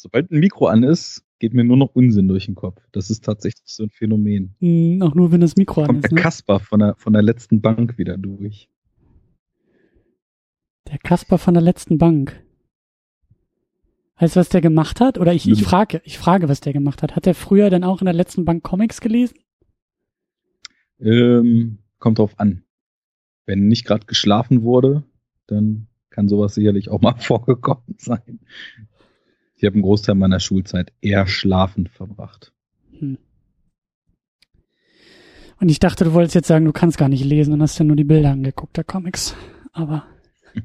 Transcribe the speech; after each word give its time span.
Sobald 0.00 0.30
ein 0.30 0.40
Mikro 0.40 0.66
an 0.66 0.82
ist, 0.82 1.22
geht 1.40 1.52
mir 1.52 1.62
nur 1.62 1.76
noch 1.76 1.94
Unsinn 1.94 2.26
durch 2.26 2.46
den 2.46 2.54
Kopf. 2.54 2.80
Das 2.92 3.10
ist 3.10 3.22
tatsächlich 3.22 3.66
so 3.66 3.82
ein 3.82 3.90
Phänomen. 3.90 4.54
Hm, 4.60 5.02
auch 5.02 5.14
nur, 5.14 5.30
wenn 5.30 5.42
das 5.42 5.56
Mikro 5.56 5.82
an 5.82 5.86
Kommt 5.88 6.04
ist. 6.04 6.10
der 6.10 6.16
Ne? 6.16 6.22
Kasper 6.22 6.58
von 6.58 6.80
der, 6.80 6.94
von 6.96 7.12
der 7.12 7.20
letzten 7.22 7.60
Bank 7.60 7.98
wieder 7.98 8.16
durch. 8.16 8.70
Der 10.88 10.98
Kasper 10.98 11.36
von 11.36 11.52
der 11.54 11.62
letzten 11.62 11.98
Bank. 11.98 12.42
Weißt 14.18 14.36
du, 14.36 14.40
was 14.40 14.48
der 14.48 14.62
gemacht 14.62 15.00
hat? 15.00 15.18
Oder 15.18 15.34
ich, 15.34 15.48
ich 15.48 15.60
Mhm. 15.60 15.64
frage, 15.64 16.00
ich 16.04 16.18
frage, 16.18 16.48
was 16.48 16.60
der 16.60 16.72
gemacht 16.72 17.02
hat. 17.02 17.14
Hat 17.14 17.26
er 17.26 17.34
früher 17.34 17.68
dann 17.70 17.84
auch 17.84 18.00
in 18.00 18.06
der 18.06 18.14
letzten 18.14 18.44
Bank 18.46 18.62
Comics 18.62 19.00
gelesen? 19.02 19.38
Ähm, 20.98 21.78
kommt 21.98 22.18
drauf 22.18 22.38
an. 22.38 22.62
Wenn 23.46 23.68
nicht 23.68 23.84
gerade 23.86 24.06
geschlafen 24.06 24.62
wurde, 24.62 25.04
dann 25.46 25.88
kann 26.10 26.28
sowas 26.28 26.54
sicherlich 26.54 26.88
auch 26.90 27.00
mal 27.00 27.14
vorgekommen 27.18 27.96
sein. 27.98 28.40
Ich 29.60 29.66
habe 29.66 29.74
einen 29.74 29.82
Großteil 29.82 30.14
meiner 30.14 30.40
Schulzeit 30.40 30.90
eher 31.02 31.26
schlafend 31.26 31.90
verbracht. 31.90 32.54
Hm. 32.98 33.18
Und 35.60 35.68
ich 35.68 35.78
dachte, 35.78 36.04
du 36.04 36.14
wolltest 36.14 36.34
jetzt 36.34 36.48
sagen, 36.48 36.64
du 36.64 36.72
kannst 36.72 36.96
gar 36.96 37.10
nicht 37.10 37.22
lesen 37.22 37.52
und 37.52 37.60
hast 37.60 37.78
ja 37.78 37.84
nur 37.84 37.96
die 37.96 38.04
Bilder 38.04 38.30
angeguckt, 38.30 38.78
der 38.78 38.84
Comics. 38.84 39.36
Aber 39.72 40.04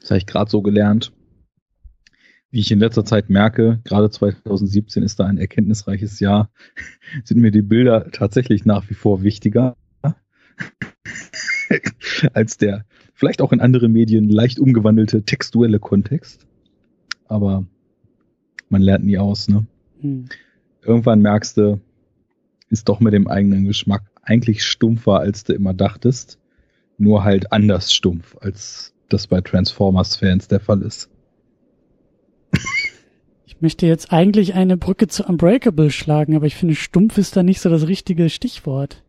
Das 0.00 0.10
habe 0.10 0.18
ich 0.18 0.26
gerade 0.26 0.50
so 0.50 0.60
gelernt. 0.60 1.12
Wie 2.50 2.58
ich 2.58 2.72
in 2.72 2.80
letzter 2.80 3.04
Zeit 3.04 3.30
merke, 3.30 3.80
gerade 3.84 4.10
2017 4.10 5.04
ist 5.04 5.20
da 5.20 5.26
ein 5.26 5.38
erkenntnisreiches 5.38 6.18
Jahr, 6.18 6.50
sind 7.24 7.40
mir 7.40 7.52
die 7.52 7.62
Bilder 7.62 8.10
tatsächlich 8.10 8.64
nach 8.64 8.90
wie 8.90 8.94
vor 8.94 9.22
wichtiger 9.22 9.76
als 12.32 12.56
der 12.56 12.86
vielleicht 13.14 13.40
auch 13.40 13.52
in 13.52 13.60
anderen 13.60 13.92
Medien 13.92 14.28
leicht 14.28 14.58
umgewandelte 14.58 15.22
textuelle 15.22 15.78
Kontext. 15.78 16.48
Aber 17.26 17.68
man 18.72 18.82
lernt 18.82 19.04
nie 19.04 19.18
aus, 19.18 19.48
ne? 19.48 19.66
hm. 20.00 20.28
Irgendwann 20.84 21.22
merkst 21.22 21.56
du, 21.58 21.80
ist 22.68 22.88
doch 22.88 22.98
mit 22.98 23.12
dem 23.12 23.28
eigenen 23.28 23.64
Geschmack 23.66 24.02
eigentlich 24.22 24.64
stumpfer, 24.64 25.20
als 25.20 25.44
du 25.44 25.52
immer 25.52 25.74
dachtest. 25.74 26.38
Nur 26.98 27.22
halt 27.22 27.52
anders 27.52 27.92
stumpf, 27.92 28.36
als 28.40 28.94
das 29.08 29.26
bei 29.26 29.40
Transformers-Fans 29.40 30.48
der 30.48 30.60
Fall 30.60 30.82
ist. 30.82 31.08
ich 33.46 33.60
möchte 33.60 33.86
jetzt 33.86 34.12
eigentlich 34.12 34.54
eine 34.54 34.76
Brücke 34.76 35.06
zu 35.06 35.24
Unbreakable 35.24 35.90
schlagen, 35.90 36.34
aber 36.34 36.46
ich 36.46 36.56
finde, 36.56 36.74
stumpf 36.74 37.18
ist 37.18 37.36
da 37.36 37.42
nicht 37.42 37.60
so 37.60 37.68
das 37.68 37.86
richtige 37.86 38.28
Stichwort. 38.28 39.04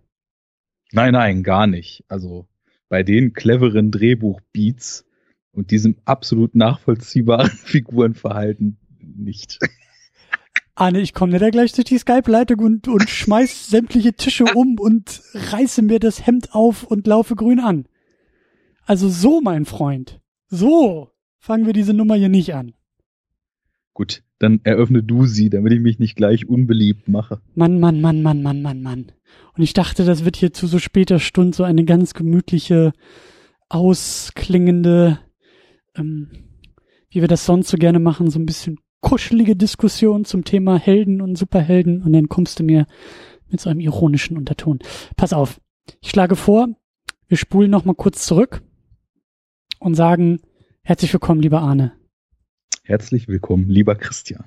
Nein, 0.91 1.13
nein, 1.13 1.41
gar 1.41 1.65
nicht. 1.65 2.03
Also 2.07 2.47
bei 2.89 3.01
den 3.01 3.33
cleveren 3.33 3.91
Drehbuchbeats 3.91 5.05
und 5.51 5.71
diesem 5.71 5.95
absolut 6.05 6.53
nachvollziehbaren 6.53 7.49
Figurenverhalten 7.63 8.77
nicht. 9.17 9.59
Arne, 10.75 11.01
ich 11.01 11.13
komme 11.13 11.37
da 11.37 11.49
gleich 11.49 11.71
durch 11.73 11.85
die 11.85 11.97
Skype-Leitung 11.97 12.59
und, 12.59 12.87
und 12.87 13.09
schmeiß 13.09 13.67
sämtliche 13.67 14.13
Tische 14.13 14.45
um 14.55 14.79
und 14.79 15.21
reiße 15.33 15.83
mir 15.83 15.99
das 15.99 16.25
Hemd 16.25 16.53
auf 16.55 16.83
und 16.83 17.05
laufe 17.05 17.35
grün 17.35 17.59
an. 17.59 17.85
Also 18.85 19.07
so, 19.07 19.39
mein 19.41 19.65
Freund. 19.65 20.19
So 20.47 21.11
fangen 21.37 21.65
wir 21.65 21.73
diese 21.73 21.93
Nummer 21.93 22.15
hier 22.15 22.29
nicht 22.29 22.55
an. 22.55 22.73
Gut, 23.93 24.23
dann 24.39 24.61
eröffne 24.63 25.03
du 25.03 25.25
sie, 25.25 25.51
damit 25.51 25.73
ich 25.73 25.79
mich 25.79 25.99
nicht 25.99 26.15
gleich 26.15 26.49
unbeliebt 26.49 27.07
mache. 27.07 27.39
Mann, 27.53 27.79
Mann, 27.79 28.01
Mann, 28.01 28.23
Mann, 28.23 28.41
Mann, 28.41 28.61
Mann, 28.63 28.81
Mann. 28.81 29.11
Und 29.55 29.61
ich 29.61 29.73
dachte, 29.73 30.05
das 30.05 30.25
wird 30.25 30.35
hier 30.35 30.53
zu 30.53 30.65
so 30.65 30.79
später 30.79 31.19
Stunde 31.19 31.55
so 31.55 31.63
eine 31.63 31.85
ganz 31.85 32.15
gemütliche, 32.15 32.93
ausklingende, 33.69 35.19
ähm, 35.95 36.29
wie 37.09 37.21
wir 37.21 37.27
das 37.27 37.45
sonst 37.45 37.69
so 37.69 37.77
gerne 37.77 37.99
machen, 37.99 38.31
so 38.31 38.39
ein 38.39 38.45
bisschen 38.45 38.79
kuschelige 39.03 39.55
Diskussion 39.55 40.25
zum 40.25 40.43
Thema 40.43 40.79
Helden 40.79 41.21
und 41.21 41.37
Superhelden. 41.37 42.01
Und 42.01 42.13
dann 42.13 42.29
kommst 42.29 42.59
du 42.59 42.63
mir 42.63 42.87
mit 43.49 43.61
so 43.61 43.69
einem 43.69 43.81
ironischen 43.81 44.35
Unterton. 44.37 44.79
Pass 45.15 45.33
auf. 45.33 45.61
Ich 46.01 46.09
schlage 46.09 46.35
vor, 46.35 46.69
wir 47.27 47.37
spulen 47.37 47.69
noch 47.69 47.85
mal 47.85 47.93
kurz 47.93 48.25
zurück 48.25 48.63
und 49.79 49.93
sagen, 49.93 50.39
herzlich 50.81 51.13
willkommen, 51.13 51.41
lieber 51.41 51.61
Arne. 51.61 51.93
Herzlich 52.83 53.27
willkommen, 53.27 53.69
lieber 53.69 53.95
Christian. 53.95 54.45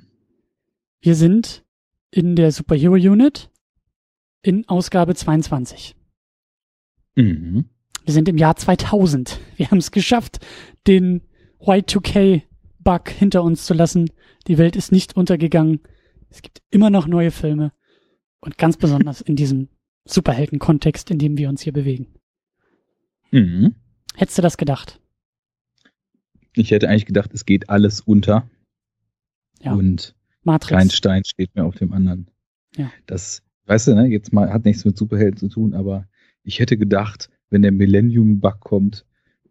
Wir 1.00 1.14
sind 1.14 1.64
in 2.10 2.34
der 2.34 2.50
Superhero 2.50 2.94
Unit 2.94 3.50
in 4.42 4.68
Ausgabe 4.68 5.14
22. 5.14 5.94
Mhm. 7.14 7.66
Wir 8.04 8.14
sind 8.14 8.28
im 8.28 8.38
Jahr 8.38 8.56
2000. 8.56 9.38
Wir 9.56 9.70
haben 9.70 9.78
es 9.78 9.90
geschafft, 9.90 10.44
den 10.86 11.22
Y2K-Bug 12.86 13.08
hinter 13.10 13.42
uns 13.42 13.66
zu 13.66 13.74
lassen. 13.74 14.10
Die 14.46 14.58
Welt 14.58 14.76
ist 14.76 14.92
nicht 14.92 15.16
untergegangen. 15.16 15.80
Es 16.30 16.42
gibt 16.42 16.62
immer 16.70 16.90
noch 16.90 17.06
neue 17.06 17.30
Filme. 17.30 17.72
Und 18.40 18.58
ganz 18.58 18.76
besonders 18.78 19.20
in 19.20 19.36
diesem 19.36 19.68
Superhelden-Kontext, 20.04 21.10
in 21.10 21.18
dem 21.18 21.36
wir 21.36 21.48
uns 21.48 21.62
hier 21.62 21.72
bewegen. 21.72 22.14
Mhm. 23.32 23.74
Hättest 24.14 24.38
du 24.38 24.42
das 24.42 24.56
gedacht? 24.56 25.00
Ich 26.54 26.70
hätte 26.70 26.88
eigentlich 26.88 27.06
gedacht, 27.06 27.32
es 27.34 27.44
geht 27.44 27.68
alles 27.68 28.00
unter 28.00 28.48
Ja. 29.60 29.72
und 29.72 30.14
Matrix. 30.42 30.78
kein 30.78 30.90
Stein 30.90 31.24
steht 31.24 31.54
mehr 31.54 31.66
auf 31.66 31.74
dem 31.74 31.92
anderen. 31.92 32.30
Ja. 32.76 32.90
Das, 33.06 33.42
weißt 33.66 33.88
du, 33.88 33.94
ne, 33.94 34.06
jetzt 34.06 34.32
mal 34.32 34.50
hat 34.52 34.64
nichts 34.64 34.84
mit 34.84 34.96
Superhelden 34.96 35.38
zu 35.38 35.48
tun, 35.48 35.74
aber 35.74 36.08
ich 36.44 36.60
hätte 36.60 36.78
gedacht, 36.78 37.30
wenn 37.50 37.62
der 37.62 37.72
Millennium-Bug 37.72 38.60
kommt, 38.60 39.04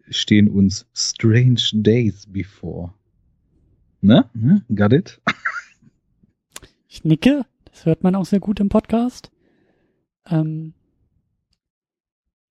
stehen 0.10 0.50
uns 0.50 0.88
Strange 0.94 1.62
Days 1.74 2.26
before. 2.28 2.94
Ne? 4.02 4.30
ne? 4.34 4.64
Got 4.74 4.94
it? 4.94 5.22
Ich 6.88 7.04
nicke. 7.04 7.46
Das 7.66 7.86
hört 7.86 8.04
man 8.04 8.16
auch 8.16 8.26
sehr 8.26 8.40
gut 8.40 8.60
im 8.60 8.70
Podcast. 8.70 9.32
Ähm, 10.30 10.74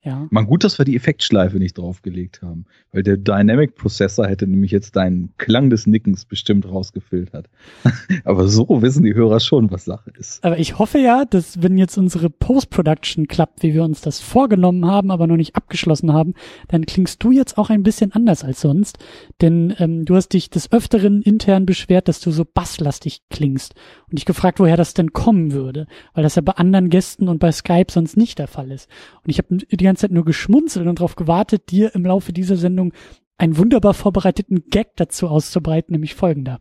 ja. 0.04 0.26
Man 0.30 0.46
gut, 0.46 0.64
dass 0.64 0.76
wir 0.78 0.84
die 0.84 0.96
Effektschleife 0.96 1.56
nicht 1.56 1.78
draufgelegt 1.78 2.42
haben, 2.42 2.66
weil 2.92 3.02
der 3.02 3.16
Dynamic 3.16 3.74
Processor 3.74 4.26
hätte 4.26 4.46
nämlich 4.46 4.70
jetzt 4.70 4.96
deinen 4.96 5.32
Klang 5.38 5.70
des 5.70 5.86
Nickens 5.86 6.26
bestimmt 6.26 6.68
rausgefiltert. 6.68 7.48
aber 8.24 8.46
so 8.46 8.82
wissen 8.82 9.02
die 9.02 9.14
Hörer 9.14 9.40
schon, 9.40 9.70
was 9.70 9.86
Sache 9.86 10.12
ist. 10.18 10.44
Aber 10.44 10.58
ich 10.58 10.78
hoffe 10.78 10.98
ja, 10.98 11.24
dass 11.24 11.62
wenn 11.62 11.78
jetzt 11.78 11.96
unsere 11.96 12.28
Post-Production 12.28 13.28
klappt, 13.28 13.62
wie 13.62 13.72
wir 13.72 13.82
uns 13.82 14.02
das 14.02 14.20
vorgenommen 14.20 14.84
haben, 14.84 15.10
aber 15.10 15.26
noch 15.26 15.36
nicht 15.36 15.56
abgeschlossen 15.56 16.12
haben, 16.12 16.34
dann 16.68 16.84
klingst 16.84 17.24
du 17.24 17.30
jetzt 17.30 17.56
auch 17.56 17.70
ein 17.70 17.82
bisschen 17.82 18.12
anders 18.12 18.44
als 18.44 18.60
sonst. 18.60 18.98
Denn 19.40 19.74
ähm, 19.78 20.04
du 20.04 20.16
hast 20.16 20.34
dich 20.34 20.50
des 20.50 20.70
Öfteren 20.70 21.22
intern 21.22 21.64
beschwert, 21.64 22.08
dass 22.08 22.20
du 22.20 22.30
so 22.30 22.44
basslastig 22.44 23.22
klingst. 23.30 23.74
Und 24.10 24.18
ich 24.18 24.26
gefragt, 24.26 24.60
woher 24.60 24.76
das 24.76 24.92
denn 24.92 25.14
kommen 25.14 25.52
würde. 25.52 25.86
Weil 26.12 26.24
das 26.24 26.34
ja 26.34 26.42
bei 26.42 26.52
anderen 26.52 26.90
Gästen 26.90 27.28
und 27.28 27.38
bei 27.38 27.50
Skype 27.52 27.90
sonst 27.90 28.18
nicht 28.18 28.38
der 28.38 28.48
Fall 28.48 28.70
ist. 28.70 28.90
Und 29.22 29.30
ich 29.30 29.38
habe 29.38 29.56
die 29.56 29.84
ganze 29.84 29.93
Zeit 29.96 30.10
nur 30.10 30.24
geschmunzelt 30.24 30.86
und 30.86 31.00
darauf 31.00 31.16
gewartet, 31.16 31.70
dir 31.70 31.94
im 31.94 32.04
Laufe 32.04 32.32
dieser 32.32 32.56
Sendung 32.56 32.92
einen 33.36 33.56
wunderbar 33.56 33.94
vorbereiteten 33.94 34.64
Gag 34.70 34.96
dazu 34.96 35.28
auszubreiten, 35.28 35.92
nämlich 35.92 36.14
folgender. 36.14 36.60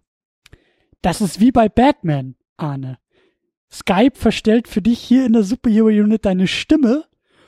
Das 1.01 1.21
ist 1.21 1.39
wie 1.39 1.51
bei 1.51 1.69
Batman, 1.69 2.35
Arne. 2.57 2.97
Skype 3.71 4.15
verstellt 4.15 4.67
für 4.67 4.81
dich 4.81 4.99
hier 4.99 5.25
in 5.25 5.33
der 5.33 5.43
Superhero 5.43 5.87
Unit 5.87 6.25
deine 6.25 6.47
Stimme, 6.47 7.05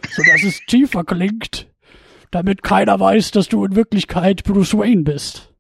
sodass 0.10 0.44
es 0.44 0.60
tiefer 0.68 1.04
klingt, 1.04 1.72
damit 2.32 2.64
keiner 2.64 3.00
weiß, 3.00 3.32
dass 3.32 3.48
du 3.48 3.64
in 3.64 3.76
Wirklichkeit 3.76 4.44
Bruce 4.44 4.74
Wayne 4.74 5.04
bist. 5.04 5.54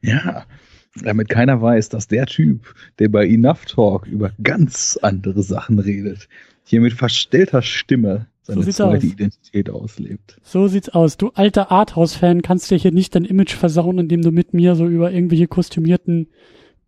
Ja, 0.00 0.46
damit 0.94 1.28
keiner 1.28 1.60
weiß, 1.60 1.88
dass 1.88 2.08
der 2.08 2.26
Typ, 2.26 2.74
der 2.98 3.08
bei 3.08 3.26
Enough 3.26 3.66
Talk 3.66 4.06
über 4.06 4.32
ganz 4.42 4.98
andere 5.02 5.42
Sachen 5.42 5.78
redet, 5.78 6.28
hier 6.64 6.80
mit 6.80 6.92
verstellter 6.92 7.62
Stimme 7.62 8.28
seine 8.42 8.60
So 8.60 8.64
sieht's 8.64 8.76
zweite 8.76 8.96
aus. 8.96 9.12
Identität 9.12 9.70
auslebt. 9.70 10.36
So 10.42 10.68
sieht's 10.68 10.88
aus. 10.88 11.16
Du 11.16 11.30
alter 11.30 11.70
Arthouse-Fan 11.70 12.42
kannst 12.42 12.70
dir 12.70 12.78
hier 12.78 12.92
nicht 12.92 13.14
dein 13.14 13.24
Image 13.24 13.54
versauen, 13.54 13.98
indem 13.98 14.22
du 14.22 14.30
mit 14.30 14.54
mir 14.54 14.74
so 14.74 14.86
über 14.86 15.12
irgendwelche 15.12 15.46
kostümierten 15.46 16.28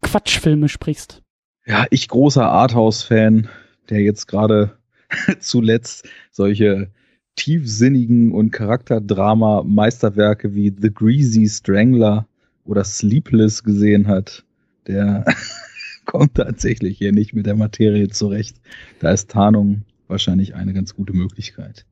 Quatschfilme 0.00 0.68
sprichst. 0.68 1.22
Ja, 1.66 1.86
ich 1.90 2.08
großer 2.08 2.48
Arthouse-Fan, 2.48 3.48
der 3.88 4.00
jetzt 4.00 4.26
gerade 4.26 4.76
zuletzt 5.40 6.08
solche 6.30 6.90
tiefsinnigen 7.36 8.32
und 8.32 8.50
Charakterdrama-Meisterwerke 8.50 10.54
wie 10.54 10.74
The 10.76 10.92
Greasy 10.92 11.48
Strangler 11.48 12.26
oder 12.64 12.84
Sleepless 12.84 13.62
gesehen 13.62 14.08
hat, 14.08 14.44
der 14.86 15.24
kommt 16.04 16.34
tatsächlich 16.34 16.98
hier 16.98 17.12
nicht 17.12 17.32
mit 17.32 17.46
der 17.46 17.56
Materie 17.56 18.08
zurecht. 18.08 18.56
Da 19.00 19.12
ist 19.12 19.30
Tarnung 19.30 19.82
wahrscheinlich 20.12 20.54
eine 20.54 20.72
ganz 20.72 20.94
gute 20.94 21.12
Möglichkeit. 21.12 21.84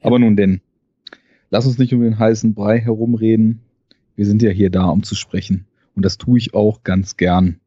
Aber 0.00 0.18
nun 0.20 0.36
denn, 0.36 0.60
lass 1.50 1.66
uns 1.66 1.78
nicht 1.78 1.92
um 1.92 2.00
den 2.02 2.18
heißen 2.18 2.54
Brei 2.54 2.78
herumreden. 2.78 3.60
Wir 4.14 4.26
sind 4.26 4.42
ja 4.42 4.50
hier 4.50 4.70
da, 4.70 4.86
um 4.86 5.02
zu 5.02 5.14
sprechen. 5.16 5.66
Und 5.96 6.04
das 6.04 6.18
tue 6.18 6.38
ich 6.38 6.54
auch 6.54 6.84
ganz 6.84 7.16
gern. 7.16 7.60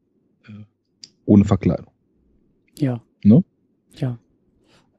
Ohne 1.26 1.46
Verkleidung. 1.46 1.92
Ja. 2.78 3.02
Ne? 3.24 3.44
Ja. 3.96 4.18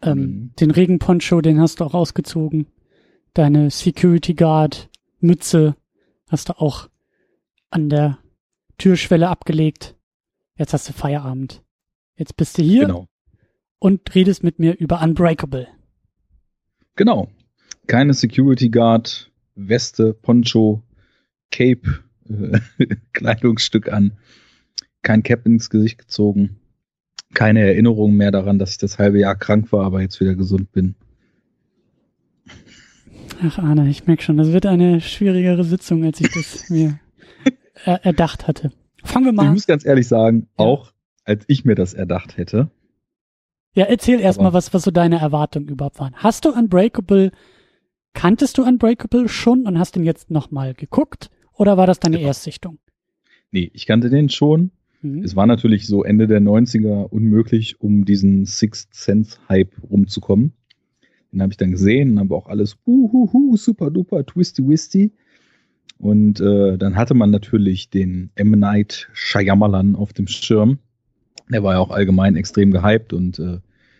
Ähm, 0.03 0.19
Mhm. 0.19 0.51
Den 0.61 0.71
Regenponcho, 0.71 1.41
den 1.41 1.61
hast 1.61 1.81
du 1.81 1.85
auch 1.85 1.95
ausgezogen. 1.95 2.67
Deine 3.35 3.71
Security 3.71 4.35
Guard 4.35 4.91
Mütze 5.21 5.77
hast 6.29 6.49
du 6.49 6.59
auch 6.61 6.89
an 7.71 7.89
der 7.89 8.19
Türschwelle 8.79 9.29
abgelegt. 9.29 9.97
Jetzt 10.59 10.73
hast 10.75 10.89
du 10.89 10.93
Feierabend. 10.93 11.63
Jetzt 12.17 12.37
bist 12.37 12.59
du 12.59 12.63
hier 12.63 12.83
Genau. 12.83 13.09
Und 13.83 14.15
redest 14.15 14.45
mit 14.45 14.59
mir 14.59 14.79
über 14.79 15.03
Unbreakable. 15.03 15.67
Genau. 16.97 17.29
Keine 17.89 18.15
Security 18.15 18.69
Guard, 18.71 19.31
Weste, 19.57 20.15
Poncho, 20.15 20.83
Cape, 21.51 22.01
äh, 22.29 22.61
Kleidungsstück 23.13 23.93
an. 23.93 24.13
Kein 25.03 25.23
Cap 25.25 25.47
ins 25.47 25.69
Gesicht 25.69 25.99
gezogen. 25.99 26.61
Keine 27.35 27.61
Erinnerung 27.61 28.15
mehr 28.15 28.31
daran, 28.31 28.59
dass 28.59 28.71
ich 28.73 28.79
das 28.79 28.99
halbe 28.99 29.19
Jahr 29.19 29.35
krank 29.37 29.73
war, 29.73 29.85
aber 29.85 30.01
jetzt 30.01 30.21
wieder 30.21 30.35
gesund 30.37 30.71
bin. 30.71 30.95
Ach, 33.43 33.59
Arne, 33.59 33.89
ich 33.89 34.07
merke 34.07 34.23
schon, 34.23 34.37
das 34.37 34.53
wird 34.53 34.67
eine 34.67 35.01
schwierigere 35.01 35.65
Sitzung, 35.65 36.05
als 36.05 36.21
ich 36.21 36.31
das 36.33 36.69
mir 36.71 36.99
er 37.85 38.05
erdacht 38.05 38.47
hatte. 38.47 38.71
Fangen 39.03 39.25
wir 39.25 39.31
Ich 39.33 39.37
mal 39.37 39.47
an. 39.49 39.55
muss 39.55 39.67
ganz 39.67 39.85
ehrlich 39.85 40.07
sagen, 40.07 40.47
Ja. 40.59 40.65
auch 40.67 40.93
als 41.25 41.45
ich 41.49 41.65
mir 41.65 41.75
das 41.75 41.95
erdacht 41.95 42.37
hätte, 42.37 42.71
Ja, 43.75 43.85
erzähl 43.85 44.21
erstmal, 44.21 44.49
Aber- 44.49 44.59
was, 44.59 44.75
was 44.75 44.83
so 44.83 44.91
deine 44.91 45.19
Erwartungen 45.21 45.69
überhaupt 45.69 45.99
waren. 45.99 46.15
Hast 46.17 46.45
du 46.45 46.51
Unbreakable, 46.51 47.33
kanntest 48.13 48.59
du 48.59 48.65
Unbreakable 48.65 49.29
schon 49.29 49.67
und 49.67 49.79
hast 49.79 49.97
ihn 49.97 50.05
jetzt 50.05 50.31
nochmal 50.31 50.75
geguckt? 50.75 51.31
Oder 51.55 51.77
war 51.77 51.87
das 51.87 52.01
deine 52.01 52.17
Genau. 52.17 52.29
Erstsichtung? 52.29 52.79
nee, 53.55 53.71
ich 53.75 53.85
kannte 53.87 54.09
den 54.09 54.31
schon. 54.31 54.71
Mhm. 55.03 55.23
Es 55.25 55.37
war 55.37 55.47
natürlich 55.47 55.87
so 55.87 56.05
Ende 56.05 56.27
der 56.27 56.41
90er 56.41 57.05
unmöglich, 57.13 57.81
um 57.83 58.05
diesen 58.07 58.47
Sixth 58.47 58.95
Sense 58.95 59.39
Hype 59.49 59.73
rumzukommen. 59.91 60.53
Den 61.33 61.43
habe 61.43 61.53
ich 61.53 61.57
dann 61.59 61.71
gesehen, 61.71 62.19
habe 62.19 62.35
auch 62.35 62.47
alles 62.47 62.77
uhuhu, 62.87 63.57
super 63.59 63.91
duper, 63.91 64.25
twisty 64.25 64.67
wisty. 64.67 65.13
Und 65.99 66.41
äh, 66.41 66.79
dann 66.79 66.97
hatte 66.97 67.13
man 67.15 67.31
natürlich 67.31 67.91
den 67.91 68.31
M. 68.35 68.51
Night 68.53 69.09
Shyamalan 69.13 69.97
auf 69.97 70.13
dem 70.15 70.27
Schirm. 70.27 70.79
Der 71.53 71.63
war 71.63 71.75
ja 71.75 71.79
auch 71.81 71.91
allgemein 71.91 72.37
extrem 72.37 72.71
gehypt 72.71 73.13
und 73.13 73.39
äh, 73.39 73.59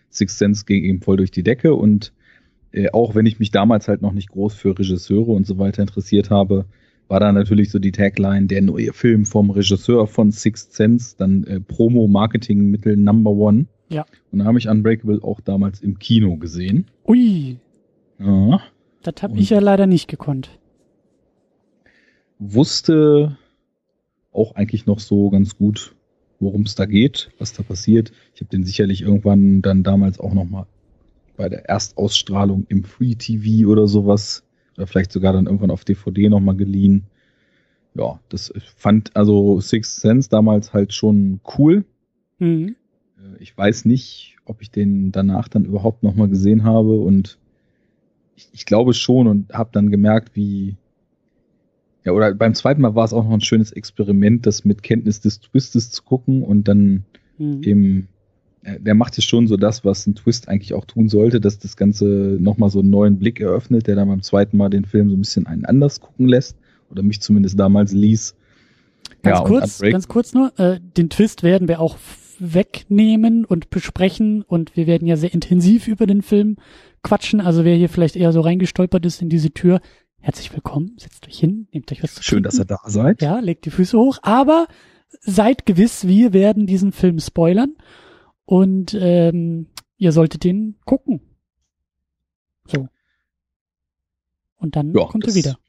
Sixth 0.09 0.37
Sense 0.37 0.65
ging 0.65 0.83
ihm 0.83 1.01
voll 1.01 1.17
durch 1.17 1.31
die 1.31 1.43
Decke. 1.43 1.73
Und 1.73 2.13
äh, 2.71 2.89
auch 2.91 3.15
wenn 3.15 3.25
ich 3.25 3.39
mich 3.39 3.51
damals 3.51 3.87
halt 3.87 4.01
noch 4.01 4.13
nicht 4.13 4.29
groß 4.29 4.53
für 4.53 4.77
Regisseure 4.77 5.31
und 5.31 5.45
so 5.47 5.57
weiter 5.57 5.81
interessiert 5.81 6.29
habe, 6.29 6.65
war 7.07 7.19
da 7.19 7.31
natürlich 7.31 7.69
so 7.69 7.79
die 7.79 7.91
Tagline, 7.91 8.47
der 8.47 8.61
neue 8.61 8.93
Film 8.93 9.25
vom 9.25 9.49
Regisseur 9.49 10.07
von 10.07 10.31
Sixth 10.31 10.73
Sense, 10.73 11.15
dann 11.17 11.43
äh, 11.45 11.59
Promo-Marketing-Mittel 11.59 12.97
Number 12.97 13.31
One. 13.31 13.65
Ja. 13.89 14.05
Und 14.31 14.39
da 14.39 14.45
habe 14.45 14.57
ich 14.57 14.67
Unbreakable 14.69 15.19
auch 15.23 15.41
damals 15.41 15.81
im 15.81 15.99
Kino 15.99 16.37
gesehen. 16.37 16.85
Ui, 17.05 17.57
Ja. 18.19 18.61
das 19.03 19.15
habe 19.21 19.37
ich 19.37 19.49
ja 19.49 19.59
leider 19.59 19.85
nicht 19.85 20.07
gekonnt. 20.07 20.57
Wusste 22.39 23.37
auch 24.31 24.55
eigentlich 24.55 24.85
noch 24.85 24.99
so 24.99 25.29
ganz 25.29 25.57
gut, 25.57 25.95
worum 26.43 26.63
es 26.63 26.75
da 26.75 26.85
geht, 26.85 27.31
was 27.39 27.53
da 27.53 27.63
passiert. 27.63 28.11
Ich 28.35 28.41
habe 28.41 28.49
den 28.49 28.63
sicherlich 28.63 29.01
irgendwann 29.01 29.61
dann 29.61 29.83
damals 29.83 30.19
auch 30.19 30.33
noch 30.33 30.45
mal 30.45 30.67
bei 31.35 31.49
der 31.49 31.65
Erstausstrahlung 31.65 32.65
im 32.69 32.83
Free 32.83 33.15
TV 33.15 33.67
oder 33.69 33.87
sowas 33.87 34.43
oder 34.77 34.87
vielleicht 34.87 35.11
sogar 35.11 35.33
dann 35.33 35.45
irgendwann 35.45 35.71
auf 35.71 35.85
DVD 35.85 36.29
noch 36.29 36.39
mal 36.39 36.55
geliehen. 36.55 37.05
Ja, 37.95 38.19
das 38.29 38.53
fand 38.75 39.15
also 39.15 39.59
Sixth 39.59 39.99
Sense 39.99 40.29
damals 40.29 40.73
halt 40.73 40.93
schon 40.93 41.41
cool. 41.57 41.85
Mhm. 42.39 42.75
Äh, 43.17 43.41
Ich 43.41 43.57
weiß 43.57 43.85
nicht, 43.85 44.37
ob 44.45 44.61
ich 44.61 44.71
den 44.71 45.11
danach 45.11 45.47
dann 45.47 45.65
überhaupt 45.65 46.03
noch 46.03 46.15
mal 46.15 46.27
gesehen 46.27 46.63
habe 46.63 46.99
und 46.99 47.37
ich, 48.35 48.49
ich 48.51 48.65
glaube 48.65 48.93
schon 48.93 49.27
und 49.27 49.53
habe 49.53 49.69
dann 49.71 49.91
gemerkt, 49.91 50.35
wie 50.35 50.75
ja 52.05 52.11
oder 52.11 52.33
beim 52.33 52.53
zweiten 52.53 52.81
Mal 52.81 52.95
war 52.95 53.05
es 53.05 53.13
auch 53.13 53.23
noch 53.23 53.33
ein 53.33 53.41
schönes 53.41 53.71
Experiment, 53.71 54.45
das 54.45 54.65
mit 54.65 54.83
Kenntnis 54.83 55.21
des 55.21 55.39
Twistes 55.39 55.91
zu 55.91 56.03
gucken 56.03 56.43
und 56.43 56.67
dann 56.67 57.05
Mhm. 57.37 57.63
eben 57.63 58.07
äh, 58.63 58.79
der 58.79 58.95
macht 58.95 59.17
ja 59.17 59.21
schon 59.21 59.47
so 59.47 59.57
das, 59.57 59.83
was 59.83 60.07
ein 60.07 60.15
Twist 60.15 60.47
eigentlich 60.47 60.73
auch 60.73 60.85
tun 60.85 61.09
sollte, 61.09 61.41
dass 61.41 61.59
das 61.59 61.75
Ganze 61.75 62.37
noch 62.39 62.57
mal 62.57 62.69
so 62.69 62.79
einen 62.79 62.89
neuen 62.89 63.19
Blick 63.19 63.39
eröffnet, 63.39 63.87
der 63.87 63.95
dann 63.95 64.07
beim 64.07 64.21
zweiten 64.21 64.57
Mal 64.57 64.69
den 64.69 64.85
Film 64.85 65.09
so 65.09 65.15
ein 65.15 65.19
bisschen 65.19 65.47
einen 65.47 65.65
anders 65.65 65.99
gucken 65.99 66.27
lässt 66.27 66.57
oder 66.89 67.03
mich 67.03 67.21
zumindest 67.21 67.59
damals 67.59 67.91
ließ. 67.91 68.35
Ganz 69.21 69.39
und 69.39 69.47
kurz, 69.47 69.79
ganz 69.79 70.07
kurz 70.07 70.33
nur, 70.33 70.57
äh, 70.59 70.79
den 70.97 71.09
Twist 71.09 71.43
werden 71.43 71.67
wir 71.67 71.79
auch 71.79 71.97
wegnehmen 72.39 73.45
und 73.45 73.69
besprechen 73.69 74.41
und 74.43 74.75
wir 74.75 74.87
werden 74.87 75.07
ja 75.07 75.15
sehr 75.17 75.33
intensiv 75.33 75.87
über 75.87 76.05
den 76.05 76.21
Film 76.21 76.57
quatschen. 77.03 77.41
Also 77.41 77.63
wer 77.63 77.75
hier 77.75 77.89
vielleicht 77.89 78.15
eher 78.15 78.31
so 78.31 78.41
reingestolpert 78.41 79.05
ist 79.05 79.21
in 79.21 79.29
diese 79.29 79.51
Tür, 79.51 79.81
herzlich 80.23 80.53
willkommen, 80.53 80.95
setzt 80.97 81.27
euch 81.27 81.37
hin, 81.37 81.67
nehmt 81.73 81.91
euch 81.91 82.01
was 82.01 82.15
zu 82.15 82.23
Schön, 82.23 82.43
dass 82.43 82.57
ihr 82.57 82.63
da 82.65 82.79
seid. 82.85 83.21
Ja, 83.21 83.39
legt 83.39 83.65
die 83.65 83.71
Füße 83.71 83.97
hoch, 83.97 84.19
aber 84.21 84.67
seid 85.19 85.65
gewiss, 85.65 86.07
wir 86.07 86.31
werden 86.31 86.65
diesen 86.65 86.93
Film 86.93 87.19
spoilern 87.19 87.75
und 88.45 88.97
ähm, 88.97 89.67
ihr 89.97 90.13
solltet 90.13 90.45
den 90.45 90.75
gucken. 90.85 91.19
So. 92.67 92.87
Und 94.55 94.77
dann 94.77 94.93
Ja, 94.93 95.05
kommt 95.07 95.25
er 95.25 95.27
das 95.27 95.35
wieder. 95.35 95.59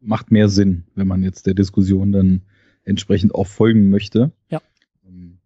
Macht 0.00 0.30
mehr 0.30 0.48
Sinn, 0.48 0.84
wenn 0.94 1.06
man 1.06 1.22
jetzt 1.22 1.46
der 1.46 1.54
Diskussion 1.54 2.12
dann 2.12 2.42
entsprechend 2.84 3.34
auch 3.34 3.46
folgen 3.46 3.90
möchte. 3.90 4.32
Ja. 4.48 4.62
Ähm, 5.06 5.38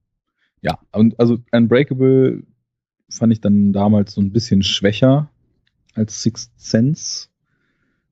Ja, 0.63 0.79
und 0.93 1.19
also 1.19 1.39
Unbreakable 1.51 2.45
fand 3.11 3.33
ich 3.33 3.41
dann 3.41 3.73
damals 3.73 4.13
so 4.13 4.21
ein 4.21 4.33
bisschen 4.33 4.63
schwächer 4.63 5.31
als 5.95 6.23
Sixth 6.23 6.53
Sense. 6.57 7.29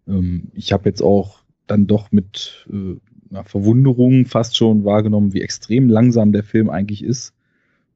Ähm, 0.09 0.49
ich 0.55 0.73
habe 0.73 0.89
jetzt 0.89 1.03
auch 1.03 1.45
dann 1.67 1.87
doch 1.87 2.12
mit 2.12 2.67
äh, 2.73 2.97
Verwunderung 3.45 4.27
fast 4.27 4.56
schon 4.56 4.85
wahrgenommen, 4.85 5.33
wie 5.33 5.43
extrem 5.43 5.89
langsam 5.89 6.33
der 6.33 6.45
Film 6.45 6.71
eigentlich 6.71 7.03
ist. 7.03 7.35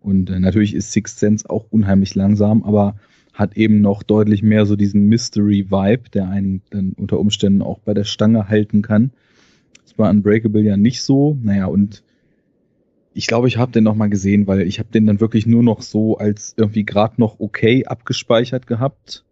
Und 0.01 0.31
äh, 0.31 0.41
natürlich 0.41 0.75
ist 0.75 0.93
Sixth 0.93 1.19
Sense 1.19 1.49
auch 1.49 1.67
unheimlich 1.71 2.15
langsam, 2.15 2.63
aber 2.63 2.97
hat 3.33 3.57
eben 3.57 3.81
noch 3.81 4.03
deutlich 4.03 4.43
mehr 4.43 4.67
so 4.67 4.75
diesen 4.75 5.07
Mystery-Vibe, 5.09 6.11
der 6.11 6.29
einen 6.29 6.63
dann 6.71 6.93
unter 6.93 7.21
Umständen 7.21 7.63
auch 7.63 7.79
bei 7.79 7.95
der 7.95 8.05
Stange 8.05 8.49
halten 8.49 8.83
kann. 8.83 9.13
Das 9.85 9.97
war 9.97 10.11
Unbreakable 10.11 10.63
ja 10.63 10.77
nicht 10.77 11.03
so. 11.03 11.39
Naja, 11.41 11.67
und 11.67 12.03
ich 13.15 13.27
glaube, 13.27 13.49
ich 13.49 13.57
habe 13.57 13.71
den 13.71 13.85
noch 13.85 13.95
mal 13.95 14.09
gesehen, 14.09 14.47
weil 14.47 14.63
ich 14.63 14.79
habe 14.79 14.91
den 14.93 15.07
dann 15.07 15.21
wirklich 15.21 15.47
nur 15.47 15.63
noch 15.63 15.83
so 15.83 16.19
als 16.19 16.55
irgendwie 16.57 16.85
gerade 16.85 17.15
noch 17.19 17.39
okay 17.39 17.85
abgespeichert 17.87 18.67
gehabt 18.67 19.25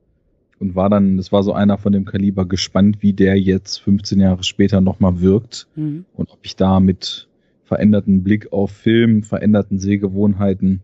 und 0.58 0.74
war 0.74 0.88
dann, 0.88 1.16
das 1.16 1.32
war 1.32 1.42
so 1.42 1.52
einer 1.52 1.78
von 1.78 1.92
dem 1.92 2.04
Kaliber 2.04 2.46
gespannt, 2.46 2.98
wie 3.00 3.12
der 3.12 3.38
jetzt 3.38 3.78
15 3.78 4.20
Jahre 4.20 4.42
später 4.42 4.80
noch 4.80 5.00
mal 5.00 5.20
wirkt 5.20 5.68
Mhm. 5.76 6.04
und 6.14 6.30
ob 6.30 6.38
ich 6.42 6.56
da 6.56 6.80
mit 6.80 7.28
veränderten 7.64 8.22
Blick 8.22 8.52
auf 8.52 8.70
Film, 8.70 9.22
veränderten 9.22 9.78
Sehgewohnheiten, 9.78 10.82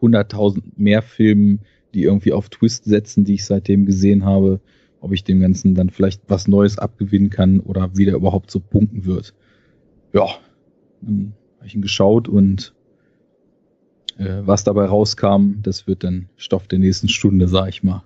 100.000 0.00 0.62
mehr 0.76 1.02
Filmen, 1.02 1.60
die 1.94 2.04
irgendwie 2.04 2.32
auf 2.32 2.48
Twist 2.48 2.84
setzen, 2.84 3.24
die 3.24 3.34
ich 3.34 3.44
seitdem 3.44 3.86
gesehen 3.86 4.24
habe, 4.24 4.60
ob 5.00 5.12
ich 5.12 5.24
dem 5.24 5.40
Ganzen 5.40 5.74
dann 5.74 5.90
vielleicht 5.90 6.22
was 6.28 6.46
Neues 6.48 6.78
abgewinnen 6.78 7.30
kann 7.30 7.60
oder 7.60 7.96
wie 7.96 8.04
der 8.04 8.14
überhaupt 8.14 8.50
so 8.50 8.60
punkten 8.60 9.04
wird. 9.04 9.34
Ja, 10.12 10.26
dann 11.00 11.32
habe 11.56 11.66
ich 11.66 11.74
ihn 11.74 11.82
geschaut 11.82 12.28
und 12.28 12.74
äh, 14.18 14.42
was 14.44 14.64
dabei 14.64 14.86
rauskam, 14.86 15.62
das 15.62 15.86
wird 15.86 16.04
dann 16.04 16.28
Stoff 16.36 16.66
der 16.68 16.78
nächsten 16.78 17.08
Stunde, 17.08 17.48
sag 17.48 17.68
ich 17.68 17.82
mal. 17.82 18.02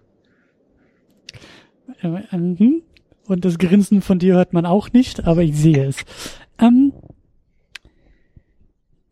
Äh, 2.03 2.37
mhm. 2.37 2.83
Und 3.27 3.45
das 3.45 3.59
Grinsen 3.59 4.03
von 4.03 4.19
dir 4.19 4.35
hört 4.35 4.53
man 4.53 4.67
auch 4.67 4.93
nicht, 4.93 5.27
aber 5.27 5.43
ich 5.43 5.57
sehe 5.57 5.87
es. 5.87 6.05
Ähm, 6.59 6.93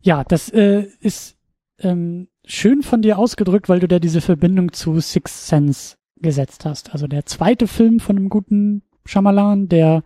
ja, 0.01 0.23
das 0.23 0.49
äh, 0.49 0.87
ist 0.99 1.37
ähm, 1.79 2.27
schön 2.45 2.83
von 2.83 3.01
dir 3.01 3.17
ausgedrückt, 3.17 3.69
weil 3.69 3.79
du 3.79 3.87
da 3.87 3.99
diese 3.99 4.21
Verbindung 4.21 4.71
zu 4.73 4.99
Sixth 4.99 5.47
Sense 5.47 5.95
gesetzt 6.17 6.65
hast. 6.65 6.93
Also 6.93 7.07
der 7.07 7.25
zweite 7.25 7.67
Film 7.67 7.99
von 7.99 8.17
einem 8.17 8.29
guten 8.29 8.83
Shyamalan, 9.05 9.67
der, 9.67 10.03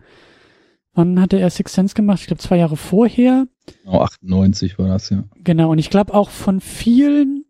wann 0.94 1.20
hatte 1.20 1.38
er 1.38 1.50
Sixth 1.50 1.74
Sense 1.74 1.94
gemacht? 1.94 2.20
Ich 2.20 2.26
glaube 2.26 2.42
zwei 2.42 2.56
Jahre 2.56 2.76
vorher. 2.76 3.46
Genau, 3.84 4.00
98 4.02 4.78
war 4.78 4.88
das, 4.88 5.10
ja. 5.10 5.24
Genau, 5.44 5.70
und 5.70 5.78
ich 5.78 5.90
glaube 5.90 6.14
auch 6.14 6.30
von 6.30 6.60
vielen 6.60 7.44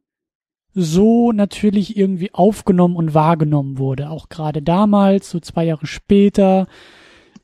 so 0.81 1.33
natürlich 1.33 1.97
irgendwie 1.97 2.33
aufgenommen 2.33 2.97
und 2.97 3.15
wahrgenommen 3.15 3.79
wurde. 3.79 4.11
Auch 4.11 4.29
gerade 4.29 4.63
damals, 4.63 5.31
so 5.31 5.41
zwei 5.41 5.65
Jahre 5.65 5.87
später. 5.87 6.67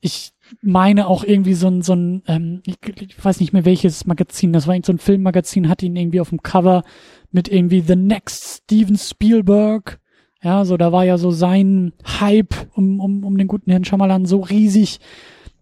Ich 0.00 0.32
meine 0.62 1.08
auch 1.08 1.24
irgendwie 1.24 1.54
so 1.54 1.68
ein, 1.68 1.82
so 1.82 1.94
ein 1.94 2.22
ähm, 2.26 2.62
ich, 2.64 2.76
ich 3.00 3.24
weiß 3.24 3.40
nicht 3.40 3.52
mehr 3.52 3.64
welches 3.64 4.06
Magazin, 4.06 4.52
das 4.52 4.66
war 4.66 4.74
irgend 4.74 4.86
so 4.86 4.92
ein 4.92 4.98
Filmmagazin, 4.98 5.68
hat 5.68 5.82
ihn 5.82 5.96
irgendwie 5.96 6.20
auf 6.20 6.28
dem 6.28 6.42
Cover 6.42 6.84
mit 7.32 7.48
irgendwie 7.48 7.80
The 7.80 7.96
Next 7.96 8.62
Steven 8.62 8.96
Spielberg. 8.96 10.00
Ja, 10.42 10.64
so 10.64 10.76
da 10.76 10.92
war 10.92 11.04
ja 11.04 11.18
so 11.18 11.30
sein 11.30 11.92
Hype 12.20 12.54
um, 12.74 13.00
um, 13.00 13.24
um 13.24 13.36
den 13.36 13.48
guten 13.48 13.70
Herrn 13.70 13.84
Shyamalan 13.84 14.26
so 14.26 14.40
riesig, 14.40 15.00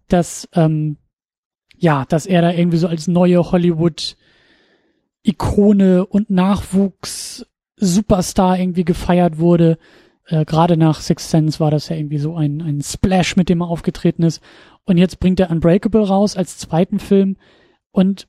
dass 0.09 0.47
ähm, 0.53 0.97
ja, 1.77 2.05
dass 2.05 2.25
er 2.25 2.41
da 2.41 2.51
irgendwie 2.51 2.77
so 2.77 2.87
als 2.87 3.07
neue 3.07 3.51
Hollywood 3.51 4.15
Ikone 5.23 6.05
und 6.05 6.29
Nachwuchs 6.29 7.45
Superstar 7.75 8.59
irgendwie 8.59 8.85
gefeiert 8.85 9.39
wurde. 9.39 9.77
Äh, 10.25 10.45
Gerade 10.45 10.77
nach 10.77 11.01
Sixth 11.01 11.29
Sense 11.29 11.59
war 11.59 11.71
das 11.71 11.89
ja 11.89 11.95
irgendwie 11.95 12.17
so 12.17 12.35
ein, 12.35 12.61
ein 12.61 12.81
Splash, 12.81 13.35
mit 13.35 13.49
dem 13.49 13.61
er 13.61 13.67
aufgetreten 13.67 14.23
ist. 14.23 14.41
Und 14.85 14.97
jetzt 14.97 15.19
bringt 15.19 15.39
er 15.39 15.49
Unbreakable 15.49 16.07
raus 16.07 16.35
als 16.37 16.57
zweiten 16.57 16.99
Film. 16.99 17.37
Und 17.91 18.27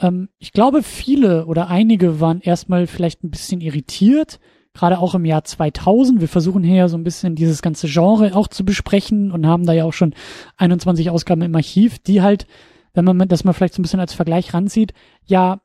ähm, 0.00 0.28
ich 0.38 0.52
glaube, 0.52 0.82
viele 0.82 1.46
oder 1.46 1.68
einige 1.68 2.20
waren 2.20 2.40
erstmal 2.40 2.86
vielleicht 2.86 3.24
ein 3.24 3.30
bisschen 3.30 3.60
irritiert, 3.60 4.40
gerade 4.72 4.98
auch 4.98 5.14
im 5.14 5.24
Jahr 5.24 5.44
2000. 5.44 6.20
Wir 6.20 6.28
versuchen 6.28 6.62
hier 6.62 6.76
ja 6.76 6.88
so 6.88 6.96
ein 6.96 7.04
bisschen 7.04 7.34
dieses 7.34 7.62
ganze 7.62 7.88
Genre 7.88 8.34
auch 8.34 8.48
zu 8.48 8.64
besprechen 8.64 9.32
und 9.32 9.46
haben 9.46 9.66
da 9.66 9.72
ja 9.72 9.84
auch 9.84 9.92
schon 9.92 10.14
21 10.56 11.10
Ausgaben 11.10 11.42
im 11.42 11.54
Archiv, 11.54 11.98
die 11.98 12.22
halt, 12.22 12.46
wenn 12.94 13.04
man 13.04 13.28
das 13.28 13.44
mal 13.44 13.52
vielleicht 13.52 13.74
so 13.74 13.80
ein 13.80 13.82
bisschen 13.82 14.00
als 14.00 14.14
Vergleich 14.14 14.54
ranzieht, 14.54 14.92
ja 15.24 15.60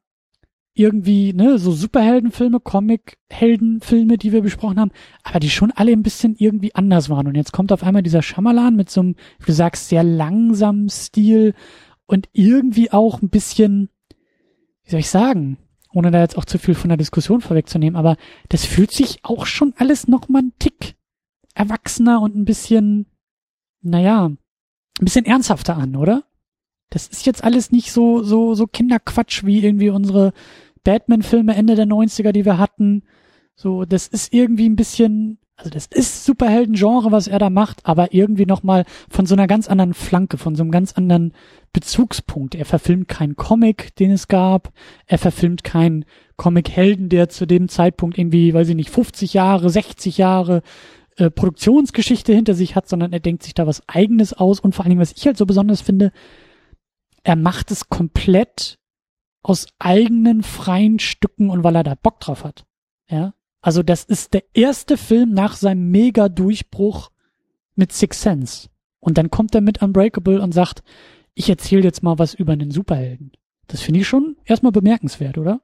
irgendwie, 0.76 1.34
ne, 1.34 1.58
so 1.58 1.72
Superheldenfilme, 1.72 2.60
Comic-Heldenfilme, 2.60 4.18
die 4.18 4.34
wir 4.34 4.42
besprochen 4.42 4.80
haben, 4.80 4.92
aber 5.24 5.40
die 5.40 5.50
schon 5.50 5.72
alle 5.72 5.94
ein 5.94 6.04
bisschen 6.04 6.36
irgendwie 6.38 6.76
anders 6.76 7.10
waren. 7.10 7.28
Und 7.28 7.36
jetzt 7.36 7.54
kommt 7.54 7.72
auf 7.72 7.82
einmal 7.82 8.04
dieser 8.04 8.22
Schamalan 8.22 8.76
mit 8.76 8.90
so 8.90 9.02
einem, 9.02 9.16
wie 9.40 9.46
du 9.46 9.54
sagst, 9.54 9.88
sehr 9.88 10.04
langsamen 10.04 10.90
Stil 10.90 11.54
und 12.06 12.28
irgendwie 12.34 12.92
auch 12.92 13.22
ein 13.22 13.30
bisschen, 13.30 13.90
wie 14.84 14.92
soll 14.92 15.00
ich 15.00 15.10
sagen, 15.10 15.58
ohne 15.94 16.12
da 16.12 16.20
jetzt 16.20 16.38
auch 16.38 16.46
zu 16.46 16.60
viel 16.60 16.76
von 16.76 16.90
der 16.90 16.98
Diskussion 16.98 17.40
vorwegzunehmen, 17.40 17.96
aber 17.96 18.18
das 18.50 18.66
fühlt 18.66 18.92
sich 18.92 19.20
auch 19.24 19.46
schon 19.46 19.74
alles 19.78 20.10
noch 20.10 20.28
mal 20.28 20.42
ein 20.42 20.54
Tick 20.60 20.96
erwachsener 21.54 22.22
und 22.22 22.36
ein 22.36 22.44
bisschen, 22.44 23.06
naja, 23.82 24.26
ein 24.26 24.38
bisschen 25.00 25.26
ernsthafter 25.26 25.78
an, 25.78 25.96
oder? 25.96 26.26
Das 26.90 27.08
ist 27.08 27.26
jetzt 27.26 27.44
alles 27.44 27.72
nicht 27.72 27.94
so, 27.94 28.24
so, 28.24 28.56
so 28.56 28.68
Kinderquatsch 28.68 29.46
wie 29.46 29.64
irgendwie 29.64 29.90
unsere 29.90 30.34
Batman-Filme 30.86 31.54
Ende 31.54 31.76
der 31.76 31.86
90er, 31.86 32.32
die 32.32 32.46
wir 32.46 32.58
hatten. 32.58 33.04
So, 33.56 33.84
das 33.84 34.08
ist 34.08 34.34
irgendwie 34.34 34.70
ein 34.70 34.78
bisschen, 34.78 35.40
also 35.58 35.70
das 35.70 35.88
ist 35.88 36.24
Superhelden-Genre, 36.26 37.12
was 37.12 37.28
er 37.28 37.40
da 37.40 37.50
macht, 37.50 37.86
aber 37.86 38.14
irgendwie 38.14 38.46
nochmal 38.46 38.86
von 39.10 39.26
so 39.26 39.36
einer 39.36 39.48
ganz 39.48 39.68
anderen 39.68 39.94
Flanke, 39.94 40.38
von 40.38 40.56
so 40.56 40.64
einem 40.64 40.72
ganz 40.72 40.94
anderen 40.94 41.34
Bezugspunkt. 41.74 42.56
Er 42.56 42.66
verfilmt 42.66 43.10
keinen 43.10 43.36
Comic, 43.36 43.96
den 43.96 44.12
es 44.12 44.30
gab. 44.30 44.72
Er 45.06 45.18
verfilmt 45.18 45.66
keinen 45.66 46.06
Comic-Helden, 46.38 47.10
der 47.10 47.28
zu 47.28 47.46
dem 47.46 47.68
Zeitpunkt 47.68 48.18
irgendwie, 48.18 48.54
weiß 48.54 48.70
ich 48.70 48.76
nicht, 48.76 48.90
50 48.90 49.34
Jahre, 49.34 49.70
60 49.70 50.18
Jahre 50.18 50.62
äh, 51.18 51.30
Produktionsgeschichte 51.30 52.34
hinter 52.34 52.54
sich 52.54 52.76
hat, 52.76 52.90
sondern 52.90 53.14
er 53.14 53.22
denkt 53.22 53.44
sich 53.44 53.54
da 53.54 53.66
was 53.66 53.88
eigenes 53.88 54.34
aus. 54.34 54.60
Und 54.60 54.76
vor 54.76 54.84
allen 54.84 54.90
Dingen, 54.90 55.02
was 55.02 55.14
ich 55.16 55.26
halt 55.26 55.38
so 55.38 55.46
besonders 55.46 55.82
finde, 55.82 56.12
er 57.24 57.38
macht 57.38 57.72
es 57.72 57.90
komplett 57.90 58.78
aus 59.46 59.68
eigenen 59.78 60.42
freien 60.42 60.98
Stücken 60.98 61.52
und 61.52 61.64
weil 61.64 61.76
er 61.76 61.84
da 61.84 61.94
Bock 61.94 62.20
drauf 62.20 62.44
hat. 62.44 62.66
Ja. 63.08 63.36
Also 63.62 63.84
das 63.84 64.04
ist 64.04 64.34
der 64.34 64.44
erste 64.56 64.98
Film 64.98 65.34
nach 65.34 65.56
seinem 65.56 65.92
Mega-Durchbruch 65.92 67.12
mit 67.76 67.92
Six 67.92 68.24
Sense. 68.24 68.70
Und 69.00 69.20
dann 69.20 69.30
kommt 69.30 69.54
er 69.54 69.62
mit 69.62 69.84
Unbreakable 69.84 70.42
und 70.42 70.52
sagt, 70.52 70.82
ich 71.36 71.48
erzähle 71.48 71.84
jetzt 71.84 72.02
mal 72.02 72.18
was 72.18 72.34
über 72.34 72.54
einen 72.54 72.72
Superhelden. 72.72 73.34
Das 73.68 73.82
finde 73.82 74.00
ich 74.00 74.08
schon 74.08 74.36
erstmal 74.46 74.72
bemerkenswert, 74.72 75.38
oder? 75.38 75.62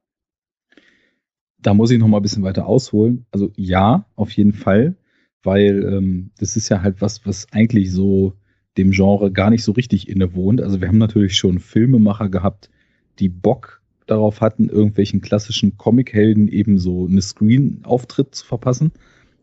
Da 1.58 1.74
muss 1.74 1.90
ich 1.90 1.98
noch 1.98 2.06
mal 2.06 2.18
ein 2.18 2.22
bisschen 2.22 2.44
weiter 2.44 2.66
ausholen. 2.66 3.26
Also 3.32 3.50
ja, 3.56 4.06
auf 4.14 4.30
jeden 4.30 4.52
Fall, 4.52 4.94
weil 5.42 5.82
ähm, 5.82 6.30
das 6.38 6.56
ist 6.56 6.68
ja 6.68 6.82
halt 6.82 7.00
was, 7.00 7.26
was 7.26 7.50
eigentlich 7.50 7.90
so 7.90 8.34
dem 8.76 8.92
Genre 8.92 9.32
gar 9.32 9.50
nicht 9.50 9.64
so 9.64 9.72
richtig 9.72 10.08
innewohnt. 10.08 10.60
Also 10.60 10.80
wir 10.80 10.86
haben 10.86 10.98
natürlich 10.98 11.36
schon 11.36 11.58
Filmemacher 11.58 12.28
gehabt, 12.28 12.70
die 13.18 13.28
Bock 13.28 13.82
darauf 14.06 14.40
hatten, 14.40 14.68
irgendwelchen 14.68 15.20
klassischen 15.20 15.76
Comichelden 15.78 16.48
eben 16.48 16.78
so 16.78 17.06
eine 17.06 17.22
Screen-Auftritt 17.22 18.34
zu 18.34 18.44
verpassen. 18.44 18.92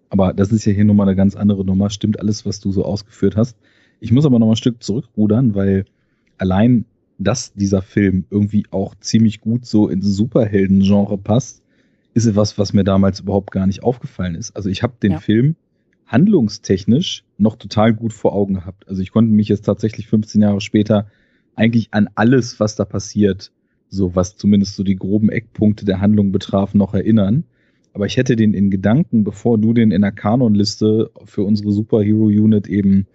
Aber 0.10 0.34
das 0.34 0.52
ist 0.52 0.66
ja 0.66 0.74
hier 0.74 0.86
nochmal 0.86 1.08
eine 1.08 1.16
ganz 1.16 1.36
andere 1.36 1.64
Nummer. 1.64 1.90
Stimmt 1.90 2.20
alles, 2.20 2.46
was 2.46 2.60
du 2.60 2.72
so 2.72 2.84
ausgeführt 2.84 3.36
hast. 3.36 3.58
Ich 4.00 4.12
muss 4.12 4.26
aber 4.26 4.40
noch 4.40 4.48
mal 4.48 4.54
ein 4.54 4.58
Stück 4.58 4.82
zurückrudern, 4.82 5.56
weil 5.56 5.86
allein, 6.38 6.86
dass 7.18 7.54
dieser 7.54 7.82
Film 7.82 8.26
irgendwie 8.30 8.66
auch 8.72 8.96
ziemlich 8.96 9.42
gut 9.42 9.66
so 9.66 9.88
ins 9.88 10.06
Superhelden-Genre 10.06 11.18
passt, 11.18 11.62
ist 12.14 12.26
etwas, 12.26 12.58
was 12.58 12.74
mir 12.74 12.84
damals 12.84 13.20
überhaupt 13.20 13.52
gar 13.52 13.68
nicht 13.68 13.84
aufgefallen 13.84 14.36
ist. 14.36 14.56
Also 14.56 14.70
ich 14.70 14.84
habe 14.84 14.94
den 15.02 15.14
ja. 15.14 15.20
Film 15.20 15.56
handlungstechnisch 16.08 17.24
noch 17.38 17.56
total 17.56 17.94
gut 17.94 18.14
vor 18.14 18.34
Augen 18.34 18.56
gehabt. 18.56 18.88
Also 18.88 19.02
ich 19.02 19.12
konnte 19.12 19.32
mich 19.32 19.48
jetzt 19.48 19.62
tatsächlich 19.62 20.08
15 20.08 20.42
Jahre 20.42 20.60
später 20.60 21.08
eigentlich 21.56 21.90
an 21.92 22.10
alles, 22.16 22.60
was 22.60 22.76
da 22.76 22.86
passiert, 22.86 23.52
so 23.90 24.16
was 24.16 24.36
zumindest 24.36 24.76
so 24.76 24.84
die 24.84 24.96
groben 24.96 25.30
Eckpunkte 25.30 25.86
der 25.86 26.02
Handlung 26.02 26.32
betraf, 26.32 26.74
noch 26.74 26.94
erinnern. 26.94 27.44
Aber 27.94 28.06
ich 28.06 28.18
hätte 28.18 28.36
den 28.36 28.54
in 28.54 28.70
Gedanken, 28.70 29.24
bevor 29.24 29.58
du 29.58 29.74
den 29.74 29.92
in 29.92 30.02
der 30.02 30.12
Kanonliste 30.12 31.12
für 31.26 31.44
unsere 31.44 31.72
Superhero 31.72 32.26
Unit 32.26 32.68
eben 32.68 33.08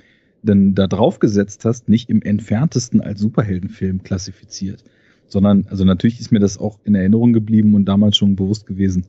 dann 0.43 0.75
da 0.75 0.87
drauf 0.87 1.21
gesetzt 1.21 1.65
hast, 1.65 1.89
nicht 1.89 2.11
im 2.11 2.21
entferntesten 2.23 3.01
als 3.01 3.21
Superheldenfilm 3.21 4.03
klassifiziert. 4.03 4.85
Sondern, 5.27 5.67
also 5.71 5.85
natürlich 5.85 6.21
ist 6.21 6.33
mir 6.33 6.41
das 6.41 6.59
auch 6.59 6.79
in 6.85 6.95
Erinnerung 6.95 7.33
geblieben 7.33 7.75
und 7.75 7.87
damals 7.87 8.17
schon 8.17 8.37
bewusst 8.37 8.67
gewesen, 8.67 9.07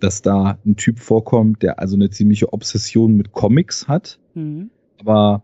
dass 0.00 0.20
da 0.20 0.58
ein 0.66 0.76
Typ 0.76 0.98
vorkommt, 0.98 1.62
der 1.62 1.78
also 1.78 1.96
eine 1.96 2.10
ziemliche 2.10 2.52
Obsession 2.52 3.16
mit 3.16 3.32
Comics 3.32 3.88
hat. 3.88 4.18
Mhm. 4.34 4.70
Aber 4.98 5.42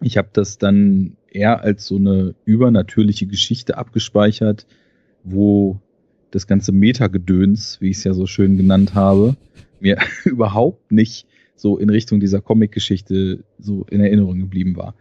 ich 0.00 0.16
habe 0.16 0.28
das 0.32 0.58
dann 0.58 1.16
eher 1.30 1.62
als 1.62 1.86
so 1.86 1.96
eine 1.96 2.34
übernatürliche 2.44 3.26
Geschichte 3.26 3.78
abgespeichert, 3.78 4.66
wo 5.26 5.80
das 6.30 6.46
ganze 6.46 6.72
Metagedöns, 6.72 7.80
wie 7.80 7.90
ich 7.90 7.98
es 7.98 8.04
ja 8.04 8.14
so 8.14 8.26
schön 8.26 8.56
genannt 8.56 8.94
habe, 8.94 9.36
mir 9.80 9.98
überhaupt 10.24 10.92
nicht 10.92 11.26
so 11.54 11.78
in 11.78 11.90
Richtung 11.90 12.20
dieser 12.20 12.40
Comic-Geschichte 12.40 13.44
so 13.58 13.84
in 13.90 14.00
Erinnerung 14.00 14.38
geblieben 14.38 14.76
war. 14.76 14.94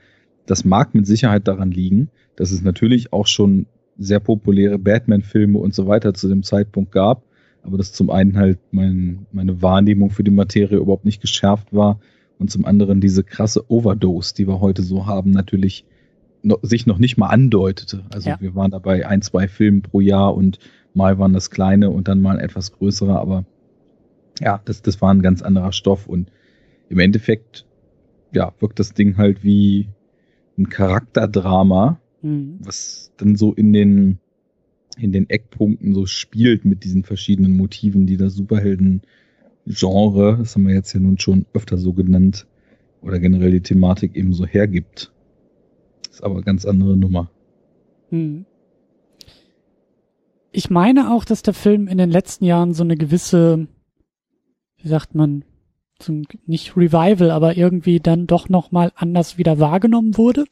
Das 0.46 0.64
mag 0.64 0.94
mit 0.94 1.08
Sicherheit 1.08 1.48
daran 1.48 1.72
liegen, 1.72 2.10
dass 2.36 2.52
es 2.52 2.62
natürlich 2.62 3.12
auch 3.14 3.28
schon 3.28 3.66
sehr 3.98 4.20
populäre 4.20 4.78
Batman-Filme 4.78 5.58
und 5.58 5.74
so 5.74 5.88
weiter 5.88 6.14
zu 6.14 6.28
dem 6.28 6.44
Zeitpunkt 6.44 6.92
gab 6.92 7.24
aber 7.66 7.78
dass 7.78 7.92
zum 7.92 8.10
einen 8.10 8.38
halt 8.38 8.60
mein, 8.72 9.26
meine 9.32 9.62
Wahrnehmung 9.62 10.12
für 10.12 10.24
die 10.24 10.32
Materie 10.32 10.78
überhaupt 10.78 11.06
nicht 11.06 11.22
geschärft 11.22 11.74
war 11.74 12.00
und 12.38 12.52
zum 12.52 12.66
anderen 12.66 13.02
diese 13.02 13.24
krasse 13.24 13.70
Overdose, 13.70 14.36
die 14.36 14.48
wir 14.48 14.62
heute 14.62 14.84
so 14.84 15.08
haben, 15.08 15.32
natürlich 15.32 15.86
noch, 16.46 16.60
sich 16.62 16.86
noch 16.86 16.98
nicht 16.98 17.18
mal 17.18 17.28
andeutete. 17.28 18.04
Also 18.14 18.30
ja. 18.30 18.38
wir 18.40 18.56
waren 18.56 18.72
dabei 18.72 19.08
ein, 19.08 19.22
zwei 19.22 19.48
Filme 19.48 19.82
pro 19.82 20.00
Jahr 20.00 20.36
und 20.36 20.60
mal 20.94 21.20
waren 21.20 21.34
das 21.34 21.50
kleine 21.50 21.90
und 21.90 22.08
dann 22.08 22.22
mal 22.22 22.38
ein 22.38 22.44
etwas 22.44 22.72
größere, 22.72 23.20
aber 23.20 23.46
ja, 24.40 24.62
das, 24.66 24.82
das 24.82 25.02
war 25.02 25.14
ein 25.14 25.22
ganz 25.22 25.42
anderer 25.42 25.74
Stoff 25.74 26.08
und 26.08 26.32
im 26.90 27.00
Endeffekt, 27.00 27.66
ja, 28.34 28.54
wirkt 28.60 28.80
das 28.80 28.94
Ding 28.94 29.18
halt 29.18 29.44
wie 29.44 29.90
ein 30.58 30.70
Charakterdrama, 30.70 32.00
mhm. 32.22 32.60
was 32.62 33.12
dann 33.18 33.36
so 33.36 33.54
in 33.54 33.74
den 33.74 34.20
in 34.98 35.12
den 35.12 35.30
Eckpunkten 35.30 35.94
so 35.94 36.06
spielt 36.06 36.64
mit 36.64 36.86
diesen 36.86 37.04
verschiedenen 37.04 37.58
Motiven, 37.58 38.06
die 38.06 38.16
das 38.16 38.34
Superhelden-Genre, 38.36 40.38
das 40.40 40.56
haben 40.56 40.68
wir 40.68 40.74
jetzt 40.74 40.94
ja 40.94 41.02
nun 41.02 41.20
schon 41.20 41.46
öfter 41.54 41.78
so 41.78 41.92
genannt, 41.92 42.48
oder 43.02 43.20
generell 43.20 43.52
die 43.52 43.62
Thematik 43.62 44.16
eben 44.16 44.32
so 44.32 44.46
hergibt. 44.46 45.12
Ist 46.16 46.24
aber 46.24 46.36
eine 46.36 46.44
ganz 46.44 46.66
andere 46.66 46.96
Nummer. 46.96 47.30
Hm. 48.10 48.46
Ich 50.54 50.70
meine 50.70 51.12
auch, 51.12 51.26
dass 51.26 51.42
der 51.42 51.54
Film 51.54 51.90
in 51.90 51.98
den 51.98 52.10
letzten 52.10 52.46
Jahren 52.46 52.74
so 52.74 52.84
eine 52.84 52.96
gewisse, 52.96 53.68
wie 54.78 54.88
sagt 54.88 55.14
man, 55.14 55.44
zum, 56.00 56.24
nicht 56.46 56.78
Revival, 56.78 57.32
aber 57.32 57.58
irgendwie 57.58 58.00
dann 58.00 58.28
doch 58.28 58.48
nochmal 58.48 58.94
anders 58.96 59.38
wieder 59.38 59.60
wahrgenommen 59.60 60.18
wurde. 60.18 60.46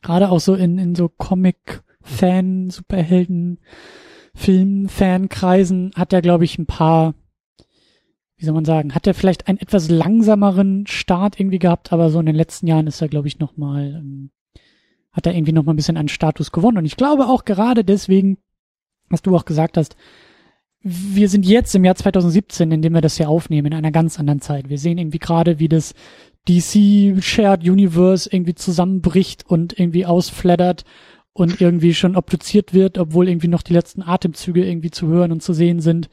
Gerade 0.00 0.30
auch 0.30 0.38
so 0.38 0.54
in, 0.54 0.78
in 0.78 0.94
so 0.94 1.08
Comic- 1.08 1.82
Fan, 2.02 2.70
Superhelden, 2.70 3.58
Film, 4.34 4.88
Fankreisen 4.88 5.90
hat 5.96 6.12
er, 6.12 6.22
glaube 6.22 6.44
ich, 6.44 6.56
ein 6.56 6.66
paar, 6.66 7.14
wie 8.40 8.46
soll 8.46 8.54
man 8.54 8.64
sagen, 8.64 8.94
hat 8.94 9.06
er 9.06 9.12
vielleicht 9.12 9.48
einen 9.48 9.58
etwas 9.58 9.90
langsameren 9.90 10.86
Start 10.86 11.38
irgendwie 11.38 11.58
gehabt, 11.58 11.92
aber 11.92 12.08
so 12.08 12.18
in 12.20 12.26
den 12.26 12.34
letzten 12.34 12.66
Jahren 12.66 12.86
ist 12.86 13.02
er, 13.02 13.08
glaube 13.08 13.28
ich, 13.28 13.38
nochmal, 13.38 13.96
ähm, 13.96 14.30
hat 15.12 15.26
er 15.26 15.34
irgendwie 15.34 15.52
nochmal 15.52 15.74
ein 15.74 15.76
bisschen 15.76 15.98
an 15.98 16.08
Status 16.08 16.50
gewonnen. 16.50 16.78
Und 16.78 16.86
ich 16.86 16.96
glaube 16.96 17.26
auch 17.26 17.44
gerade 17.44 17.84
deswegen, 17.84 18.38
was 19.10 19.20
du 19.20 19.36
auch 19.36 19.44
gesagt 19.44 19.76
hast, 19.76 19.94
wir 20.82 21.28
sind 21.28 21.44
jetzt 21.44 21.74
im 21.74 21.84
Jahr 21.84 21.96
2017, 21.96 22.72
in 22.72 22.80
dem 22.80 22.94
wir 22.94 23.02
das 23.02 23.18
hier 23.18 23.28
aufnehmen, 23.28 23.66
in 23.66 23.74
einer 23.74 23.90
ganz 23.90 24.18
anderen 24.18 24.40
Zeit. 24.40 24.70
Wir 24.70 24.78
sehen 24.78 24.96
irgendwie 24.96 25.18
gerade, 25.18 25.58
wie 25.58 25.68
das 25.68 25.92
DC 26.48 27.22
Shared 27.22 27.68
Universe 27.68 28.30
irgendwie 28.32 28.54
zusammenbricht 28.54 29.44
und 29.46 29.78
irgendwie 29.78 30.06
ausflattert 30.06 30.84
und 31.34 31.60
irgendwie 31.60 31.92
schon 31.92 32.16
obduziert 32.16 32.72
wird, 32.72 32.96
obwohl 32.96 33.28
irgendwie 33.28 33.48
noch 33.48 33.60
die 33.60 33.74
letzten 33.74 34.00
Atemzüge 34.00 34.64
irgendwie 34.64 34.90
zu 34.90 35.08
hören 35.08 35.30
und 35.30 35.42
zu 35.42 35.52
sehen 35.52 35.80
sind. 35.80 36.08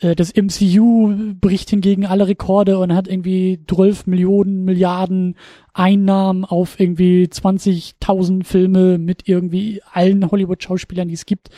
Äh, 0.00 0.16
das 0.16 0.32
MCU 0.34 1.34
bricht 1.40 1.70
hingegen 1.70 2.06
alle 2.06 2.26
Rekorde 2.26 2.78
und 2.78 2.94
hat 2.94 3.06
irgendwie 3.06 3.60
12 3.68 4.06
Millionen 4.06 4.64
Milliarden 4.64 5.36
Einnahmen 5.72 6.44
auf 6.44 6.80
irgendwie 6.80 7.24
20.000 7.24 8.44
Filme 8.44 8.98
mit 8.98 9.28
irgendwie 9.28 9.82
allen 9.92 10.30
Hollywood-Schauspielern, 10.30 11.08
die 11.08 11.14
es 11.14 11.26
gibt. 11.26 11.50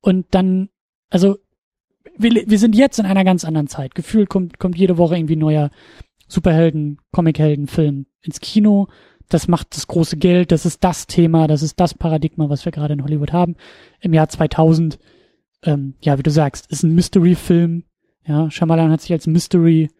Und 0.00 0.26
dann, 0.32 0.68
also 1.10 1.36
wir, 2.16 2.44
wir 2.46 2.58
sind 2.58 2.74
jetzt 2.74 2.98
in 2.98 3.06
einer 3.06 3.24
ganz 3.24 3.44
anderen 3.44 3.68
Zeit. 3.68 3.94
Gefühlt 3.94 4.28
kommt, 4.28 4.58
kommt 4.58 4.76
jede 4.76 4.98
Woche 4.98 5.16
irgendwie 5.16 5.36
neuer 5.36 5.70
Superhelden, 6.28 6.98
Comichelden, 7.12 7.66
Film 7.66 8.06
ins 8.22 8.40
Kino. 8.40 8.88
das 9.28 9.48
macht 9.48 9.74
das 9.76 9.86
große 9.86 10.16
Geld, 10.16 10.52
das 10.52 10.66
ist 10.66 10.84
das 10.84 11.06
Thema, 11.06 11.46
das 11.46 11.62
ist 11.62 11.80
das 11.80 11.94
Paradigma, 11.94 12.48
was 12.48 12.64
wir 12.64 12.72
gerade 12.72 12.94
in 12.94 13.02
Hollywood 13.02 13.32
haben. 13.32 13.56
Im 14.00 14.12
Jahr 14.12 14.28
2000, 14.28 14.98
ähm, 15.64 15.94
ja, 16.00 16.18
wie 16.18 16.22
du 16.22 16.30
sagst, 16.30 16.70
ist 16.70 16.82
ein 16.82 16.94
Mystery-Film. 16.94 17.84
Ja, 18.26 18.50
Shyamalan 18.50 18.90
hat 18.90 19.00
sich 19.00 19.12
als 19.12 19.26
Mystery 19.26 19.90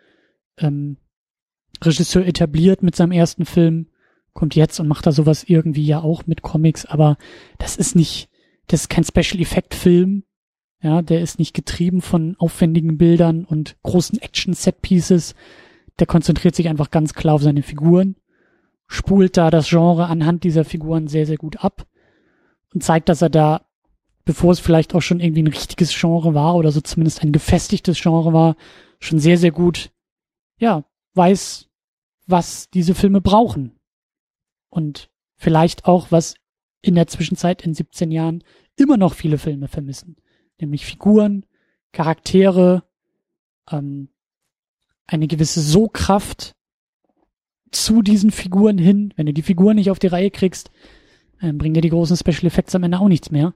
ähm, 0.58 0.96
etabliert 1.82 2.82
mit 2.82 2.96
seinem 2.96 3.12
ersten 3.12 3.44
Film, 3.44 3.88
kommt 4.32 4.54
jetzt 4.54 4.80
und 4.80 4.88
macht 4.88 5.06
da 5.06 5.12
sowas 5.12 5.44
irgendwie 5.44 5.84
ja 5.84 6.00
auch 6.00 6.26
mit 6.26 6.42
Comics, 6.42 6.86
aber 6.86 7.18
das 7.58 7.76
ist 7.76 7.94
nicht, 7.94 8.30
das 8.68 8.82
ist 8.82 8.88
kein 8.88 9.04
Special 9.04 9.40
Effect 9.40 9.74
Film. 9.74 10.24
Ja, 10.80 11.00
der 11.00 11.22
ist 11.22 11.38
nicht 11.38 11.54
getrieben 11.54 12.02
von 12.02 12.36
aufwendigen 12.38 12.98
Bildern 12.98 13.44
und 13.44 13.76
großen 13.82 14.20
Action 14.20 14.52
Set 14.52 14.82
Pieces. 14.82 15.34
Der 15.98 16.06
konzentriert 16.06 16.54
sich 16.54 16.68
einfach 16.68 16.90
ganz 16.90 17.14
klar 17.14 17.36
auf 17.36 17.42
seine 17.42 17.62
Figuren 17.62 18.16
spult 18.86 19.36
da 19.36 19.50
das 19.50 19.68
Genre 19.68 20.06
anhand 20.06 20.44
dieser 20.44 20.64
Figuren 20.64 21.08
sehr, 21.08 21.26
sehr 21.26 21.36
gut 21.36 21.62
ab 21.64 21.86
und 22.72 22.82
zeigt, 22.82 23.08
dass 23.08 23.22
er 23.22 23.30
da, 23.30 23.66
bevor 24.24 24.52
es 24.52 24.60
vielleicht 24.60 24.94
auch 24.94 25.02
schon 25.02 25.20
irgendwie 25.20 25.42
ein 25.42 25.48
richtiges 25.48 25.94
Genre 25.94 26.34
war 26.34 26.54
oder 26.56 26.72
so 26.72 26.80
zumindest 26.80 27.22
ein 27.22 27.32
gefestigtes 27.32 28.00
Genre 28.00 28.32
war, 28.32 28.56
schon 29.00 29.18
sehr, 29.18 29.38
sehr 29.38 29.50
gut, 29.50 29.90
ja, 30.58 30.84
weiß, 31.14 31.68
was 32.26 32.70
diese 32.70 32.94
Filme 32.94 33.20
brauchen. 33.20 33.72
Und 34.70 35.10
vielleicht 35.36 35.84
auch, 35.84 36.10
was 36.10 36.34
in 36.80 36.94
der 36.94 37.06
Zwischenzeit 37.06 37.62
in 37.62 37.74
17 37.74 38.10
Jahren 38.10 38.42
immer 38.76 38.96
noch 38.96 39.14
viele 39.14 39.38
Filme 39.38 39.68
vermissen. 39.68 40.16
Nämlich 40.60 40.86
Figuren, 40.86 41.46
Charaktere, 41.92 42.82
ähm, 43.70 44.08
eine 45.06 45.26
gewisse 45.26 45.60
So-Kraft, 45.60 46.54
zu 47.74 48.02
diesen 48.02 48.30
Figuren 48.30 48.78
hin. 48.78 49.12
Wenn 49.16 49.26
du 49.26 49.32
die 49.32 49.42
Figuren 49.42 49.76
nicht 49.76 49.90
auf 49.90 49.98
die 49.98 50.06
Reihe 50.06 50.30
kriegst, 50.30 50.70
ähm, 51.42 51.58
bringen 51.58 51.74
dir 51.74 51.80
die 51.80 51.90
großen 51.90 52.16
Special 52.16 52.46
Effects 52.46 52.74
am 52.74 52.84
Ende 52.84 52.98
auch 52.98 53.08
nichts 53.08 53.30
mehr. 53.30 53.54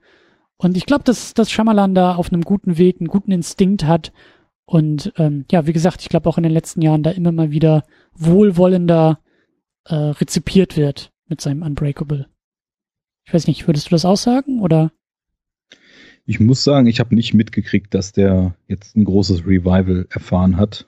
Und 0.59 0.77
ich 0.77 0.87
glaube, 0.87 1.05
dass, 1.05 1.35
dass 1.35 1.51
Shyamalan 1.51 1.95
da 1.95 2.17
auf 2.17 2.33
einem 2.33 2.43
guten 2.43 2.79
Weg, 2.79 3.01
einen 3.01 3.09
guten 3.09 3.31
Instinkt 3.31 3.85
hat. 3.85 4.13
Und 4.67 5.13
ähm, 5.17 5.47
ja, 5.51 5.67
wie 5.67 5.73
gesagt, 5.73 6.03
ich 6.03 6.09
glaube 6.09 6.29
auch 6.29 6.37
in 6.37 6.43
den 6.43 6.53
letzten 6.53 6.83
Jahren 6.83 7.03
da 7.03 7.11
immer 7.11 7.33
mal 7.33 7.51
wieder 7.51 7.85
wohlwollender 8.15 9.21
äh, 9.85 9.95
rezipiert 9.95 10.77
wird 10.77 11.13
mit 11.29 11.41
seinem 11.41 11.63
Unbreakable. 11.63 12.27
Ich 13.25 13.33
weiß 13.33 13.47
nicht, 13.47 13.67
würdest 13.67 13.87
du 13.87 13.91
das 13.91 14.05
aussagen 14.05 14.61
oder? 14.61 14.91
Ich 16.27 16.41
muss 16.41 16.65
sagen, 16.65 16.87
ich 16.87 17.01
habe 17.01 17.15
nicht 17.15 17.33
mitgekriegt, 17.33 17.95
dass 17.95 18.13
der 18.13 18.57
jetzt 18.67 18.97
ein 18.97 19.05
großes 19.05 19.47
Revival 19.47 20.07
erfahren 20.11 20.57
hat. 20.57 20.87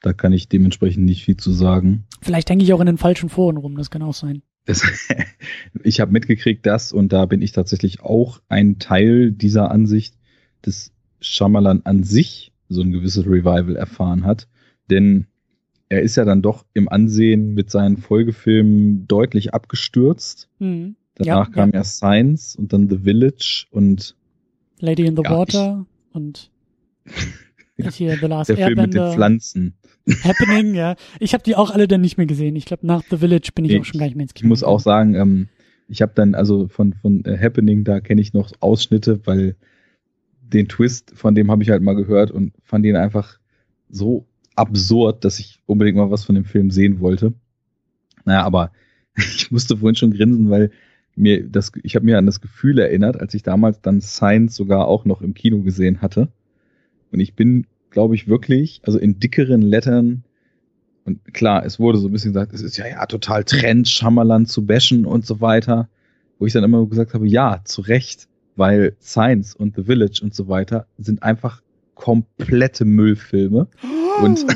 Da 0.00 0.12
kann 0.12 0.32
ich 0.32 0.48
dementsprechend 0.48 1.04
nicht 1.04 1.24
viel 1.24 1.36
zu 1.36 1.52
sagen. 1.52 2.04
Vielleicht 2.22 2.48
denke 2.48 2.64
ich 2.64 2.72
auch 2.72 2.80
in 2.80 2.86
den 2.86 2.98
falschen 2.98 3.28
Foren 3.28 3.56
rum, 3.56 3.76
das 3.76 3.90
kann 3.90 4.02
auch 4.02 4.14
sein. 4.14 4.42
Das, 4.64 4.82
ich 5.82 6.00
habe 6.00 6.12
mitgekriegt 6.12 6.66
das 6.66 6.92
und 6.92 7.12
da 7.12 7.26
bin 7.26 7.42
ich 7.42 7.52
tatsächlich 7.52 8.00
auch 8.00 8.40
ein 8.48 8.78
Teil 8.78 9.32
dieser 9.32 9.70
Ansicht, 9.70 10.14
dass 10.62 10.92
Shyamalan 11.20 11.82
an 11.84 12.02
sich 12.02 12.52
so 12.68 12.82
ein 12.82 12.92
gewisses 12.92 13.26
Revival 13.26 13.76
erfahren 13.76 14.24
hat. 14.24 14.48
Denn 14.90 15.26
er 15.88 16.02
ist 16.02 16.16
ja 16.16 16.24
dann 16.24 16.40
doch 16.40 16.64
im 16.72 16.88
Ansehen 16.88 17.54
mit 17.54 17.70
seinen 17.70 17.96
Folgefilmen 17.96 19.06
deutlich 19.08 19.52
abgestürzt. 19.52 20.48
Mhm. 20.58 20.96
Danach 21.16 21.48
ja, 21.48 21.52
kam 21.52 21.70
ja. 21.70 21.78
erst 21.78 21.96
Science 21.96 22.56
und 22.56 22.72
dann 22.72 22.88
The 22.88 22.98
Village 22.98 23.66
und 23.70 24.16
Lady 24.78 25.04
in 25.04 25.16
the 25.16 25.22
ja, 25.24 25.30
Water 25.30 25.86
ich, 26.08 26.14
und 26.14 26.50
hier 27.92 28.16
The 28.16 28.26
Last 28.26 28.48
Der 28.50 28.56
Film 28.56 28.80
mit 28.80 28.94
den 28.94 29.12
Pflanzen. 29.12 29.74
Happening, 30.24 30.74
ja. 30.74 30.96
Ich 31.18 31.34
habe 31.34 31.42
die 31.42 31.56
auch 31.56 31.70
alle 31.70 31.88
dann 31.88 32.00
nicht 32.00 32.16
mehr 32.16 32.26
gesehen. 32.26 32.56
Ich 32.56 32.64
glaube, 32.64 32.86
nach 32.86 33.02
The 33.08 33.18
Village 33.18 33.50
bin 33.54 33.64
ich, 33.64 33.72
ich, 33.72 33.80
auch 33.80 33.84
schon 33.84 33.98
gar 33.98 34.06
nicht 34.06 34.16
mehr 34.16 34.24
ins 34.24 34.34
Kino. 34.34 34.46
Ich 34.46 34.48
muss 34.48 34.62
auch 34.62 34.80
sagen, 34.80 35.14
ähm, 35.14 35.48
ich 35.88 36.02
habe 36.02 36.12
dann, 36.14 36.34
also 36.34 36.68
von, 36.68 36.94
von 36.94 37.24
äh, 37.24 37.36
Happening, 37.38 37.84
da 37.84 38.00
kenne 38.00 38.20
ich 38.20 38.32
noch 38.32 38.52
Ausschnitte, 38.60 39.20
weil 39.26 39.56
den 40.40 40.68
Twist, 40.68 41.12
von 41.14 41.34
dem 41.34 41.50
habe 41.50 41.62
ich 41.62 41.70
halt 41.70 41.82
mal 41.82 41.94
gehört 41.94 42.30
und 42.30 42.52
fand 42.62 42.84
ihn 42.86 42.96
einfach 42.96 43.38
so 43.88 44.26
absurd, 44.56 45.24
dass 45.24 45.38
ich 45.38 45.60
unbedingt 45.66 45.96
mal 45.96 46.10
was 46.10 46.24
von 46.24 46.34
dem 46.34 46.44
Film 46.44 46.70
sehen 46.70 47.00
wollte. 47.00 47.32
Naja, 48.24 48.44
aber 48.44 48.72
ich 49.16 49.50
musste 49.50 49.76
vorhin 49.76 49.96
schon 49.96 50.12
grinsen, 50.12 50.50
weil 50.50 50.70
mir 51.16 51.44
das, 51.48 51.72
ich 51.82 51.96
habe 51.96 52.04
mir 52.04 52.18
an 52.18 52.26
das 52.26 52.40
Gefühl 52.40 52.78
erinnert, 52.78 53.20
als 53.20 53.34
ich 53.34 53.42
damals 53.42 53.80
dann 53.80 54.00
Science 54.00 54.54
sogar 54.54 54.86
auch 54.86 55.04
noch 55.04 55.22
im 55.22 55.34
Kino 55.34 55.62
gesehen 55.62 56.02
hatte. 56.02 56.28
Und 57.12 57.20
ich 57.20 57.34
bin 57.34 57.66
glaube 57.90 58.14
ich, 58.14 58.28
wirklich, 58.28 58.80
also 58.84 58.98
in 58.98 59.18
dickeren 59.18 59.62
Lettern, 59.62 60.24
und 61.04 61.34
klar, 61.34 61.64
es 61.64 61.78
wurde 61.80 61.98
so 61.98 62.08
ein 62.08 62.12
bisschen 62.12 62.32
gesagt, 62.32 62.52
es 62.52 62.62
ist 62.62 62.76
ja, 62.76 62.86
ja 62.86 63.06
total 63.06 63.44
Trend, 63.44 63.88
Shyamalan 63.88 64.46
zu 64.46 64.64
bashen 64.64 65.06
und 65.06 65.26
so 65.26 65.40
weiter, 65.40 65.88
wo 66.38 66.46
ich 66.46 66.52
dann 66.52 66.64
immer 66.64 66.86
gesagt 66.86 67.14
habe, 67.14 67.26
ja, 67.26 67.60
zu 67.64 67.80
Recht, 67.82 68.28
weil 68.56 68.96
Science 69.00 69.54
und 69.54 69.76
The 69.76 69.84
Village 69.84 70.20
und 70.22 70.34
so 70.34 70.48
weiter 70.48 70.86
sind 70.98 71.22
einfach 71.22 71.62
komplette 71.94 72.84
Müllfilme. 72.84 73.68
Oh. 73.82 74.24
Und 74.24 74.46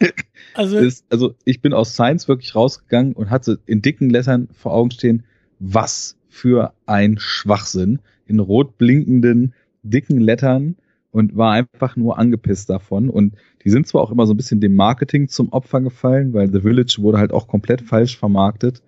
also, 0.54 0.78
ist, 0.78 1.04
also 1.10 1.34
ich 1.44 1.60
bin 1.60 1.72
aus 1.72 1.94
Science 1.94 2.28
wirklich 2.28 2.54
rausgegangen 2.54 3.14
und 3.14 3.30
hatte 3.30 3.58
in 3.66 3.82
dicken 3.82 4.10
Lettern 4.10 4.48
vor 4.52 4.72
Augen 4.72 4.90
stehen, 4.90 5.24
was 5.58 6.16
für 6.28 6.72
ein 6.86 7.18
Schwachsinn. 7.18 8.00
In 8.26 8.38
rot 8.38 8.78
blinkenden, 8.78 9.54
dicken 9.82 10.20
Lettern 10.20 10.76
und 11.12 11.36
war 11.36 11.52
einfach 11.52 11.96
nur 11.96 12.18
angepisst 12.18 12.70
davon. 12.70 13.10
Und 13.10 13.34
die 13.64 13.70
sind 13.70 13.86
zwar 13.86 14.02
auch 14.02 14.10
immer 14.10 14.26
so 14.26 14.34
ein 14.34 14.36
bisschen 14.36 14.60
dem 14.60 14.74
Marketing 14.74 15.28
zum 15.28 15.50
Opfer 15.52 15.80
gefallen, 15.80 16.32
weil 16.32 16.52
The 16.52 16.60
Village 16.60 16.96
wurde 17.00 17.18
halt 17.18 17.32
auch 17.32 17.48
komplett 17.48 17.82
falsch 17.82 18.16
vermarktet. 18.16 18.82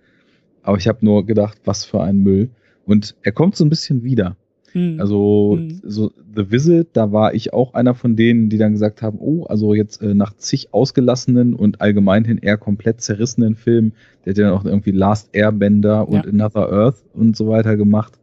Aber 0.61 0.77
ich 0.77 0.87
habe 0.87 1.05
nur 1.05 1.25
gedacht, 1.25 1.59
was 1.65 1.83
für 1.83 2.01
ein 2.01 2.17
Müll. 2.17 2.49
Und 2.85 3.15
er 3.23 3.31
kommt 3.31 3.55
so 3.55 3.65
ein 3.65 3.69
bisschen 3.69 4.03
wieder. 4.03 4.37
Hm. 4.71 4.99
Also 4.99 5.57
hm. 5.57 5.81
so 5.83 6.11
The 6.35 6.49
Visit, 6.49 6.89
da 6.93 7.11
war 7.11 7.33
ich 7.33 7.53
auch 7.53 7.73
einer 7.73 7.93
von 7.93 8.15
denen, 8.15 8.49
die 8.49 8.57
dann 8.57 8.71
gesagt 8.73 9.01
haben, 9.01 9.19
oh, 9.19 9.43
also 9.43 9.73
jetzt 9.73 10.01
äh, 10.01 10.13
nach 10.13 10.35
zig 10.35 10.73
ausgelassenen 10.73 11.53
und 11.53 11.79
allgemeinhin 11.79 12.39
eher 12.39 12.57
komplett 12.57 13.01
zerrissenen 13.01 13.55
Filmen, 13.55 13.93
der 14.25 14.31
hat 14.31 14.37
ja 14.37 14.49
dann 14.49 14.57
auch 14.57 14.65
irgendwie 14.65 14.91
Last 14.91 15.29
Airbender 15.33 16.07
und 16.07 16.25
ja. 16.25 16.31
Another 16.31 16.71
Earth 16.71 17.03
und 17.13 17.37
so 17.37 17.47
weiter 17.47 17.77
gemacht. 17.77 18.13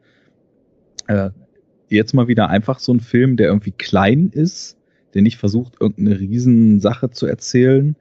Äh, 1.07 1.31
jetzt 1.97 2.15
mal 2.15 2.29
wieder 2.29 2.49
einfach 2.49 2.79
so 2.79 2.93
ein 2.93 3.01
Film, 3.01 3.37
der 3.37 3.49
irgendwie 3.49 3.73
klein 3.73 4.31
ist, 4.33 4.77
der 5.15 5.23
nicht 5.23 5.37
versucht, 5.37 5.75
irgendeine 5.81 6.21
Riesensache 6.21 7.11
zu 7.11 7.27
erzählen. 7.27 7.97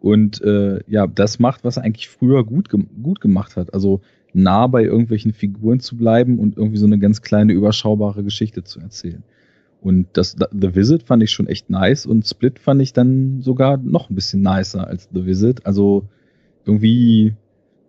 Und 0.00 0.42
äh, 0.42 0.80
ja, 0.86 1.06
das 1.06 1.38
macht, 1.38 1.64
was 1.64 1.76
er 1.76 1.84
eigentlich 1.84 2.08
früher 2.08 2.44
gut, 2.44 2.68
gut 2.70 3.20
gemacht 3.20 3.56
hat. 3.56 3.72
Also 3.72 4.00
nah 4.32 4.66
bei 4.66 4.82
irgendwelchen 4.82 5.32
Figuren 5.32 5.80
zu 5.80 5.96
bleiben 5.96 6.38
und 6.38 6.56
irgendwie 6.56 6.76
so 6.76 6.86
eine 6.86 6.98
ganz 6.98 7.22
kleine, 7.22 7.52
überschaubare 7.52 8.24
Geschichte 8.24 8.64
zu 8.64 8.80
erzählen. 8.80 9.22
Und 9.80 10.08
das 10.14 10.36
The 10.50 10.74
Visit 10.74 11.02
fand 11.02 11.22
ich 11.22 11.30
schon 11.30 11.46
echt 11.46 11.68
nice 11.68 12.06
und 12.06 12.26
Split 12.26 12.58
fand 12.58 12.80
ich 12.80 12.94
dann 12.94 13.42
sogar 13.42 13.76
noch 13.76 14.08
ein 14.08 14.14
bisschen 14.14 14.40
nicer 14.42 14.86
als 14.86 15.08
The 15.12 15.26
Visit. 15.26 15.66
Also 15.66 16.08
irgendwie, 16.64 17.34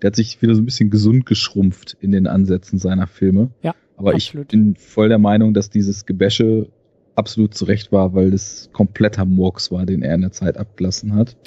der 0.02 0.08
hat 0.08 0.15
sich 0.18 0.41
wieder 0.41 0.56
so 0.56 0.62
ein 0.62 0.65
bisschen 0.65 0.89
gesund 0.89 1.26
geschrumpft 1.26 1.96
in 2.02 2.12
den 2.12 2.28
Ansätzen 2.28 2.80
seiner 2.80 3.08
Filme. 3.08 3.50
Ja. 3.63 3.74
Aber 3.97 4.13
absolut. 4.13 4.45
ich 4.45 4.60
bin 4.60 4.75
voll 4.75 5.10
der 5.10 5.19
Meinung, 5.19 5.53
dass 5.53 5.69
dieses 5.69 6.05
Gebäsche 6.05 6.67
absolut 7.15 7.53
zurecht 7.53 7.91
war, 7.91 8.13
weil 8.13 8.31
das 8.31 8.69
kompletter 8.73 9.25
Murks 9.25 9.71
war, 9.71 9.86
den 9.86 10.01
er 10.01 10.15
in 10.15 10.21
der 10.21 10.31
Zeit 10.31 10.58
abgelassen 10.58 11.15
hat. 11.15 11.38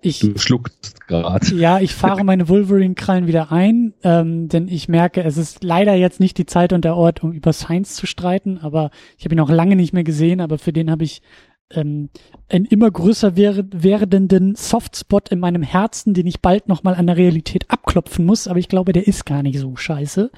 Ich, 0.00 0.18
du 0.18 0.36
schluckst 0.36 1.06
gerade. 1.06 1.54
Ja, 1.54 1.80
ich 1.80 1.94
fahre 1.94 2.24
meine 2.24 2.48
Wolverine-Krallen 2.48 3.26
wieder 3.26 3.50
ein, 3.50 3.94
ähm, 4.02 4.48
denn 4.48 4.68
ich 4.68 4.86
merke, 4.86 5.22
es 5.22 5.38
ist 5.38 5.64
leider 5.64 5.94
jetzt 5.94 6.20
nicht 6.20 6.36
die 6.36 6.44
Zeit 6.44 6.74
und 6.74 6.84
der 6.84 6.94
Ort, 6.94 7.22
um 7.22 7.32
über 7.32 7.54
Science 7.54 7.94
zu 7.94 8.06
streiten, 8.06 8.58
aber 8.58 8.90
ich 9.16 9.24
habe 9.24 9.34
ihn 9.34 9.40
auch 9.40 9.50
lange 9.50 9.76
nicht 9.76 9.94
mehr 9.94 10.04
gesehen, 10.04 10.42
aber 10.42 10.58
für 10.58 10.74
den 10.74 10.90
habe 10.90 11.04
ich 11.04 11.22
ähm, 11.70 12.10
einen 12.50 12.66
immer 12.66 12.90
größer 12.90 13.36
werdenden 13.36 14.54
Softspot 14.54 15.30
in 15.30 15.40
meinem 15.40 15.62
Herzen, 15.62 16.12
den 16.12 16.26
ich 16.26 16.42
bald 16.42 16.68
nochmal 16.68 16.96
an 16.96 17.06
der 17.06 17.16
Realität 17.16 17.70
abklopfen 17.70 18.26
muss, 18.26 18.46
aber 18.46 18.58
ich 18.58 18.68
glaube, 18.68 18.92
der 18.92 19.06
ist 19.06 19.24
gar 19.24 19.42
nicht 19.42 19.58
so 19.58 19.74
scheiße. 19.74 20.30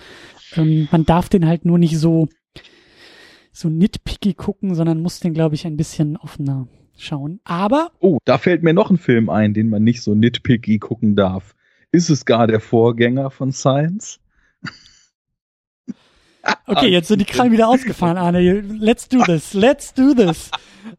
Ähm, 0.55 0.89
man 0.91 1.05
darf 1.05 1.29
den 1.29 1.47
halt 1.47 1.65
nur 1.65 1.79
nicht 1.79 1.99
so, 1.99 2.29
so 3.53 3.69
nitpicky 3.69 4.35
gucken, 4.35 4.75
sondern 4.75 5.01
muss 5.01 5.21
den, 5.21 5.35
glaube 5.35 5.55
ich, 5.55 5.67
ein 5.67 5.77
bisschen 5.77 6.17
offener 6.17 6.69
schauen. 6.97 7.41
Aber. 7.45 7.91
Oh, 8.01 8.19
da 8.25 8.39
fällt 8.39 8.63
mir 8.63 8.75
noch 8.75 8.91
ein 8.91 8.99
Film 8.99 9.29
ein, 9.29 9.55
den 9.55 9.69
man 9.69 9.83
nicht 9.83 10.03
so 10.03 10.15
nitpicky 10.15 10.79
gucken 10.79 11.17
darf. 11.17 11.55
Ist 11.93 12.11
es 12.11 12.25
gar 12.25 12.47
der 12.47 12.61
Vorgänger 12.61 13.31
von 13.31 13.53
Science? 13.53 14.21
Okay, 16.67 16.87
jetzt 16.87 17.09
sind 17.09 17.19
die 17.21 17.25
Krallen 17.25 17.51
wieder 17.51 17.69
ausgefahren, 17.69 18.17
Arne. 18.17 18.61
Let's 18.61 19.09
do 19.09 19.21
this. 19.25 19.53
Let's 19.53 19.93
do 19.95 20.15
this. 20.15 20.53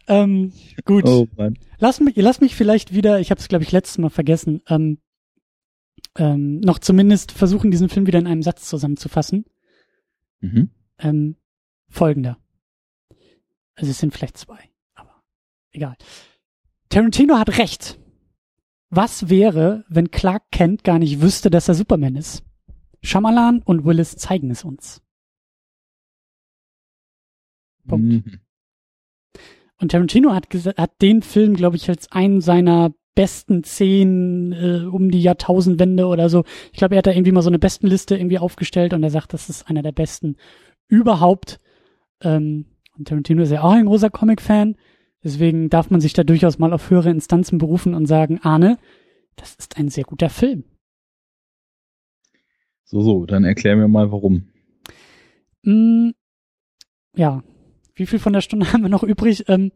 Ähm, 0.08 0.52
gut. 0.84 1.06
Oh, 1.06 1.28
Mann. 1.38 1.58
Lass 1.80 2.02
mich, 2.02 2.16
lass 2.18 2.42
mich 2.42 2.56
vielleicht 2.56 2.94
wieder, 2.94 3.20
ich 3.20 3.32
habe 3.32 3.40
es 3.40 3.48
glaube 3.48 3.64
ich 3.64 3.72
letztes 3.72 3.98
Mal 3.98 4.10
vergessen, 4.10 4.62
ähm, 4.68 5.00
ähm, 6.18 6.60
noch 6.60 6.80
zumindest 6.80 7.32
versuchen, 7.32 7.72
diesen 7.72 7.90
Film 7.90 8.08
wieder 8.08 8.20
in 8.20 8.28
einem 8.28 8.44
Satz 8.44 8.68
zusammenzufassen. 8.68 9.46
Mhm. 10.40 10.70
Ähm, 11.00 11.36
folgender. 11.90 12.38
Also 13.76 13.92
es 13.92 14.00
sind 14.00 14.14
vielleicht 14.14 14.38
zwei, 14.38 14.70
aber 14.96 15.24
egal. 15.72 15.96
Tarantino 16.90 17.38
hat 17.38 17.58
recht. 17.58 18.00
Was 18.90 19.30
wäre, 19.30 19.86
wenn 19.90 20.12
Clark 20.12 20.52
Kent 20.52 20.84
gar 20.84 20.98
nicht 20.98 21.22
wüsste, 21.22 21.50
dass 21.50 21.68
er 21.68 21.76
Superman 21.76 22.16
ist? 22.16 22.44
Shyamalan 23.02 23.62
und 23.62 23.86
Willis 23.86 24.16
zeigen 24.16 24.50
es 24.50 24.64
uns. 24.64 25.02
Punkt. 27.88 28.06
Mhm. 28.06 28.40
Und 29.80 29.92
Tarantino 29.92 30.34
hat, 30.34 30.48
hat 30.78 31.02
den 31.02 31.22
Film, 31.22 31.56
glaube 31.56 31.76
ich, 31.76 31.88
als 31.90 32.12
einen 32.12 32.42
seiner 32.42 32.94
besten 33.18 33.64
zehn 33.64 34.54
äh, 34.54 34.86
um 34.86 35.10
die 35.10 35.22
Jahrtausendwende 35.22 36.06
oder 36.06 36.30
so. 36.30 36.44
Ich 36.72 36.78
glaube, 36.78 36.94
er 36.94 37.00
hat 37.00 37.08
da 37.08 37.12
irgendwie 37.12 37.32
mal 37.32 37.42
so 37.42 37.50
eine 37.50 37.58
Bestenliste 37.58 38.16
irgendwie 38.16 38.38
aufgestellt 38.38 38.94
und 38.94 39.02
er 39.02 39.10
sagt, 39.10 39.34
das 39.34 39.50
ist 39.50 39.68
einer 39.68 39.82
der 39.82 39.92
besten 39.92 40.38
überhaupt. 40.88 41.60
Ähm, 42.22 42.66
und 42.96 43.08
Tarantino 43.08 43.42
ist 43.42 43.52
ja 43.52 43.64
auch 43.64 43.72
ein 43.72 43.88
großer 43.88 44.12
Comic-Fan. 44.12 44.76
Deswegen 45.24 45.70
darf 45.70 45.90
man 45.90 46.00
sich 46.00 46.14
da 46.14 46.24
durchaus 46.24 46.60
mal 46.60 46.74
auf 46.74 46.92
höhere 46.92 47.10
Instanzen 47.10 47.58
berufen 47.58 47.96
und 47.96 48.06
sagen, 48.06 48.40
Arne, 48.44 48.78
das 49.36 49.56
ist 49.56 49.78
ein 49.78 49.90
sehr 49.90 50.04
guter 50.04 50.30
Film. 50.30 50.64
So, 52.84 53.02
so, 53.02 53.26
dann 53.26 53.46
erklär 53.46 53.76
mir 53.76 53.88
mal 53.88 54.12
warum. 54.12 54.50
Mm, 55.64 56.12
ja, 57.16 57.44
wie 57.96 58.06
viel 58.06 58.20
von 58.20 58.34
der 58.34 58.42
Stunde 58.42 58.72
haben 58.74 58.84
wir 58.84 58.90
noch 58.90 59.04
übrig? 59.04 59.50
Ähm, 59.50 59.72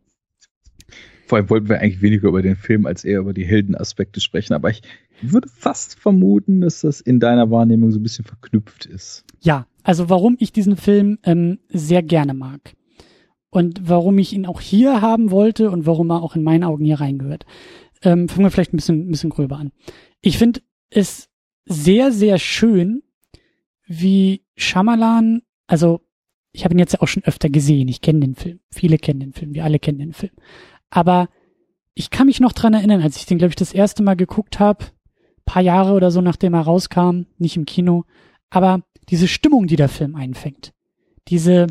Vor 1.31 1.37
allem 1.37 1.49
wollten 1.49 1.69
wir 1.69 1.79
eigentlich 1.79 2.01
weniger 2.01 2.27
über 2.27 2.41
den 2.41 2.57
Film 2.57 2.85
als 2.85 3.05
eher 3.05 3.19
über 3.19 3.31
die 3.31 3.45
Heldenaspekte 3.45 4.19
sprechen, 4.19 4.53
aber 4.53 4.69
ich 4.69 4.81
würde 5.21 5.47
fast 5.47 5.97
vermuten, 5.97 6.59
dass 6.59 6.81
das 6.81 6.99
in 6.99 7.21
deiner 7.21 7.49
Wahrnehmung 7.49 7.89
so 7.89 7.99
ein 7.99 8.03
bisschen 8.03 8.25
verknüpft 8.25 8.85
ist. 8.85 9.23
Ja, 9.39 9.65
also 9.81 10.09
warum 10.09 10.35
ich 10.41 10.51
diesen 10.51 10.75
Film 10.75 11.19
ähm, 11.23 11.59
sehr 11.69 12.03
gerne 12.03 12.33
mag 12.33 12.75
und 13.49 13.87
warum 13.87 14.17
ich 14.17 14.33
ihn 14.33 14.45
auch 14.45 14.59
hier 14.59 14.99
haben 14.99 15.31
wollte 15.31 15.71
und 15.71 15.85
warum 15.85 16.11
er 16.11 16.21
auch 16.21 16.35
in 16.35 16.43
meinen 16.43 16.65
Augen 16.65 16.83
hier 16.83 16.99
reingehört. 16.99 17.45
Ähm, 18.01 18.27
fangen 18.27 18.43
wir 18.43 18.51
vielleicht 18.51 18.73
ein 18.73 18.77
bisschen, 18.77 19.07
ein 19.07 19.11
bisschen 19.11 19.29
gröber 19.29 19.55
an. 19.55 19.71
Ich 20.19 20.37
finde 20.37 20.59
es 20.89 21.29
sehr, 21.63 22.11
sehr 22.11 22.39
schön, 22.39 23.03
wie 23.87 24.43
Shyamalan, 24.57 25.43
also 25.65 26.01
ich 26.51 26.65
habe 26.65 26.75
ihn 26.75 26.79
jetzt 26.79 26.91
ja 26.91 26.99
auch 26.99 27.07
schon 27.07 27.23
öfter 27.23 27.49
gesehen, 27.49 27.87
ich 27.87 28.01
kenne 28.01 28.19
den 28.19 28.35
Film, 28.35 28.59
viele 28.69 28.97
kennen 28.97 29.21
den 29.21 29.31
Film, 29.31 29.53
wir 29.53 29.63
alle 29.63 29.79
kennen 29.79 29.99
den 29.99 30.11
Film. 30.11 30.33
Aber 30.91 31.29
ich 31.95 32.11
kann 32.11 32.27
mich 32.27 32.39
noch 32.39 32.53
dran 32.53 32.73
erinnern, 32.73 33.01
als 33.01 33.17
ich 33.17 33.25
den, 33.25 33.39
glaube 33.39 33.49
ich, 33.49 33.55
das 33.55 33.73
erste 33.73 34.03
Mal 34.03 34.15
geguckt 34.15 34.59
habe, 34.59 34.85
paar 35.45 35.61
Jahre 35.61 35.93
oder 35.93 36.11
so, 36.11 36.21
nachdem 36.21 36.53
er 36.53 36.61
rauskam, 36.61 37.25
nicht 37.37 37.57
im 37.57 37.65
Kino, 37.65 38.05
aber 38.49 38.83
diese 39.09 39.27
Stimmung, 39.27 39.67
die 39.67 39.75
der 39.75 39.89
Film 39.89 40.15
einfängt, 40.15 40.73
diese, 41.27 41.67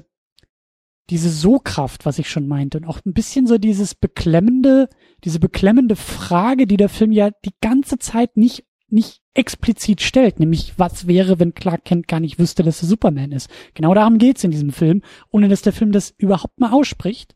diese 1.08 1.30
So-Kraft, 1.30 2.04
was 2.04 2.18
ich 2.18 2.28
schon 2.28 2.48
meinte, 2.48 2.78
und 2.78 2.86
auch 2.86 2.98
ein 3.04 3.12
bisschen 3.12 3.46
so 3.46 3.58
dieses 3.58 3.94
beklemmende, 3.94 4.88
diese 5.24 5.40
beklemmende 5.40 5.96
Frage, 5.96 6.66
die 6.66 6.76
der 6.76 6.88
Film 6.88 7.12
ja 7.12 7.30
die 7.44 7.54
ganze 7.60 7.98
Zeit 7.98 8.36
nicht, 8.36 8.64
nicht 8.88 9.22
explizit 9.34 10.00
stellt, 10.00 10.40
nämlich 10.40 10.78
was 10.78 11.06
wäre, 11.06 11.38
wenn 11.38 11.54
Clark 11.54 11.84
Kent 11.84 12.08
gar 12.08 12.20
nicht 12.20 12.38
wüsste, 12.38 12.62
dass 12.62 12.82
er 12.82 12.88
Superman 12.88 13.32
ist. 13.32 13.48
Genau 13.74 13.94
darum 13.94 14.18
geht's 14.18 14.44
in 14.44 14.50
diesem 14.50 14.70
Film, 14.70 15.02
ohne 15.30 15.48
dass 15.48 15.62
der 15.62 15.72
Film 15.72 15.92
das 15.92 16.12
überhaupt 16.18 16.58
mal 16.58 16.72
ausspricht. 16.72 17.34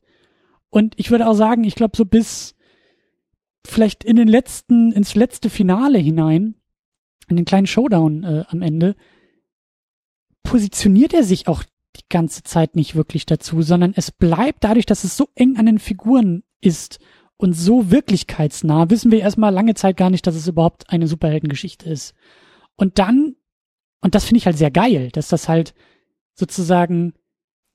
Und 0.74 0.94
ich 0.96 1.12
würde 1.12 1.28
auch 1.28 1.34
sagen, 1.34 1.62
ich 1.62 1.76
glaube, 1.76 1.96
so 1.96 2.04
bis 2.04 2.56
vielleicht 3.64 4.02
in 4.02 4.16
den 4.16 4.26
letzten, 4.26 4.90
ins 4.90 5.14
letzte 5.14 5.48
Finale 5.48 5.98
hinein, 5.98 6.56
in 7.28 7.36
den 7.36 7.44
kleinen 7.44 7.68
Showdown 7.68 8.24
äh, 8.24 8.44
am 8.48 8.60
Ende, 8.60 8.96
positioniert 10.42 11.14
er 11.14 11.22
sich 11.22 11.46
auch 11.46 11.62
die 11.94 12.08
ganze 12.08 12.42
Zeit 12.42 12.74
nicht 12.74 12.96
wirklich 12.96 13.24
dazu, 13.24 13.62
sondern 13.62 13.92
es 13.94 14.10
bleibt 14.10 14.64
dadurch, 14.64 14.84
dass 14.84 15.04
es 15.04 15.16
so 15.16 15.28
eng 15.36 15.58
an 15.58 15.66
den 15.66 15.78
Figuren 15.78 16.42
ist 16.60 16.98
und 17.36 17.52
so 17.52 17.92
wirklichkeitsnah, 17.92 18.90
wissen 18.90 19.12
wir 19.12 19.20
erstmal 19.20 19.54
lange 19.54 19.74
Zeit 19.74 19.96
gar 19.96 20.10
nicht, 20.10 20.26
dass 20.26 20.34
es 20.34 20.48
überhaupt 20.48 20.90
eine 20.90 21.06
Superheldengeschichte 21.06 21.88
ist. 21.88 22.14
Und 22.74 22.98
dann, 22.98 23.36
und 24.00 24.16
das 24.16 24.24
finde 24.24 24.38
ich 24.38 24.46
halt 24.46 24.58
sehr 24.58 24.72
geil, 24.72 25.10
dass 25.12 25.28
das 25.28 25.48
halt 25.48 25.72
sozusagen, 26.34 27.14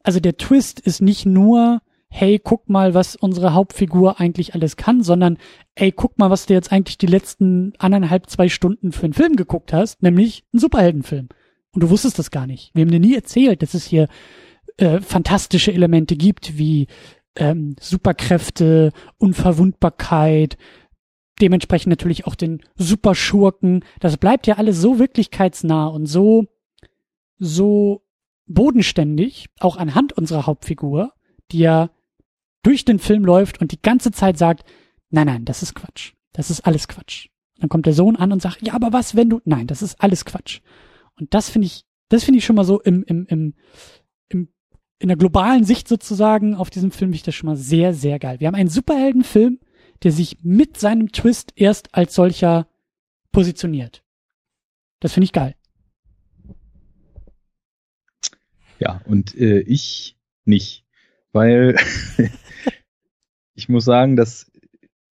also 0.04 0.20
der 0.20 0.36
Twist 0.36 0.82
ist 0.82 1.02
nicht 1.02 1.26
nur, 1.26 1.82
hey, 2.10 2.40
guck 2.44 2.70
mal, 2.70 2.94
was 2.94 3.16
unsere 3.16 3.54
Hauptfigur 3.54 4.20
eigentlich 4.20 4.56
alles 4.56 4.76
kann, 4.76 5.04
sondern, 5.04 5.38
ey, 5.76 5.92
guck 5.92 6.18
mal, 6.18 6.30
was 6.30 6.48
du 6.48 6.54
jetzt 6.54 6.72
eigentlich 6.72 6.98
die 6.98 7.06
letzten 7.06 7.74
anderthalb, 7.78 8.30
zwei 8.30 8.50
Stunden 8.50 8.92
für 8.92 9.04
einen 9.04 9.14
Film 9.14 9.36
geguckt 9.36 9.74
hast, 9.74 10.02
nämlich 10.02 10.44
einen 10.52 10.60
Superheldenfilm. 10.60 11.30
Und 11.72 11.84
du 11.84 11.90
wusstest 11.90 12.18
das 12.18 12.32
gar 12.32 12.48
nicht. 12.48 12.72
Wir 12.74 12.82
haben 12.82 12.92
dir 12.92 13.00
nie 13.00 13.16
erzählt, 13.16 13.62
dass 13.62 13.76
es 13.76 13.86
hier 13.86 14.08
äh, 14.78 15.02
fantastische 15.02 15.72
Elemente 15.72 16.16
gibt, 16.16 16.58
wie 16.58 16.88
ähm, 17.36 17.76
Superkräfte, 17.80 18.92
Unverwundbarkeit, 19.18 20.58
dementsprechend 21.42 21.92
natürlich 21.92 22.26
auch 22.26 22.36
den 22.36 22.62
Superschurken. 22.76 23.86
Das 24.00 24.18
bleibt 24.18 24.48
ja 24.48 24.56
alles 24.56 24.82
so 24.82 25.00
wirklichkeitsnah 25.00 25.88
und 25.88 26.08
so, 26.08 26.46
so 27.38 28.02
bodenständig, 28.48 29.48
auch 29.60 29.78
anhand 29.78 30.14
unserer 30.14 30.48
Hauptfigur, 30.48 31.14
die 31.52 31.60
ja 31.60 31.92
durch 32.64 32.86
den 32.86 33.00
Film 33.00 33.26
läuft 33.26 33.62
und 33.62 33.72
die 33.72 33.82
ganze 33.82 34.12
Zeit 34.12 34.38
sagt, 34.38 34.64
nein, 35.10 35.28
nein, 35.28 35.46
das 35.46 35.64
ist 35.64 35.76
Quatsch. 35.76 36.14
Das 36.34 36.50
ist 36.50 36.62
alles 36.62 36.88
Quatsch. 36.88 37.30
Dann 37.58 37.70
kommt 37.70 37.86
der 37.86 37.94
Sohn 37.94 38.16
an 38.16 38.32
und 38.32 38.42
sagt, 38.42 38.62
ja, 38.66 38.74
aber 38.74 38.94
was, 38.94 39.16
wenn 39.16 39.30
du, 39.30 39.42
nein, 39.46 39.68
das 39.68 39.82
ist 39.82 40.02
alles 40.02 40.26
Quatsch. 40.26 40.62
Und 41.20 41.34
das 41.34 41.50
finde 41.50 41.68
ich, 41.68 41.86
das 42.08 42.24
finde 42.24 42.40
ich 42.40 42.46
schon 42.46 42.56
mal 42.56 42.64
so 42.64 42.82
im, 42.82 43.04
im, 43.04 43.26
im, 43.28 43.54
im, 44.30 44.50
in 45.00 45.08
der 45.08 45.18
globalen 45.18 45.64
Sicht 45.64 45.88
sozusagen 45.88 46.56
auf 46.56 46.70
diesem 46.70 46.92
Film 46.92 47.10
finde 47.10 47.16
ich 47.16 47.24
das 47.24 47.36
schon 47.36 47.48
mal 47.48 47.58
sehr, 47.58 47.94
sehr 47.94 48.20
geil. 48.20 48.40
Wir 48.40 48.48
haben 48.48 48.56
einen 48.56 48.70
Superheldenfilm, 48.70 49.60
der 50.04 50.12
sich 50.12 50.38
mit 50.42 50.80
seinem 50.80 51.12
Twist 51.12 51.52
erst 51.56 51.94
als 51.94 52.16
solcher 52.16 52.68
positioniert. 53.32 54.04
Das 55.00 55.14
finde 55.14 55.26
ich 55.26 55.34
geil. 55.34 55.56
Ja, 58.80 59.02
und 59.06 59.36
äh, 59.36 59.60
ich 59.60 60.18
nicht, 60.46 60.86
weil 61.34 61.76
ich 63.60 63.68
muss 63.68 63.84
sagen, 63.84 64.16
dass 64.16 64.50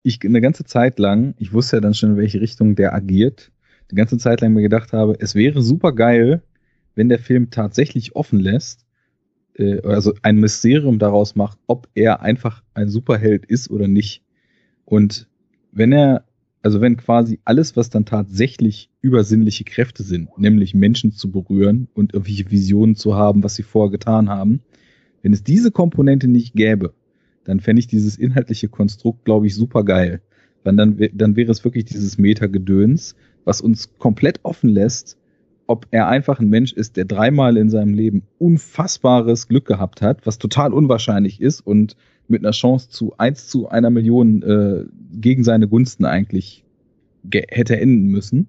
ich 0.02 0.24
eine 0.24 0.40
ganze 0.40 0.64
Zeit 0.64 0.98
lang, 0.98 1.34
ich 1.38 1.52
wusste 1.52 1.76
ja 1.76 1.80
dann 1.82 1.92
schon, 1.92 2.12
in 2.12 2.16
welche 2.16 2.40
Richtung 2.40 2.76
der 2.76 2.94
agiert, 2.94 3.52
die 3.90 3.94
ganze 3.94 4.16
Zeit 4.16 4.40
lang 4.40 4.54
mir 4.54 4.62
gedacht 4.62 4.94
habe, 4.94 5.16
es 5.20 5.34
wäre 5.34 5.60
super 5.60 5.92
geil, 5.92 6.42
wenn 6.94 7.10
der 7.10 7.18
Film 7.18 7.50
tatsächlich 7.50 8.16
offen 8.16 8.40
lässt, 8.40 8.86
äh, 9.58 9.82
also 9.82 10.14
ein 10.22 10.38
Mysterium 10.38 10.98
daraus 10.98 11.36
macht, 11.36 11.58
ob 11.66 11.88
er 11.94 12.22
einfach 12.22 12.62
ein 12.72 12.88
Superheld 12.88 13.44
ist 13.44 13.70
oder 13.70 13.86
nicht. 13.86 14.22
Und 14.86 15.28
wenn 15.70 15.92
er, 15.92 16.24
also 16.62 16.80
wenn 16.80 16.96
quasi 16.96 17.40
alles, 17.44 17.76
was 17.76 17.90
dann 17.90 18.06
tatsächlich 18.06 18.88
übersinnliche 19.02 19.64
Kräfte 19.64 20.02
sind, 20.02 20.30
nämlich 20.38 20.74
Menschen 20.74 21.12
zu 21.12 21.30
berühren 21.30 21.88
und 21.92 22.14
irgendwelche 22.14 22.50
Visionen 22.50 22.96
zu 22.96 23.14
haben, 23.14 23.44
was 23.44 23.56
sie 23.56 23.62
vorher 23.62 23.90
getan 23.90 24.30
haben, 24.30 24.62
wenn 25.20 25.34
es 25.34 25.42
diese 25.44 25.70
Komponente 25.70 26.28
nicht 26.28 26.54
gäbe, 26.54 26.94
dann 27.48 27.60
fände 27.60 27.80
ich 27.80 27.86
dieses 27.86 28.18
inhaltliche 28.18 28.68
Konstrukt, 28.68 29.24
glaube 29.24 29.46
ich, 29.46 29.54
super 29.54 29.82
geil. 29.82 30.20
Dann, 30.64 30.76
dann, 30.76 30.98
dann 31.14 31.34
wäre 31.34 31.50
es 31.50 31.64
wirklich 31.64 31.86
dieses 31.86 32.18
Meta-Gedöns, 32.18 33.16
was 33.44 33.62
uns 33.62 33.96
komplett 33.96 34.40
offen 34.42 34.68
lässt, 34.68 35.16
ob 35.66 35.86
er 35.90 36.08
einfach 36.08 36.40
ein 36.40 36.50
Mensch 36.50 36.74
ist, 36.74 36.98
der 36.98 37.06
dreimal 37.06 37.56
in 37.56 37.70
seinem 37.70 37.94
Leben 37.94 38.24
unfassbares 38.36 39.48
Glück 39.48 39.64
gehabt 39.64 40.02
hat, 40.02 40.26
was 40.26 40.38
total 40.38 40.74
unwahrscheinlich 40.74 41.40
ist 41.40 41.62
und 41.62 41.96
mit 42.28 42.44
einer 42.44 42.50
Chance 42.50 42.90
zu 42.90 43.16
eins 43.16 43.48
zu 43.48 43.70
einer 43.70 43.88
Million 43.88 44.42
äh, 44.42 44.84
gegen 45.14 45.42
seine 45.42 45.68
Gunsten 45.68 46.04
eigentlich 46.04 46.64
hätte 47.32 47.80
enden 47.80 48.08
müssen. 48.08 48.48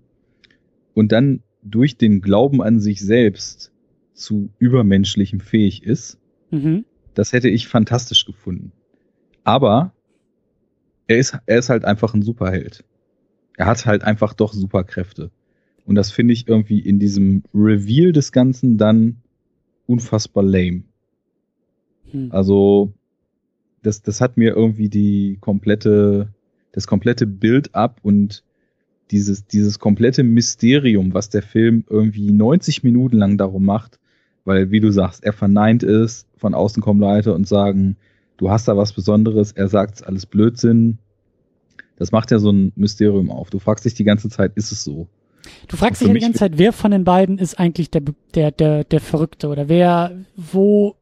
Und 0.94 1.14
dann 1.14 1.42
durch 1.64 1.96
den 1.96 2.20
Glauben 2.20 2.62
an 2.62 2.82
sich 2.82 3.00
selbst 3.00 3.72
zu 4.14 4.50
übermenschlichem 4.60 5.40
fähig 5.40 5.84
ist. 5.84 6.18
Mhm. 6.52 6.84
Das 7.14 7.32
hätte 7.32 7.48
ich 7.48 7.70
fantastisch 7.70 8.26
gefunden. 8.26 8.74
Aber 9.50 9.94
er 11.08 11.18
ist, 11.18 11.38
er 11.46 11.60
ist 11.60 11.70
halt 11.70 11.86
einfach 11.86 12.14
ein 12.14 12.22
Superheld 12.22 12.84
er 13.60 13.66
hat 13.66 13.86
halt 13.86 14.06
einfach 14.06 14.34
doch 14.34 14.54
Superkräfte. 14.54 15.32
Und 15.86 15.96
das 15.96 16.12
finde 16.12 16.34
ich 16.34 16.48
irgendwie 16.48 16.80
in 16.80 16.98
diesem 16.98 17.44
Reveal 17.54 18.14
des 18.14 18.32
Ganzen 18.32 18.78
dann 18.78 19.18
unfassbar 19.86 20.44
lame. 20.44 20.84
Hm. 22.12 22.32
Also, 22.32 22.94
das, 23.84 24.02
das 24.02 24.22
hat 24.22 24.38
mir 24.38 24.56
irgendwie 24.56 24.88
die 24.88 25.38
komplette, 25.42 26.30
das 26.72 26.88
komplette 26.88 27.28
Bild 27.28 27.76
ab 27.76 28.00
und 28.02 28.46
dieses, 29.12 29.46
dieses 29.46 29.78
komplette 29.78 30.24
Mysterium, 30.24 31.14
was 31.14 31.30
der 31.30 31.42
Film 31.42 31.84
irgendwie 31.90 32.32
90 32.32 32.84
Minuten 32.84 33.18
lang 33.18 33.38
darum 33.38 33.66
macht, 33.66 34.00
weil, 34.46 34.72
wie 34.72 34.80
du 34.80 34.90
sagst, 34.90 35.26
er 35.26 35.34
verneint 35.34 35.84
ist, 35.84 36.28
von 36.38 36.54
außen 36.54 36.82
kommen 36.82 37.02
Leute 37.02 37.34
und 37.34 37.46
sagen, 37.46 37.98
du 38.40 38.50
hast 38.50 38.68
da 38.68 38.76
was 38.76 38.94
Besonderes, 38.94 39.52
er 39.52 39.68
sagt, 39.68 39.96
es 39.96 40.04
alles 40.04 40.26
Blödsinn, 40.26 40.98
das 41.98 42.12
macht 42.12 42.32
ja 42.32 42.40
so 42.40 42.52
ein 42.52 42.72
Mysterium 42.76 43.30
auf. 43.30 43.50
Du 43.50 43.60
fragst 43.60 43.86
dich 43.86 43.94
die 43.94 44.06
ganze 44.06 44.30
Zeit, 44.30 44.54
ist 44.56 44.72
es 44.72 44.84
so? 44.84 45.08
Du 45.68 45.76
fragst 45.76 46.02
dich 46.02 46.12
die 46.12 46.20
ganze 46.20 46.40
Zeit, 46.40 46.58
wer 46.58 46.74
von 46.74 46.92
den 46.92 47.04
beiden 47.04 47.38
ist 47.38 47.60
eigentlich 47.60 47.92
der, 47.92 48.02
der, 48.34 48.52
der, 48.52 48.86
der 48.86 49.00
Verrückte 49.02 49.50
oder 49.50 49.68
wer, 49.68 50.26
wo, 50.36 50.96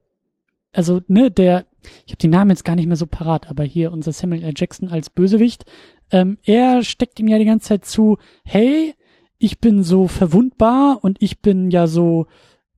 also, 0.73 1.01
ne, 1.07 1.29
der, 1.29 1.65
ich 2.05 2.13
habe 2.13 2.17
die 2.17 2.27
Namen 2.27 2.49
jetzt 2.49 2.65
gar 2.65 2.75
nicht 2.75 2.87
mehr 2.87 2.97
so 2.97 3.05
parat, 3.05 3.49
aber 3.49 3.63
hier 3.63 3.91
unser 3.91 4.11
Samuel 4.11 4.43
L. 4.43 4.53
Jackson 4.55 4.89
als 4.89 5.11
Bösewicht, 5.11 5.65
ähm, 6.09 6.39
er 6.43 6.83
steckt 6.83 7.19
ihm 7.19 7.27
ja 7.27 7.37
die 7.37 7.45
ganze 7.45 7.67
Zeit 7.67 7.85
zu, 7.85 8.17
hey, 8.43 8.95
ich 9.37 9.59
bin 9.59 9.83
so 9.83 10.07
verwundbar 10.07 10.99
und 11.03 11.17
ich 11.21 11.41
bin 11.41 11.69
ja 11.69 11.85
so, 11.85 12.25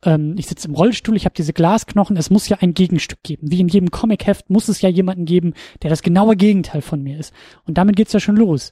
ähm, 0.04 0.36
ich 0.38 0.48
sitze 0.48 0.68
im 0.68 0.76
Rollstuhl, 0.76 1.16
ich 1.16 1.26
habe 1.26 1.36
diese 1.36 1.54
Glasknochen, 1.54 2.18
es 2.18 2.30
muss 2.30 2.50
ja 2.50 2.58
ein 2.62 2.74
Gegenstück 2.74 3.20
geben. 3.24 3.52
Wie 3.52 3.60
in 3.60 3.68
jedem 3.68 3.92
Comicheft 3.92 4.50
muss 4.50 4.68
es 4.68 4.82
ja 4.82 4.90
jemanden 4.90 5.26
geben, 5.26 5.54
der 5.82 5.90
das 5.90 6.02
genaue 6.02 6.36
Gegenteil 6.36 6.82
von 6.82 7.02
mir 7.02 7.20
ist. 7.20 7.34
Und 7.66 7.78
damit 7.78 7.96
geht's 7.96 8.14
ja 8.14 8.20
schon 8.20 8.38
los. 8.38 8.72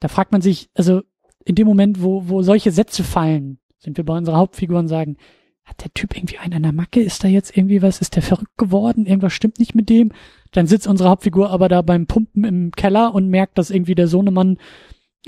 Da 0.00 0.08
fragt 0.08 0.32
man 0.32 0.42
sich, 0.42 0.70
also 0.74 1.02
in 1.44 1.54
dem 1.54 1.66
Moment, 1.66 2.02
wo, 2.02 2.28
wo 2.28 2.42
solche 2.42 2.70
Sätze 2.70 3.04
fallen, 3.04 3.58
sind 3.78 3.96
wir 3.96 4.04
bei 4.04 4.16
unserer 4.16 4.36
Hauptfigur 4.36 4.78
und 4.78 4.88
sagen, 4.88 5.16
hat 5.64 5.84
der 5.84 5.92
Typ 5.92 6.16
irgendwie 6.16 6.38
einen 6.38 6.54
an 6.54 6.62
der 6.62 6.72
Macke? 6.72 7.00
Ist 7.00 7.22
da 7.22 7.28
jetzt 7.28 7.56
irgendwie 7.56 7.82
was? 7.82 8.00
Ist 8.00 8.16
der 8.16 8.22
verrückt 8.22 8.56
geworden? 8.56 9.06
Irgendwas 9.06 9.34
stimmt 9.34 9.58
nicht 9.58 9.74
mit 9.74 9.88
dem? 9.90 10.12
Dann 10.52 10.66
sitzt 10.66 10.86
unsere 10.86 11.10
Hauptfigur 11.10 11.50
aber 11.50 11.68
da 11.68 11.82
beim 11.82 12.06
Pumpen 12.06 12.44
im 12.44 12.70
Keller 12.72 13.14
und 13.14 13.28
merkt, 13.28 13.58
dass 13.58 13.70
irgendwie 13.70 13.94
der 13.94 14.08
Sohnemann 14.08 14.56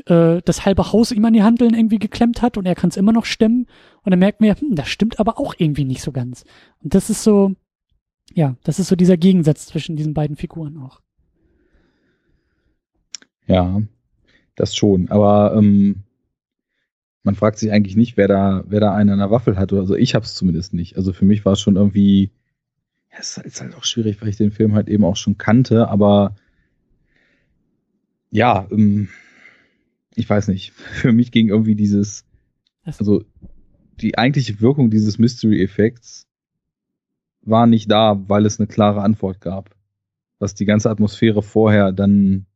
äh, 0.06 0.40
das 0.44 0.64
halbe 0.64 0.92
Haus 0.92 1.12
ihm 1.12 1.24
an 1.24 1.32
die 1.32 1.42
Handeln 1.42 1.74
irgendwie 1.74 1.98
geklemmt 1.98 2.42
hat 2.42 2.56
und 2.56 2.66
er 2.66 2.74
kann 2.74 2.90
es 2.90 2.96
immer 2.96 3.12
noch 3.12 3.24
stemmen. 3.24 3.66
Und 4.02 4.10
dann 4.10 4.18
merkt 4.18 4.40
man, 4.40 4.54
hm, 4.54 4.74
das 4.74 4.88
stimmt 4.88 5.20
aber 5.20 5.38
auch 5.38 5.54
irgendwie 5.58 5.84
nicht 5.84 6.02
so 6.02 6.12
ganz. 6.12 6.44
Und 6.82 6.94
das 6.94 7.10
ist 7.10 7.22
so, 7.22 7.54
ja, 8.32 8.56
das 8.62 8.78
ist 8.78 8.88
so 8.88 8.96
dieser 8.96 9.16
Gegensatz 9.16 9.66
zwischen 9.66 9.96
diesen 9.96 10.14
beiden 10.14 10.36
Figuren 10.36 10.78
auch. 10.78 11.00
Ja, 13.46 13.82
das 14.54 14.76
schon. 14.76 15.10
Aber 15.10 15.54
ähm, 15.56 16.04
man 17.22 17.34
fragt 17.34 17.58
sich 17.58 17.72
eigentlich 17.72 17.96
nicht, 17.96 18.16
wer 18.16 18.28
da, 18.28 18.64
wer 18.66 18.80
da 18.80 18.94
einen 18.94 19.10
an 19.10 19.18
der 19.18 19.30
Waffel 19.30 19.56
hat. 19.56 19.72
Also 19.72 19.96
ich 19.96 20.14
habe 20.14 20.24
es 20.24 20.34
zumindest 20.34 20.72
nicht. 20.72 20.96
Also 20.96 21.12
für 21.12 21.24
mich 21.24 21.44
war 21.44 21.54
es 21.54 21.60
schon 21.60 21.76
irgendwie, 21.76 22.30
ja, 23.10 23.18
es 23.18 23.36
ist 23.38 23.60
halt 23.60 23.74
auch 23.74 23.84
schwierig, 23.84 24.22
weil 24.22 24.28
ich 24.28 24.36
den 24.36 24.52
Film 24.52 24.74
halt 24.74 24.88
eben 24.88 25.04
auch 25.04 25.16
schon 25.16 25.36
kannte. 25.36 25.88
Aber 25.88 26.36
ja, 28.30 28.68
ähm, 28.70 29.08
ich 30.20 30.30
weiß 30.30 30.48
nicht. 30.48 30.72
Für 30.72 31.12
mich 31.12 31.32
ging 31.32 31.48
irgendwie 31.48 31.74
dieses, 31.74 32.24
also 32.84 33.24
die 34.00 34.16
eigentliche 34.16 34.60
Wirkung 34.60 34.90
dieses 34.90 35.18
Mystery-Effekts 35.18 36.26
war 37.42 37.66
nicht 37.66 37.90
da, 37.90 38.22
weil 38.28 38.46
es 38.46 38.60
eine 38.60 38.66
klare 38.66 39.02
Antwort 39.02 39.40
gab. 39.40 39.74
Was 40.38 40.54
die 40.54 40.64
ganze 40.64 40.90
Atmosphäre 40.90 41.42
vorher 41.42 41.92
dann 41.92 42.46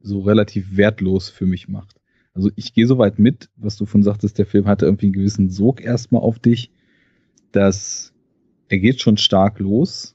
so 0.00 0.20
relativ 0.20 0.76
wertlos 0.76 1.28
für 1.28 1.46
mich 1.46 1.68
macht. 1.68 2.00
Also 2.34 2.50
ich 2.54 2.74
gehe 2.74 2.86
so 2.86 2.98
weit 2.98 3.18
mit, 3.18 3.48
was 3.56 3.76
du 3.76 3.86
von 3.86 4.02
sagtest, 4.02 4.38
der 4.38 4.46
Film 4.46 4.66
hatte 4.66 4.84
irgendwie 4.84 5.06
einen 5.06 5.14
gewissen 5.14 5.50
Sog 5.50 5.80
erstmal 5.80 6.22
auf 6.22 6.38
dich, 6.38 6.70
dass 7.52 8.12
er 8.68 8.78
geht 8.78 9.00
schon 9.00 9.16
stark 9.16 9.58
los. 9.58 10.14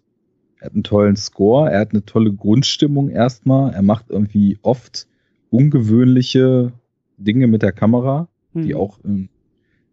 Er 0.59 0.67
hat 0.67 0.73
einen 0.73 0.83
tollen 0.83 1.15
Score, 1.15 1.71
er 1.71 1.79
hat 1.79 1.91
eine 1.91 2.05
tolle 2.05 2.31
Grundstimmung 2.31 3.09
erstmal, 3.09 3.73
er 3.73 3.81
macht 3.81 4.09
irgendwie 4.09 4.59
oft 4.61 5.07
ungewöhnliche 5.51 6.71
Dinge 7.17 7.45
mit 7.45 7.61
der 7.61 7.73
Kamera, 7.73 8.27
mhm. 8.53 8.63
die 8.63 8.73
auch 8.73 9.03
einen, 9.03 9.29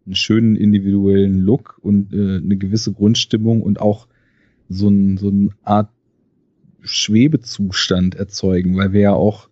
einen, 0.05 0.15
schönen 0.15 0.55
individuellen 0.55 1.39
Look 1.39 1.77
und 1.83 2.11
äh, 2.13 2.37
eine 2.37 2.57
gewisse 2.57 2.93
Grundstimmung 2.93 3.61
und 3.61 3.79
auch 3.79 4.07
so, 4.69 4.89
ein, 4.89 5.17
so 5.17 5.29
eine 5.29 5.49
Art 5.63 5.89
Schwebezustand 6.81 8.15
erzeugen, 8.15 8.77
weil 8.77 8.93
wir 8.93 9.01
ja 9.01 9.13
auch, 9.13 9.49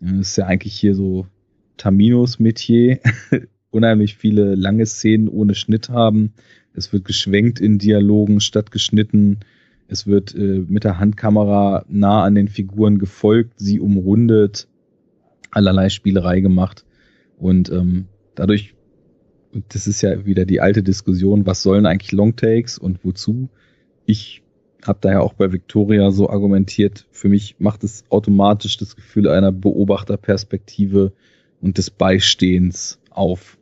das 0.00 0.30
ist 0.30 0.36
ja 0.36 0.46
eigentlich 0.46 0.74
hier 0.74 0.94
so 0.94 1.26
Taminos 1.76 2.38
Metier, 2.38 2.98
unheimlich 3.70 4.16
viele 4.16 4.54
lange 4.54 4.84
Szenen 4.84 5.28
ohne 5.28 5.54
Schnitt 5.54 5.88
haben. 5.88 6.32
Es 6.74 6.92
wird 6.92 7.04
geschwenkt 7.04 7.60
in 7.60 7.78
Dialogen 7.78 8.40
statt 8.40 8.70
geschnitten. 8.70 9.38
Es 9.86 10.06
wird 10.06 10.34
äh, 10.34 10.64
mit 10.66 10.84
der 10.84 10.98
Handkamera 10.98 11.84
nah 11.88 12.24
an 12.24 12.34
den 12.34 12.48
Figuren 12.48 12.98
gefolgt, 12.98 13.54
sie 13.58 13.78
umrundet 13.78 14.66
allerlei 15.56 15.88
Spielerei 15.88 16.40
gemacht. 16.40 16.84
Und 17.38 17.70
ähm, 17.70 18.06
dadurch, 18.34 18.74
das 19.70 19.86
ist 19.86 20.02
ja 20.02 20.26
wieder 20.26 20.44
die 20.44 20.60
alte 20.60 20.82
Diskussion, 20.82 21.46
was 21.46 21.62
sollen 21.62 21.86
eigentlich 21.86 22.12
Longtakes 22.12 22.78
und 22.78 23.04
wozu? 23.04 23.48
Ich 24.04 24.42
habe 24.84 24.98
daher 25.00 25.22
auch 25.22 25.32
bei 25.32 25.50
Victoria 25.52 26.10
so 26.10 26.30
argumentiert, 26.30 27.06
für 27.10 27.28
mich 27.28 27.56
macht 27.58 27.82
es 27.82 28.04
automatisch 28.10 28.76
das 28.76 28.94
Gefühl 28.94 29.28
einer 29.28 29.50
Beobachterperspektive 29.50 31.12
und 31.60 31.78
des 31.78 31.90
Beistehens 31.90 33.00
auf. 33.10 33.58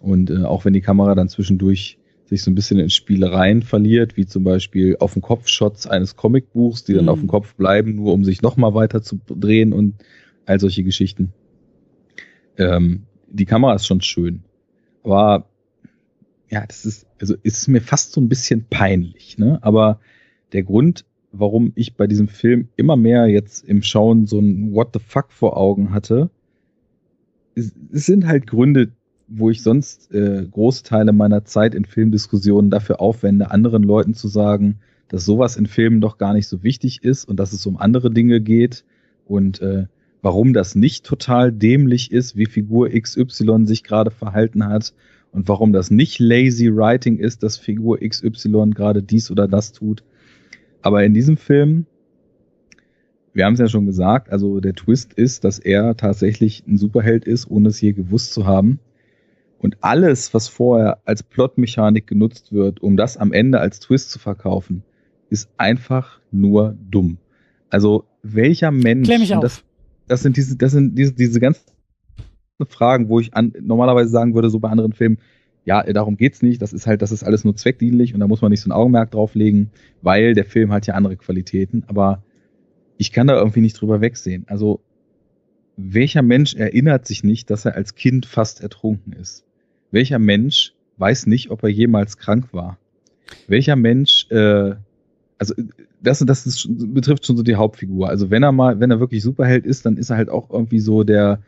Und 0.00 0.30
äh, 0.30 0.44
auch 0.44 0.64
wenn 0.64 0.74
die 0.74 0.80
Kamera 0.80 1.14
dann 1.14 1.28
zwischendurch 1.28 1.98
sich 2.26 2.42
so 2.42 2.50
ein 2.50 2.54
bisschen 2.54 2.78
in 2.78 2.90
Spielereien 2.90 3.62
verliert, 3.62 4.16
wie 4.16 4.26
zum 4.26 4.44
Beispiel 4.44 4.96
auf 5.00 5.14
dem 5.14 5.22
Kopf-Shots 5.22 5.88
eines 5.88 6.14
Comicbuchs, 6.14 6.84
die 6.84 6.94
dann 6.94 7.06
mhm. 7.06 7.08
auf 7.08 7.18
dem 7.18 7.28
Kopf 7.28 7.54
bleiben, 7.56 7.96
nur 7.96 8.12
um 8.12 8.24
sich 8.24 8.40
nochmal 8.40 8.74
weiter 8.74 9.02
zu 9.02 9.18
drehen 9.26 9.72
und 9.72 9.94
all 10.50 10.58
solche 10.60 10.82
Geschichten. 10.82 11.32
Ähm, 12.58 13.04
die 13.28 13.46
Kamera 13.46 13.74
ist 13.74 13.86
schon 13.86 14.00
schön. 14.00 14.42
Aber 15.04 15.48
ja, 16.50 16.66
das 16.66 16.84
ist, 16.84 17.06
also 17.20 17.36
ist 17.42 17.68
mir 17.68 17.80
fast 17.80 18.12
so 18.12 18.20
ein 18.20 18.28
bisschen 18.28 18.66
peinlich, 18.68 19.38
ne? 19.38 19.60
Aber 19.62 20.00
der 20.52 20.64
Grund, 20.64 21.04
warum 21.30 21.70
ich 21.76 21.94
bei 21.94 22.08
diesem 22.08 22.26
Film 22.26 22.68
immer 22.76 22.96
mehr 22.96 23.28
jetzt 23.28 23.64
im 23.64 23.82
Schauen 23.82 24.26
so 24.26 24.40
ein 24.40 24.74
What 24.74 24.90
the 24.92 24.98
fuck 24.98 25.30
vor 25.30 25.56
Augen 25.56 25.92
hatte, 25.92 26.30
es, 27.54 27.72
es 27.92 28.06
sind 28.06 28.26
halt 28.26 28.48
Gründe, 28.48 28.90
wo 29.28 29.48
ich 29.50 29.62
sonst 29.62 30.12
äh, 30.12 30.44
große 30.50 30.82
meiner 31.12 31.44
Zeit 31.44 31.76
in 31.76 31.84
Filmdiskussionen 31.84 32.70
dafür 32.70 33.00
aufwende, 33.00 33.52
anderen 33.52 33.84
Leuten 33.84 34.14
zu 34.14 34.26
sagen, 34.26 34.80
dass 35.06 35.24
sowas 35.24 35.56
in 35.56 35.66
Filmen 35.66 36.00
doch 36.00 36.18
gar 36.18 36.34
nicht 36.34 36.48
so 36.48 36.64
wichtig 36.64 37.04
ist 37.04 37.26
und 37.26 37.38
dass 37.38 37.52
es 37.52 37.64
um 37.64 37.76
andere 37.76 38.10
Dinge 38.10 38.40
geht 38.40 38.84
und 39.24 39.62
äh, 39.62 39.86
warum 40.22 40.52
das 40.52 40.74
nicht 40.74 41.04
total 41.04 41.52
dämlich 41.52 42.12
ist, 42.12 42.36
wie 42.36 42.46
Figur 42.46 42.90
XY 42.90 43.66
sich 43.66 43.84
gerade 43.84 44.10
verhalten 44.10 44.66
hat 44.66 44.94
und 45.32 45.48
warum 45.48 45.72
das 45.72 45.90
nicht 45.90 46.18
lazy 46.18 46.74
writing 46.74 47.18
ist, 47.18 47.42
dass 47.42 47.56
Figur 47.56 47.98
XY 48.00 48.70
gerade 48.74 49.02
dies 49.02 49.30
oder 49.30 49.48
das 49.48 49.72
tut. 49.72 50.02
Aber 50.82 51.04
in 51.04 51.14
diesem 51.14 51.36
Film, 51.36 51.86
wir 53.32 53.44
haben 53.44 53.54
es 53.54 53.60
ja 53.60 53.68
schon 53.68 53.86
gesagt, 53.86 54.30
also 54.30 54.60
der 54.60 54.74
Twist 54.74 55.12
ist, 55.12 55.44
dass 55.44 55.58
er 55.58 55.96
tatsächlich 55.96 56.64
ein 56.66 56.78
Superheld 56.78 57.24
ist, 57.24 57.50
ohne 57.50 57.68
es 57.68 57.80
je 57.80 57.92
gewusst 57.92 58.32
zu 58.32 58.46
haben. 58.46 58.80
Und 59.58 59.76
alles, 59.82 60.32
was 60.32 60.48
vorher 60.48 61.00
als 61.04 61.22
Plotmechanik 61.22 62.06
genutzt 62.06 62.52
wird, 62.52 62.82
um 62.82 62.96
das 62.96 63.18
am 63.18 63.32
Ende 63.32 63.60
als 63.60 63.78
Twist 63.78 64.10
zu 64.10 64.18
verkaufen, 64.18 64.82
ist 65.28 65.50
einfach 65.58 66.18
nur 66.32 66.76
dumm. 66.90 67.18
Also 67.68 68.04
welcher 68.22 68.70
Mensch, 68.70 69.06
das, 69.40 69.62
das 70.10 70.22
sind 70.22 70.36
diese, 70.36 70.56
das 70.56 70.72
sind 70.72 70.98
diese, 70.98 71.12
diese 71.12 71.38
ganzen 71.38 71.62
Fragen, 72.68 73.08
wo 73.08 73.20
ich 73.20 73.32
an, 73.34 73.52
normalerweise 73.60 74.10
sagen 74.10 74.34
würde, 74.34 74.50
so 74.50 74.58
bei 74.58 74.68
anderen 74.68 74.92
Filmen, 74.92 75.18
ja, 75.64 75.82
darum 75.84 76.16
geht's 76.16 76.42
nicht, 76.42 76.60
das 76.60 76.72
ist 76.72 76.86
halt, 76.86 77.00
das 77.00 77.12
ist 77.12 77.22
alles 77.22 77.44
nur 77.44 77.54
zweckdienlich 77.54 78.12
und 78.12 78.20
da 78.20 78.26
muss 78.26 78.42
man 78.42 78.50
nicht 78.50 78.60
so 78.60 78.68
ein 78.68 78.72
Augenmerk 78.72 79.12
drauflegen, 79.12 79.70
weil 80.02 80.34
der 80.34 80.44
Film 80.44 80.72
hat 80.72 80.86
ja 80.86 80.94
andere 80.94 81.16
Qualitäten, 81.16 81.84
aber 81.86 82.24
ich 82.98 83.12
kann 83.12 83.28
da 83.28 83.36
irgendwie 83.36 83.60
nicht 83.60 83.80
drüber 83.80 84.00
wegsehen. 84.00 84.44
Also, 84.48 84.80
welcher 85.76 86.22
Mensch 86.22 86.54
erinnert 86.54 87.06
sich 87.06 87.22
nicht, 87.22 87.48
dass 87.48 87.64
er 87.64 87.76
als 87.76 87.94
Kind 87.94 88.26
fast 88.26 88.60
ertrunken 88.60 89.12
ist? 89.12 89.44
Welcher 89.92 90.18
Mensch 90.18 90.74
weiß 90.98 91.26
nicht, 91.26 91.50
ob 91.50 91.62
er 91.62 91.70
jemals 91.70 92.18
krank 92.18 92.52
war? 92.52 92.78
Welcher 93.46 93.76
Mensch, 93.76 94.26
äh, 94.30 94.74
also 95.38 95.54
das, 96.02 96.20
das 96.20 96.46
ist, 96.46 96.68
betrifft 96.94 97.26
schon 97.26 97.36
so 97.36 97.42
die 97.42 97.56
Hauptfigur. 97.56 98.08
Also 98.08 98.30
wenn 98.30 98.42
er 98.42 98.52
mal, 98.52 98.80
wenn 98.80 98.90
er 98.90 99.00
wirklich 99.00 99.22
Superheld 99.22 99.66
ist, 99.66 99.86
dann 99.86 99.96
ist 99.96 100.10
er 100.10 100.16
halt 100.16 100.30
auch 100.30 100.50
irgendwie 100.50 100.80
so 100.80 101.04
der 101.04 101.40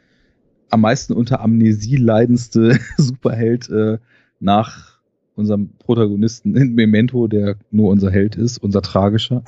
am 0.71 0.81
meisten 0.81 1.12
unter 1.12 1.41
Amnesie 1.41 1.97
leidendste 1.97 2.79
Superheld 2.97 3.69
äh, 3.69 3.99
nach 4.41 5.01
unserem 5.35 5.71
Protagonisten 5.79 6.57
in 6.57 6.75
Memento, 6.75 7.29
der 7.29 7.57
nur 7.71 7.91
unser 7.91 8.11
Held 8.11 8.37
ist, 8.37 8.59
unser 8.59 8.83
tragischer. 8.83 9.45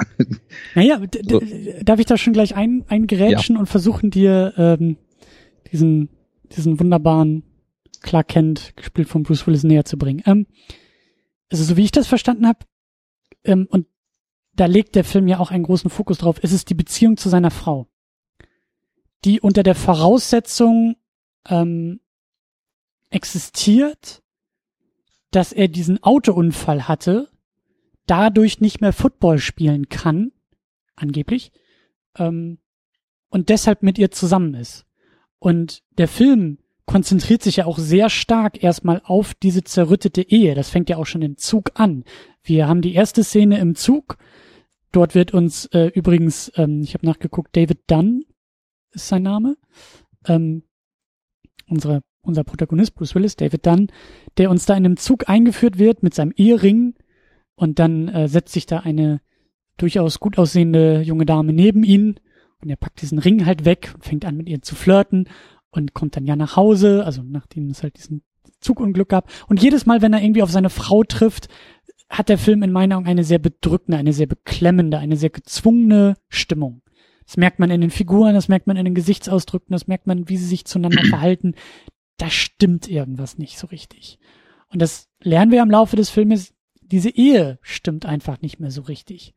Naja, 0.74 1.00
so. 1.28 1.42
darf 1.82 1.98
ich 1.98 2.06
da 2.06 2.16
schon 2.16 2.32
gleich 2.32 2.54
ein, 2.54 2.84
eingerätschen 2.88 3.56
ja. 3.56 3.60
und 3.60 3.66
versuchen 3.66 4.10
dir 4.10 4.52
ähm, 4.56 4.96
diesen, 5.72 6.08
diesen 6.56 6.78
wunderbaren 6.80 7.42
Clark 8.02 8.28
Kent, 8.28 8.74
gespielt 8.76 9.08
von 9.08 9.22
Bruce 9.22 9.46
Willis, 9.46 9.64
näher 9.64 9.84
zu 9.84 9.96
bringen. 9.96 10.22
Ähm, 10.26 10.46
also 11.50 11.64
so 11.64 11.76
wie 11.76 11.84
ich 11.84 11.92
das 11.92 12.06
verstanden 12.06 12.46
habe, 12.46 12.60
ähm, 13.44 13.66
und 13.70 13.86
da 14.56 14.66
legt 14.66 14.94
der 14.94 15.04
Film 15.04 15.28
ja 15.28 15.38
auch 15.38 15.50
einen 15.50 15.64
großen 15.64 15.90
Fokus 15.90 16.18
drauf, 16.18 16.38
ist 16.38 16.52
es 16.52 16.64
die 16.64 16.74
Beziehung 16.74 17.16
zu 17.16 17.28
seiner 17.28 17.50
Frau, 17.50 17.88
die 19.24 19.40
unter 19.40 19.62
der 19.62 19.74
Voraussetzung 19.74 20.96
ähm, 21.48 22.00
existiert, 23.10 24.22
dass 25.30 25.52
er 25.52 25.68
diesen 25.68 26.02
Autounfall 26.02 26.86
hatte, 26.86 27.28
dadurch 28.06 28.60
nicht 28.60 28.80
mehr 28.80 28.92
Football 28.92 29.38
spielen 29.38 29.88
kann, 29.88 30.32
angeblich, 30.94 31.52
ähm, 32.16 32.58
und 33.30 33.48
deshalb 33.48 33.82
mit 33.82 33.98
ihr 33.98 34.12
zusammen 34.12 34.54
ist. 34.54 34.86
Und 35.40 35.82
der 35.98 36.06
Film 36.06 36.58
konzentriert 36.86 37.42
sich 37.42 37.56
ja 37.56 37.66
auch 37.66 37.78
sehr 37.78 38.10
stark 38.10 38.62
erstmal 38.62 39.00
auf 39.04 39.34
diese 39.34 39.64
zerrüttete 39.64 40.22
Ehe. 40.22 40.54
Das 40.54 40.70
fängt 40.70 40.88
ja 40.88 40.98
auch 40.98 41.06
schon 41.06 41.22
im 41.22 41.36
Zug 41.36 41.72
an. 41.74 42.04
Wir 42.42 42.68
haben 42.68 42.82
die 42.82 42.94
erste 42.94 43.24
Szene 43.24 43.58
im 43.58 43.74
Zug, 43.74 44.18
Dort 44.94 45.16
wird 45.16 45.34
uns 45.34 45.66
äh, 45.72 45.86
übrigens, 45.88 46.52
ähm, 46.54 46.82
ich 46.82 46.94
habe 46.94 47.04
nachgeguckt, 47.04 47.56
David 47.56 47.80
Dunn 47.88 48.24
ist 48.92 49.08
sein 49.08 49.24
Name. 49.24 49.56
Ähm, 50.24 50.62
unsere, 51.66 52.02
unser 52.22 52.44
Protagonist, 52.44 52.94
Bruce 52.94 53.16
Willis, 53.16 53.34
David 53.34 53.66
Dunn, 53.66 53.88
der 54.38 54.50
uns 54.50 54.66
da 54.66 54.74
in 54.74 54.84
einem 54.84 54.96
Zug 54.96 55.28
eingeführt 55.28 55.80
wird 55.80 56.04
mit 56.04 56.14
seinem 56.14 56.32
Ehering 56.36 56.94
und 57.56 57.80
dann 57.80 58.06
äh, 58.06 58.28
setzt 58.28 58.52
sich 58.52 58.66
da 58.66 58.78
eine 58.78 59.20
durchaus 59.78 60.20
gut 60.20 60.38
aussehende 60.38 61.00
junge 61.00 61.26
Dame 61.26 61.52
neben 61.52 61.82
ihn 61.82 62.20
und 62.62 62.70
er 62.70 62.76
packt 62.76 63.02
diesen 63.02 63.18
Ring 63.18 63.46
halt 63.46 63.64
weg 63.64 63.90
und 63.96 64.04
fängt 64.04 64.24
an 64.24 64.36
mit 64.36 64.48
ihr 64.48 64.62
zu 64.62 64.76
flirten 64.76 65.28
und 65.70 65.92
kommt 65.92 66.14
dann 66.14 66.24
ja 66.24 66.36
nach 66.36 66.54
Hause, 66.54 67.04
also 67.04 67.20
nachdem 67.24 67.68
es 67.68 67.82
halt 67.82 67.96
diesen 67.96 68.22
Zugunglück 68.60 69.08
gab. 69.08 69.28
Und 69.48 69.60
jedes 69.60 69.86
Mal, 69.86 70.02
wenn 70.02 70.12
er 70.12 70.22
irgendwie 70.22 70.44
auf 70.44 70.52
seine 70.52 70.70
Frau 70.70 71.02
trifft, 71.02 71.48
hat 72.18 72.28
der 72.28 72.38
Film 72.38 72.62
in 72.62 72.72
meiner 72.72 72.96
Augen 72.96 73.06
eine 73.06 73.24
sehr 73.24 73.38
bedrückende, 73.38 73.98
eine 73.98 74.12
sehr 74.12 74.26
beklemmende, 74.26 74.98
eine 74.98 75.16
sehr 75.16 75.30
gezwungene 75.30 76.14
Stimmung. 76.28 76.82
Das 77.26 77.36
merkt 77.36 77.58
man 77.58 77.70
in 77.70 77.80
den 77.80 77.90
Figuren, 77.90 78.34
das 78.34 78.48
merkt 78.48 78.66
man 78.66 78.76
in 78.76 78.84
den 78.84 78.94
Gesichtsausdrücken, 78.94 79.72
das 79.72 79.86
merkt 79.86 80.06
man, 80.06 80.28
wie 80.28 80.36
sie 80.36 80.46
sich 80.46 80.64
zueinander 80.64 81.04
verhalten. 81.08 81.54
Da 82.18 82.30
stimmt 82.30 82.88
irgendwas 82.88 83.38
nicht 83.38 83.58
so 83.58 83.66
richtig. 83.66 84.18
Und 84.68 84.80
das 84.80 85.08
lernen 85.22 85.50
wir 85.50 85.62
im 85.62 85.70
Laufe 85.70 85.96
des 85.96 86.10
Filmes. 86.10 86.54
Diese 86.80 87.10
Ehe 87.10 87.58
stimmt 87.62 88.06
einfach 88.06 88.40
nicht 88.40 88.60
mehr 88.60 88.70
so 88.70 88.82
richtig. 88.82 89.34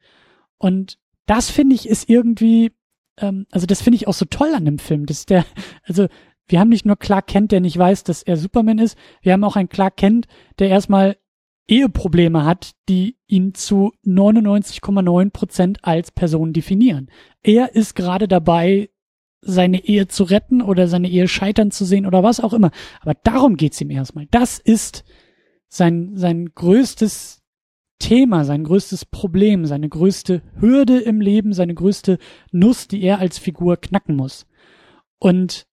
Und 0.57 0.99
das 1.25 1.49
finde 1.49 1.75
ich 1.75 1.87
ist 1.87 2.09
irgendwie, 2.09 2.73
ähm, 3.17 3.47
also 3.51 3.65
das 3.65 3.81
finde 3.81 3.95
ich 3.95 4.07
auch 4.07 4.13
so 4.13 4.25
toll 4.25 4.53
an 4.53 4.65
dem 4.65 4.79
Film, 4.79 5.05
dass 5.05 5.25
der, 5.25 5.45
also 5.83 6.07
wir 6.47 6.59
haben 6.59 6.69
nicht 6.69 6.85
nur 6.85 6.97
Clark 6.97 7.27
Kent, 7.27 7.51
der 7.51 7.61
nicht 7.61 7.77
weiß, 7.77 8.03
dass 8.03 8.23
er 8.23 8.37
Superman 8.37 8.79
ist, 8.79 8.97
wir 9.21 9.33
haben 9.33 9.43
auch 9.43 9.55
einen 9.55 9.69
Clark 9.69 9.97
Kent, 9.97 10.27
der 10.59 10.69
erstmal 10.69 11.17
Eheprobleme 11.67 12.45
hat, 12.45 12.71
die 12.87 13.17
ihn 13.27 13.53
zu 13.53 13.91
99,9 14.05 15.31
Prozent 15.31 15.79
als 15.83 16.11
Person 16.11 16.53
definieren. 16.53 17.09
Er 17.43 17.75
ist 17.75 17.95
gerade 17.95 18.27
dabei, 18.27 18.89
seine 19.41 19.85
Ehe 19.85 20.07
zu 20.07 20.23
retten 20.23 20.61
oder 20.61 20.87
seine 20.87 21.09
Ehe 21.09 21.27
scheitern 21.27 21.71
zu 21.71 21.85
sehen 21.85 22.05
oder 22.05 22.23
was 22.23 22.39
auch 22.39 22.53
immer. 22.53 22.71
Aber 23.01 23.13
darum 23.23 23.55
geht's 23.57 23.79
ihm 23.81 23.91
erstmal. 23.91 24.27
Das 24.31 24.59
ist 24.59 25.03
sein, 25.69 26.15
sein 26.15 26.53
größtes 26.53 27.41
Thema, 27.99 28.45
sein 28.45 28.63
größtes 28.63 29.05
Problem, 29.05 29.65
seine 29.65 29.89
größte 29.89 30.41
Hürde 30.59 30.99
im 30.99 31.21
Leben, 31.21 31.53
seine 31.53 31.73
größte 31.73 32.17
Nuss, 32.51 32.87
die 32.87 33.01
er 33.01 33.19
als 33.19 33.37
Figur 33.39 33.77
knacken 33.77 34.15
muss. 34.15 34.45
Und 35.19 35.67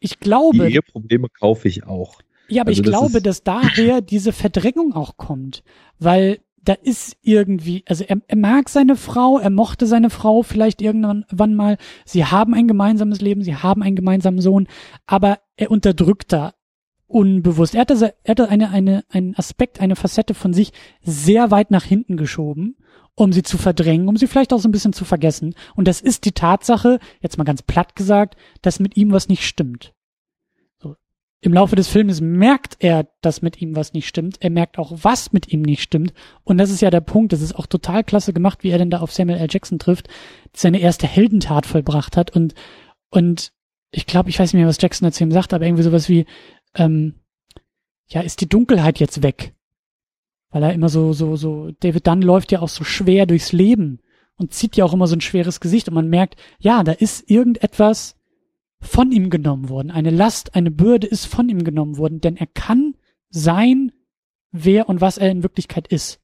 ich 0.00 0.20
glaube. 0.20 0.66
Die 0.66 0.74
Eheprobleme 0.74 1.28
kaufe 1.28 1.68
ich 1.68 1.84
auch. 1.84 2.20
Ja, 2.48 2.62
aber 2.62 2.70
also 2.70 2.82
ich 2.82 2.88
glaube, 2.88 3.22
dass 3.22 3.42
daher 3.42 4.00
diese 4.00 4.32
Verdrängung 4.32 4.94
auch 4.94 5.16
kommt, 5.16 5.62
weil 5.98 6.40
da 6.64 6.74
ist 6.74 7.16
irgendwie, 7.22 7.82
also 7.86 8.04
er, 8.04 8.20
er 8.26 8.36
mag 8.36 8.68
seine 8.68 8.96
Frau, 8.96 9.38
er 9.38 9.50
mochte 9.50 9.86
seine 9.86 10.10
Frau 10.10 10.42
vielleicht 10.42 10.82
irgendwann 10.82 11.54
mal, 11.54 11.78
sie 12.04 12.24
haben 12.24 12.54
ein 12.54 12.68
gemeinsames 12.68 13.20
Leben, 13.20 13.42
sie 13.42 13.56
haben 13.56 13.82
einen 13.82 13.96
gemeinsamen 13.96 14.40
Sohn, 14.40 14.66
aber 15.06 15.38
er 15.56 15.70
unterdrückt 15.70 16.32
da 16.32 16.54
unbewusst. 17.06 17.74
Er 17.74 17.82
hat, 17.82 17.90
das, 17.90 18.02
er 18.02 18.14
hat 18.26 18.40
eine, 18.40 18.70
eine, 18.70 19.04
einen 19.08 19.34
Aspekt, 19.36 19.80
eine 19.80 19.96
Facette 19.96 20.34
von 20.34 20.52
sich 20.52 20.72
sehr 21.02 21.50
weit 21.50 21.70
nach 21.70 21.84
hinten 21.84 22.16
geschoben, 22.16 22.76
um 23.14 23.32
sie 23.32 23.42
zu 23.42 23.56
verdrängen, 23.56 24.08
um 24.08 24.16
sie 24.16 24.26
vielleicht 24.26 24.52
auch 24.52 24.60
so 24.60 24.68
ein 24.68 24.72
bisschen 24.72 24.92
zu 24.92 25.06
vergessen. 25.06 25.54
Und 25.74 25.88
das 25.88 26.00
ist 26.02 26.26
die 26.26 26.32
Tatsache, 26.32 26.98
jetzt 27.20 27.38
mal 27.38 27.44
ganz 27.44 27.62
platt 27.62 27.96
gesagt, 27.96 28.36
dass 28.60 28.78
mit 28.78 28.96
ihm 28.96 29.10
was 29.10 29.28
nicht 29.28 29.46
stimmt 29.46 29.94
im 31.40 31.52
Laufe 31.52 31.76
des 31.76 31.88
Filmes 31.88 32.20
merkt 32.20 32.76
er, 32.80 33.06
dass 33.20 33.42
mit 33.42 33.62
ihm 33.62 33.76
was 33.76 33.92
nicht 33.92 34.08
stimmt. 34.08 34.38
Er 34.40 34.50
merkt 34.50 34.76
auch, 34.78 34.92
was 35.02 35.32
mit 35.32 35.52
ihm 35.52 35.62
nicht 35.62 35.82
stimmt. 35.82 36.12
Und 36.42 36.58
das 36.58 36.70
ist 36.70 36.80
ja 36.80 36.90
der 36.90 37.00
Punkt. 37.00 37.32
Das 37.32 37.42
ist 37.42 37.54
auch 37.54 37.66
total 37.66 38.02
klasse 38.02 38.32
gemacht, 38.32 38.64
wie 38.64 38.70
er 38.70 38.78
denn 38.78 38.90
da 38.90 39.00
auf 39.00 39.12
Samuel 39.12 39.38
L. 39.38 39.46
Jackson 39.48 39.78
trifft, 39.78 40.08
seine 40.52 40.80
erste 40.80 41.06
Heldentat 41.06 41.66
vollbracht 41.66 42.16
hat. 42.16 42.34
Und, 42.34 42.54
und 43.10 43.52
ich 43.92 44.06
glaube, 44.06 44.30
ich 44.30 44.38
weiß 44.38 44.52
nicht 44.52 44.60
mehr, 44.60 44.68
was 44.68 44.82
Jackson 44.82 45.06
dazu 45.06 45.22
ihm 45.22 45.30
sagt, 45.30 45.54
aber 45.54 45.64
irgendwie 45.64 45.84
sowas 45.84 46.08
wie, 46.08 46.26
ähm, 46.74 47.14
ja, 48.08 48.20
ist 48.22 48.40
die 48.40 48.48
Dunkelheit 48.48 48.98
jetzt 48.98 49.22
weg? 49.22 49.54
Weil 50.50 50.64
er 50.64 50.72
immer 50.72 50.88
so, 50.88 51.12
so, 51.12 51.36
so, 51.36 51.70
David 51.80 52.06
Dunn 52.06 52.22
läuft 52.22 52.50
ja 52.50 52.60
auch 52.60 52.68
so 52.68 52.82
schwer 52.82 53.26
durchs 53.26 53.52
Leben 53.52 54.00
und 54.36 54.54
zieht 54.54 54.76
ja 54.76 54.84
auch 54.84 54.94
immer 54.94 55.06
so 55.06 55.14
ein 55.14 55.20
schweres 55.20 55.60
Gesicht 55.60 55.88
und 55.88 55.94
man 55.94 56.08
merkt, 56.08 56.36
ja, 56.58 56.82
da 56.82 56.92
ist 56.92 57.30
irgendetwas, 57.30 58.17
von 58.80 59.12
ihm 59.12 59.30
genommen 59.30 59.68
worden. 59.68 59.90
Eine 59.90 60.10
Last, 60.10 60.54
eine 60.54 60.70
Bürde 60.70 61.06
ist 61.06 61.26
von 61.26 61.48
ihm 61.48 61.64
genommen 61.64 61.98
worden, 61.98 62.20
denn 62.20 62.36
er 62.36 62.46
kann 62.46 62.94
sein, 63.30 63.92
wer 64.52 64.88
und 64.88 65.00
was 65.00 65.18
er 65.18 65.30
in 65.30 65.42
Wirklichkeit 65.42 65.88
ist. 65.88 66.20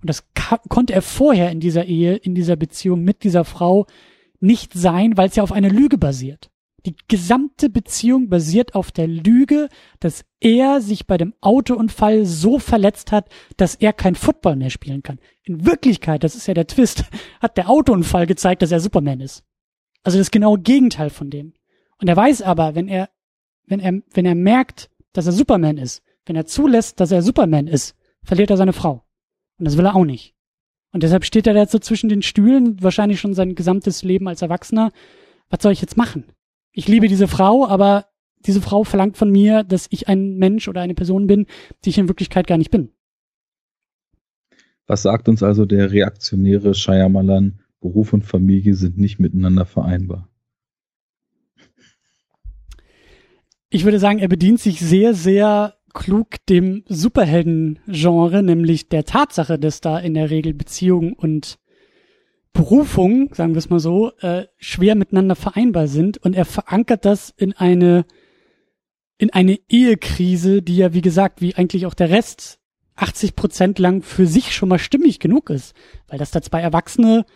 Und 0.00 0.08
das 0.10 0.24
konnte 0.68 0.92
er 0.92 1.02
vorher 1.02 1.50
in 1.50 1.60
dieser 1.60 1.86
Ehe, 1.86 2.16
in 2.16 2.34
dieser 2.34 2.56
Beziehung 2.56 3.02
mit 3.02 3.24
dieser 3.24 3.44
Frau 3.44 3.86
nicht 4.40 4.74
sein, 4.74 5.16
weil 5.16 5.28
es 5.28 5.36
ja 5.36 5.42
auf 5.42 5.52
einer 5.52 5.70
Lüge 5.70 5.96
basiert. 5.96 6.50
Die 6.84 6.96
gesamte 7.08 7.70
Beziehung 7.70 8.28
basiert 8.28 8.74
auf 8.74 8.92
der 8.92 9.06
Lüge, 9.06 9.70
dass 10.00 10.26
er 10.40 10.82
sich 10.82 11.06
bei 11.06 11.16
dem 11.16 11.32
Autounfall 11.40 12.26
so 12.26 12.58
verletzt 12.58 13.10
hat, 13.10 13.30
dass 13.56 13.76
er 13.76 13.94
kein 13.94 14.14
Football 14.14 14.56
mehr 14.56 14.68
spielen 14.68 15.02
kann. 15.02 15.18
In 15.44 15.64
Wirklichkeit, 15.64 16.22
das 16.22 16.34
ist 16.34 16.46
ja 16.46 16.52
der 16.52 16.66
Twist, 16.66 17.04
hat 17.40 17.56
der 17.56 17.70
Autounfall 17.70 18.26
gezeigt, 18.26 18.60
dass 18.60 18.72
er 18.72 18.80
Superman 18.80 19.20
ist. 19.20 19.44
Also 20.02 20.18
das 20.18 20.30
genaue 20.30 20.58
Gegenteil 20.58 21.08
von 21.08 21.30
dem. 21.30 21.54
Und 22.04 22.08
er 22.08 22.18
weiß 22.18 22.42
aber, 22.42 22.74
wenn 22.74 22.86
er, 22.86 23.08
wenn 23.66 23.80
er, 23.80 24.02
wenn 24.12 24.26
er 24.26 24.34
merkt, 24.34 24.90
dass 25.14 25.24
er 25.24 25.32
Superman 25.32 25.78
ist, 25.78 26.02
wenn 26.26 26.36
er 26.36 26.44
zulässt, 26.44 27.00
dass 27.00 27.10
er 27.10 27.22
Superman 27.22 27.66
ist, 27.66 27.96
verliert 28.22 28.50
er 28.50 28.58
seine 28.58 28.74
Frau. 28.74 29.06
Und 29.58 29.64
das 29.64 29.78
will 29.78 29.86
er 29.86 29.96
auch 29.96 30.04
nicht. 30.04 30.34
Und 30.92 31.02
deshalb 31.02 31.24
steht 31.24 31.46
er 31.46 31.54
da 31.54 31.60
jetzt 31.60 31.72
so 31.72 31.78
zwischen 31.78 32.10
den 32.10 32.20
Stühlen, 32.20 32.82
wahrscheinlich 32.82 33.20
schon 33.20 33.32
sein 33.32 33.54
gesamtes 33.54 34.02
Leben 34.02 34.28
als 34.28 34.42
Erwachsener. 34.42 34.92
Was 35.48 35.62
soll 35.62 35.72
ich 35.72 35.80
jetzt 35.80 35.96
machen? 35.96 36.24
Ich 36.72 36.88
liebe 36.88 37.08
diese 37.08 37.26
Frau, 37.26 37.66
aber 37.66 38.04
diese 38.44 38.60
Frau 38.60 38.84
verlangt 38.84 39.16
von 39.16 39.30
mir, 39.30 39.64
dass 39.64 39.86
ich 39.88 40.06
ein 40.06 40.36
Mensch 40.36 40.68
oder 40.68 40.82
eine 40.82 40.94
Person 40.94 41.26
bin, 41.26 41.46
die 41.86 41.88
ich 41.88 41.96
in 41.96 42.08
Wirklichkeit 42.08 42.46
gar 42.46 42.58
nicht 42.58 42.70
bin. 42.70 42.90
Was 44.86 45.00
sagt 45.00 45.26
uns 45.30 45.42
also 45.42 45.64
der 45.64 45.90
reaktionäre 45.90 46.74
Shyamalan? 46.74 47.60
Beruf 47.80 48.12
und 48.12 48.26
Familie 48.26 48.74
sind 48.74 48.98
nicht 48.98 49.20
miteinander 49.20 49.64
vereinbar. 49.64 50.28
Ich 53.74 53.84
würde 53.84 53.98
sagen, 53.98 54.20
er 54.20 54.28
bedient 54.28 54.60
sich 54.60 54.78
sehr, 54.78 55.14
sehr 55.14 55.74
klug 55.92 56.36
dem 56.48 56.84
Superhelden-Genre, 56.86 58.44
nämlich 58.44 58.88
der 58.88 59.04
Tatsache, 59.04 59.58
dass 59.58 59.80
da 59.80 59.98
in 59.98 60.14
der 60.14 60.30
Regel 60.30 60.54
Beziehung 60.54 61.12
und 61.12 61.58
Berufung, 62.52 63.34
sagen 63.34 63.54
wir 63.54 63.58
es 63.58 63.70
mal 63.70 63.80
so, 63.80 64.12
äh, 64.20 64.46
schwer 64.58 64.94
miteinander 64.94 65.34
vereinbar 65.34 65.88
sind. 65.88 66.18
Und 66.18 66.36
er 66.36 66.44
verankert 66.44 67.04
das 67.04 67.34
in 67.36 67.52
eine 67.52 68.04
in 69.18 69.32
eine 69.32 69.58
Ehekrise, 69.68 70.62
die 70.62 70.76
ja 70.76 70.92
wie 70.94 71.00
gesagt, 71.00 71.40
wie 71.40 71.56
eigentlich 71.56 71.86
auch 71.86 71.94
der 71.94 72.10
Rest 72.10 72.60
80 72.94 73.34
Prozent 73.34 73.80
lang 73.80 74.02
für 74.02 74.28
sich 74.28 74.54
schon 74.54 74.68
mal 74.68 74.78
stimmig 74.78 75.18
genug 75.18 75.50
ist, 75.50 75.74
weil 76.06 76.18
dass 76.18 76.30
da 76.30 76.42
zwei 76.42 76.60
Erwachsene 76.60 77.26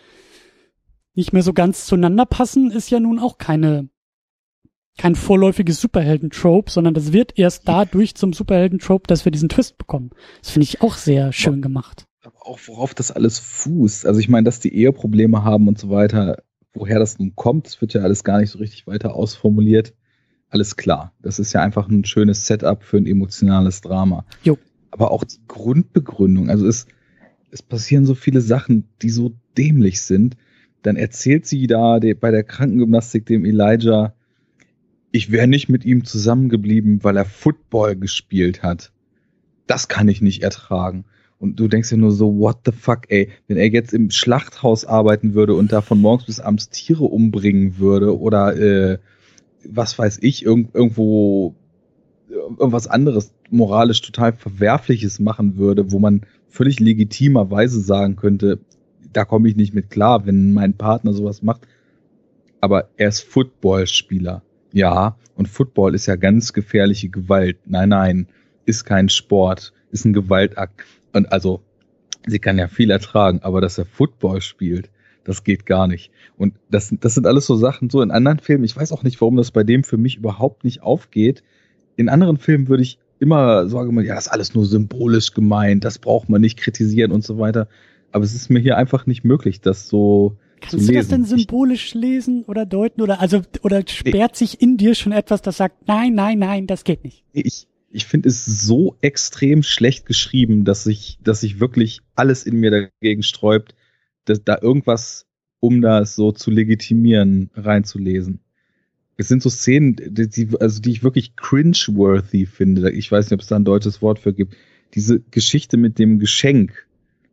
nicht 1.15 1.33
mehr 1.33 1.43
so 1.43 1.53
ganz 1.53 1.87
zueinander 1.87 2.27
passen, 2.27 2.71
ist 2.71 2.91
ja 2.91 3.01
nun 3.01 3.19
auch 3.19 3.39
keine 3.39 3.89
kein 4.99 5.15
vorläufiges 5.15 5.81
Superhelden-Trope, 5.81 6.71
sondern 6.71 6.93
das 6.93 7.13
wird 7.13 7.39
erst 7.39 7.67
dadurch 7.67 8.15
zum 8.15 8.33
Superhelden-Trope, 8.33 9.07
dass 9.07 9.25
wir 9.25 9.33
diesen 9.33 9.49
Twist 9.49 9.79
bekommen. 9.79 10.11
Das 10.43 10.51
finde 10.51 10.65
ich 10.65 10.83
auch 10.83 10.97
sehr 10.97 11.33
schön 11.33 11.63
gemacht. 11.63 12.05
Aber 12.23 12.47
auch 12.47 12.59
worauf 12.67 12.95
das 12.95 13.11
alles 13.11 13.39
fußt. 13.39 14.05
Also 14.05 14.21
ich 14.21 14.29
meine, 14.29 14.45
dass 14.45 14.61
die 14.61 14.75
Eheprobleme 14.75 15.45
haben 15.45 15.69
und 15.69 15.79
so 15.79 15.89
weiter, 15.89 16.43
woher 16.75 16.99
das 16.99 17.19
nun 17.19 17.35
kommt, 17.37 17.67
das 17.67 17.81
wird 17.81 17.95
ja 17.95 18.03
alles 18.03 18.25
gar 18.25 18.41
nicht 18.41 18.51
so 18.51 18.59
richtig 18.59 18.87
weiter 18.87 19.15
ausformuliert. 19.15 19.95
Alles 20.51 20.77
klar. 20.77 21.13
Das 21.23 21.39
ist 21.39 21.53
ja 21.53 21.63
einfach 21.63 21.89
ein 21.89 22.05
schönes 22.05 22.47
Setup 22.47 22.83
für 22.83 22.97
ein 22.97 23.07
emotionales 23.07 23.81
Drama. 23.81 24.25
Jo. 24.43 24.59
Aber 24.91 25.13
auch 25.13 25.25
die 25.25 25.41
Grundbegründung, 25.47 26.51
also 26.51 26.67
es, 26.67 26.87
es 27.51 27.63
passieren 27.63 28.05
so 28.05 28.15
viele 28.15 28.41
Sachen, 28.41 28.89
die 29.03 29.11
so 29.11 29.33
dämlich 29.57 30.01
sind. 30.01 30.37
Dann 30.83 30.97
erzählt 30.97 31.47
sie 31.47 31.67
da 31.67 31.99
bei 31.99 32.31
der 32.31 32.45
Krankengymnastik 32.45 33.27
dem 33.27 33.45
Elijah, 33.45 34.15
ich 35.11 35.33
wäre 35.33 35.47
nicht 35.47 35.69
mit 35.69 35.85
ihm 35.85 36.05
zusammengeblieben, 36.05 37.03
weil 37.03 37.17
er 37.17 37.25
Football 37.25 37.97
gespielt 37.97 38.63
hat. 38.63 38.93
Das 39.67 39.89
kann 39.89 40.09
ich 40.09 40.21
nicht 40.21 40.43
ertragen. 40.43 41.05
Und 41.39 41.61
du 41.61 41.69
denkst 41.69 41.91
dir 41.91 41.97
nur 41.97 42.11
so, 42.11 42.39
what 42.39 42.59
the 42.65 42.73
fuck, 42.73 43.03
ey, 43.09 43.31
wenn 43.47 43.57
er 43.57 43.69
jetzt 43.69 43.95
im 43.95 44.11
Schlachthaus 44.11 44.85
arbeiten 44.85 45.35
würde 45.35 45.55
und 45.55 45.73
da 45.73 45.83
von 45.83 46.01
morgens 46.01 46.27
bis 46.27 46.41
abends 46.41 46.69
Tiere 46.69 47.05
umbringen 47.05 47.79
würde 47.79 48.19
oder 48.19 48.57
äh, 48.57 48.99
was 49.65 49.99
weiß 49.99 50.19
ich, 50.23 50.45
irg 50.45 50.69
irgendwo 50.75 51.55
irgendwas 52.29 52.89
anderes 52.89 53.33
moralisch 53.51 54.03
total 54.03 54.33
Verwerfliches 54.33 55.21
machen 55.21 55.57
würde, 55.57 55.93
wo 55.93 55.99
man 55.99 56.23
völlig 56.49 56.81
legitimerweise 56.81 57.81
sagen 57.81 58.17
könnte, 58.17 58.59
da 59.13 59.25
komme 59.25 59.49
ich 59.49 59.57
nicht 59.57 59.75
mit 59.75 59.91
klar, 59.91 60.27
wenn 60.27 60.53
mein 60.53 60.75
Partner 60.75 61.13
sowas 61.13 61.43
macht. 61.43 61.63
Aber 62.61 62.89
er 62.97 63.09
ist 63.09 63.21
Footballspieler. 63.21 64.43
Ja, 64.73 65.17
und 65.35 65.49
Football 65.49 65.95
ist 65.95 66.07
ja 66.07 66.17
ganz 66.17 66.53
gefährliche 66.53 67.09
Gewalt. 67.09 67.59
Nein, 67.65 67.91
nein, 67.91 68.27
ist 68.67 68.85
kein 68.85 69.09
Sport, 69.09 69.73
ist 69.91 70.05
ein 70.05 70.13
Gewaltakt. 70.13 70.85
Und 71.13 71.33
also, 71.33 71.63
sie 72.27 72.39
kann 72.39 72.59
ja 72.59 72.69
viel 72.69 72.91
ertragen, 72.91 73.41
aber 73.43 73.61
dass 73.61 73.79
er 73.79 73.87
Football 73.87 74.41
spielt, 74.41 74.91
das 75.25 75.45
geht 75.45 75.67
gar 75.67 75.87
nicht. 75.87 76.11
Und 76.37 76.55
das, 76.71 76.93
das 77.01 77.15
sind 77.15 77.27
alles 77.27 77.47
so 77.47 77.57
Sachen, 77.57 77.91
so 77.91 78.03
in 78.03 78.11
anderen 78.11 78.39
Filmen, 78.39 78.65
ich 78.65 78.77
weiß 78.77 78.93
auch 78.93 79.03
nicht, 79.03 79.21
warum 79.21 79.37
das 79.37 79.51
bei 79.51 79.65
dem 79.65 79.85
für 79.85 79.97
mich 79.97 80.17
überhaupt 80.17 80.65
nicht 80.65 80.83
aufgeht. 80.83 81.43
In 81.97 82.09
anderen 82.09 82.39
Filmen 82.39 82.69
würde 82.69 82.83
ich 82.83 82.99
immer 83.19 83.69
sagen, 83.69 84.01
ja, 84.03 84.15
das 84.15 84.27
ist 84.27 84.33
alles 84.33 84.55
nur 84.55 84.65
symbolisch 84.65 85.35
gemeint, 85.35 85.85
das 85.85 85.99
braucht 85.99 86.29
man 86.29 86.41
nicht 86.41 86.59
kritisieren 86.59 87.13
und 87.13 87.25
so 87.25 87.39
weiter. 87.39 87.69
Aber 88.13 88.25
es 88.25 88.35
ist 88.35 88.49
mir 88.49 88.61
hier 88.61 88.77
einfach 88.77 89.07
nicht 89.07 89.25
möglich, 89.25 89.61
das 89.61 89.89
so 89.89 90.37
Kannst 90.61 90.89
du 90.89 90.93
das 90.93 91.09
denn 91.09 91.25
symbolisch 91.25 91.95
lesen 91.95 92.45
oder 92.45 92.67
deuten 92.67 93.01
oder 93.03 93.21
also 93.21 93.43
oder 93.63 93.83
sperrt 93.87 94.33
nee. 94.33 94.39
sich 94.47 94.61
in 94.61 94.77
dir 94.77 94.95
schon 94.95 95.13
etwas, 95.13 95.43
das 95.43 95.57
sagt, 95.57 95.87
nein, 95.87 96.15
nein, 96.15 96.39
nein, 96.39 96.67
das 96.67 96.85
geht 96.85 97.05
nicht? 97.05 97.25
Ich, 97.33 97.67
ich 97.91 98.07
finde 98.07 98.29
es 98.29 98.45
so 98.45 98.97
extrem 99.01 99.63
schlecht 99.63 100.07
geschrieben, 100.07 100.65
dass 100.65 100.85
sich, 100.85 101.19
dass 101.23 101.41
sich 101.41 101.61
wirklich 101.61 102.01
alles 102.15 102.45
in 102.45 102.61
mir 102.61 102.71
dagegen 102.71 103.23
sträubt, 103.23 103.75
dass 104.25 104.45
da 104.45 104.59
irgendwas, 104.61 105.27
um 105.61 105.81
das 105.81 106.15
so 106.15 106.33
zu 106.33 106.51
legitimieren, 106.51 107.51
reinzulesen. 107.55 108.41
Es 109.17 109.27
sind 109.29 109.43
so 109.43 109.51
Szenen, 109.51 109.97
die, 109.97 110.49
also 110.61 110.81
die 110.81 110.93
ich 110.93 111.03
wirklich 111.03 111.35
cringe-worthy 111.35 112.47
finde. 112.47 112.93
Ich 112.93 113.11
weiß 113.11 113.27
nicht, 113.27 113.35
ob 113.35 113.41
es 113.41 113.49
da 113.49 113.57
ein 113.57 113.65
deutsches 113.65 114.01
Wort 114.01 114.21
für 114.21 114.33
gibt. 114.33 114.55
Diese 114.95 115.21
Geschichte 115.21 115.77
mit 115.77 115.99
dem 115.99 116.21
Geschenk, 116.21 116.87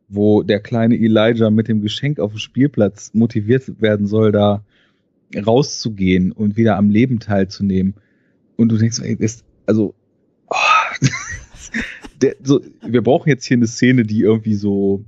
wo 0.07 0.43
der 0.43 0.59
kleine 0.59 0.95
Elijah 0.95 1.49
mit 1.49 1.67
dem 1.67 1.81
Geschenk 1.81 2.19
auf 2.19 2.31
dem 2.31 2.39
Spielplatz 2.39 3.11
motiviert 3.13 3.81
werden 3.81 4.07
soll, 4.07 4.31
da 4.31 4.63
rauszugehen 5.35 6.31
und 6.31 6.57
wieder 6.57 6.77
am 6.77 6.89
Leben 6.89 7.19
teilzunehmen. 7.19 7.95
Und 8.55 8.69
du 8.69 8.77
denkst, 8.77 8.99
ey, 8.99 9.15
ist, 9.15 9.43
also 9.65 9.95
Oh. 10.49 10.55
Der, 12.21 12.35
so, 12.41 12.61
wir 12.81 13.03
brauchen 13.03 13.27
jetzt 13.27 13.45
hier 13.45 13.57
eine 13.57 13.67
Szene, 13.67 14.03
die 14.03 14.21
irgendwie 14.21 14.55
so 14.55 15.03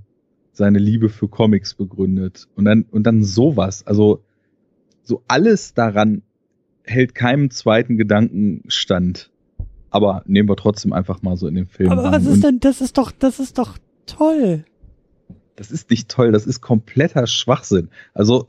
seine 0.52 0.80
Liebe 0.80 1.08
für 1.10 1.30
Comics 1.30 1.74
begründet. 1.74 2.48
Und 2.56 2.66
dann, 2.66 2.86
und 2.92 3.04
dann 3.04 3.24
sowas. 3.24 3.88
Also, 3.88 4.24
so 5.04 5.24
alles 5.28 5.74
daran 5.74 6.24
hält 6.84 7.16
keinem 7.16 7.50
zweiten 7.50 7.98
Gedanken 7.98 8.64
stand. 8.68 9.32
Aber 9.90 10.24
nehmen 10.26 10.50
wir 10.50 10.58
trotzdem 10.58 10.92
einfach 10.92 11.22
mal 11.22 11.38
so 11.38 11.48
in 11.48 11.56
den 11.56 11.66
Film. 11.66 11.92
Aber 11.92 12.12
was 12.12 12.26
ist 12.26 12.44
denn, 12.44 12.60
das 12.60 12.82
ist 12.82 12.98
doch, 12.98 13.12
das 13.12 13.40
ist 13.40 13.58
doch 13.58 13.78
toll. 14.06 14.66
Das 15.58 15.72
ist 15.72 15.90
nicht 15.90 16.08
toll, 16.08 16.32
das 16.32 16.46
ist 16.46 16.62
kompletter 16.62 17.28
Schwachsinn. 17.28 17.90
Also, 18.14 18.46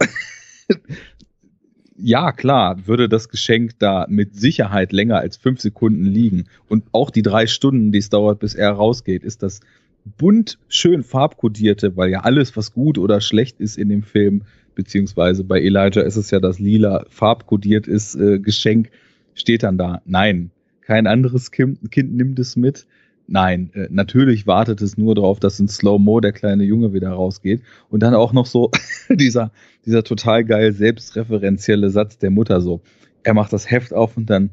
ja, 1.97 2.33
klar, 2.33 2.87
würde 2.87 3.09
das 3.09 3.31
Geschenk 3.31 3.79
da 3.79 4.07
mit 4.09 4.37
Sicherheit 4.37 4.93
länger 4.93 5.17
als 5.19 5.39
fünf 5.39 5.61
Sekunden 5.61 6.05
liegen. 6.05 6.45
Und 6.69 6.85
auch 6.93 7.11
die 7.11 7.23
drei 7.23 7.47
Stunden, 7.47 7.91
die 7.93 7.99
es 7.99 8.11
dauert, 8.11 8.39
bis 8.39 8.55
er 8.55 8.73
rausgeht, 8.73 9.25
ist 9.25 9.43
das 9.43 9.61
bunt, 10.05 10.59
schön 10.69 11.03
farbkodierte, 11.03 11.97
weil 11.97 12.11
ja 12.11 12.21
alles, 12.21 12.57
was 12.57 12.73
gut 12.73 12.99
oder 12.99 13.21
schlecht 13.23 13.59
ist 13.59 13.79
in 13.79 13.89
dem 13.89 14.03
Film, 14.03 14.43
beziehungsweise 14.75 15.45
bei 15.45 15.61
Elijah 15.61 16.03
ist 16.03 16.17
es 16.17 16.31
ja 16.31 16.41
das 16.41 16.59
lila 16.59 17.05
farbkodiert 17.09 17.87
ist, 17.87 18.15
äh, 18.17 18.39
Geschenk, 18.39 18.91
steht 19.35 19.63
dann 19.63 19.79
da. 19.79 20.03
Nein, 20.05 20.51
kein 20.83 21.07
anderes 21.07 21.51
kind, 21.51 21.91
kind 21.91 22.15
nimmt 22.15 22.39
es 22.39 22.55
mit. 22.55 22.87
Nein, 23.31 23.71
äh, 23.75 23.89
natürlich 23.91 24.47
wartet 24.47 24.81
es 24.81 24.97
nur 24.97 25.15
darauf, 25.15 25.39
dass 25.39 25.61
in 25.61 25.69
Slow-Mo 25.69 26.21
der 26.21 26.33
kleine 26.33 26.65
Junge 26.65 26.95
wieder 26.95 27.11
rausgeht. 27.11 27.63
Und 27.91 28.03
dann 28.03 28.15
auch 28.15 28.33
noch 28.33 28.47
so 28.47 28.71
dieser, 29.11 29.53
dieser 29.85 30.03
total 30.03 30.45
geil 30.45 30.73
selbstreferenzielle 30.73 31.91
Satz 31.91 32.17
der 32.17 32.31
Mutter 32.31 32.63
so. 32.63 32.81
Er 33.23 33.35
macht 33.35 33.53
das 33.53 33.71
Heft 33.71 33.93
auf 33.93 34.17
und 34.17 34.31
dann 34.31 34.51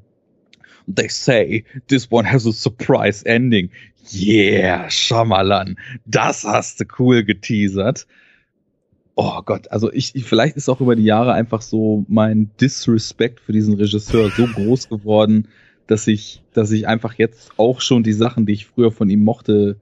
They 0.93 1.09
say 1.09 1.63
this 1.87 2.11
one 2.11 2.29
has 2.29 2.45
a 2.45 2.51
surprise 2.51 3.25
ending. 3.25 3.71
Yeah, 4.13 4.87
Schamalan, 4.89 5.77
das 6.05 6.43
hast 6.43 6.79
du 6.79 6.85
cool 6.99 7.23
geteasert. 7.23 8.05
Oh 9.15 9.41
Gott, 9.43 9.71
also 9.71 9.91
ich, 9.91 10.13
ich, 10.13 10.25
vielleicht 10.25 10.57
ist 10.57 10.69
auch 10.69 10.81
über 10.81 10.95
die 10.95 11.05
Jahre 11.05 11.33
einfach 11.33 11.61
so 11.61 12.05
mein 12.07 12.51
Disrespect 12.59 13.39
für 13.39 13.53
diesen 13.53 13.75
Regisseur 13.75 14.29
so 14.29 14.45
groß 14.45 14.89
geworden, 14.89 15.47
dass 15.87 16.07
ich, 16.07 16.41
dass 16.53 16.71
ich 16.71 16.87
einfach 16.87 17.13
jetzt 17.13 17.51
auch 17.57 17.81
schon 17.81 18.03
die 18.03 18.13
Sachen, 18.13 18.45
die 18.45 18.53
ich 18.53 18.65
früher 18.65 18.91
von 18.91 19.09
ihm 19.09 19.23
mochte, 19.23 19.77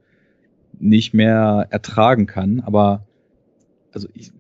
nicht 0.80 1.14
mehr 1.14 1.68
ertragen 1.70 2.26
kann. 2.26 2.60
Aber 2.62 3.06
also 3.94 4.08
ich, 4.14 4.32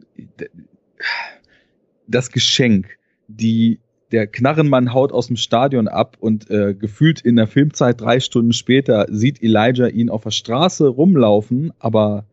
das 2.08 2.32
Geschenk, 2.32 2.98
die 3.28 3.80
der 4.12 4.28
Knarrenmann 4.28 4.94
haut 4.94 5.12
aus 5.12 5.28
dem 5.28 5.38
Stadion 5.38 5.88
ab 5.88 6.18
und 6.20 6.50
äh, 6.52 6.76
gefühlt 6.76 7.22
in 7.22 7.36
der 7.36 7.48
Filmzeit 7.48 8.00
drei 8.00 8.20
Stunden 8.20 8.54
später 8.54 9.08
sieht 9.10 9.42
Elijah 9.42 9.88
ihn 9.88 10.12
auf 10.12 10.24
der 10.24 10.32
Straße 10.32 10.88
rumlaufen, 10.88 11.74
aber 11.80 12.26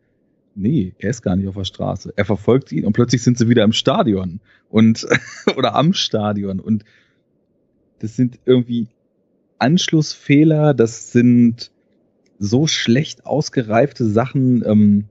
nee, 0.53 0.93
er 0.99 1.09
ist 1.09 1.23
gar 1.23 1.35
nicht 1.35 1.47
auf 1.47 1.55
der 1.55 1.63
Straße. 1.63 2.13
Er 2.15 2.25
verfolgt 2.25 2.71
ihn 2.71 2.85
und 2.85 2.93
plötzlich 2.93 3.23
sind 3.23 3.39
sie 3.39 3.49
wieder 3.49 3.63
im 3.63 3.73
Stadion 3.73 4.41
und 4.69 5.07
oder 5.57 5.73
am 5.73 5.93
Stadion 5.93 6.59
und 6.59 6.85
das 7.97 8.15
sind 8.15 8.39
irgendwie 8.45 8.87
Anschlussfehler, 9.61 10.73
das 10.73 11.11
sind 11.11 11.71
so 12.39 12.67
schlecht 12.67 13.25
ausgereifte 13.25 14.05
Sachen. 14.05 14.63
Ähm, 14.65 15.05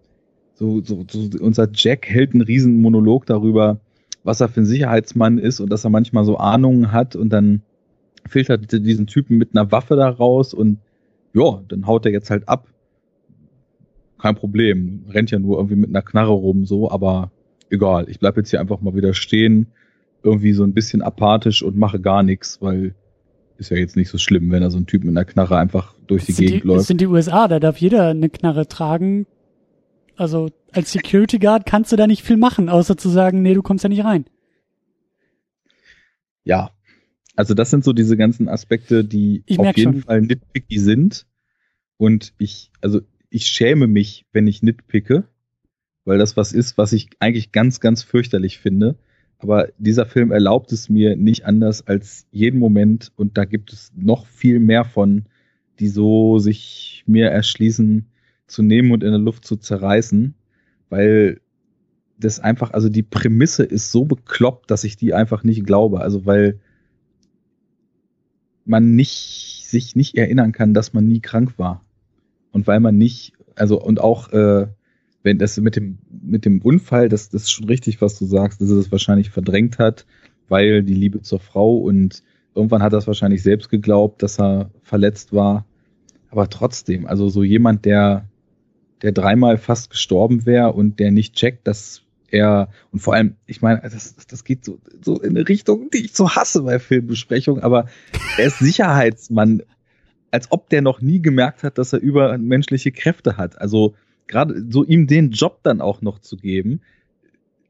so, 0.55 0.83
so, 0.83 1.05
so, 1.09 1.31
unser 1.41 1.69
Jack 1.73 2.07
hält 2.09 2.33
einen 2.33 2.43
riesen 2.43 2.81
Monolog 2.81 3.27
darüber, 3.27 3.81
was 4.25 4.41
er 4.41 4.49
für 4.49 4.61
ein 4.61 4.67
Sicherheitsmann 4.67 5.39
ist 5.39 5.61
und 5.61 5.71
dass 5.71 5.85
er 5.85 5.91
manchmal 5.91 6.25
so 6.25 6.37
Ahnungen 6.37 6.93
hat 6.93 7.17
und 7.17 7.31
dann 7.31 7.63
filtert 8.29 8.73
er 8.73 8.81
diesen 8.81 9.07
Typen 9.07 9.39
mit 9.39 9.51
einer 9.55 9.71
Waffe 9.73 9.97
da 9.97 10.09
raus 10.09 10.53
und 10.53 10.79
ja, 11.33 11.63
dann 11.69 11.87
haut 11.87 12.05
er 12.05 12.13
jetzt 12.13 12.31
halt 12.31 12.49
ab. 12.49 12.67
Kein 14.19 14.35
Problem. 14.35 15.05
Rennt 15.09 15.31
ja 15.31 15.39
nur 15.39 15.57
irgendwie 15.57 15.77
mit 15.77 15.91
einer 15.91 16.03
Knarre 16.03 16.33
rum, 16.33 16.67
so, 16.67 16.91
aber 16.91 17.31
egal. 17.71 18.09
Ich 18.09 18.19
bleib 18.19 18.37
jetzt 18.37 18.51
hier 18.51 18.61
einfach 18.61 18.81
mal 18.81 18.95
wieder 18.95 19.15
stehen, 19.15 19.69
irgendwie 20.23 20.53
so 20.53 20.65
ein 20.65 20.75
bisschen 20.75 21.01
apathisch 21.03 21.63
und 21.63 21.77
mache 21.77 22.01
gar 22.01 22.23
nichts, 22.23 22.61
weil 22.61 22.95
ist 23.61 23.71
ja 23.71 23.77
jetzt 23.77 23.97
nicht 23.97 24.09
so 24.09 24.19
schlimm, 24.19 24.51
wenn 24.51 24.63
da 24.63 24.71
so 24.71 24.79
ein 24.79 24.87
Typ 24.87 25.05
mit 25.05 25.17
einer 25.17 25.25
Knarre 25.25 25.59
einfach 25.59 25.95
durch 26.07 26.25
die 26.25 26.33
Gegend 26.33 26.63
die, 26.63 26.67
läuft. 26.67 26.81
Das 26.81 26.87
sind 26.87 27.01
die 27.01 27.07
USA, 27.07 27.47
da 27.47 27.61
darf 27.61 27.77
jeder 27.77 28.09
eine 28.09 28.31
Knarre 28.31 28.67
tragen. 28.67 29.27
Also 30.17 30.51
als 30.73 30.93
Security 30.93 31.39
Guard 31.39 31.67
kannst 31.67 31.93
du 31.93 31.97
da 31.97 32.07
nicht 32.07 32.23
viel 32.23 32.37
machen, 32.37 32.69
außer 32.69 32.97
zu 32.97 33.09
sagen, 33.09 33.43
nee, 33.43 33.55
du 33.55 33.63
kommst 33.63 33.85
ja 33.85 33.89
nicht 33.89 34.05
rein. 34.05 34.25
Ja, 36.45 36.71
also 37.37 37.55
das 37.55 37.71
sind 37.71 37.85
so 37.85 37.93
diese 37.93 38.17
ganzen 38.17 38.49
Aspekte, 38.49 39.05
die 39.05 39.43
ich 39.47 39.59
auf 39.59 39.77
jeden 39.77 39.95
schon. 39.95 40.03
Fall 40.03 40.21
nitpicky 40.23 40.79
sind. 40.79 41.27
Und 41.97 42.33
ich, 42.39 42.71
also 42.81 43.01
ich 43.29 43.47
schäme 43.47 43.87
mich, 43.87 44.27
wenn 44.33 44.47
ich 44.47 44.63
nitpicke, 44.63 45.25
weil 46.05 46.19
das 46.19 46.37
was 46.37 46.53
ist, 46.53 46.79
was 46.79 46.93
ich 46.93 47.11
eigentlich 47.19 47.53
ganz, 47.53 47.81
ganz 47.81 48.03
fürchterlich 48.03 48.59
finde. 48.59 48.99
Aber 49.41 49.69
dieser 49.79 50.07
Film 50.07 50.31
erlaubt 50.31 50.71
es 50.73 50.89
mir 50.89 51.17
nicht 51.17 51.47
anders 51.47 51.87
als 51.87 52.27
jeden 52.31 52.61
Moment 52.61 53.11
und 53.17 53.39
da 53.39 53.45
gibt 53.47 53.73
es 53.73 53.91
noch 53.97 54.27
viel 54.27 54.61
mehr 54.61 54.85
von, 54.85 55.25
die 55.79 55.89
so 55.89 56.39
sich 56.39 57.05
mir 57.07 57.31
erschließen, 57.31 58.07
zu 58.47 58.63
nehmen 58.63 58.91
und 58.91 59.03
in 59.03 59.11
der 59.11 59.19
Luft 59.19 59.45
zu 59.45 59.57
zerreißen, 59.57 60.35
weil 60.91 61.41
das 62.19 62.41
einfach, 62.41 62.73
also 62.73 62.89
die 62.89 63.03
Prämisse 63.03 63.63
ist 63.63 63.91
so 63.91 64.05
bekloppt, 64.05 64.71
dass 64.71 64.85
ich 64.85 64.97
die 64.97 65.15
einfach 65.15 65.43
nicht 65.43 65.65
glaube. 65.65 66.01
Also 66.01 66.27
weil 66.27 66.61
man 68.67 68.95
nicht, 68.95 69.67
sich 69.67 69.97
nicht 69.97 70.17
erinnern 70.17 70.53
kann, 70.53 70.75
dass 70.75 70.93
man 70.93 71.07
nie 71.07 71.21
krank 71.21 71.59
war. 71.59 71.83
Und 72.53 72.67
weil 72.67 72.81
man 72.81 72.99
nicht, 72.99 73.33
also 73.55 73.81
und 73.81 74.01
auch 74.01 74.33
äh, 74.33 74.67
wenn 75.23 75.39
das 75.39 75.57
mit 75.59 75.77
dem, 75.77 75.99
mit 76.23 76.45
dem 76.45 76.63
Unfall, 76.63 77.09
das, 77.09 77.29
das 77.29 77.43
ist 77.43 77.51
schon 77.51 77.67
richtig, 77.67 78.01
was 78.01 78.19
du 78.19 78.25
sagst, 78.25 78.61
dass 78.61 78.71
er 78.71 78.77
das 78.77 78.91
wahrscheinlich 78.91 79.31
verdrängt 79.31 79.79
hat, 79.79 80.07
weil 80.49 80.83
die 80.83 80.95
Liebe 80.95 81.21
zur 81.21 81.41
Frau 81.41 81.77
und 81.77 82.23
irgendwann 82.55 82.83
hat 82.83 82.93
er 82.93 82.99
es 82.99 83.07
wahrscheinlich 83.07 83.43
selbst 83.43 83.69
geglaubt, 83.69 84.23
dass 84.23 84.41
er 84.41 84.71
verletzt 84.83 85.33
war. 85.33 85.67
Aber 86.31 86.49
trotzdem, 86.49 87.07
also 87.07 87.29
so 87.29 87.43
jemand, 87.43 87.85
der, 87.85 88.29
der 89.03 89.13
dreimal 89.13 89.59
fast 89.59 89.91
gestorben 89.91 90.47
wäre 90.47 90.73
und 90.73 90.99
der 91.01 91.11
nicht 91.11 91.35
checkt, 91.35 91.67
dass 91.67 92.03
er, 92.31 92.69
und 92.93 93.01
vor 93.01 93.15
allem, 93.15 93.37
ich 93.47 93.61
meine, 93.61 93.81
das, 93.83 94.15
das 94.15 94.45
geht 94.45 94.65
so, 94.65 94.79
so 95.03 95.21
in 95.21 95.37
eine 95.37 95.49
Richtung, 95.49 95.91
die 95.91 96.05
ich 96.05 96.13
so 96.13 96.31
hasse 96.31 96.63
bei 96.63 96.79
Filmbesprechungen, 96.79 97.63
aber 97.63 97.87
er 98.39 98.47
ist 98.47 98.61
Sicherheitsmann, 98.61 99.63
als 100.31 100.51
ob 100.53 100.69
der 100.71 100.81
noch 100.81 101.01
nie 101.01 101.21
gemerkt 101.21 101.65
hat, 101.65 101.79
dass 101.79 101.93
er 101.93 102.01
übermenschliche 102.01 102.93
Kräfte 102.93 103.37
hat. 103.37 103.61
Also, 103.61 103.95
gerade 104.31 104.65
so 104.71 104.85
ihm 104.85 105.07
den 105.07 105.31
Job 105.31 105.61
dann 105.63 105.81
auch 105.81 106.01
noch 106.01 106.21
zu 106.21 106.37
geben, 106.37 106.81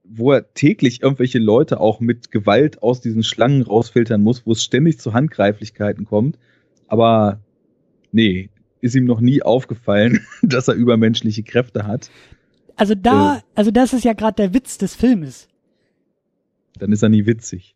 wo 0.05 0.33
er 0.33 0.53
täglich 0.55 1.03
irgendwelche 1.03 1.39
Leute 1.39 1.81
auch 1.81 2.01
mit 2.01 2.31
Gewalt 2.31 2.83
aus 2.83 3.01
diesen 3.01 3.23
Schlangen 3.23 3.63
rausfiltern 3.63 4.23
muss, 4.23 4.47
wo 4.47 4.53
es 4.53 4.63
ständig 4.63 4.99
zu 4.99 5.13
Handgreiflichkeiten 5.15 6.05
kommt. 6.05 6.39
Aber 6.87 7.41
nee, 8.13 8.51
ist 8.81 8.95
ihm 8.95 9.05
noch 9.05 9.21
nie 9.21 9.43
aufgefallen, 9.43 10.21
dass 10.43 10.69
er 10.69 10.75
übermenschliche 10.75 11.43
Kräfte 11.43 11.87
hat. 11.87 12.11
Also 12.77 12.95
da, 12.95 13.37
äh, 13.37 13.41
also 13.55 13.71
das 13.71 13.93
ist 13.93 14.05
ja 14.05 14.13
gerade 14.13 14.37
der 14.37 14.55
Witz 14.55 14.79
des 14.79 14.95
Filmes. 14.95 15.49
Dann 16.79 16.93
ist 16.93 17.03
er 17.03 17.09
nie 17.09 17.27
witzig. 17.27 17.75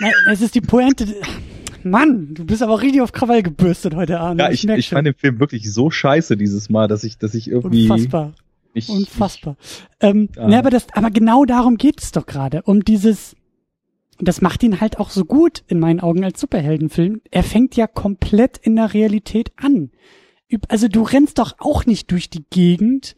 Nein, 0.00 0.12
es 0.30 0.40
ist 0.40 0.54
die 0.54 0.60
Pointe. 0.60 1.06
Mann, 1.82 2.34
du 2.34 2.44
bist 2.44 2.62
aber 2.62 2.80
richtig 2.80 3.00
auf 3.00 3.12
Krawall 3.12 3.42
gebürstet 3.42 3.94
heute 3.94 4.20
Abend. 4.20 4.40
Ja, 4.40 4.50
ich, 4.50 4.66
ich, 4.66 4.70
ich 4.70 4.88
fand 4.90 5.06
den 5.06 5.14
Film 5.14 5.40
wirklich 5.40 5.72
so 5.72 5.90
scheiße 5.90 6.36
dieses 6.36 6.70
Mal, 6.70 6.88
dass 6.88 7.04
ich, 7.04 7.18
dass 7.18 7.34
ich 7.34 7.50
irgendwie. 7.50 7.82
Unfassbar. 7.82 8.32
Ich, 8.72 8.88
Unfassbar. 8.88 9.56
Ähm, 10.00 10.28
ja. 10.36 10.46
ne, 10.46 10.58
aber, 10.58 10.70
das, 10.70 10.86
aber 10.92 11.10
genau 11.10 11.44
darum 11.44 11.76
geht 11.76 12.00
es 12.02 12.12
doch 12.12 12.26
gerade. 12.26 12.62
Um 12.62 12.84
dieses, 12.84 13.34
das 14.18 14.40
macht 14.40 14.62
ihn 14.62 14.80
halt 14.80 14.98
auch 14.98 15.10
so 15.10 15.24
gut 15.24 15.64
in 15.66 15.80
meinen 15.80 16.00
Augen 16.00 16.24
als 16.24 16.40
Superheldenfilm. 16.40 17.20
Er 17.30 17.42
fängt 17.42 17.74
ja 17.76 17.86
komplett 17.86 18.58
in 18.58 18.76
der 18.76 18.94
Realität 18.94 19.52
an. 19.56 19.90
Also 20.68 20.88
du 20.88 21.02
rennst 21.02 21.38
doch 21.38 21.54
auch 21.58 21.86
nicht 21.86 22.10
durch 22.10 22.30
die 22.30 22.44
Gegend 22.50 23.16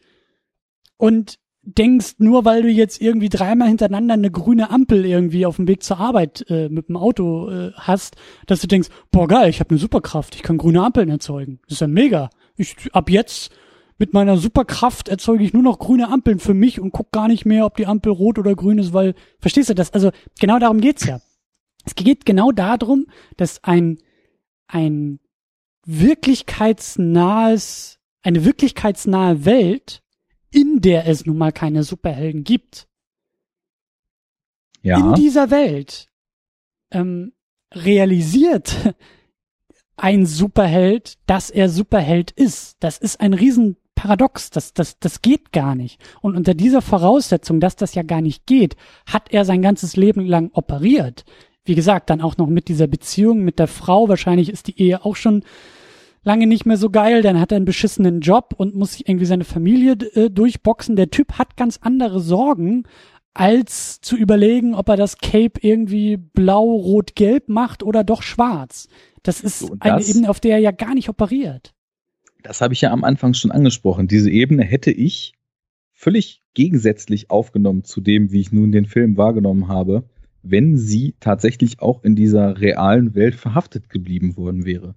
und 0.97 1.39
denkst, 1.63 2.17
nur 2.19 2.45
weil 2.45 2.63
du 2.63 2.69
jetzt 2.69 3.01
irgendwie 3.01 3.29
dreimal 3.29 3.69
hintereinander 3.69 4.15
eine 4.15 4.31
grüne 4.31 4.71
Ampel 4.71 5.07
irgendwie 5.07 5.47
auf 5.47 5.57
dem 5.57 5.69
Weg 5.69 5.83
zur 5.83 5.99
Arbeit 5.99 6.45
äh, 6.49 6.69
mit 6.69 6.89
dem 6.89 6.97
Auto 6.97 7.51
äh, 7.51 7.73
hast, 7.75 8.17
dass 8.47 8.61
du 8.61 8.67
denkst, 8.67 8.89
boah 9.11 9.29
geil, 9.29 9.49
ich 9.49 9.61
habe 9.61 9.71
eine 9.71 9.79
Superkraft, 9.79 10.35
ich 10.35 10.43
kann 10.43 10.59
grüne 10.59 10.83
Ampeln 10.83 11.09
erzeugen. 11.09 11.61
Das 11.67 11.75
ist 11.75 11.81
ja 11.81 11.87
mega. 11.87 12.31
Ich 12.57 12.77
ab 12.93 13.09
jetzt 13.09 13.53
mit 13.99 14.13
meiner 14.13 14.37
Superkraft 14.37 15.09
erzeuge 15.09 15.45
ich 15.45 15.53
nur 15.53 15.63
noch 15.63 15.79
grüne 15.79 16.09
Ampeln 16.09 16.41
für 16.41 16.55
mich 16.55 16.81
und 16.81 16.91
guck 16.91 17.13
gar 17.13 17.29
nicht 17.29 17.45
mehr, 17.45 17.65
ob 17.65 17.77
die 17.77 17.87
Ampel 17.87 18.11
rot 18.13 18.41
oder 18.41 18.57
grün 18.57 18.79
ist, 18.79 18.93
weil 18.93 19.15
verstehst 19.39 19.71
du 19.71 19.75
das? 19.75 19.93
Also 19.93 20.11
genau 20.41 20.59
darum 20.59 20.81
geht's 20.81 21.07
ja. 21.07 21.21
Es 21.85 21.95
geht 21.95 22.27
genau 22.27 22.51
darum, 22.51 23.07
dass 23.37 23.63
ein 23.63 23.99
ein 24.67 25.21
wirklichkeitsnahes 25.87 28.01
eine 28.23 28.45
wirklichkeitsnahe 28.45 29.45
Welt 29.45 30.03
in 30.53 30.81
der 30.81 31.07
es 31.07 31.27
nun 31.27 31.39
mal 31.39 31.53
keine 31.53 31.83
Superhelden 31.83 32.45
gibt, 32.45 32.87
ja. 34.83 34.99
in 34.99 35.15
dieser 35.15 35.51
Welt 35.51 36.09
ähm, 36.91 37.33
realisiert 37.75 38.95
ein 39.97 40.27
Superheld, 40.27 41.19
dass 41.27 41.51
er 41.51 41.69
Superheld 41.69 42.31
ist. 42.31 42.77
Das 42.81 42.99
ist 42.99 43.21
ein 43.21 43.35
Riesenparadox. 43.35 44.51
Das, 44.51 44.75
das, 44.75 44.99
das 44.99 45.23
geht 45.23 45.53
gar 45.53 45.75
nicht. 45.75 46.01
Und 46.21 46.37
unter 46.37 46.55
dieser 46.55 46.83
Voraussetzung, 46.83 47.61
dass 47.61 47.77
das 47.77 47.95
ja 47.95 48.03
gar 48.03 48.21
nicht 48.21 48.47
geht, 48.47 48.77
hat 49.07 49.33
er 49.33 49.45
sein 49.45 49.63
ganzes 49.63 49.97
Leben 49.97 50.27
lang 50.27 50.51
operiert. 50.55 51.25
Wie 51.65 51.77
gesagt, 51.77 52.11
dann 52.11 52.21
auch 52.21 52.37
noch 52.37 52.49
mit 52.49 52.69
dieser 52.69 52.89
Beziehung 52.89 53.45
mit 53.45 53.59
der 53.61 53.69
Frau. 53.69 54.09
Wahrscheinlich 54.09 54.51
ist 54.51 54.67
die 54.67 54.81
Ehe 54.81 55.05
auch 55.05 55.15
schon 55.15 55.45
lange 56.25 56.47
nicht 56.47 56.66
mehr 56.66 56.77
so 56.77 56.91
geil, 56.91 57.23
dann 57.23 57.41
hat 57.41 57.53
er 57.53 57.57
einen 57.57 57.64
beschissenen 57.64 58.20
Job 58.20 58.55
und 58.57 58.75
muss 58.75 58.93
sich 58.93 59.09
irgendwie 59.09 59.27
seine 59.27 59.45
Familie 59.45 59.93
äh, 60.14 60.31
durchboxen. 60.31 60.97
Der 60.97 61.11
Typ 61.11 61.35
hat 61.35 61.57
ganz 61.57 61.79
andere 61.83 62.20
Sorgen, 62.20 62.85
als 63.35 64.01
zu 64.01 64.16
überlegen, 64.16 64.75
ob 64.75 64.89
er 64.89 64.97
das 64.97 65.18
Cape 65.18 65.61
irgendwie 65.61 66.16
blau, 66.16 66.64
rot, 66.64 67.14
gelb 67.14 67.49
macht 67.49 67.83
oder 67.83 68.05
doch 68.05 68.23
schwarz. 68.23 68.89
Das 69.23 69.41
ist 69.41 69.61
so, 69.61 69.77
eine 69.81 69.99
das, 69.99 70.09
Ebene, 70.09 70.29
auf 70.29 70.41
der 70.41 70.53
er 70.53 70.59
ja 70.59 70.70
gar 70.70 70.95
nicht 70.95 71.09
operiert. 71.09 71.75
Das 72.43 72.61
habe 72.61 72.75
ich 72.75 72.81
ja 72.81 72.91
am 72.91 73.05
Anfang 73.05 73.35
schon 73.35 73.53
angesprochen. 73.53 74.09
Diese 74.09 74.31
Ebene 74.31 74.64
hätte 74.64 74.91
ich 74.91 75.35
völlig 75.93 76.43
gegensätzlich 76.55 77.31
aufgenommen 77.31 77.85
zu 77.85 78.01
dem, 78.01 78.33
wie 78.33 78.41
ich 78.41 78.53
nun 78.53 78.73
den 78.73 78.87
Film 78.87 79.16
wahrgenommen 79.16 79.68
habe, 79.68 80.05
wenn 80.43 80.77
sie 80.77 81.14
tatsächlich 81.20 81.81
auch 81.81 82.03
in 82.03 82.16
dieser 82.16 82.61
realen 82.61 83.14
Welt 83.14 83.37
verhaftet 83.37 83.89
geblieben 83.89 84.37
worden 84.37 84.64
wäre 84.64 84.97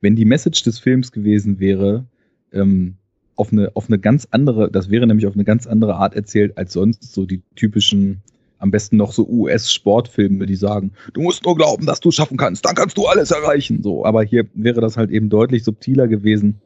wenn 0.00 0.16
die 0.16 0.24
Message 0.24 0.62
des 0.62 0.78
Films 0.78 1.12
gewesen 1.12 1.58
wäre, 1.60 2.06
ähm, 2.52 2.96
auf 3.36 3.52
eine, 3.52 3.70
auf 3.74 3.88
eine 3.88 3.98
ganz 3.98 4.26
andere, 4.30 4.70
das 4.70 4.90
wäre 4.90 5.06
nämlich 5.06 5.26
auf 5.26 5.34
eine 5.34 5.44
ganz 5.44 5.66
andere 5.66 5.94
Art 5.94 6.14
erzählt 6.14 6.58
als 6.58 6.72
sonst 6.72 7.12
so 7.12 7.24
die 7.24 7.42
typischen, 7.54 8.20
am 8.58 8.72
besten 8.72 8.96
noch 8.96 9.12
so 9.12 9.28
US-Sportfilme, 9.28 10.46
die 10.46 10.56
sagen, 10.56 10.92
du 11.12 11.22
musst 11.22 11.44
nur 11.44 11.56
glauben, 11.56 11.86
dass 11.86 12.00
du 12.00 12.08
es 12.08 12.16
schaffen 12.16 12.36
kannst, 12.36 12.64
dann 12.64 12.74
kannst 12.74 12.98
du 12.98 13.06
alles 13.06 13.30
erreichen. 13.30 13.82
So, 13.82 14.04
aber 14.04 14.24
hier 14.24 14.46
wäre 14.54 14.80
das 14.80 14.96
halt 14.96 15.10
eben 15.10 15.28
deutlich 15.28 15.62
subtiler 15.62 16.08
gewesen, 16.08 16.60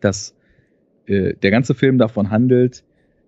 dass 0.00 0.34
äh, 1.06 1.34
der 1.34 1.50
ganze 1.50 1.74
Film 1.74 1.98
davon 1.98 2.30
handelt, 2.30 2.82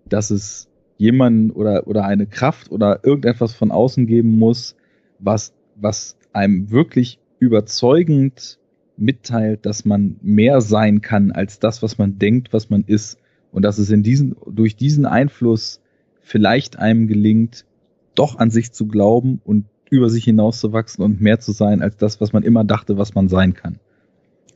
dass 0.08 0.30
es 0.30 0.68
jemanden 0.96 1.50
oder, 1.50 1.86
oder 1.86 2.04
eine 2.04 2.26
Kraft 2.26 2.70
oder 2.70 3.00
irgendetwas 3.02 3.52
von 3.54 3.70
außen 3.70 4.06
geben 4.06 4.38
muss, 4.38 4.76
was, 5.18 5.52
was 5.76 6.16
einem 6.32 6.70
wirklich 6.70 7.18
überzeugend 7.38 8.58
mitteilt, 9.02 9.66
dass 9.66 9.84
man 9.84 10.16
mehr 10.22 10.60
sein 10.60 11.00
kann 11.00 11.32
als 11.32 11.58
das, 11.58 11.82
was 11.82 11.98
man 11.98 12.18
denkt, 12.18 12.52
was 12.52 12.70
man 12.70 12.84
ist. 12.84 13.18
Und 13.50 13.62
dass 13.62 13.78
es 13.78 13.90
in 13.90 14.02
diesen, 14.02 14.34
durch 14.46 14.76
diesen 14.76 15.04
Einfluss 15.04 15.80
vielleicht 16.20 16.78
einem 16.78 17.06
gelingt, 17.06 17.66
doch 18.14 18.38
an 18.38 18.50
sich 18.50 18.72
zu 18.72 18.86
glauben 18.86 19.40
und 19.44 19.66
über 19.90 20.08
sich 20.08 20.24
hinauszuwachsen 20.24 21.04
und 21.04 21.20
mehr 21.20 21.40
zu 21.40 21.52
sein 21.52 21.82
als 21.82 21.96
das, 21.96 22.20
was 22.20 22.32
man 22.32 22.42
immer 22.42 22.64
dachte, 22.64 22.96
was 22.96 23.14
man 23.14 23.28
sein 23.28 23.52
kann. 23.52 23.78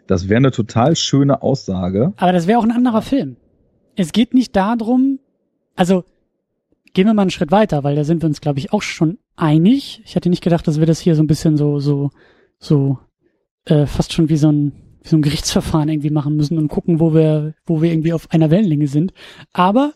Das 0.07 0.29
wäre 0.29 0.39
eine 0.39 0.51
total 0.51 0.97
schöne 0.97 1.43
Aussage. 1.43 2.15
Aber 2.17 2.33
das 2.33 2.47
wäre 2.47 2.59
auch 2.59 2.65
ein 2.65 2.71
anderer 2.71 3.03
Film. 3.03 3.37
Es 3.97 4.13
geht 4.13 4.33
nicht 4.33 4.55
darum, 4.57 5.19
also 5.75 6.05
gehen 6.95 7.07
wir 7.07 7.15
mal 7.15 7.23
einen 7.23 7.31
Schritt 7.31 7.51
weiter, 7.51 7.85
weil 7.85 7.97
da 7.97 8.05
sind 8.05 8.23
wir 8.23 8.29
uns, 8.29 8.41
glaube 8.41 8.59
ich, 8.59 8.73
auch 8.73 8.83
schon 8.83 9.19
einig. 9.37 10.01
Ich 10.05 10.15
hätte 10.15 10.31
nicht 10.31 10.43
gedacht, 10.43 10.67
dass 10.67 10.79
wir 10.79 10.87
das 10.87 11.01
hier 11.01 11.15
so 11.15 11.23
ein 11.23 11.27
bisschen 11.27 11.57
so, 11.57 11.81
so, 11.81 12.11
so 12.59 12.99
äh, 13.67 13.87
fast 13.87 14.13
schon 14.13 14.29
wie 14.29 14.37
so 14.37 14.51
ein 14.51 14.73
wie 15.07 15.11
so 15.11 15.17
ein 15.17 15.23
Gerichtsverfahren 15.23 15.89
irgendwie 15.89 16.11
machen 16.11 16.35
müssen 16.35 16.59
und 16.59 16.69
gucken, 16.69 16.99
wo 16.99 17.15
wir, 17.15 17.55
wo 17.65 17.81
wir 17.81 17.93
irgendwie 17.93 18.13
auf 18.13 18.31
einer 18.33 18.51
Wellenlänge 18.51 18.89
sind. 18.89 19.13
Aber 19.53 19.93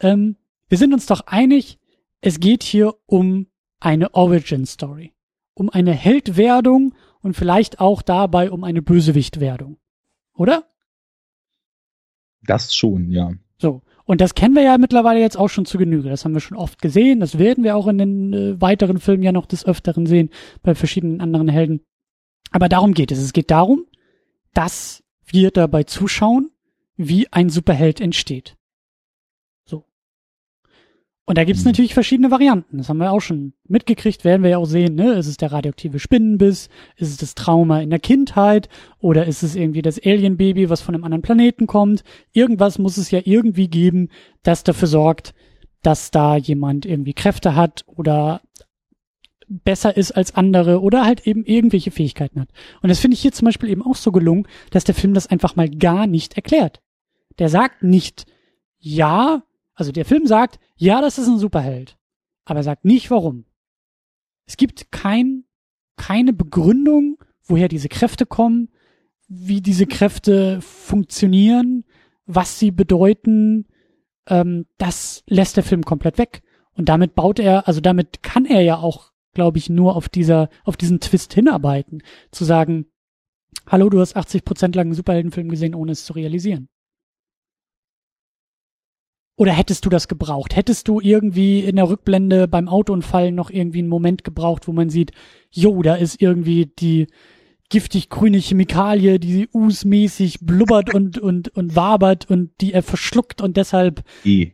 ähm, 0.00 0.36
wir 0.68 0.78
sind 0.78 0.94
uns 0.94 1.04
doch 1.04 1.26
einig, 1.26 1.78
es 2.22 2.40
geht 2.40 2.62
hier 2.62 2.94
um 3.04 3.46
eine 3.78 4.14
Origin 4.14 4.64
Story, 4.64 5.12
um 5.52 5.68
eine 5.68 5.92
Heldwerdung 5.92 6.94
und 7.20 7.34
vielleicht 7.34 7.78
auch 7.78 8.00
dabei 8.00 8.50
um 8.50 8.64
eine 8.64 8.80
Bösewichtwerdung, 8.80 9.76
oder? 10.34 10.64
Das 12.42 12.74
schon, 12.74 13.10
ja. 13.10 13.32
So. 13.58 13.82
Und 14.06 14.20
das 14.20 14.34
kennen 14.34 14.54
wir 14.54 14.62
ja 14.62 14.76
mittlerweile 14.76 15.20
jetzt 15.20 15.38
auch 15.38 15.48
schon 15.48 15.64
zu 15.64 15.78
Genüge. 15.78 16.10
Das 16.10 16.24
haben 16.24 16.34
wir 16.34 16.40
schon 16.40 16.58
oft 16.58 16.82
gesehen. 16.82 17.20
Das 17.20 17.38
werden 17.38 17.64
wir 17.64 17.76
auch 17.76 17.86
in 17.86 17.98
den 17.98 18.32
äh, 18.32 18.60
weiteren 18.60 18.98
Filmen 18.98 19.22
ja 19.22 19.32
noch 19.32 19.46
des 19.46 19.64
Öfteren 19.64 20.04
sehen, 20.04 20.30
bei 20.62 20.74
verschiedenen 20.74 21.20
anderen 21.20 21.48
Helden. 21.48 21.80
Aber 22.50 22.68
darum 22.68 22.94
geht 22.94 23.10
es. 23.12 23.18
Es 23.18 23.32
geht 23.32 23.50
darum, 23.50 23.86
dass 24.52 25.02
wir 25.26 25.50
dabei 25.50 25.84
zuschauen, 25.84 26.50
wie 26.96 27.32
ein 27.32 27.50
Superheld 27.50 28.00
entsteht. 28.00 28.56
So. 29.64 29.84
Und 31.24 31.38
da 31.38 31.44
gibt's 31.44 31.64
mhm. 31.64 31.70
natürlich 31.70 31.94
verschiedene 31.94 32.30
Varianten. 32.30 32.78
Das 32.78 32.88
haben 32.88 32.98
wir 32.98 33.10
auch 33.10 33.20
schon 33.20 33.54
mitgekriegt, 33.66 34.24
werden 34.24 34.42
wir 34.42 34.50
ja 34.50 34.58
auch 34.58 34.66
sehen. 34.66 34.94
Ne? 34.94 35.14
Ist 35.14 35.26
es 35.26 35.36
der 35.36 35.52
radioaktive 35.52 35.98
Spinnenbiss? 35.98 36.68
Ist 36.96 37.10
es 37.10 37.16
das 37.16 37.34
Trauma 37.34 37.80
in 37.80 37.90
der 37.90 37.98
Kindheit? 37.98 38.68
Oder 39.00 39.26
ist 39.26 39.42
es 39.42 39.56
irgendwie 39.56 39.82
das 39.82 39.98
Alienbaby, 39.98 40.70
was 40.70 40.80
von 40.80 40.94
einem 40.94 41.04
anderen 41.04 41.22
Planeten 41.22 41.66
kommt? 41.66 42.04
Irgendwas 42.32 42.78
muss 42.78 42.96
es 42.96 43.10
ja 43.10 43.20
irgendwie 43.24 43.68
geben, 43.68 44.10
das 44.42 44.62
dafür 44.62 44.88
sorgt, 44.88 45.34
dass 45.82 46.10
da 46.10 46.36
jemand 46.36 46.86
irgendwie 46.86 47.14
Kräfte 47.14 47.54
hat 47.56 47.84
oder 47.86 48.40
besser 49.48 49.96
ist 49.96 50.12
als 50.12 50.34
andere 50.34 50.80
oder 50.80 51.04
halt 51.04 51.26
eben 51.26 51.44
irgendwelche 51.44 51.90
Fähigkeiten 51.90 52.40
hat. 52.40 52.48
Und 52.82 52.88
das 52.88 53.00
finde 53.00 53.14
ich 53.14 53.20
hier 53.20 53.32
zum 53.32 53.46
Beispiel 53.46 53.68
eben 53.68 53.82
auch 53.82 53.96
so 53.96 54.12
gelungen, 54.12 54.46
dass 54.70 54.84
der 54.84 54.94
Film 54.94 55.14
das 55.14 55.26
einfach 55.26 55.56
mal 55.56 55.68
gar 55.68 56.06
nicht 56.06 56.34
erklärt. 56.36 56.82
Der 57.38 57.48
sagt 57.48 57.82
nicht, 57.82 58.26
ja, 58.78 59.44
also 59.74 59.92
der 59.92 60.04
Film 60.04 60.26
sagt, 60.26 60.58
ja, 60.76 61.00
das 61.00 61.18
ist 61.18 61.28
ein 61.28 61.38
Superheld, 61.38 61.96
aber 62.44 62.60
er 62.60 62.64
sagt 62.64 62.84
nicht 62.84 63.10
warum. 63.10 63.44
Es 64.46 64.56
gibt 64.56 64.92
kein, 64.92 65.44
keine 65.96 66.32
Begründung, 66.32 67.18
woher 67.42 67.68
diese 67.68 67.88
Kräfte 67.88 68.26
kommen, 68.26 68.68
wie 69.28 69.60
diese 69.60 69.86
Kräfte 69.86 70.60
funktionieren, 70.60 71.84
was 72.26 72.58
sie 72.58 72.70
bedeuten. 72.70 73.66
Ähm, 74.26 74.66
das 74.78 75.24
lässt 75.26 75.56
der 75.56 75.64
Film 75.64 75.82
komplett 75.82 76.18
weg. 76.18 76.42
Und 76.74 76.88
damit 76.88 77.14
baut 77.14 77.38
er, 77.38 77.68
also 77.68 77.80
damit 77.80 78.22
kann 78.22 78.44
er 78.44 78.60
ja 78.60 78.76
auch 78.76 79.12
glaube 79.34 79.58
ich, 79.58 79.68
nur 79.68 79.96
auf 79.96 80.08
dieser, 80.08 80.48
auf 80.64 80.76
diesen 80.76 81.00
Twist 81.00 81.34
hinarbeiten. 81.34 82.02
Zu 82.30 82.44
sagen, 82.44 82.86
hallo, 83.66 83.90
du 83.90 84.00
hast 84.00 84.16
80 84.16 84.44
Prozent 84.44 84.74
lang 84.76 84.86
einen 84.86 84.94
Superheldenfilm 84.94 85.48
gesehen, 85.48 85.74
ohne 85.74 85.92
es 85.92 86.04
zu 86.04 86.12
realisieren. 86.12 86.68
Oder 89.36 89.52
hättest 89.52 89.84
du 89.84 89.90
das 89.90 90.06
gebraucht? 90.06 90.54
Hättest 90.54 90.86
du 90.86 91.00
irgendwie 91.00 91.60
in 91.60 91.76
der 91.76 91.88
Rückblende 91.88 92.46
beim 92.46 92.68
Autounfall 92.68 93.32
noch 93.32 93.50
irgendwie 93.50 93.80
einen 93.80 93.88
Moment 93.88 94.22
gebraucht, 94.22 94.68
wo 94.68 94.72
man 94.72 94.90
sieht, 94.90 95.10
jo, 95.50 95.82
da 95.82 95.96
ist 95.96 96.22
irgendwie 96.22 96.66
die 96.66 97.08
giftig 97.68 98.10
grüne 98.10 98.38
Chemikalie, 98.38 99.18
die 99.18 99.48
usmäßig 99.52 100.40
blubbert 100.40 100.94
und, 100.94 101.18
und, 101.18 101.48
und 101.48 101.74
wabert 101.74 102.30
und 102.30 102.52
die 102.60 102.72
er 102.72 102.84
verschluckt 102.84 103.42
und 103.42 103.56
deshalb. 103.56 104.04
E 104.24 104.52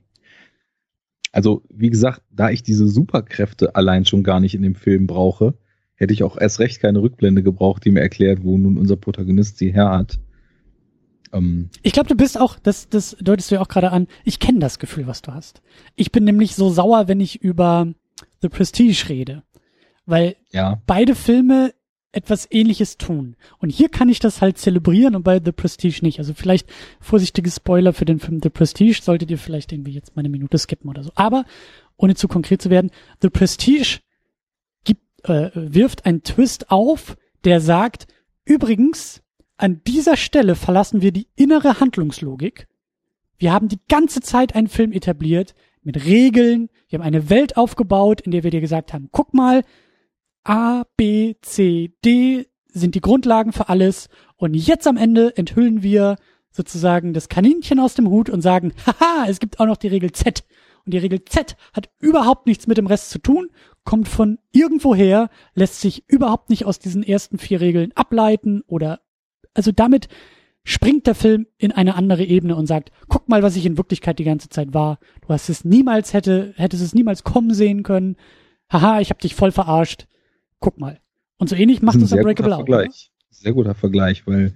also 1.33 1.63
wie 1.69 1.91
gesagt, 1.91 2.23
da 2.31 2.51
ich 2.51 2.63
diese 2.63 2.89
Superkräfte 2.89 3.75
allein 3.77 4.05
schon 4.05 4.23
gar 4.23 4.41
nicht 4.41 4.55
in 4.55 4.63
dem 4.63 4.75
Film 4.75 5.07
brauche, 5.07 5.55
hätte 5.95 6.13
ich 6.13 6.23
auch 6.23 6.37
erst 6.39 6.59
recht 6.59 6.81
keine 6.81 7.03
Rückblende 7.03 7.43
gebraucht, 7.43 7.85
die 7.85 7.91
mir 7.91 8.01
erklärt, 8.01 8.43
wo 8.43 8.57
nun 8.57 8.79
unser 8.79 8.97
Protagonist 8.97 9.59
sie 9.59 9.73
her 9.73 9.91
hat. 9.91 10.19
Ähm, 11.33 11.71
ich 11.83 11.93
glaube, 11.93 12.09
du 12.09 12.17
bist 12.17 12.39
auch, 12.41 12.59
das, 12.59 12.89
das 12.89 13.17
deutest 13.21 13.51
du 13.51 13.57
ja 13.57 13.61
auch 13.61 13.69
gerade 13.69 13.91
an, 13.91 14.07
ich 14.25 14.39
kenne 14.39 14.59
das 14.59 14.79
Gefühl, 14.79 15.07
was 15.07 15.23
du 15.23 15.33
hast. 15.33 15.63
Ich 15.97 16.11
bin 16.11 16.25
nämlich 16.25 16.55
so 16.55 16.71
sauer, 16.71 17.07
wenn 17.07 17.21
ich 17.21 17.43
über 17.43 17.93
The 18.43 18.49
Prestige 18.49 19.09
rede. 19.09 19.43
Weil 20.07 20.37
ja. 20.51 20.83
beide 20.87 21.15
Filme 21.15 21.73
etwas 22.13 22.49
ähnliches 22.51 22.97
tun. 22.97 23.37
Und 23.59 23.71
hier 23.71 23.89
kann 23.89 24.09
ich 24.09 24.19
das 24.19 24.41
halt 24.41 24.59
zelebrieren 24.59 25.15
und 25.15 25.23
bei 25.23 25.41
The 25.43 25.53
Prestige 25.53 26.01
nicht. 26.03 26.19
Also 26.19 26.35
vielleicht 26.35 26.69
vorsichtige 27.01 27.51
Spoiler 27.51 27.93
für 27.93 28.05
den 28.05 28.19
Film 28.19 28.41
The 28.43 28.51
Prestige, 28.51 29.01
solltet 29.01 29.31
ihr 29.31 29.39
vielleicht 29.39 29.73
irgendwie 29.73 29.93
jetzt 29.93 30.17
mal 30.17 30.21
eine 30.21 30.29
Minute 30.29 30.59
skippen 30.59 30.91
oder 30.91 31.05
so. 31.05 31.13
Aber, 31.15 31.45
ohne 31.97 32.15
zu 32.15 32.27
konkret 32.27 32.61
zu 32.63 32.71
werden, 32.71 32.91
The 33.23 33.31
Prestige 33.31 34.01
gibt, 34.85 35.03
äh, 35.29 35.51
wirft 35.55 36.05
einen 36.05 36.23
Twist 36.23 36.71
auf, 36.71 37.17
der 37.45 37.61
sagt, 37.61 38.09
übrigens, 38.45 39.23
an 39.57 39.83
dieser 39.87 40.17
Stelle 40.17 40.57
verlassen 40.57 41.03
wir 41.03 41.13
die 41.13 41.29
innere 41.37 41.81
Handlungslogik. 41.81 42.67
Wir 43.39 43.53
haben 43.53 43.69
die 43.69 43.81
ganze 43.89 44.21
Zeit 44.21 44.55
einen 44.55 44.69
Film 44.69 44.93
etabliert 44.93 45.55
mit 45.83 46.05
Regeln. 46.05 46.71
Wir 46.89 46.99
haben 46.99 47.07
eine 47.07 47.31
Welt 47.31 47.57
aufgebaut, 47.57 48.21
in 48.21 48.33
der 48.33 48.43
wir 48.43 48.51
dir 48.51 48.61
gesagt 48.61 48.93
haben, 48.93 49.09
guck 49.13 49.33
mal, 49.33 49.63
A, 50.45 50.85
B, 50.97 51.35
C, 51.43 51.93
D 52.05 52.47
sind 52.67 52.95
die 52.95 53.01
Grundlagen 53.01 53.53
für 53.53 53.69
alles. 53.69 54.09
Und 54.37 54.55
jetzt 54.55 54.87
am 54.87 54.97
Ende 54.97 55.37
enthüllen 55.37 55.83
wir 55.83 56.17
sozusagen 56.51 57.13
das 57.13 57.29
Kaninchen 57.29 57.79
aus 57.79 57.95
dem 57.95 58.09
Hut 58.09 58.31
und 58.31 58.43
sagen, 58.43 58.73
haha, 58.87 59.27
es 59.29 59.41
gibt 59.41 59.61
auch 59.61 59.67
noch 59.67 59.77
die 59.77 59.89
Regel 59.89 60.13
Z. 60.13 60.45
Und 60.85 60.95
die 60.95 60.99
Regel 60.99 61.25
Z 61.25 61.57
hat 61.75 61.91
überhaupt 61.99 62.47
nichts 62.47 62.67
mit 62.67 62.79
dem 62.79 62.87
Rest 62.87 63.11
zu 63.11 63.19
tun, 63.19 63.51
kommt 63.85 64.09
von 64.09 64.39
irgendwoher, 64.51 65.29
lässt 65.55 65.81
sich 65.81 66.09
überhaupt 66.09 66.49
nicht 66.49 66.65
aus 66.65 66.79
diesen 66.79 67.03
ersten 67.03 67.39
vier 67.39 67.61
Regeln 67.61 67.93
ableiten 67.95 68.63
oder, 68.67 69.01
also 69.55 69.73
damit 69.73 70.09
springt 70.65 71.07
der 71.07 71.15
Film 71.15 71.47
in 71.59 71.73
eine 71.73 71.95
andere 71.95 72.25
Ebene 72.25 72.57
und 72.57 72.67
sagt, 72.67 72.93
guck 73.09 73.29
mal, 73.29 73.43
was 73.43 73.57
ich 73.57 73.67
in 73.67 73.77
Wirklichkeit 73.77 74.19
die 74.19 74.25
ganze 74.25 74.49
Zeit 74.49 74.73
war. 74.75 74.99
Du 75.23 75.29
hast 75.29 75.49
es 75.49 75.65
niemals 75.65 76.13
hätte, 76.13 76.55
hättest 76.57 76.83
es 76.83 76.95
niemals 76.95 77.25
kommen 77.25 77.53
sehen 77.55 77.83
können. 77.83 78.17
Haha, 78.71 79.01
ich 79.01 79.11
hab 79.11 79.21
dich 79.21 79.35
voll 79.35 79.53
verarscht 79.53 80.07
guck 80.61 80.79
mal. 80.79 81.01
Und 81.39 81.49
so 81.49 81.57
ähnlich 81.57 81.83
macht 81.83 82.01
es 82.01 82.13
Unbreakable 82.13 82.55
auch. 82.55 82.67
Vergleich. 82.67 83.11
Sehr 83.31 83.53
guter 83.53 83.75
Vergleich, 83.75 84.27
weil 84.27 84.55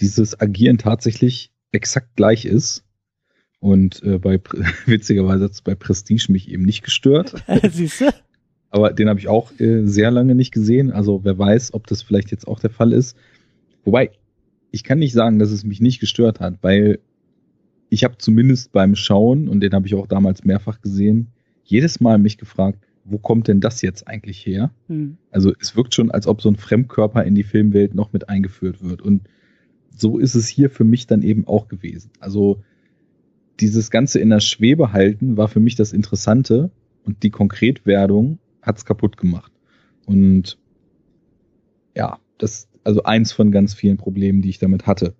dieses 0.00 0.38
Agieren 0.40 0.78
tatsächlich 0.78 1.52
exakt 1.72 2.16
gleich 2.16 2.44
ist. 2.44 2.84
Und 3.58 4.02
äh, 4.02 4.18
bei 4.18 4.40
witzigerweise 4.86 5.44
hat 5.44 5.52
es 5.52 5.62
bei 5.62 5.74
Prestige 5.74 6.30
mich 6.30 6.50
eben 6.50 6.64
nicht 6.64 6.82
gestört. 6.82 7.34
Siehst 7.70 8.02
du? 8.02 8.12
Aber 8.70 8.92
den 8.92 9.08
habe 9.08 9.18
ich 9.18 9.28
auch 9.28 9.58
äh, 9.58 9.86
sehr 9.86 10.10
lange 10.10 10.34
nicht 10.34 10.52
gesehen. 10.52 10.92
Also 10.92 11.24
wer 11.24 11.38
weiß, 11.38 11.72
ob 11.72 11.86
das 11.86 12.02
vielleicht 12.02 12.30
jetzt 12.30 12.46
auch 12.46 12.60
der 12.60 12.70
Fall 12.70 12.92
ist. 12.92 13.16
Wobei, 13.84 14.10
ich 14.70 14.84
kann 14.84 14.98
nicht 14.98 15.14
sagen, 15.14 15.38
dass 15.38 15.50
es 15.50 15.64
mich 15.64 15.80
nicht 15.80 16.00
gestört 16.00 16.40
hat, 16.40 16.58
weil 16.62 16.98
ich 17.88 18.04
habe 18.04 18.18
zumindest 18.18 18.72
beim 18.72 18.96
Schauen, 18.96 19.48
und 19.48 19.60
den 19.60 19.72
habe 19.72 19.86
ich 19.86 19.94
auch 19.94 20.06
damals 20.06 20.44
mehrfach 20.44 20.80
gesehen, 20.80 21.28
jedes 21.64 22.00
Mal 22.00 22.18
mich 22.18 22.36
gefragt, 22.36 22.80
wo 23.08 23.18
kommt 23.18 23.48
denn 23.48 23.60
das 23.60 23.82
jetzt 23.82 24.08
eigentlich 24.08 24.44
her? 24.44 24.70
Hm. 24.88 25.16
Also 25.30 25.52
es 25.60 25.76
wirkt 25.76 25.94
schon, 25.94 26.10
als 26.10 26.26
ob 26.26 26.42
so 26.42 26.48
ein 26.48 26.56
Fremdkörper 26.56 27.24
in 27.24 27.34
die 27.34 27.44
Filmwelt 27.44 27.94
noch 27.94 28.12
mit 28.12 28.28
eingeführt 28.28 28.82
wird. 28.82 29.00
Und 29.00 29.28
so 29.90 30.18
ist 30.18 30.34
es 30.34 30.48
hier 30.48 30.70
für 30.70 30.84
mich 30.84 31.06
dann 31.06 31.22
eben 31.22 31.46
auch 31.46 31.68
gewesen. 31.68 32.10
Also 32.20 32.62
dieses 33.60 33.90
Ganze 33.90 34.18
in 34.18 34.30
der 34.30 34.40
Schwebe 34.40 34.92
halten 34.92 35.36
war 35.36 35.48
für 35.48 35.60
mich 35.60 35.76
das 35.76 35.92
Interessante 35.92 36.70
und 37.04 37.22
die 37.22 37.30
Konkretwerdung 37.30 38.38
hat's 38.60 38.84
kaputt 38.84 39.16
gemacht. 39.16 39.52
Und 40.04 40.58
ja, 41.94 42.18
das, 42.38 42.68
also 42.84 43.04
eins 43.04 43.32
von 43.32 43.52
ganz 43.52 43.72
vielen 43.72 43.96
Problemen, 43.96 44.42
die 44.42 44.50
ich 44.50 44.58
damit 44.58 44.86
hatte. 44.86 45.14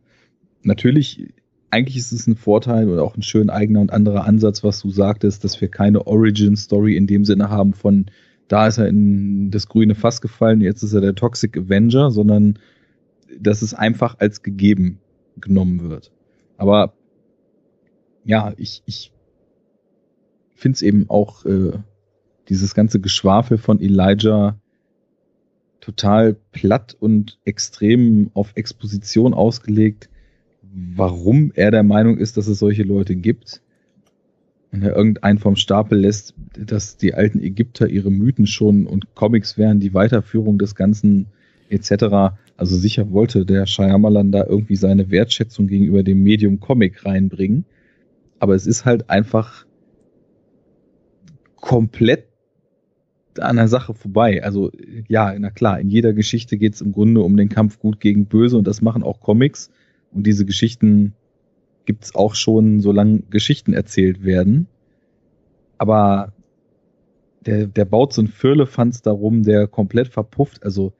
Natürlich 0.62 1.32
eigentlich 1.70 1.96
ist 1.96 2.12
es 2.12 2.26
ein 2.26 2.36
Vorteil 2.36 2.88
oder 2.88 3.02
auch 3.02 3.16
ein 3.16 3.22
schön 3.22 3.50
eigener 3.50 3.80
und 3.80 3.92
anderer 3.92 4.24
Ansatz, 4.24 4.62
was 4.62 4.80
du 4.80 4.90
sagtest, 4.90 5.44
dass 5.44 5.60
wir 5.60 5.68
keine 5.68 6.06
Origin-Story 6.06 6.96
in 6.96 7.06
dem 7.06 7.24
Sinne 7.24 7.50
haben 7.50 7.74
von, 7.74 8.06
da 8.48 8.66
ist 8.66 8.78
er 8.78 8.88
in 8.88 9.50
das 9.50 9.66
grüne 9.68 9.94
Fass 9.94 10.20
gefallen, 10.20 10.60
jetzt 10.60 10.82
ist 10.82 10.92
er 10.92 11.00
der 11.00 11.14
Toxic 11.14 11.56
Avenger, 11.56 12.10
sondern 12.10 12.58
dass 13.38 13.62
es 13.62 13.74
einfach 13.74 14.18
als 14.18 14.42
gegeben 14.42 15.00
genommen 15.40 15.90
wird. 15.90 16.12
Aber 16.56 16.94
ja, 18.24 18.52
ich, 18.56 18.82
ich 18.86 19.12
finde 20.54 20.76
es 20.76 20.82
eben 20.82 21.10
auch 21.10 21.44
äh, 21.44 21.72
dieses 22.48 22.74
ganze 22.74 23.00
Geschwafel 23.00 23.58
von 23.58 23.80
Elijah 23.80 24.58
total 25.80 26.34
platt 26.52 26.96
und 26.98 27.38
extrem 27.44 28.30
auf 28.34 28.52
Exposition 28.54 29.34
ausgelegt 29.34 30.08
warum 30.76 31.52
er 31.54 31.70
der 31.70 31.82
Meinung 31.82 32.18
ist, 32.18 32.36
dass 32.36 32.48
es 32.48 32.58
solche 32.58 32.82
Leute 32.82 33.16
gibt. 33.16 33.62
Wenn 34.70 34.82
er 34.82 34.94
irgendeinen 34.94 35.38
vom 35.38 35.56
Stapel 35.56 35.98
lässt, 35.98 36.34
dass 36.58 36.98
die 36.98 37.14
alten 37.14 37.40
Ägypter 37.40 37.88
ihre 37.88 38.10
Mythen 38.10 38.46
schon 38.46 38.86
und 38.86 39.14
Comics 39.14 39.56
wären 39.56 39.80
die 39.80 39.94
Weiterführung 39.94 40.58
des 40.58 40.74
Ganzen 40.74 41.26
etc. 41.70 42.36
Also 42.58 42.76
sicher 42.76 43.10
wollte 43.10 43.46
der 43.46 43.66
Shyamalan 43.66 44.32
da 44.32 44.44
irgendwie 44.44 44.76
seine 44.76 45.10
Wertschätzung 45.10 45.66
gegenüber 45.66 46.02
dem 46.02 46.22
Medium 46.22 46.60
Comic 46.60 47.06
reinbringen. 47.06 47.64
Aber 48.38 48.54
es 48.54 48.66
ist 48.66 48.84
halt 48.84 49.08
einfach 49.08 49.64
komplett 51.56 52.26
an 53.38 53.56
der 53.56 53.68
Sache 53.68 53.94
vorbei. 53.94 54.44
Also 54.44 54.72
ja, 55.08 55.34
na 55.38 55.50
klar, 55.50 55.80
in 55.80 55.88
jeder 55.88 56.12
Geschichte 56.12 56.58
geht 56.58 56.74
es 56.74 56.82
im 56.82 56.92
Grunde 56.92 57.22
um 57.22 57.36
den 57.38 57.48
Kampf 57.48 57.78
gut 57.78 57.98
gegen 57.98 58.26
böse 58.26 58.58
und 58.58 58.66
das 58.66 58.82
machen 58.82 59.02
auch 59.02 59.20
Comics. 59.20 59.70
Und 60.16 60.26
diese 60.26 60.46
Geschichten 60.46 61.12
gibt's 61.84 62.14
auch 62.14 62.34
schon, 62.34 62.80
solange 62.80 63.20
Geschichten 63.28 63.74
erzählt 63.74 64.24
werden. 64.24 64.66
Aber 65.76 66.32
der, 67.44 67.66
der 67.66 67.84
baut 67.84 68.14
so 68.14 68.22
ein 68.22 68.28
Firlefanz 68.28 69.02
darum, 69.02 69.42
der 69.42 69.68
komplett 69.68 70.08
verpufft. 70.08 70.64
Also, 70.64 70.94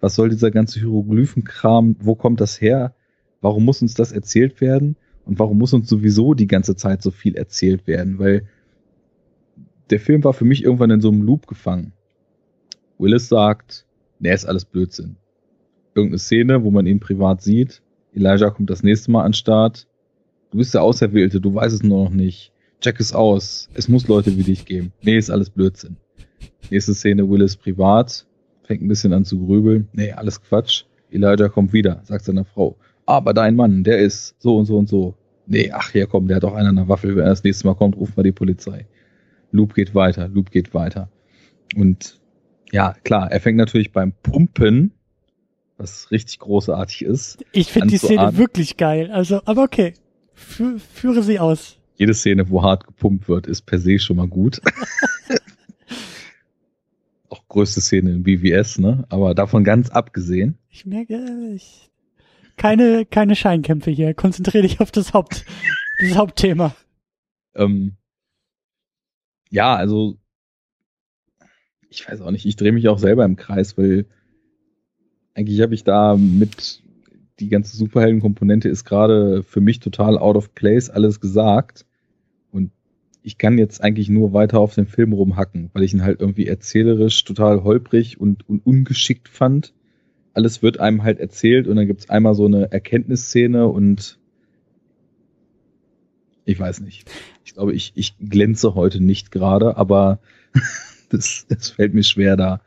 was 0.00 0.16
soll 0.16 0.30
dieser 0.30 0.50
ganze 0.50 0.80
Hieroglyphenkram? 0.80 1.94
Wo 2.00 2.16
kommt 2.16 2.40
das 2.40 2.60
her? 2.60 2.96
Warum 3.40 3.64
muss 3.64 3.82
uns 3.82 3.94
das 3.94 4.10
erzählt 4.10 4.60
werden? 4.60 4.96
Und 5.24 5.38
warum 5.38 5.58
muss 5.58 5.72
uns 5.72 5.88
sowieso 5.88 6.34
die 6.34 6.48
ganze 6.48 6.74
Zeit 6.74 7.02
so 7.02 7.12
viel 7.12 7.36
erzählt 7.36 7.86
werden? 7.86 8.18
Weil 8.18 8.48
der 9.90 10.00
Film 10.00 10.24
war 10.24 10.32
für 10.32 10.44
mich 10.44 10.64
irgendwann 10.64 10.90
in 10.90 11.00
so 11.00 11.08
einem 11.08 11.22
Loop 11.22 11.46
gefangen. 11.46 11.92
Willis 12.98 13.28
sagt, 13.28 13.86
nee, 14.18 14.34
ist 14.34 14.44
alles 14.44 14.64
Blödsinn. 14.64 15.18
Irgendeine 15.94 16.18
Szene, 16.18 16.64
wo 16.64 16.72
man 16.72 16.86
ihn 16.86 16.98
privat 16.98 17.42
sieht, 17.42 17.80
Elijah 18.16 18.50
kommt 18.50 18.70
das 18.70 18.82
nächste 18.82 19.10
Mal 19.10 19.24
an 19.24 19.34
Start. 19.34 19.86
Du 20.50 20.58
bist 20.58 20.72
der 20.72 20.82
Auserwählte, 20.82 21.40
du 21.40 21.54
weißt 21.54 21.74
es 21.74 21.82
nur 21.82 22.04
noch 22.04 22.10
nicht. 22.10 22.50
Check 22.80 22.98
es 22.98 23.12
aus. 23.12 23.68
Es 23.74 23.88
muss 23.88 24.08
Leute 24.08 24.36
wie 24.36 24.42
dich 24.42 24.64
geben. 24.64 24.92
Nee, 25.02 25.18
ist 25.18 25.30
alles 25.30 25.50
Blödsinn. 25.50 25.96
Nächste 26.70 26.94
Szene, 26.94 27.28
Willis 27.28 27.56
privat. 27.56 28.26
Fängt 28.62 28.82
ein 28.82 28.88
bisschen 28.88 29.12
an 29.12 29.24
zu 29.24 29.38
grübeln. 29.44 29.88
Nee, 29.92 30.12
alles 30.12 30.42
Quatsch. 30.42 30.84
Elijah 31.10 31.48
kommt 31.48 31.72
wieder, 31.72 32.00
sagt 32.04 32.24
seiner 32.24 32.44
Frau. 32.44 32.76
Aber 33.04 33.34
dein 33.34 33.54
Mann, 33.54 33.84
der 33.84 33.98
ist 33.98 34.34
so 34.38 34.56
und 34.56 34.64
so 34.64 34.78
und 34.78 34.88
so. 34.88 35.14
Nee, 35.46 35.70
ach, 35.72 35.90
hier 35.90 36.06
komm, 36.06 36.26
der 36.26 36.36
hat 36.36 36.42
doch 36.42 36.54
einer 36.54 36.70
an 36.70 36.76
der 36.76 36.88
Waffel. 36.88 37.16
Wenn 37.16 37.24
er 37.24 37.30
das 37.30 37.44
nächste 37.44 37.66
Mal 37.66 37.74
kommt, 37.74 37.96
rufen 37.96 38.16
wir 38.16 38.24
die 38.24 38.32
Polizei. 38.32 38.86
Loop 39.52 39.74
geht 39.74 39.94
weiter, 39.94 40.28
Loop 40.28 40.50
geht 40.50 40.74
weiter. 40.74 41.10
Und 41.76 42.18
ja, 42.72 42.94
klar, 43.04 43.30
er 43.30 43.40
fängt 43.40 43.58
natürlich 43.58 43.92
beim 43.92 44.12
Pumpen 44.22 44.92
was 45.76 46.10
richtig 46.10 46.38
großartig 46.38 47.02
ist. 47.02 47.44
Ich 47.52 47.72
finde 47.72 47.88
die 47.88 47.98
Szene 47.98 48.36
wirklich 48.36 48.76
geil. 48.76 49.10
Also, 49.10 49.42
aber 49.44 49.62
okay. 49.62 49.94
Fü 50.34 50.78
führe 50.78 51.22
sie 51.22 51.38
aus. 51.38 51.78
Jede 51.96 52.14
Szene, 52.14 52.50
wo 52.50 52.62
hart 52.62 52.86
gepumpt 52.86 53.28
wird, 53.28 53.46
ist 53.46 53.62
per 53.62 53.78
se 53.78 53.98
schon 53.98 54.16
mal 54.16 54.28
gut. 54.28 54.60
Auch 57.28 57.48
größte 57.48 57.80
Szene 57.80 58.10
in 58.10 58.22
BVS, 58.22 58.78
ne? 58.78 59.04
Aber 59.08 59.34
davon 59.34 59.64
ganz 59.64 59.88
abgesehen. 59.88 60.58
Ich 60.68 60.84
merke, 60.84 61.18
ich, 61.54 61.90
keine, 62.56 63.06
keine 63.06 63.34
Scheinkämpfe 63.34 63.90
hier. 63.90 64.14
Konzentriere 64.14 64.62
dich 64.62 64.80
auf 64.80 64.90
das 64.90 65.14
Haupt, 65.14 65.44
das 66.00 66.16
Hauptthema. 66.16 66.76
Ähm, 67.54 67.96
ja, 69.50 69.74
also, 69.74 70.18
ich 71.88 72.06
weiß 72.06 72.20
auch 72.20 72.30
nicht, 72.30 72.44
ich 72.44 72.56
drehe 72.56 72.72
mich 72.72 72.88
auch 72.88 72.98
selber 72.98 73.24
im 73.24 73.36
Kreis, 73.36 73.78
weil 73.78 74.06
eigentlich 75.36 75.60
habe 75.60 75.74
ich 75.74 75.84
da 75.84 76.16
mit 76.16 76.82
die 77.38 77.50
ganze 77.50 77.76
Superhelden-Komponente 77.76 78.70
ist 78.70 78.84
gerade 78.84 79.42
für 79.42 79.60
mich 79.60 79.80
total 79.80 80.16
out 80.16 80.36
of 80.36 80.54
place 80.54 80.88
alles 80.88 81.20
gesagt. 81.20 81.84
Und 82.50 82.72
ich 83.22 83.36
kann 83.36 83.58
jetzt 83.58 83.82
eigentlich 83.82 84.08
nur 84.08 84.32
weiter 84.32 84.58
auf 84.58 84.74
den 84.74 84.86
Film 84.86 85.12
rumhacken, 85.12 85.68
weil 85.74 85.82
ich 85.82 85.92
ihn 85.92 86.02
halt 86.02 86.20
irgendwie 86.20 86.46
erzählerisch 86.46 87.22
total 87.24 87.62
holprig 87.62 88.18
und, 88.18 88.48
und 88.48 88.64
ungeschickt 88.64 89.28
fand. 89.28 89.74
Alles 90.32 90.62
wird 90.62 90.80
einem 90.80 91.02
halt 91.02 91.20
erzählt 91.20 91.68
und 91.68 91.76
dann 91.76 91.86
gibt's 91.86 92.08
einmal 92.08 92.34
so 92.34 92.46
eine 92.46 92.72
Erkenntnisszene 92.72 93.68
und 93.68 94.18
ich 96.46 96.58
weiß 96.58 96.80
nicht. 96.80 97.10
Ich 97.44 97.52
glaube, 97.52 97.74
ich, 97.74 97.92
ich 97.94 98.16
glänze 98.18 98.74
heute 98.74 99.02
nicht 99.02 99.30
gerade, 99.30 99.76
aber 99.76 100.20
das, 101.10 101.44
das 101.50 101.68
fällt 101.68 101.92
mir 101.92 102.04
schwer, 102.04 102.38
da 102.38 102.62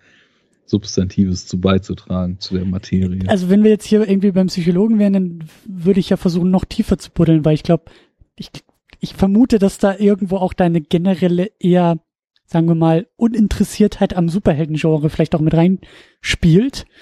Substantives 0.70 1.48
zu 1.48 1.60
beizutragen 1.60 2.40
zu 2.40 2.56
der 2.56 2.66
Materie. 2.66 3.28
Also 3.28 3.50
wenn 3.50 3.64
wir 3.64 3.72
jetzt 3.72 3.86
hier 3.86 4.08
irgendwie 4.08 4.32
beim 4.32 4.48
Psychologen 4.48 5.00
wären, 5.00 5.14
dann 5.14 5.44
würde 5.66 6.00
ich 6.00 6.10
ja 6.10 6.18
versuchen, 6.18 6.52
noch 6.52 6.66
tiefer 6.66 6.98
zu 6.98 7.12
buddeln, 7.12 7.44
weil 7.44 7.56
ich 7.56 7.64
glaube, 7.64 7.86
ich, 8.36 8.52
ich 9.00 9.14
vermute, 9.16 9.60
dass 9.60 9.80
da 9.80 9.98
irgendwo 9.98 10.38
auch 10.38 10.54
deine 10.54 10.82
generelle 10.82 11.52
eher, 11.60 12.00
sagen 12.46 12.68
wir 12.68 12.76
mal, 12.76 13.08
Uninteressiertheit 13.16 14.16
am 14.16 14.30
Superhelden-Genre 14.30 15.10
vielleicht 15.10 15.36
auch 15.36 15.42
mit 15.42 15.54
reinspielt. 15.54 16.86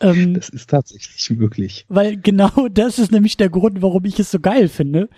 Ähm, 0.00 0.34
das 0.34 0.50
ist 0.50 0.68
tatsächlich 0.68 1.30
möglich. 1.30 1.86
Weil 1.88 2.18
genau 2.18 2.68
das 2.70 2.98
ist 2.98 3.10
nämlich 3.10 3.38
der 3.38 3.48
Grund, 3.48 3.80
warum 3.80 4.04
ich 4.04 4.18
es 4.18 4.30
so 4.30 4.38
geil 4.38 4.68
finde 4.68 5.08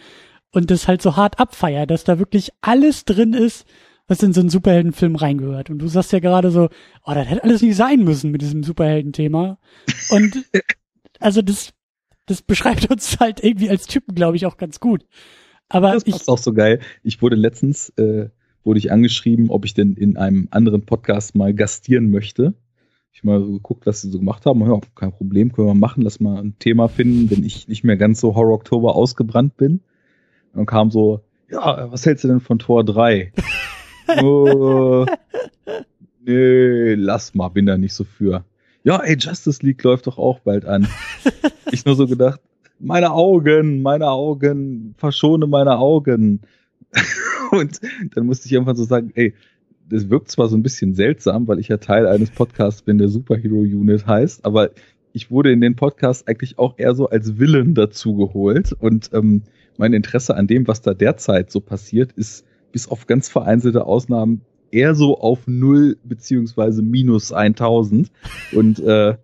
und 0.52 0.70
das 0.70 0.86
halt 0.86 1.02
so 1.02 1.16
hart 1.16 1.40
abfeier, 1.40 1.86
dass 1.86 2.04
da 2.04 2.20
wirklich 2.20 2.50
alles 2.60 3.04
drin 3.04 3.32
ist, 3.32 3.66
was 4.11 4.24
in 4.24 4.32
so 4.32 4.40
einen 4.40 4.50
Superheldenfilm 4.50 5.14
reingehört. 5.14 5.70
Und 5.70 5.78
du 5.78 5.86
sagst 5.86 6.12
ja 6.12 6.18
gerade 6.18 6.50
so, 6.50 6.68
oh, 7.04 7.14
das 7.14 7.28
hätte 7.28 7.44
alles 7.44 7.62
nicht 7.62 7.76
sein 7.76 8.02
müssen 8.02 8.32
mit 8.32 8.42
diesem 8.42 8.64
Superhelden-Thema. 8.64 9.56
Und 10.11 10.44
also 11.20 11.42
das, 11.42 11.72
das 12.26 12.42
beschreibt 12.42 12.90
uns 12.90 13.20
halt 13.20 13.44
irgendwie 13.44 13.70
als 13.70 13.86
Typen, 13.86 14.16
glaube 14.16 14.36
ich, 14.36 14.46
auch 14.46 14.56
ganz 14.56 14.80
gut. 14.80 15.06
Aber 15.68 15.92
das 15.92 16.02
passt 16.02 16.28
auch 16.28 16.38
so 16.38 16.52
geil. 16.52 16.80
Ich 17.04 17.22
wurde 17.22 17.36
letztens, 17.36 17.90
äh, 17.90 18.30
wurde 18.64 18.80
ich 18.80 18.90
angeschrieben, 18.90 19.48
ob 19.48 19.64
ich 19.64 19.74
denn 19.74 19.94
in 19.94 20.16
einem 20.16 20.48
anderen 20.50 20.84
Podcast 20.84 21.36
mal 21.36 21.54
gastieren 21.54 22.11
möchte. 22.11 22.54
Ich 23.12 23.22
mal 23.22 23.38
so 23.38 23.52
geguckt, 23.52 23.86
was 23.86 24.00
sie 24.00 24.11
so 24.11 24.18
gemacht 24.18 24.44
haben. 24.44 24.61
Ja, 24.62 24.80
kein 24.96 25.12
Problem, 25.12 25.52
können 25.52 25.68
wir 25.68 25.74
machen. 25.74 26.02
Lass 26.02 26.18
mal 26.18 26.42
ein 26.42 26.58
Thema 26.58 26.88
finden, 26.88 27.30
wenn 27.30 27.44
ich 27.44 27.68
nicht 27.68 27.84
mehr 27.84 27.96
ganz 27.96 28.20
so 28.20 28.34
Horror 28.34 28.54
Oktober 28.54 28.96
ausgebrannt 28.96 29.56
bin. 29.56 29.82
Dann 30.52 30.66
kam 30.66 30.90
so, 30.90 31.20
ja, 31.48 31.92
was 31.92 32.04
hältst 32.04 32.24
du 32.24 32.28
denn 32.28 32.40
von 32.40 32.58
Tor 32.58 32.84
3? 32.84 33.32
oh, 34.22 35.06
nee, 36.24 36.94
lass 36.94 37.34
mal, 37.34 37.48
bin 37.48 37.66
da 37.66 37.76
nicht 37.78 37.94
so 37.94 38.04
für. 38.04 38.44
Ja, 38.82 39.02
ey, 39.02 39.16
Justice 39.18 39.64
League 39.64 39.82
läuft 39.82 40.06
doch 40.06 40.18
auch 40.18 40.40
bald 40.40 40.64
an. 40.64 40.88
ich 41.72 41.84
nur 41.84 41.96
so 41.96 42.06
gedacht, 42.06 42.40
meine 42.78 43.12
Augen, 43.12 43.82
meine 43.82 44.08
Augen, 44.08 44.94
verschone 44.96 45.46
meine 45.46 45.78
Augen. 45.78 46.40
Und 47.50 47.80
dann 48.14 48.26
musste 48.26 48.46
ich 48.46 48.52
irgendwann 48.52 48.76
so 48.76 48.84
sagen, 48.84 49.12
ey, 49.14 49.34
das 49.88 50.08
wirkt 50.08 50.30
zwar 50.30 50.48
so 50.48 50.56
ein 50.56 50.62
bisschen 50.62 50.94
seltsam, 50.94 51.48
weil 51.48 51.58
ich 51.58 51.68
ja 51.68 51.76
Teil 51.76 52.06
eines 52.06 52.30
Podcasts 52.30 52.82
bin, 52.82 52.98
der 52.98 53.08
Superhero 53.08 53.56
Unit 53.56 54.06
heißt, 54.06 54.44
aber 54.44 54.70
ich 55.12 55.30
wurde 55.30 55.50
in 55.50 55.61
den 55.61 55.74
Podcast 55.74 56.28
eigentlich 56.28 56.58
auch 56.58 56.74
eher 56.78 56.94
so 56.94 57.08
als 57.08 57.38
Willen 57.38 57.74
dazu 57.74 58.14
geholt 58.14 58.72
und 58.72 59.11
ähm, 59.12 59.42
mein 59.76 59.92
Interesse 59.92 60.36
an 60.36 60.46
dem, 60.46 60.68
was 60.68 60.82
da 60.82 60.94
derzeit 60.94 61.50
so 61.50 61.61
passiert, 61.61 62.12
ist 62.12 62.46
bis 62.72 62.88
auf 62.88 63.06
ganz 63.06 63.28
vereinzelte 63.28 63.84
Ausnahmen 63.84 64.42
eher 64.70 64.94
so 64.94 65.18
auf 65.18 65.46
null 65.46 65.98
beziehungsweise 66.04 66.82
minus 66.82 67.32
1000 67.32 68.10
und 68.52 68.78
äh, 68.80 69.16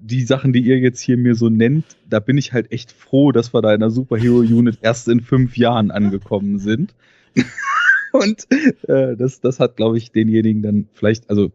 die 0.00 0.22
Sachen, 0.22 0.52
die 0.52 0.60
ihr 0.60 0.78
jetzt 0.78 1.00
hier 1.00 1.16
mir 1.16 1.34
so 1.34 1.48
nennt, 1.48 1.84
da 2.08 2.20
bin 2.20 2.38
ich 2.38 2.52
halt 2.52 2.70
echt 2.70 2.92
froh, 2.92 3.32
dass 3.32 3.52
wir 3.52 3.62
da 3.62 3.74
in 3.74 3.80
der 3.80 3.90
Superhero 3.90 4.38
Unit 4.38 4.78
erst 4.82 5.08
in 5.08 5.20
fünf 5.20 5.56
Jahren 5.56 5.90
angekommen 5.90 6.58
sind. 6.58 6.94
Und 8.12 8.46
äh, 8.88 9.16
das, 9.16 9.40
das 9.40 9.60
hat, 9.60 9.76
glaube 9.76 9.98
ich, 9.98 10.12
denjenigen 10.12 10.62
dann 10.62 10.88
vielleicht, 10.92 11.28
also 11.28 11.50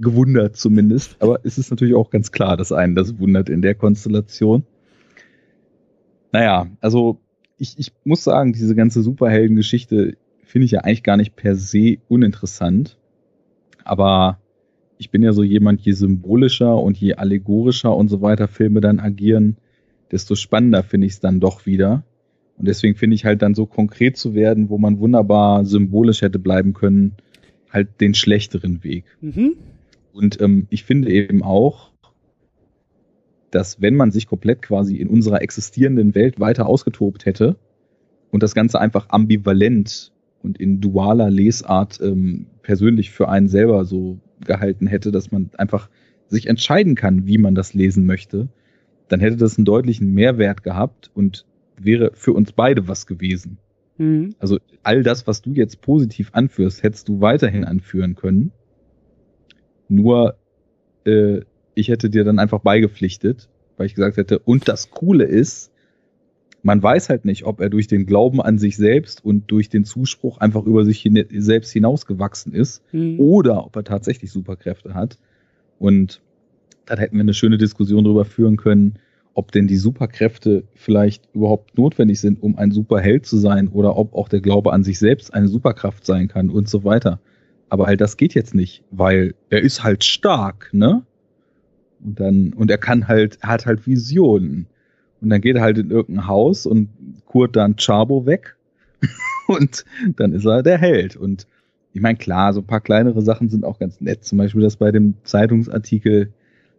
gewundert 0.00 0.56
zumindest. 0.56 1.16
Aber 1.20 1.40
es 1.42 1.58
ist 1.58 1.70
natürlich 1.70 1.94
auch 1.94 2.10
ganz 2.10 2.32
klar, 2.32 2.56
dass 2.56 2.72
einen 2.72 2.94
das 2.94 3.18
wundert 3.18 3.48
in 3.48 3.60
der 3.60 3.74
Konstellation. 3.74 4.64
Naja, 6.30 6.68
also 6.80 7.20
ich, 7.58 7.78
ich 7.78 7.92
muss 8.04 8.24
sagen, 8.24 8.52
diese 8.52 8.74
ganze 8.74 9.02
Superhelden-Geschichte 9.02 10.16
finde 10.44 10.64
ich 10.64 10.72
ja 10.72 10.80
eigentlich 10.80 11.02
gar 11.02 11.16
nicht 11.16 11.36
per 11.36 11.56
se 11.56 11.98
uninteressant. 12.08 12.98
Aber 13.84 14.38
ich 14.98 15.10
bin 15.10 15.22
ja 15.22 15.32
so 15.32 15.42
jemand, 15.42 15.80
je 15.80 15.92
symbolischer 15.92 16.78
und 16.78 16.96
je 16.96 17.14
allegorischer 17.14 17.96
und 17.96 18.08
so 18.08 18.20
weiter 18.20 18.48
Filme 18.48 18.80
dann 18.80 19.00
agieren, 19.00 19.56
desto 20.10 20.34
spannender 20.34 20.82
finde 20.82 21.06
ich 21.06 21.14
es 21.14 21.20
dann 21.20 21.40
doch 21.40 21.66
wieder. 21.66 22.04
Und 22.58 22.68
deswegen 22.68 22.96
finde 22.96 23.14
ich 23.14 23.24
halt 23.24 23.42
dann 23.42 23.54
so 23.54 23.66
konkret 23.66 24.16
zu 24.16 24.34
werden, 24.34 24.68
wo 24.68 24.78
man 24.78 24.98
wunderbar 24.98 25.64
symbolisch 25.64 26.22
hätte 26.22 26.38
bleiben 26.38 26.74
können, 26.74 27.14
halt 27.70 28.00
den 28.00 28.14
schlechteren 28.14 28.84
Weg. 28.84 29.04
Mhm. 29.20 29.54
Und 30.12 30.40
ähm, 30.40 30.66
ich 30.68 30.84
finde 30.84 31.10
eben 31.10 31.42
auch, 31.42 31.91
dass 33.52 33.80
wenn 33.80 33.94
man 33.94 34.10
sich 34.10 34.26
komplett 34.26 34.62
quasi 34.62 34.96
in 34.96 35.08
unserer 35.08 35.42
existierenden 35.42 36.14
Welt 36.14 36.40
weiter 36.40 36.66
ausgetobt 36.66 37.26
hätte 37.26 37.56
und 38.30 38.42
das 38.42 38.54
Ganze 38.54 38.80
einfach 38.80 39.10
ambivalent 39.10 40.10
und 40.42 40.58
in 40.58 40.80
dualer 40.80 41.30
Lesart 41.30 42.00
ähm, 42.02 42.46
persönlich 42.62 43.10
für 43.10 43.28
einen 43.28 43.48
selber 43.48 43.84
so 43.84 44.18
gehalten 44.44 44.86
hätte, 44.86 45.12
dass 45.12 45.30
man 45.30 45.50
einfach 45.58 45.88
sich 46.28 46.46
entscheiden 46.46 46.94
kann, 46.94 47.26
wie 47.26 47.38
man 47.38 47.54
das 47.54 47.74
lesen 47.74 48.06
möchte, 48.06 48.48
dann 49.08 49.20
hätte 49.20 49.36
das 49.36 49.58
einen 49.58 49.66
deutlichen 49.66 50.12
Mehrwert 50.14 50.62
gehabt 50.62 51.10
und 51.14 51.44
wäre 51.76 52.12
für 52.14 52.32
uns 52.32 52.52
beide 52.52 52.88
was 52.88 53.06
gewesen. 53.06 53.58
Mhm. 53.98 54.34
Also 54.38 54.58
all 54.82 55.02
das, 55.02 55.26
was 55.26 55.42
du 55.42 55.52
jetzt 55.52 55.82
positiv 55.82 56.30
anführst, 56.32 56.82
hättest 56.82 57.08
du 57.08 57.20
weiterhin 57.20 57.64
anführen 57.64 58.14
können. 58.14 58.52
Nur 59.88 60.36
äh, 61.04 61.42
ich 61.74 61.88
hätte 61.88 62.10
dir 62.10 62.24
dann 62.24 62.38
einfach 62.38 62.60
beigepflichtet, 62.60 63.48
weil 63.76 63.86
ich 63.86 63.94
gesagt 63.94 64.16
hätte, 64.16 64.38
und 64.38 64.68
das 64.68 64.90
Coole 64.90 65.24
ist, 65.24 65.70
man 66.62 66.82
weiß 66.82 67.08
halt 67.08 67.24
nicht, 67.24 67.44
ob 67.44 67.60
er 67.60 67.70
durch 67.70 67.88
den 67.88 68.06
Glauben 68.06 68.40
an 68.40 68.58
sich 68.58 68.76
selbst 68.76 69.24
und 69.24 69.50
durch 69.50 69.68
den 69.68 69.84
Zuspruch 69.84 70.38
einfach 70.38 70.64
über 70.64 70.84
sich 70.84 71.00
hin 71.00 71.24
selbst 71.30 71.72
hinausgewachsen 71.72 72.54
ist 72.54 72.82
mhm. 72.92 73.18
oder 73.18 73.64
ob 73.66 73.74
er 73.76 73.84
tatsächlich 73.84 74.30
Superkräfte 74.30 74.94
hat. 74.94 75.18
Und 75.78 76.20
dann 76.86 76.98
hätten 76.98 77.16
wir 77.16 77.22
eine 77.22 77.34
schöne 77.34 77.58
Diskussion 77.58 78.04
darüber 78.04 78.24
führen 78.24 78.56
können, 78.56 78.98
ob 79.34 79.50
denn 79.50 79.66
die 79.66 79.76
Superkräfte 79.76 80.64
vielleicht 80.74 81.28
überhaupt 81.34 81.76
notwendig 81.76 82.20
sind, 82.20 82.42
um 82.42 82.56
ein 82.58 82.70
Superheld 82.70 83.26
zu 83.26 83.38
sein 83.38 83.68
oder 83.68 83.96
ob 83.96 84.14
auch 84.14 84.28
der 84.28 84.40
Glaube 84.40 84.72
an 84.72 84.84
sich 84.84 84.98
selbst 84.98 85.32
eine 85.34 85.48
Superkraft 85.48 86.04
sein 86.04 86.28
kann 86.28 86.50
und 86.50 86.68
so 86.68 86.84
weiter. 86.84 87.20
Aber 87.68 87.86
halt 87.86 88.00
das 88.00 88.16
geht 88.16 88.34
jetzt 88.34 88.54
nicht, 88.54 88.84
weil 88.90 89.34
er 89.48 89.62
ist 89.62 89.82
halt 89.82 90.04
stark, 90.04 90.68
ne? 90.72 91.04
Und 92.04 92.20
dann, 92.20 92.52
und 92.52 92.70
er 92.70 92.78
kann 92.78 93.08
halt, 93.08 93.38
er 93.42 93.50
hat 93.50 93.66
halt 93.66 93.86
Visionen. 93.86 94.66
Und 95.20 95.30
dann 95.30 95.40
geht 95.40 95.56
er 95.56 95.62
halt 95.62 95.78
in 95.78 95.90
irgendein 95.90 96.26
Haus 96.26 96.66
und 96.66 96.88
kurt 97.26 97.56
dann 97.56 97.76
Chabo 97.76 98.26
weg. 98.26 98.56
und 99.46 99.84
dann 100.16 100.32
ist 100.32 100.44
er 100.44 100.62
der 100.62 100.78
Held. 100.78 101.16
Und 101.16 101.46
ich 101.92 102.00
meine, 102.00 102.18
klar, 102.18 102.52
so 102.52 102.60
ein 102.60 102.66
paar 102.66 102.80
kleinere 102.80 103.22
Sachen 103.22 103.48
sind 103.48 103.64
auch 103.64 103.78
ganz 103.78 104.00
nett. 104.00 104.24
Zum 104.24 104.38
Beispiel 104.38 104.62
das 104.62 104.76
bei 104.76 104.90
dem 104.90 105.14
Zeitungsartikel, 105.24 106.32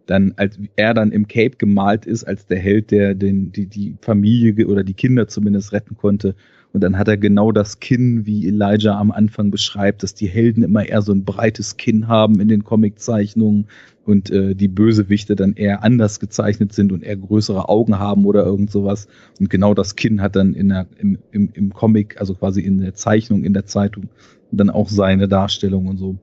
dann, 0.05 0.33
als 0.35 0.59
er 0.75 0.93
dann 0.93 1.11
im 1.11 1.27
Cape 1.27 1.55
gemalt 1.57 2.05
ist, 2.05 2.25
als 2.25 2.45
der 2.47 2.59
Held, 2.59 2.91
der 2.91 3.15
den, 3.15 3.51
die, 3.51 3.67
die 3.67 3.95
Familie 4.01 4.67
oder 4.67 4.83
die 4.83 4.93
Kinder 4.93 5.27
zumindest 5.27 5.71
retten 5.71 5.95
konnte. 5.95 6.35
Und 6.73 6.83
dann 6.83 6.97
hat 6.97 7.07
er 7.07 7.17
genau 7.17 7.51
das 7.51 7.79
Kinn, 7.79 8.25
wie 8.25 8.47
Elijah 8.47 8.99
am 8.99 9.11
Anfang 9.11 9.51
beschreibt, 9.51 10.01
dass 10.01 10.15
die 10.15 10.27
Helden 10.27 10.63
immer 10.63 10.85
eher 10.85 11.03
so 11.03 11.13
ein 11.13 11.23
breites 11.23 11.77
Kinn 11.77 12.07
haben 12.07 12.41
in 12.41 12.47
den 12.47 12.63
Comiczeichnungen 12.63 13.67
und 14.05 14.29
äh, 14.31 14.53
die 14.55 14.67
Bösewichte 14.67 15.35
dann 15.35 15.53
eher 15.53 15.83
anders 15.83 16.19
gezeichnet 16.19 16.73
sind 16.73 16.91
und 16.91 17.03
eher 17.03 17.15
größere 17.15 17.69
Augen 17.69 17.99
haben 17.99 18.25
oder 18.25 18.45
irgend 18.45 18.71
sowas. 18.71 19.07
Und 19.39 19.49
genau 19.49 19.73
das 19.73 19.95
Kinn 19.95 20.21
hat 20.21 20.35
dann 20.35 20.53
in 20.53 20.69
der, 20.69 20.87
im, 20.97 21.17
im, 21.31 21.49
im 21.53 21.73
Comic, 21.73 22.19
also 22.19 22.35
quasi 22.35 22.61
in 22.61 22.79
der 22.79 22.95
Zeichnung, 22.95 23.43
in 23.43 23.53
der 23.53 23.65
Zeitung, 23.65 24.09
dann 24.51 24.69
auch 24.69 24.89
seine 24.89 25.27
Darstellung 25.27 25.87
und 25.87 25.97
so. 25.97 26.17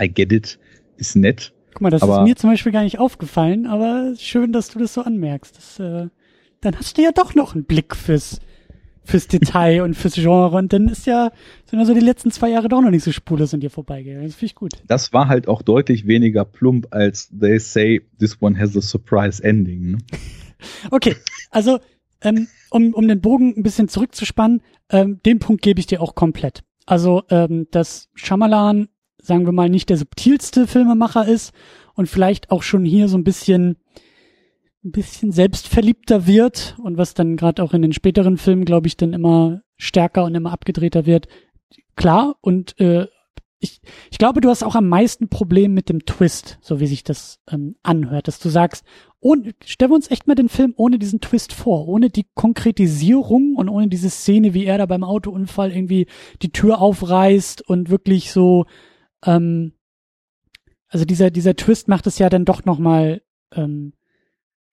I 0.00 0.08
get 0.08 0.32
it, 0.32 0.58
ist 0.96 1.16
nett. 1.16 1.52
Guck 1.72 1.82
mal, 1.82 1.90
das 1.90 2.02
ist 2.02 2.22
mir 2.22 2.36
zum 2.36 2.50
Beispiel 2.50 2.72
gar 2.72 2.82
nicht 2.82 2.98
aufgefallen, 2.98 3.66
aber 3.66 4.14
schön, 4.18 4.52
dass 4.52 4.70
du 4.70 4.78
das 4.78 4.94
so 4.94 5.02
anmerkst. 5.02 5.56
Das, 5.56 5.78
äh, 5.78 6.08
dann 6.60 6.76
hast 6.76 6.98
du 6.98 7.02
ja 7.02 7.12
doch 7.12 7.34
noch 7.34 7.54
einen 7.54 7.64
Blick 7.64 7.94
fürs 7.94 8.40
fürs 9.04 9.26
Detail 9.26 9.82
und 9.82 9.94
fürs 9.94 10.14
Genre 10.14 10.56
und 10.56 10.72
dann 10.72 10.88
ist 10.88 11.06
ja, 11.06 11.32
sind 11.68 11.78
also 11.78 11.94
die 11.94 12.00
letzten 12.00 12.30
zwei 12.30 12.50
Jahre 12.50 12.68
doch 12.68 12.80
noch 12.80 12.90
nicht 12.90 13.04
so 13.04 13.12
spurlos 13.12 13.54
an 13.54 13.60
dir 13.60 13.70
vorbeigegangen. 13.70 14.26
Das 14.26 14.34
finde 14.34 14.46
ich 14.46 14.54
gut. 14.54 14.72
Das 14.86 15.12
war 15.12 15.28
halt 15.28 15.48
auch 15.48 15.62
deutlich 15.62 16.06
weniger 16.06 16.44
plump 16.44 16.88
als 16.90 17.28
They 17.28 17.58
Say 17.58 18.02
This 18.18 18.40
One 18.40 18.58
Has 18.58 18.76
a 18.76 18.80
Surprise 18.80 19.42
Ending. 19.42 19.92
Ne? 19.92 19.98
okay, 20.90 21.16
also 21.50 21.78
ähm, 22.22 22.48
um, 22.70 22.94
um 22.94 23.08
den 23.08 23.20
Bogen 23.20 23.54
ein 23.56 23.62
bisschen 23.62 23.88
zurückzuspannen, 23.88 24.62
ähm, 24.90 25.20
den 25.24 25.38
Punkt 25.38 25.62
gebe 25.62 25.80
ich 25.80 25.86
dir 25.86 26.02
auch 26.02 26.14
komplett. 26.14 26.62
Also, 26.86 27.22
ähm, 27.30 27.66
dass 27.70 28.08
Shyamalan, 28.14 28.88
sagen 29.22 29.46
wir 29.46 29.52
mal, 29.52 29.68
nicht 29.68 29.88
der 29.88 29.96
subtilste 29.96 30.66
Filmemacher 30.66 31.26
ist 31.26 31.52
und 31.94 32.08
vielleicht 32.08 32.50
auch 32.50 32.62
schon 32.62 32.84
hier 32.84 33.08
so 33.08 33.16
ein 33.16 33.24
bisschen 33.24 33.76
ein 34.84 34.92
bisschen 34.92 35.32
selbstverliebter 35.32 36.26
wird 36.26 36.76
und 36.82 36.96
was 36.96 37.14
dann 37.14 37.36
gerade 37.36 37.62
auch 37.62 37.74
in 37.74 37.82
den 37.82 37.92
späteren 37.92 38.38
Filmen, 38.38 38.64
glaube 38.64 38.86
ich, 38.86 38.96
dann 38.96 39.12
immer 39.12 39.62
stärker 39.76 40.24
und 40.24 40.34
immer 40.34 40.52
abgedrehter 40.52 41.06
wird. 41.06 41.28
Klar, 41.96 42.36
und 42.40 42.78
äh, 42.80 43.06
ich, 43.58 43.82
ich 44.10 44.16
glaube, 44.16 44.40
du 44.40 44.48
hast 44.48 44.62
auch 44.62 44.74
am 44.74 44.88
meisten 44.88 45.28
Problem 45.28 45.74
mit 45.74 45.90
dem 45.90 46.06
Twist, 46.06 46.58
so 46.62 46.80
wie 46.80 46.86
sich 46.86 47.04
das 47.04 47.40
ähm, 47.50 47.76
anhört, 47.82 48.26
dass 48.26 48.38
du 48.38 48.48
sagst, 48.48 48.84
ohne, 49.20 49.52
stellen 49.66 49.90
wir 49.90 49.96
uns 49.96 50.10
echt 50.10 50.26
mal 50.26 50.34
den 50.34 50.48
Film 50.48 50.72
ohne 50.76 50.98
diesen 50.98 51.20
Twist 51.20 51.52
vor, 51.52 51.86
ohne 51.86 52.08
die 52.08 52.26
Konkretisierung 52.34 53.56
und 53.56 53.68
ohne 53.68 53.88
diese 53.88 54.08
Szene, 54.08 54.54
wie 54.54 54.64
er 54.64 54.78
da 54.78 54.86
beim 54.86 55.04
Autounfall 55.04 55.72
irgendwie 55.72 56.06
die 56.40 56.52
Tür 56.52 56.80
aufreißt 56.80 57.60
und 57.68 57.90
wirklich 57.90 58.32
so, 58.32 58.64
ähm, 59.26 59.74
also 60.88 61.04
dieser, 61.04 61.30
dieser 61.30 61.54
Twist 61.54 61.86
macht 61.86 62.06
es 62.06 62.18
ja 62.18 62.30
dann 62.30 62.46
doch 62.46 62.64
nochmal 62.64 63.20
ähm, 63.54 63.92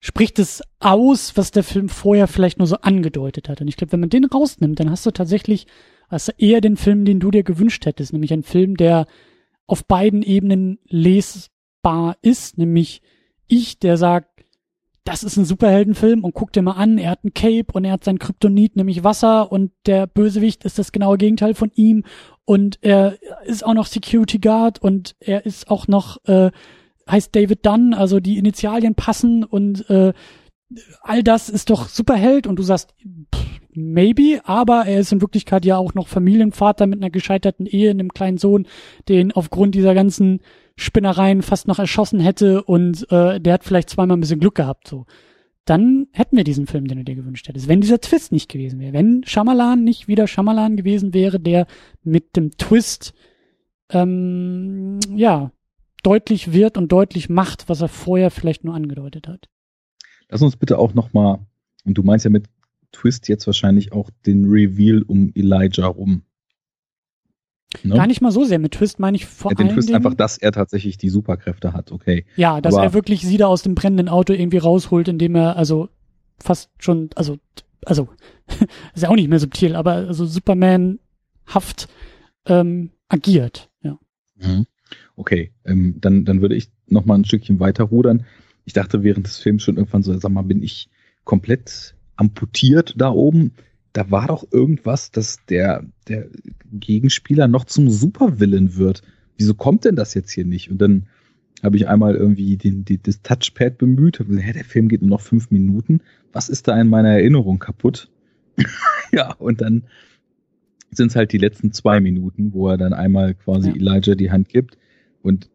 spricht 0.00 0.38
es 0.38 0.62
aus, 0.80 1.36
was 1.36 1.50
der 1.50 1.64
Film 1.64 1.88
vorher 1.88 2.28
vielleicht 2.28 2.58
nur 2.58 2.66
so 2.66 2.76
angedeutet 2.76 3.48
hat. 3.48 3.60
Und 3.60 3.68
ich 3.68 3.76
glaube, 3.76 3.92
wenn 3.92 4.00
man 4.00 4.10
den 4.10 4.24
rausnimmt, 4.24 4.78
dann 4.78 4.90
hast 4.90 5.04
du 5.06 5.10
tatsächlich 5.10 5.66
hast 6.08 6.28
du 6.28 6.32
eher 6.38 6.60
den 6.60 6.76
Film, 6.76 7.04
den 7.04 7.20
du 7.20 7.30
dir 7.30 7.42
gewünscht 7.42 7.84
hättest, 7.86 8.12
nämlich 8.12 8.32
ein 8.32 8.42
Film, 8.42 8.76
der 8.76 9.06
auf 9.66 9.84
beiden 9.84 10.22
Ebenen 10.22 10.78
lesbar 10.86 12.16
ist, 12.22 12.58
nämlich 12.58 13.02
ich, 13.46 13.78
der 13.78 13.96
sagt, 13.96 14.44
das 15.04 15.22
ist 15.22 15.36
ein 15.38 15.46
Superheldenfilm 15.46 16.22
und 16.22 16.34
guck 16.34 16.52
dir 16.52 16.62
mal 16.62 16.72
an, 16.72 16.98
er 16.98 17.10
hat 17.10 17.24
ein 17.24 17.32
Cape 17.32 17.72
und 17.72 17.84
er 17.84 17.92
hat 17.92 18.04
sein 18.04 18.18
Kryptonit, 18.18 18.76
nämlich 18.76 19.04
Wasser 19.04 19.50
und 19.50 19.72
der 19.86 20.06
Bösewicht 20.06 20.64
ist 20.64 20.78
das 20.78 20.92
genaue 20.92 21.16
Gegenteil 21.16 21.54
von 21.54 21.70
ihm 21.74 22.04
und 22.44 22.78
er 22.82 23.16
ist 23.44 23.64
auch 23.64 23.74
noch 23.74 23.86
Security 23.86 24.38
Guard 24.38 24.82
und 24.82 25.16
er 25.18 25.46
ist 25.46 25.70
auch 25.70 25.88
noch, 25.88 26.22
äh, 26.26 26.50
heißt 27.08 27.34
David 27.34 27.64
Dunn, 27.64 27.94
also 27.94 28.20
die 28.20 28.38
Initialien 28.38 28.94
passen 28.94 29.44
und 29.44 29.88
äh, 29.90 30.12
all 31.00 31.22
das 31.22 31.48
ist 31.48 31.70
doch 31.70 31.88
Superheld 31.88 32.46
und 32.46 32.56
du 32.56 32.62
sagst, 32.62 32.94
pff, 33.34 33.60
maybe, 33.72 34.40
aber 34.44 34.86
er 34.86 35.00
ist 35.00 35.12
in 35.12 35.20
Wirklichkeit 35.20 35.64
ja 35.64 35.76
auch 35.76 35.94
noch 35.94 36.08
Familienvater 36.08 36.86
mit 36.86 37.00
einer 37.00 37.10
gescheiterten 37.10 37.66
Ehe, 37.66 37.90
einem 37.90 38.12
kleinen 38.12 38.38
Sohn, 38.38 38.66
den 39.08 39.32
aufgrund 39.32 39.74
dieser 39.74 39.94
ganzen 39.94 40.40
Spinnereien 40.76 41.42
fast 41.42 41.68
noch 41.68 41.78
erschossen 41.78 42.20
hätte 42.20 42.62
und 42.62 43.10
äh, 43.10 43.40
der 43.40 43.54
hat 43.54 43.64
vielleicht 43.64 43.90
zweimal 43.90 44.16
ein 44.16 44.20
bisschen 44.20 44.40
Glück 44.40 44.56
gehabt, 44.56 44.88
so. 44.88 45.06
Dann 45.64 46.06
hätten 46.12 46.38
wir 46.38 46.44
diesen 46.44 46.66
Film, 46.66 46.86
den 46.86 46.96
du 46.96 47.04
dir 47.04 47.14
gewünscht 47.14 47.46
hättest. 47.46 47.68
Wenn 47.68 47.82
dieser 47.82 48.00
Twist 48.00 48.32
nicht 48.32 48.48
gewesen 48.48 48.80
wäre, 48.80 48.94
wenn 48.94 49.22
Shyamalan 49.26 49.84
nicht 49.84 50.08
wieder 50.08 50.26
Shyamalan 50.26 50.78
gewesen 50.78 51.12
wäre, 51.12 51.38
der 51.38 51.66
mit 52.02 52.36
dem 52.36 52.52
Twist 52.52 53.12
ähm, 53.90 54.98
ja 55.14 55.52
deutlich 56.08 56.54
wird 56.54 56.78
und 56.78 56.90
deutlich 56.90 57.28
macht, 57.28 57.68
was 57.68 57.82
er 57.82 57.88
vorher 57.88 58.30
vielleicht 58.30 58.64
nur 58.64 58.74
angedeutet 58.74 59.28
hat. 59.28 59.46
Lass 60.30 60.40
uns 60.40 60.56
bitte 60.56 60.78
auch 60.78 60.94
noch 60.94 61.12
mal, 61.12 61.46
und 61.84 61.98
du 61.98 62.02
meinst 62.02 62.24
ja 62.24 62.30
mit 62.30 62.46
Twist 62.92 63.28
jetzt 63.28 63.46
wahrscheinlich 63.46 63.92
auch 63.92 64.08
den 64.24 64.46
Reveal 64.46 65.02
um 65.02 65.30
Elijah 65.34 65.86
rum. 65.86 66.22
Ne? 67.82 67.94
Gar 67.96 68.06
nicht 68.06 68.22
mal 68.22 68.32
so 68.32 68.44
sehr. 68.44 68.58
Mit 68.58 68.72
Twist 68.72 68.98
meine 68.98 69.18
ich 69.18 69.26
vor 69.26 69.50
ja. 69.50 69.56
Den 69.56 69.68
Twist 69.68 69.92
einfach, 69.92 70.14
dass 70.14 70.38
er 70.38 70.52
tatsächlich 70.52 70.96
die 70.96 71.10
Superkräfte 71.10 71.74
hat, 71.74 71.92
okay. 71.92 72.24
Ja, 72.36 72.62
dass 72.62 72.74
Aber 72.74 72.84
er 72.84 72.94
wirklich 72.94 73.20
sie 73.20 73.36
da 73.36 73.46
aus 73.46 73.62
dem 73.62 73.74
brennenden 73.74 74.08
Auto 74.08 74.32
irgendwie 74.32 74.56
rausholt, 74.56 75.08
indem 75.08 75.34
er 75.34 75.56
also 75.56 75.90
fast 76.38 76.70
schon, 76.78 77.10
also, 77.16 77.36
also, 77.84 78.08
ist 78.94 79.02
ja 79.02 79.10
auch 79.10 79.16
nicht 79.16 79.28
mehr 79.28 79.40
subtil, 79.40 79.76
aber 79.76 79.92
also 79.92 80.24
Superman-haft 80.24 81.88
ähm, 82.46 82.92
agiert, 83.08 83.68
ja. 83.82 83.98
Mhm. 84.36 84.64
Okay, 85.16 85.52
ähm, 85.64 85.96
dann, 86.00 86.24
dann 86.24 86.40
würde 86.40 86.54
ich 86.54 86.70
noch 86.86 87.04
mal 87.04 87.14
ein 87.14 87.24
Stückchen 87.24 87.60
weiter 87.60 87.84
rudern. 87.84 88.24
Ich 88.64 88.72
dachte 88.72 89.02
während 89.02 89.26
des 89.26 89.38
Films 89.38 89.62
schon 89.62 89.76
irgendwann 89.76 90.02
so, 90.02 90.16
sag 90.18 90.30
mal, 90.30 90.42
bin 90.42 90.62
ich 90.62 90.88
komplett 91.24 91.94
amputiert 92.16 92.94
da 92.96 93.10
oben? 93.10 93.52
da 93.98 94.10
war 94.10 94.28
doch 94.28 94.46
irgendwas, 94.52 95.10
dass 95.10 95.44
der, 95.46 95.84
der 96.06 96.28
Gegenspieler 96.72 97.48
noch 97.48 97.64
zum 97.64 97.90
Supervillain 97.90 98.76
wird. 98.76 99.02
Wieso 99.36 99.54
kommt 99.54 99.84
denn 99.84 99.96
das 99.96 100.14
jetzt 100.14 100.30
hier 100.30 100.44
nicht? 100.44 100.70
Und 100.70 100.78
dann 100.80 101.06
habe 101.64 101.76
ich 101.76 101.88
einmal 101.88 102.14
irgendwie 102.14 102.56
den, 102.56 102.84
den, 102.84 103.00
das 103.02 103.22
Touchpad 103.22 103.78
bemüht, 103.78 104.20
habe 104.20 104.28
gesagt, 104.28 104.46
hä, 104.46 104.52
der 104.52 104.64
Film 104.64 104.88
geht 104.88 105.02
nur 105.02 105.10
noch 105.10 105.20
fünf 105.20 105.50
Minuten. 105.50 106.00
Was 106.32 106.48
ist 106.48 106.68
da 106.68 106.80
in 106.80 106.88
meiner 106.88 107.10
Erinnerung 107.10 107.58
kaputt? 107.58 108.08
ja, 109.12 109.32
und 109.34 109.60
dann 109.60 109.84
sind 110.90 111.08
es 111.08 111.16
halt 111.16 111.32
die 111.32 111.38
letzten 111.38 111.72
zwei 111.72 112.00
Minuten, 112.00 112.52
wo 112.52 112.68
er 112.68 112.78
dann 112.78 112.92
einmal 112.92 113.34
quasi 113.34 113.70
ja. 113.70 113.76
Elijah 113.76 114.14
die 114.14 114.30
Hand 114.30 114.48
gibt. 114.48 114.78
Und 115.22 115.48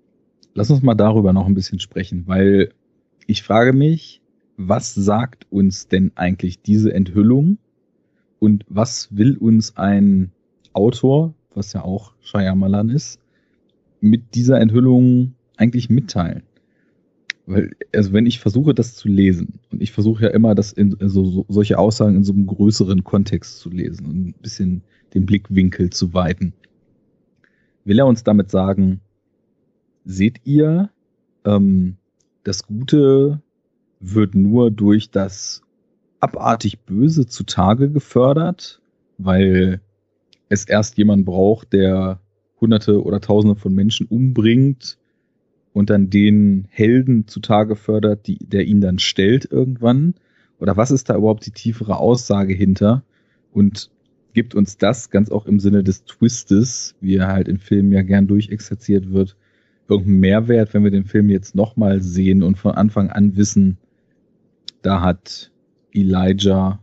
lass 0.53 0.69
uns 0.69 0.81
mal 0.81 0.95
darüber 0.95 1.33
noch 1.33 1.47
ein 1.47 1.55
bisschen 1.55 1.79
sprechen, 1.79 2.23
weil 2.27 2.71
ich 3.27 3.43
frage 3.43 3.73
mich, 3.73 4.21
was 4.57 4.93
sagt 4.93 5.47
uns 5.49 5.87
denn 5.87 6.11
eigentlich 6.15 6.61
diese 6.61 6.93
Enthüllung 6.93 7.57
und 8.39 8.65
was 8.69 9.15
will 9.15 9.37
uns 9.37 9.77
ein 9.77 10.31
Autor, 10.73 11.33
was 11.53 11.73
ja 11.73 11.83
auch 11.83 12.13
Shyamalan 12.21 12.89
ist, 12.89 13.19
mit 14.01 14.35
dieser 14.35 14.59
Enthüllung 14.59 15.33
eigentlich 15.57 15.89
mitteilen? 15.89 16.43
Weil, 17.45 17.71
also 17.93 18.13
wenn 18.13 18.25
ich 18.25 18.39
versuche, 18.39 18.73
das 18.73 18.95
zu 18.95 19.07
lesen, 19.07 19.59
und 19.71 19.81
ich 19.81 19.91
versuche 19.91 20.23
ja 20.23 20.29
immer, 20.29 20.55
das 20.55 20.71
in 20.71 20.95
also 21.01 21.25
so, 21.25 21.45
solche 21.49 21.77
Aussagen 21.77 22.15
in 22.15 22.23
so 22.23 22.33
einem 22.33 22.47
größeren 22.47 23.03
Kontext 23.03 23.59
zu 23.59 23.69
lesen 23.69 24.05
und 24.05 24.27
ein 24.27 24.35
bisschen 24.41 24.81
den 25.13 25.25
Blickwinkel 25.25 25.89
zu 25.89 26.13
weiten, 26.13 26.53
will 27.83 27.99
er 27.99 28.07
uns 28.07 28.23
damit 28.23 28.49
sagen, 28.49 29.01
seht 30.05 30.41
ihr, 30.45 30.89
ähm, 31.45 31.97
das 32.43 32.65
Gute 32.65 33.41
wird 33.99 34.35
nur 34.35 34.71
durch 34.71 35.11
das 35.11 35.61
abartig 36.19 36.79
böse 36.79 37.25
zutage 37.25 37.89
gefördert, 37.89 38.81
weil 39.17 39.81
es 40.47 40.65
erst 40.65 40.97
jemand 40.97 41.25
braucht, 41.25 41.73
der 41.73 42.21
Hunderte 42.61 43.03
oder 43.03 43.19
Tausende 43.19 43.55
von 43.55 43.73
Menschen 43.73 44.07
umbringt 44.07 44.97
und 45.73 45.89
dann 45.89 46.09
den 46.09 46.67
Helden 46.69 47.27
zutage 47.27 47.75
fördert, 47.75 48.27
die, 48.27 48.37
der 48.37 48.65
ihn 48.65 48.81
dann 48.81 48.99
stellt 48.99 49.51
irgendwann? 49.51 50.13
Oder 50.59 50.77
was 50.77 50.91
ist 50.91 51.09
da 51.09 51.17
überhaupt 51.17 51.45
die 51.45 51.51
tiefere 51.51 51.97
Aussage 51.97 52.53
hinter? 52.53 53.03
Und 53.51 53.89
gibt 54.33 54.55
uns 54.55 54.77
das 54.77 55.09
ganz 55.09 55.29
auch 55.29 55.45
im 55.45 55.59
Sinne 55.59 55.83
des 55.83 56.05
Twistes, 56.05 56.95
wie 57.01 57.17
er 57.17 57.27
halt 57.27 57.47
in 57.47 57.57
Filmen 57.57 57.91
ja 57.91 58.01
gern 58.01 58.27
durchexerziert 58.27 59.11
wird, 59.11 59.35
irgendeinen 59.87 60.19
Mehrwert, 60.19 60.73
wenn 60.73 60.83
wir 60.83 60.91
den 60.91 61.05
Film 61.05 61.29
jetzt 61.29 61.55
nochmal 61.55 62.01
sehen 62.01 62.43
und 62.43 62.57
von 62.57 62.71
Anfang 62.73 63.09
an 63.09 63.35
wissen, 63.35 63.77
da 64.81 65.01
hat 65.01 65.51
Elijah 65.93 66.79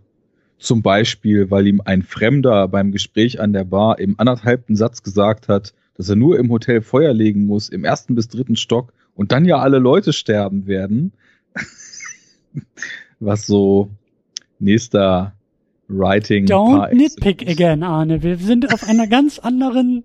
zum 0.59 0.83
Beispiel, 0.83 1.51
weil 1.51 1.67
ihm 1.67 1.81
ein 1.85 2.03
Fremder 2.03 2.69
beim 2.69 2.93
Gespräch 2.93 3.41
an 3.41 3.53
der 3.53 3.65
Bar 3.65 3.99
im 3.99 4.19
anderthalbten 4.19 4.77
Satz 4.77 5.03
gesagt 5.03 5.49
hat, 5.49 5.75
dass 6.01 6.09
er 6.09 6.17
nur 6.17 6.39
im 6.39 6.49
Hotel 6.51 6.81
Feuer 6.81 7.13
legen 7.13 7.45
muss, 7.45 7.69
im 7.69 7.85
ersten 7.85 8.15
bis 8.15 8.27
dritten 8.29 8.57
Stock 8.57 8.95
und 9.15 9.33
dann 9.33 9.45
ja 9.45 9.59
alle 9.59 9.79
Leute 9.79 10.15
sterben 10.15 10.67
werden. 10.67 11.13
Was 13.21 13.45
so 13.45 13.91
nächster 14.59 15.35
Writing. 15.89 16.47
Don't 16.47 16.95
nitpick 16.95 17.47
again, 17.47 17.83
Arne. 17.83 18.23
Wir 18.23 18.39
sind 18.39 18.73
auf 18.73 18.89
einer 18.89 19.09
ganz 19.09 19.39
anderen, 19.39 20.05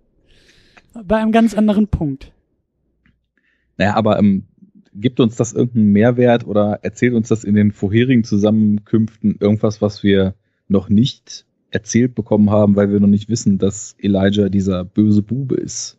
bei 1.02 1.16
einem 1.16 1.32
ganz 1.32 1.54
anderen 1.54 1.88
Punkt. 1.88 2.34
Naja, 3.78 3.96
aber 3.96 4.20
ähm, 4.20 4.48
gibt 4.94 5.22
uns 5.22 5.38
das 5.38 5.54
irgendeinen 5.54 5.94
Mehrwert 5.94 6.46
oder 6.46 6.80
erzählt 6.82 7.14
uns 7.14 7.30
das 7.30 7.46
in 7.46 7.56
den 7.56 7.72
vorherigen 7.72 8.26
Zusammenkünften 8.26 9.38
irgendwas, 9.40 9.82
was 9.82 10.04
wir 10.04 10.36
noch 10.68 10.90
nicht 10.90 11.46
erzählt 11.76 12.16
bekommen 12.16 12.50
haben, 12.50 12.76
weil 12.76 12.90
wir 12.90 13.00
noch 13.00 13.08
nicht 13.08 13.30
wissen, 13.30 13.58
dass 13.58 13.96
Elijah 14.00 14.50
dieser 14.50 14.86
böse 14.86 15.22
Bube 15.22 15.56
ist? 15.56 15.98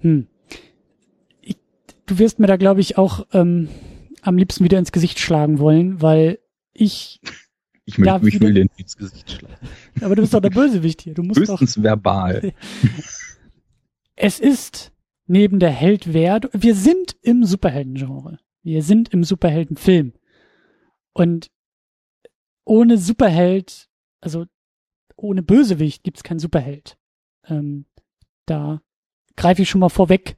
Hm. 0.00 0.26
Ich, 1.42 1.56
du 2.06 2.18
wirst 2.18 2.38
mir 2.38 2.46
da, 2.46 2.56
glaube 2.56 2.80
ich, 2.80 2.96
auch 2.96 3.26
ähm, 3.32 3.68
am 4.22 4.38
liebsten 4.38 4.64
wieder 4.64 4.78
ins 4.78 4.92
Gesicht 4.92 5.20
schlagen 5.20 5.58
wollen, 5.58 6.02
weil 6.02 6.40
ich. 6.72 7.20
Ich, 7.88 7.98
möchte, 7.98 8.26
ich 8.26 8.40
will 8.40 8.52
dir 8.52 8.66
ins 8.76 8.96
Gesicht 8.96 9.30
schlagen. 9.30 9.54
Aber 10.00 10.16
du 10.16 10.22
bist 10.22 10.34
doch 10.34 10.40
der 10.40 10.50
Bösewicht 10.60 11.02
hier. 11.02 11.14
Du 11.14 11.22
musst 11.22 11.38
Höchstens 11.38 11.76
doch, 11.76 11.84
verbal. 11.84 12.52
Es 14.16 14.40
ist 14.40 14.90
neben 15.28 15.60
der 15.60 15.70
Held 15.70 16.12
wert. 16.12 16.48
Wir 16.52 16.74
sind 16.74 17.14
im 17.22 17.44
Superheldengenre. 17.44 18.40
Wir 18.64 18.82
sind 18.82 19.10
im 19.10 19.22
Superheldenfilm. 19.22 20.14
Und 21.12 21.52
ohne 22.66 22.98
Superheld, 22.98 23.88
also 24.20 24.44
ohne 25.16 25.42
Bösewicht 25.42 26.04
gibt's 26.04 26.22
keinen 26.22 26.38
Superheld. 26.38 26.98
Ähm, 27.48 27.86
da 28.44 28.82
greife 29.36 29.62
ich 29.62 29.70
schon 29.70 29.80
mal 29.80 29.88
vorweg 29.88 30.36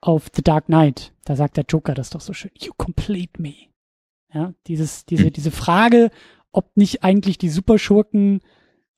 auf 0.00 0.30
The 0.34 0.42
Dark 0.42 0.66
Knight. 0.66 1.12
Da 1.24 1.36
sagt 1.36 1.58
der 1.58 1.64
Joker 1.68 1.92
das 1.92 2.10
doch 2.10 2.22
so 2.22 2.32
schön. 2.32 2.52
You 2.58 2.72
complete 2.76 3.40
me. 3.40 3.54
Ja, 4.32 4.54
dieses, 4.66 5.04
diese, 5.04 5.30
diese 5.30 5.50
Frage, 5.50 6.10
ob 6.52 6.76
nicht 6.76 7.04
eigentlich 7.04 7.36
die 7.36 7.50
Superschurken 7.50 8.40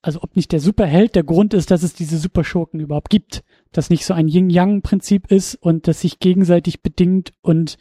also 0.02 0.20
ob 0.22 0.36
nicht 0.36 0.52
der 0.52 0.60
Superheld 0.60 1.16
der 1.16 1.24
Grund 1.24 1.54
ist, 1.54 1.70
dass 1.70 1.82
es 1.82 1.92
diese 1.92 2.18
Superschurken 2.18 2.80
überhaupt 2.80 3.10
gibt, 3.10 3.42
dass 3.72 3.90
nicht 3.90 4.04
so 4.04 4.14
ein 4.14 4.28
Yin-Yang-Prinzip 4.28 5.30
ist 5.30 5.54
und 5.56 5.88
das 5.88 6.00
sich 6.00 6.20
gegenseitig 6.20 6.82
bedingt 6.82 7.32
und 7.42 7.78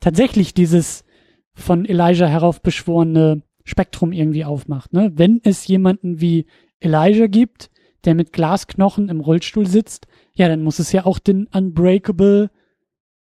tatsächlich 0.00 0.54
dieses 0.54 1.04
von 1.54 1.84
Elijah 1.84 2.26
heraufbeschworene 2.26 3.42
Spektrum 3.64 4.12
irgendwie 4.12 4.44
aufmacht. 4.44 4.92
Ne? 4.92 5.12
Wenn 5.14 5.40
es 5.44 5.66
jemanden 5.66 6.20
wie 6.20 6.46
Elijah 6.80 7.26
gibt, 7.26 7.70
der 8.04 8.14
mit 8.14 8.32
Glasknochen 8.32 9.08
im 9.08 9.20
Rollstuhl 9.20 9.66
sitzt, 9.66 10.06
ja, 10.34 10.48
dann 10.48 10.62
muss 10.62 10.78
es 10.78 10.92
ja 10.92 11.06
auch 11.06 11.18
den 11.18 11.46
Unbreakable 11.46 12.50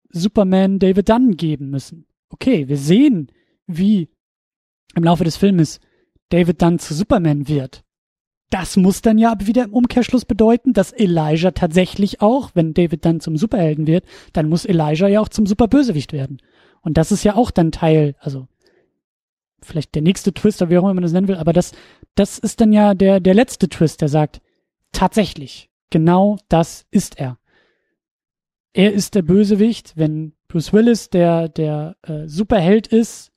Superman 0.10 0.80
David 0.80 1.10
Dunn 1.10 1.38
geben 1.38 1.70
müssen. 1.70 2.06
Okay, 2.30 2.68
wir 2.68 2.78
sehen, 2.78 3.32
wie 3.68 4.10
im 4.96 5.04
Laufe 5.04 5.24
des 5.24 5.38
Filmes 5.38 5.80
David 6.30 6.62
Dunn 6.62 6.80
zu 6.80 6.94
Superman 6.94 7.48
wird. 7.48 7.84
Das 8.50 8.78
muss 8.78 9.02
dann 9.02 9.20
ja 9.20 9.36
wieder 9.40 9.64
im 9.64 9.74
Umkehrschluss 9.74 10.26
bedeuten, 10.26 10.74
dass 10.74 10.92
Elijah 10.92 11.52
tatsächlich 11.52 12.22
auch, 12.22 12.52
wenn 12.56 12.74
David 12.74 13.06
dann 13.06 13.20
zum 13.20 13.38
Superhelden 13.38 13.86
wird, 13.86 14.06
dann 14.34 14.50
muss 14.50 14.66
Elijah 14.66 15.08
ja 15.08 15.22
auch 15.22 15.30
zum 15.30 15.46
Superbösewicht 15.46 16.14
werden. 16.14 16.40
Und 16.82 16.98
das 16.98 17.12
ist 17.12 17.24
ja 17.24 17.36
auch 17.36 17.52
dann 17.52 17.72
Teil, 17.72 18.16
also 18.20 18.48
vielleicht 19.62 19.96
der 19.96 20.02
nächste 20.02 20.34
Twist, 20.34 20.62
oder 20.62 20.72
wie 20.72 20.78
auch 20.78 20.84
immer 20.84 20.94
man 20.94 21.04
das 21.04 21.14
nennen 21.14 21.28
will, 21.28 21.38
aber 21.38 21.54
das, 21.54 21.74
das 22.16 22.40
ist 22.40 22.62
dann 22.62 22.74
ja 22.74 22.94
der, 22.94 23.20
der 23.20 23.34
letzte 23.34 23.70
Twist, 23.70 24.02
der 24.02 24.10
sagt, 24.10 24.42
tatsächlich, 24.92 25.70
genau 25.90 26.38
das 26.50 26.86
ist 26.92 27.20
er. 27.20 27.38
er 28.74 28.94
ist 28.94 29.16
der 29.16 29.22
Bösewicht, 29.24 29.94
wenn 29.98 30.34
Bruce 30.48 30.74
Willis 30.74 31.10
der, 31.10 31.50
der 31.50 31.98
äh, 32.04 32.28
Superheld 32.28 32.88
ist, 32.88 33.32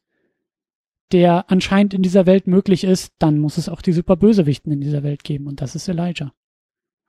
der 1.13 1.51
anscheinend 1.51 1.95
in 1.95 2.03
dieser 2.03 2.27
Welt 2.27 2.47
möglich 2.47 2.85
ist, 2.85 3.13
dann 3.19 3.39
muss 3.39 3.59
es 3.59 3.69
auch 3.69 3.83
die 3.83 3.93
Superbösewichten 3.93 4.73
in 4.73 4.81
dieser 4.81 5.03
Welt 5.03 5.25
geben 5.25 5.47
und 5.47 5.61
das 5.61 5.75
ist 5.75 5.89
Elijah. 5.89 6.33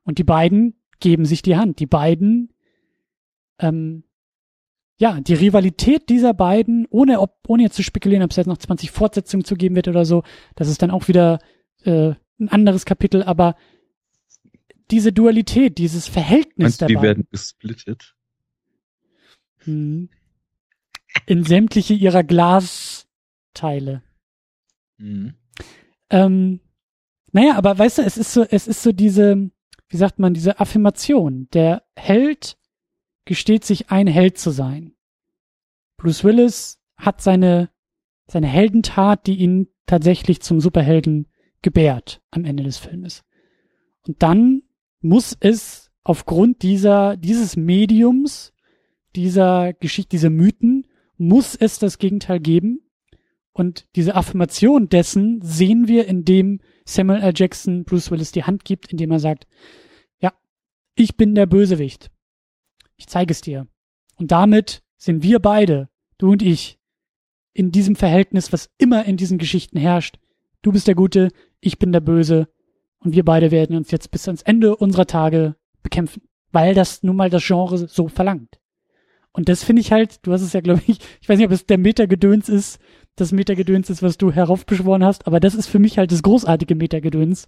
Und 0.04 0.18
die 0.18 0.26
beiden 0.26 0.76
geben 1.00 1.26
sich 1.26 1.42
die 1.42 1.56
Hand. 1.56 1.80
Die 1.80 1.86
beiden, 1.86 2.54
ähm, 3.60 4.04
ja, 4.98 5.20
die 5.20 5.34
Rivalität 5.34 6.10
dieser 6.10 6.34
beiden, 6.34 6.88
ohne, 6.90 7.20
ob, 7.20 7.38
ohne 7.48 7.64
jetzt 7.64 7.76
zu 7.76 7.84
spekulieren, 7.84 8.24
ob 8.24 8.32
es 8.32 8.38
jetzt 8.38 8.48
noch 8.48 8.58
20 8.58 8.92
Fortsetzungen 8.92 9.44
zu 9.44 9.56
geben 9.56 9.76
wird 9.76 9.88
oder 9.88 10.06
so, 10.06 10.24
das 10.56 10.70
ist 10.70 10.82
dann 10.82 10.92
auch 10.92 11.08
wieder 11.08 11.40
äh, 11.84 12.14
ein 12.40 12.50
anderes 12.50 12.86
Kapitel, 12.86 13.24
aber 13.24 13.56
diese 14.92 15.12
Dualität, 15.12 15.78
dieses 15.78 16.08
Verhältnis 16.08 16.58
Meinst, 16.58 16.82
dabei. 16.82 16.94
Die 16.94 17.02
werden 17.02 17.28
gesplittet. 17.32 18.16
Hm. 19.60 20.10
In 21.26 21.44
sämtliche 21.44 21.94
ihrer 21.94 22.24
Glasteile. 22.24 24.04
Mhm. 24.98 25.36
Ähm, 26.10 26.60
naja, 27.32 27.56
aber 27.56 27.78
weißt 27.78 28.00
du, 28.00 28.02
es 28.04 28.18
ist 28.18 28.34
so, 28.34 28.44
es 28.44 28.68
ist 28.68 28.84
so 28.84 28.92
diese, 28.92 29.50
wie 29.90 29.98
sagt 29.98 30.20
man, 30.20 30.34
diese 30.34 30.60
Affirmation. 30.60 31.48
Der 31.54 31.84
Held 31.96 32.58
gesteht 33.26 33.64
sich 33.66 33.90
ein 33.90 34.08
Held 34.08 34.38
zu 34.38 34.52
sein. 34.52 34.94
Bruce 35.98 36.24
Willis 36.24 36.82
hat 36.98 37.22
seine, 37.22 37.70
seine 38.28 38.48
Heldentat, 38.48 39.28
die 39.28 39.36
ihn 39.36 39.68
tatsächlich 39.86 40.42
zum 40.42 40.60
Superhelden 40.60 41.28
gebärt 41.62 42.22
am 42.32 42.46
Ende 42.46 42.64
des 42.64 42.78
Filmes. 42.78 43.24
Und 44.06 44.22
dann 44.22 44.64
muss 45.02 45.36
es 45.40 45.92
aufgrund 46.04 46.62
dieser, 46.62 47.18
dieses 47.18 47.56
Mediums, 47.56 48.54
dieser 49.16 49.74
Geschichte, 49.74 50.10
dieser 50.10 50.30
Mythen, 50.30 50.88
muss 51.18 51.56
es 51.56 51.80
das 51.80 51.98
Gegenteil 51.98 52.40
geben. 52.40 52.82
Und 53.54 53.88
diese 53.96 54.16
Affirmation 54.16 54.90
dessen 54.90 55.40
sehen 55.42 55.88
wir, 55.88 56.08
indem 56.08 56.60
Samuel 56.86 57.22
L. 57.22 57.34
Jackson 57.36 57.86
Bruce 57.86 58.12
Willis 58.12 58.32
die 58.32 58.44
Hand 58.44 58.66
gibt, 58.66 58.92
indem 58.92 59.12
er 59.12 59.20
sagt, 59.20 59.48
ja, 60.20 60.34
ich 60.96 61.16
bin 61.16 61.36
der 61.36 61.46
Bösewicht. 61.46 62.10
Ich 63.04 63.08
zeige 63.08 63.34
es 63.34 63.42
dir. 63.42 63.68
Und 64.16 64.32
damit 64.32 64.82
sind 64.96 65.24
wir 65.24 65.40
beide, 65.40 65.90
du 66.18 66.32
und 66.32 66.42
ich, 66.42 66.80
in 67.54 67.70
diesem 67.70 67.98
Verhältnis, 67.98 68.54
was 68.54 68.70
immer 68.78 69.04
in 69.04 69.18
diesen 69.18 69.38
Geschichten 69.38 69.78
herrscht. 69.78 70.20
Du 70.62 70.72
bist 70.72 70.88
der 70.88 70.96
Gute, 70.96 71.28
ich 71.60 71.80
bin 71.80 71.92
der 71.92 72.00
Böse. 72.00 72.48
Und 73.00 73.14
wir 73.14 73.26
beide 73.26 73.52
werden 73.52 73.76
uns 73.76 73.92
jetzt 73.92 74.10
bis 74.10 74.26
ans 74.30 74.42
Ende 74.42 74.78
unserer 74.78 75.06
Tage 75.06 75.58
bekämpfen. 75.82 76.22
Weil 76.54 76.74
das 76.76 77.04
nun 77.04 77.18
mal 77.18 77.30
das 77.30 77.46
Genre 77.46 77.90
so 77.90 78.08
verlangt. 78.08 78.62
Und 79.34 79.50
das 79.50 79.66
finde 79.66 79.82
ich 79.82 79.92
halt, 79.92 80.26
du 80.26 80.32
hast 80.32 80.42
es 80.42 80.54
ja, 80.54 80.62
glaube 80.62 80.82
ich, 80.88 80.98
ich 81.20 81.28
weiß 81.28 81.38
nicht, 81.38 81.48
ob 81.48 81.52
es 81.52 81.66
der 81.66 81.78
Metagedöns 81.78 82.48
ist, 82.48 82.80
das 83.18 83.34
Metagedöns 83.34 83.90
ist, 83.90 84.02
was 84.02 84.18
du 84.18 84.32
heraufbeschworen 84.32 85.04
hast, 85.04 85.28
aber 85.28 85.42
das 85.42 85.56
ist 85.56 85.68
für 85.68 85.80
mich 85.80 85.98
halt 85.98 86.14
das 86.14 86.24
großartige 86.24 86.76
Metagedöns 86.76 87.48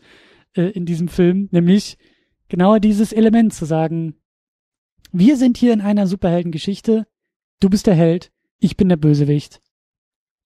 äh, 0.53 0.63
in 0.71 0.85
diesem 0.85 1.07
Film, 1.07 1.47
nämlich 1.51 1.97
genau 2.49 2.77
dieses 2.77 3.13
Element 3.13 3.53
zu 3.53 3.63
sagen, 3.63 4.15
wir 5.11 5.37
sind 5.37 5.57
hier 5.57 5.73
in 5.73 5.81
einer 5.81 6.07
Superheldengeschichte, 6.07 7.07
du 7.59 7.69
bist 7.69 7.87
der 7.87 7.95
Held, 7.95 8.31
ich 8.59 8.77
bin 8.77 8.89
der 8.89 8.97
Bösewicht. 8.97 9.61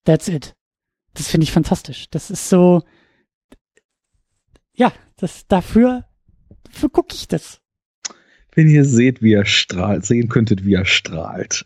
That's 0.05 0.27
it. 0.27 0.55
Das 1.13 1.27
finde 1.27 1.43
ich 1.43 1.51
fantastisch. 1.51 2.09
Das 2.09 2.31
ist 2.31 2.49
so, 2.49 2.83
ja, 4.73 4.93
das 5.17 5.47
dafür, 5.47 6.05
dafür 6.63 6.89
gucke 6.89 7.13
ich 7.13 7.27
das. 7.27 7.61
Wenn 8.53 8.67
ihr 8.67 8.85
seht, 8.85 9.21
wie 9.21 9.33
er 9.33 9.45
strahlt, 9.45 10.05
sehen 10.05 10.29
könntet, 10.29 10.65
wie 10.65 10.73
er 10.73 10.85
strahlt. 10.85 11.65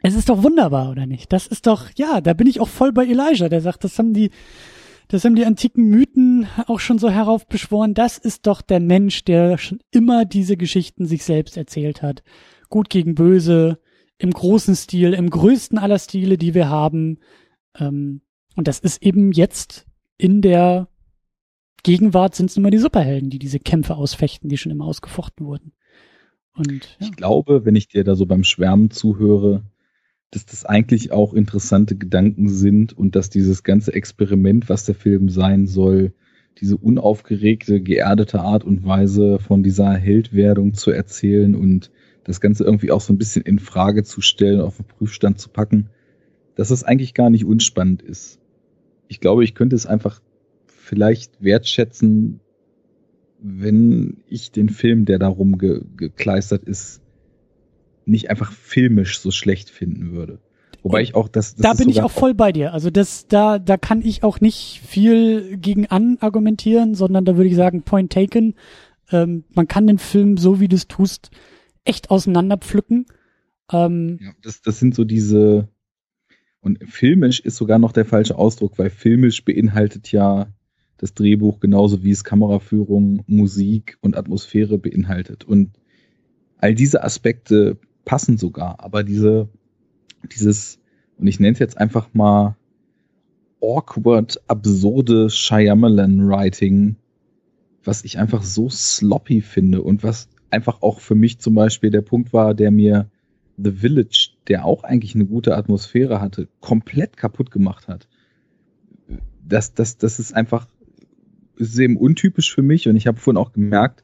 Es 0.00 0.14
ist 0.14 0.28
doch 0.28 0.42
wunderbar, 0.42 0.90
oder 0.90 1.06
nicht? 1.06 1.32
Das 1.32 1.46
ist 1.46 1.66
doch, 1.66 1.90
ja, 1.96 2.20
da 2.20 2.32
bin 2.32 2.46
ich 2.46 2.60
auch 2.60 2.68
voll 2.68 2.92
bei 2.92 3.04
Elijah, 3.04 3.48
der 3.48 3.60
sagt, 3.60 3.82
das 3.82 3.98
haben 3.98 4.14
die, 4.14 4.30
das 5.08 5.24
haben 5.24 5.34
die 5.34 5.46
antiken 5.46 5.88
Mythen 5.88 6.46
auch 6.66 6.80
schon 6.80 6.98
so 6.98 7.10
heraufbeschworen. 7.10 7.94
Das 7.94 8.18
ist 8.18 8.46
doch 8.46 8.60
der 8.62 8.80
Mensch, 8.80 9.24
der 9.24 9.58
schon 9.58 9.80
immer 9.90 10.24
diese 10.24 10.56
Geschichten 10.56 11.06
sich 11.06 11.24
selbst 11.24 11.56
erzählt 11.56 12.02
hat. 12.02 12.22
Gut 12.68 12.90
gegen 12.90 13.14
böse, 13.14 13.80
im 14.18 14.30
großen 14.30 14.76
Stil, 14.76 15.14
im 15.14 15.30
größten 15.30 15.78
aller 15.78 15.98
Stile, 15.98 16.36
die 16.36 16.54
wir 16.54 16.68
haben. 16.68 17.18
Ähm, 17.78 18.20
und 18.56 18.68
das 18.68 18.80
ist 18.80 19.02
eben 19.02 19.32
jetzt 19.32 19.86
in 20.18 20.42
der 20.42 20.88
Gegenwart 21.84 22.34
sind 22.34 22.50
es 22.50 22.56
immer 22.56 22.70
die 22.70 22.78
Superhelden, 22.78 23.30
die 23.30 23.38
diese 23.38 23.60
Kämpfe 23.60 23.94
ausfechten, 23.94 24.50
die 24.50 24.58
schon 24.58 24.72
immer 24.72 24.84
ausgefochten 24.84 25.46
wurden. 25.46 25.72
Und, 26.52 26.96
ja. 26.98 27.06
Ich 27.06 27.12
glaube, 27.12 27.64
wenn 27.64 27.76
ich 27.76 27.88
dir 27.88 28.02
da 28.02 28.16
so 28.16 28.26
beim 28.26 28.42
Schwärmen 28.42 28.90
zuhöre, 28.90 29.62
dass 30.30 30.44
das 30.44 30.64
eigentlich 30.64 31.10
auch 31.12 31.32
interessante 31.32 31.96
Gedanken 31.96 32.48
sind 32.48 32.92
und 32.92 33.16
dass 33.16 33.30
dieses 33.30 33.62
ganze 33.62 33.94
Experiment, 33.94 34.68
was 34.68 34.84
der 34.84 34.94
Film 34.94 35.28
sein 35.28 35.66
soll, 35.66 36.12
diese 36.60 36.76
unaufgeregte, 36.76 37.80
geerdete 37.80 38.40
Art 38.40 38.64
und 38.64 38.84
Weise 38.84 39.38
von 39.38 39.62
dieser 39.62 39.94
Heldwerdung 39.94 40.74
zu 40.74 40.90
erzählen 40.90 41.54
und 41.54 41.90
das 42.24 42.40
Ganze 42.40 42.64
irgendwie 42.64 42.90
auch 42.90 43.00
so 43.00 43.12
ein 43.12 43.18
bisschen 43.18 43.42
in 43.42 43.58
Frage 43.58 44.04
zu 44.04 44.20
stellen, 44.20 44.60
auf 44.60 44.76
den 44.76 44.86
Prüfstand 44.86 45.38
zu 45.38 45.48
packen, 45.48 45.88
dass 46.56 46.70
es 46.70 46.84
eigentlich 46.84 47.14
gar 47.14 47.30
nicht 47.30 47.44
unspannend 47.44 48.02
ist. 48.02 48.40
Ich 49.06 49.20
glaube, 49.20 49.44
ich 49.44 49.54
könnte 49.54 49.76
es 49.76 49.86
einfach 49.86 50.20
vielleicht 50.66 51.42
wertschätzen, 51.42 52.40
wenn 53.40 54.18
ich 54.26 54.50
den 54.50 54.68
Film, 54.68 55.04
der 55.04 55.18
darum 55.18 55.58
ge 55.58 55.82
gekleistert 55.96 56.64
ist, 56.64 57.00
nicht 58.08 58.30
einfach 58.30 58.52
filmisch 58.52 59.20
so 59.20 59.30
schlecht 59.30 59.70
finden 59.70 60.12
würde. 60.12 60.40
Wobei 60.82 61.02
ich 61.02 61.14
auch 61.14 61.28
das, 61.28 61.54
das 61.54 61.62
da 61.62 61.74
bin 61.74 61.88
ich 61.88 62.02
auch 62.02 62.10
voll 62.10 62.34
bei 62.34 62.52
dir. 62.52 62.72
Also 62.72 62.90
das, 62.90 63.26
da, 63.26 63.58
da 63.58 63.76
kann 63.76 64.00
ich 64.02 64.22
auch 64.22 64.40
nicht 64.40 64.80
viel 64.86 65.56
gegen 65.58 65.86
an 65.86 66.18
argumentieren, 66.20 66.94
sondern 66.94 67.24
da 67.24 67.36
würde 67.36 67.50
ich 67.50 67.56
sagen, 67.56 67.82
point 67.82 68.12
taken. 68.12 68.54
Ähm, 69.10 69.44
man 69.54 69.66
kann 69.66 69.86
den 69.86 69.98
Film, 69.98 70.36
so 70.36 70.60
wie 70.60 70.68
du 70.68 70.76
es 70.76 70.86
tust, 70.86 71.30
echt 71.84 72.10
auseinanderpflücken. 72.10 73.06
Ähm, 73.72 74.18
ja, 74.22 74.32
das, 74.42 74.62
das 74.62 74.78
sind 74.78 74.94
so 74.94 75.04
diese, 75.04 75.68
und 76.60 76.78
filmisch 76.88 77.40
ist 77.40 77.56
sogar 77.56 77.78
noch 77.78 77.92
der 77.92 78.04
falsche 78.04 78.36
Ausdruck, 78.36 78.78
weil 78.78 78.90
filmisch 78.90 79.44
beinhaltet 79.44 80.12
ja 80.12 80.48
das 80.96 81.14
Drehbuch 81.14 81.60
genauso 81.60 82.02
wie 82.02 82.10
es 82.10 82.24
Kameraführung, 82.24 83.24
Musik 83.26 83.98
und 84.00 84.16
Atmosphäre 84.16 84.78
beinhaltet. 84.78 85.44
Und 85.44 85.78
all 86.56 86.74
diese 86.74 87.04
Aspekte 87.04 87.78
passen 88.08 88.38
sogar, 88.38 88.82
aber 88.82 89.04
diese, 89.04 89.50
dieses, 90.34 90.80
und 91.18 91.26
ich 91.26 91.40
nenne 91.40 91.52
es 91.52 91.58
jetzt 91.58 91.76
einfach 91.76 92.08
mal 92.14 92.56
awkward, 93.60 94.40
absurde 94.48 95.28
Shyamalan-Writing, 95.28 96.96
was 97.84 98.04
ich 98.04 98.18
einfach 98.18 98.42
so 98.42 98.70
sloppy 98.70 99.42
finde 99.42 99.82
und 99.82 100.02
was 100.02 100.30
einfach 100.48 100.80
auch 100.80 101.00
für 101.00 101.14
mich 101.14 101.38
zum 101.38 101.54
Beispiel 101.54 101.90
der 101.90 102.00
Punkt 102.00 102.32
war, 102.32 102.54
der 102.54 102.70
mir 102.70 103.10
The 103.58 103.72
Village, 103.72 104.30
der 104.46 104.64
auch 104.64 104.84
eigentlich 104.84 105.14
eine 105.14 105.26
gute 105.26 105.54
Atmosphäre 105.54 106.18
hatte, 106.18 106.48
komplett 106.60 107.18
kaputt 107.18 107.50
gemacht 107.50 107.88
hat. 107.88 108.08
Das, 109.46 109.74
das, 109.74 109.98
das 109.98 110.18
ist 110.18 110.34
einfach 110.34 110.66
eben 111.58 111.98
untypisch 111.98 112.54
für 112.54 112.62
mich 112.62 112.88
und 112.88 112.96
ich 112.96 113.06
habe 113.06 113.18
vorhin 113.18 113.36
auch 113.36 113.52
gemerkt, 113.52 114.02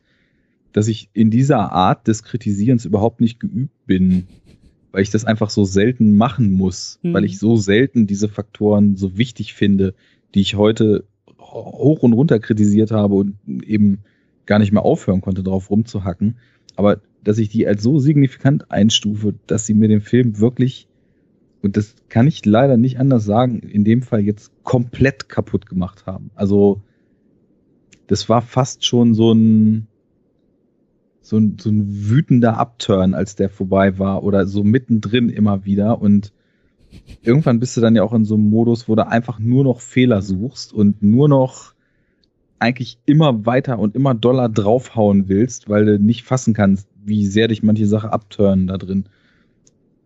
dass 0.74 0.88
ich 0.88 1.08
in 1.12 1.30
dieser 1.30 1.72
Art 1.72 2.08
des 2.08 2.24
Kritisierens 2.24 2.84
überhaupt 2.84 3.20
nicht 3.20 3.38
geübt 3.38 3.86
bin, 3.86 4.26
weil 4.90 5.02
ich 5.02 5.10
das 5.10 5.24
einfach 5.24 5.48
so 5.48 5.64
selten 5.64 6.16
machen 6.16 6.52
muss, 6.52 6.98
mhm. 7.02 7.14
weil 7.14 7.24
ich 7.24 7.38
so 7.38 7.56
selten 7.56 8.08
diese 8.08 8.28
Faktoren 8.28 8.96
so 8.96 9.16
wichtig 9.16 9.54
finde, 9.54 9.94
die 10.34 10.40
ich 10.40 10.56
heute 10.56 11.04
hoch 11.38 12.02
und 12.02 12.12
runter 12.12 12.40
kritisiert 12.40 12.90
habe 12.90 13.14
und 13.14 13.36
eben 13.62 14.00
gar 14.46 14.58
nicht 14.58 14.72
mehr 14.72 14.84
aufhören 14.84 15.20
konnte, 15.20 15.44
darauf 15.44 15.70
rumzuhacken. 15.70 16.38
Aber 16.74 17.00
dass 17.22 17.38
ich 17.38 17.48
die 17.48 17.68
als 17.68 17.80
so 17.80 18.00
signifikant 18.00 18.72
einstufe, 18.72 19.32
dass 19.46 19.66
sie 19.66 19.74
mir 19.74 19.86
den 19.86 20.00
Film 20.00 20.40
wirklich, 20.40 20.88
und 21.62 21.76
das 21.76 21.94
kann 22.08 22.26
ich 22.26 22.44
leider 22.44 22.76
nicht 22.76 22.98
anders 22.98 23.24
sagen, 23.24 23.60
in 23.60 23.84
dem 23.84 24.02
Fall 24.02 24.22
jetzt 24.22 24.50
komplett 24.64 25.28
kaputt 25.28 25.66
gemacht 25.66 26.06
haben. 26.06 26.32
Also 26.34 26.82
das 28.08 28.28
war 28.28 28.42
fast 28.42 28.84
schon 28.84 29.14
so 29.14 29.32
ein, 29.32 29.86
so 31.24 31.38
ein, 31.38 31.56
so 31.58 31.70
ein 31.70 32.10
wütender 32.10 32.58
Upturn, 32.58 33.14
als 33.14 33.34
der 33.34 33.48
vorbei 33.48 33.98
war 33.98 34.22
oder 34.22 34.46
so 34.46 34.62
mittendrin 34.62 35.30
immer 35.30 35.64
wieder 35.64 36.00
und 36.00 36.32
irgendwann 37.22 37.60
bist 37.60 37.76
du 37.76 37.80
dann 37.80 37.96
ja 37.96 38.02
auch 38.02 38.12
in 38.12 38.26
so 38.26 38.34
einem 38.34 38.50
Modus, 38.50 38.88
wo 38.88 38.94
du 38.94 39.06
einfach 39.06 39.38
nur 39.38 39.64
noch 39.64 39.80
Fehler 39.80 40.20
suchst 40.20 40.74
und 40.74 41.02
nur 41.02 41.30
noch 41.30 41.72
eigentlich 42.58 42.98
immer 43.06 43.46
weiter 43.46 43.78
und 43.78 43.94
immer 43.96 44.14
doller 44.14 44.50
draufhauen 44.50 45.28
willst, 45.28 45.70
weil 45.70 45.86
du 45.86 45.98
nicht 45.98 46.24
fassen 46.24 46.52
kannst, 46.52 46.88
wie 47.02 47.26
sehr 47.26 47.48
dich 47.48 47.62
manche 47.62 47.86
Sachen 47.86 48.10
abturnen 48.10 48.66
da 48.66 48.76
drin. 48.76 49.06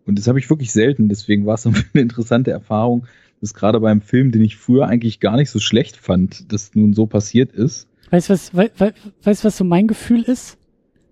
Und 0.05 0.17
das 0.17 0.27
habe 0.27 0.39
ich 0.39 0.49
wirklich 0.49 0.71
selten, 0.71 1.09
deswegen 1.09 1.45
war 1.45 1.55
es 1.55 1.65
eine 1.67 1.83
interessante 1.93 2.51
Erfahrung, 2.51 3.07
dass 3.41 3.53
gerade 3.53 3.81
beim 3.81 4.01
Film, 4.01 4.31
den 4.31 4.41
ich 4.41 4.55
früher 4.55 4.87
eigentlich 4.87 5.19
gar 5.19 5.35
nicht 5.35 5.49
so 5.49 5.59
schlecht 5.59 5.97
fand, 5.97 6.51
das 6.51 6.75
nun 6.75 6.93
so 6.93 7.07
passiert 7.07 7.51
ist. 7.51 7.89
Weißt 8.09 8.29
du, 8.29 8.33
was, 8.33 8.53
we, 8.55 8.71
we, 8.77 8.93
was 9.23 9.57
so 9.57 9.65
mein 9.65 9.87
Gefühl 9.87 10.23
ist? 10.23 10.57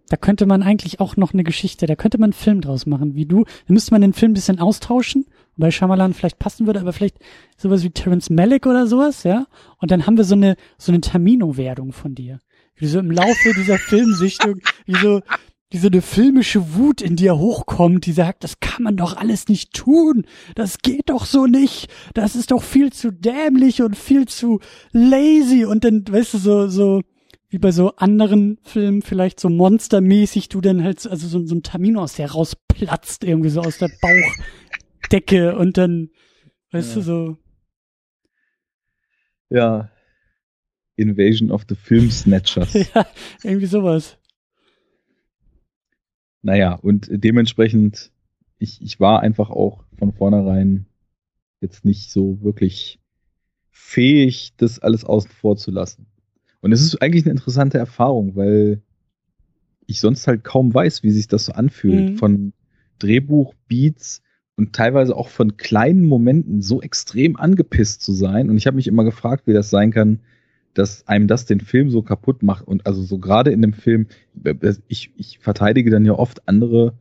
Da 0.10 0.18
könnte 0.18 0.46
man 0.46 0.64
eigentlich 0.64 1.00
auch 1.00 1.18
noch 1.18 1.34
eine 1.34 1.44
Geschichte, 1.44 1.86
da 1.86 1.96
könnte 1.96 2.18
man 2.18 2.28
einen 2.28 2.34
Film 2.34 2.62
draus 2.62 2.86
machen, 2.86 3.16
wie 3.16 3.26
du. 3.26 3.44
Da 3.44 3.74
müsste 3.74 3.92
man 3.92 4.02
den 4.02 4.14
Film 4.14 4.32
ein 4.32 4.36
bisschen 4.36 4.60
austauschen, 4.60 5.26
weil 5.58 5.72
Shyamalan 5.72 6.14
vielleicht 6.14 6.40
passen 6.40 6.66
würde, 6.66 6.80
aber 6.80 6.94
vielleicht 6.94 7.18
sowas 7.58 7.84
wie 7.84 7.90
Terence 7.90 8.30
Malick 8.30 8.66
oder 8.66 8.88
sowas, 8.88 9.24
ja. 9.24 9.48
Und 9.80 9.92
dann 9.92 10.08
haben 10.08 10.18
wir 10.18 10.24
so 10.24 10.36
eine, 10.36 10.56
so 10.78 10.92
eine 10.92 11.02
Termino-Werdung 11.02 11.92
von 11.92 12.16
dir. 12.16 12.40
Wie 12.76 12.88
so 12.88 13.00
im 13.00 13.12
Laufe 13.12 13.54
dieser 13.58 13.78
Filmsichtung, 13.78 14.62
wie 14.86 14.96
so, 14.96 15.22
wie 15.72 15.78
so 15.78 15.88
eine 15.88 16.02
filmische 16.02 16.76
Wut 16.76 17.02
in 17.02 17.16
dir 17.16 17.38
hochkommt, 17.38 18.06
die 18.06 18.14
sagt, 18.14 18.44
das 18.44 18.60
kann 18.60 18.84
man 18.84 18.96
doch 18.96 19.18
alles 19.18 19.50
nicht 19.50 19.74
tun, 19.74 20.26
das 20.56 20.78
geht 20.80 21.10
doch 21.10 21.26
so 21.26 21.46
nicht, 21.46 21.90
das 22.14 22.36
ist 22.36 22.52
doch 22.52 22.64
viel 22.64 22.94
zu 22.94 23.12
dämlich 23.12 23.82
und 23.82 23.98
viel 23.98 24.28
zu 24.28 24.60
lazy 24.92 25.66
und 25.66 25.84
dann, 25.84 26.06
weißt 26.08 26.36
du, 26.36 26.38
so, 26.38 26.68
so, 26.68 27.02
wie 27.50 27.60
bei 27.60 27.72
so 27.72 27.96
anderen 27.96 28.58
Filmen 28.64 29.02
vielleicht 29.02 29.40
so 29.40 29.50
monstermäßig 29.50 30.50
du 30.50 30.62
dann 30.62 30.84
halt, 30.84 31.06
also 31.08 31.28
so, 31.28 31.46
so 31.46 31.56
ein 31.56 31.64
Termin 31.64 31.98
aus 31.98 32.14
der 32.14 32.32
rausplatzt, 32.32 33.24
irgendwie 33.24 33.50
so 33.50 33.62
aus 33.62 33.78
der 33.78 33.90
Bauchdecke 34.02 35.56
und 35.58 35.78
dann, 35.78 36.10
weißt 36.72 36.90
ja. 36.90 36.96
du, 36.96 37.02
so. 37.02 37.38
Ja. 39.50 39.92
Invasion 40.98 41.52
of 41.52 41.66
the 41.70 41.76
Film 41.76 42.12
Snatchers. 42.12 42.74
ja, 42.96 43.08
irgendwie 43.44 43.68
sowas. 43.68 44.18
Naja, 46.42 46.74
und 46.74 47.08
dementsprechend, 47.10 48.12
ich, 48.58 48.82
ich 48.82 49.00
war 49.00 49.22
einfach 49.22 49.50
auch 49.50 49.86
von 49.98 50.12
vornherein 50.12 50.88
jetzt 51.62 51.86
nicht 51.86 52.12
so 52.12 52.42
wirklich 52.42 53.00
fähig, 53.70 54.54
das 54.58 54.80
alles 54.80 55.06
außen 55.06 55.32
vor 55.32 55.56
zu 55.56 55.72
lassen. 55.72 56.08
Und 56.62 56.72
es 56.72 56.82
ist 56.82 57.02
eigentlich 57.02 57.26
eine 57.26 57.34
interessante 57.34 57.78
Erfahrung, 57.78 58.36
weil 58.36 58.82
ich 59.86 60.00
sonst 60.00 60.28
halt 60.28 60.44
kaum 60.44 60.74
weiß, 60.74 61.04
wie 61.04 61.12
sich 61.12 61.28
das 61.28 61.46
so 61.46 61.54
anfühlt. 61.54 62.12
Mhm. 62.12 62.18
Von 62.18 62.54
Drehbuch, 63.00 63.54
Beats 63.68 64.22
und 64.56 64.74
teilweise 64.74 65.16
auch 65.16 65.30
von 65.30 65.58
kleinen 65.58 66.06
Momenten 66.06 66.62
so 66.62 66.82
extrem 66.82 67.36
angepisst 67.36 68.02
zu 68.02 68.12
sein. 68.12 68.50
Und 68.50 68.58
ich 68.58 68.68
habe 68.68 68.76
mich 68.76 68.88
immer 68.88 69.04
gefragt, 69.04 69.46
wie 69.46 69.54
das 69.54 69.70
sein 69.70 69.92
kann, 69.92 70.20
dass 70.74 71.08
einem 71.08 71.28
das 71.28 71.46
den 71.46 71.60
Film 71.60 71.90
so 71.90 72.02
kaputt 72.02 72.44
macht. 72.44 72.68
Und 72.68 72.86
also 72.86 73.02
so 73.02 73.18
gerade 73.20 73.52
in 73.52 73.62
dem 73.62 73.74
Film, 73.74 74.08
ich, 74.88 75.12
ich 75.16 75.40
verteidige 75.40 75.90
dann 75.90 76.06
ja 76.06 76.14
oft 76.14 76.48
andere, 76.48 76.94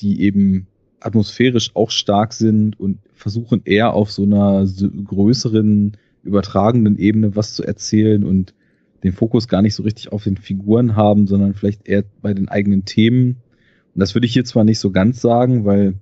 die 0.00 0.22
eben 0.22 0.66
atmosphärisch 1.00 1.72
auch 1.74 1.90
stark 1.90 2.32
sind 2.32 2.78
und 2.78 2.98
versuchen 3.14 3.62
eher 3.64 3.92
auf 3.92 4.10
so 4.10 4.22
einer 4.22 4.66
größeren, 4.66 5.96
übertragenden 6.22 6.98
Ebene 6.98 7.36
was 7.36 7.54
zu 7.54 7.62
erzählen 7.62 8.24
und 8.24 8.54
den 9.06 9.12
Fokus 9.12 9.48
gar 9.48 9.62
nicht 9.62 9.74
so 9.74 9.82
richtig 9.82 10.12
auf 10.12 10.24
den 10.24 10.36
Figuren 10.36 10.96
haben, 10.96 11.26
sondern 11.26 11.54
vielleicht 11.54 11.88
eher 11.88 12.04
bei 12.22 12.34
den 12.34 12.48
eigenen 12.48 12.84
Themen. 12.84 13.36
Und 13.94 14.00
das 14.00 14.14
würde 14.14 14.26
ich 14.26 14.32
hier 14.32 14.44
zwar 14.44 14.64
nicht 14.64 14.78
so 14.78 14.90
ganz 14.90 15.20
sagen, 15.20 15.64
weil 15.64 15.94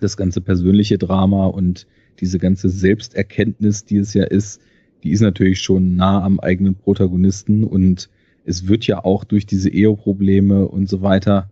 das 0.00 0.16
ganze 0.16 0.40
persönliche 0.40 0.98
Drama 0.98 1.46
und 1.46 1.86
diese 2.20 2.38
ganze 2.38 2.68
Selbsterkenntnis, 2.68 3.84
die 3.84 3.96
es 3.96 4.14
ja 4.14 4.24
ist, 4.24 4.60
die 5.02 5.10
ist 5.10 5.20
natürlich 5.20 5.60
schon 5.60 5.96
nah 5.96 6.22
am 6.22 6.40
eigenen 6.40 6.74
Protagonisten 6.74 7.64
und 7.64 8.10
es 8.44 8.68
wird 8.68 8.86
ja 8.86 9.04
auch 9.04 9.24
durch 9.24 9.46
diese 9.46 9.70
Eheprobleme 9.70 10.68
und 10.68 10.88
so 10.88 11.02
weiter 11.02 11.50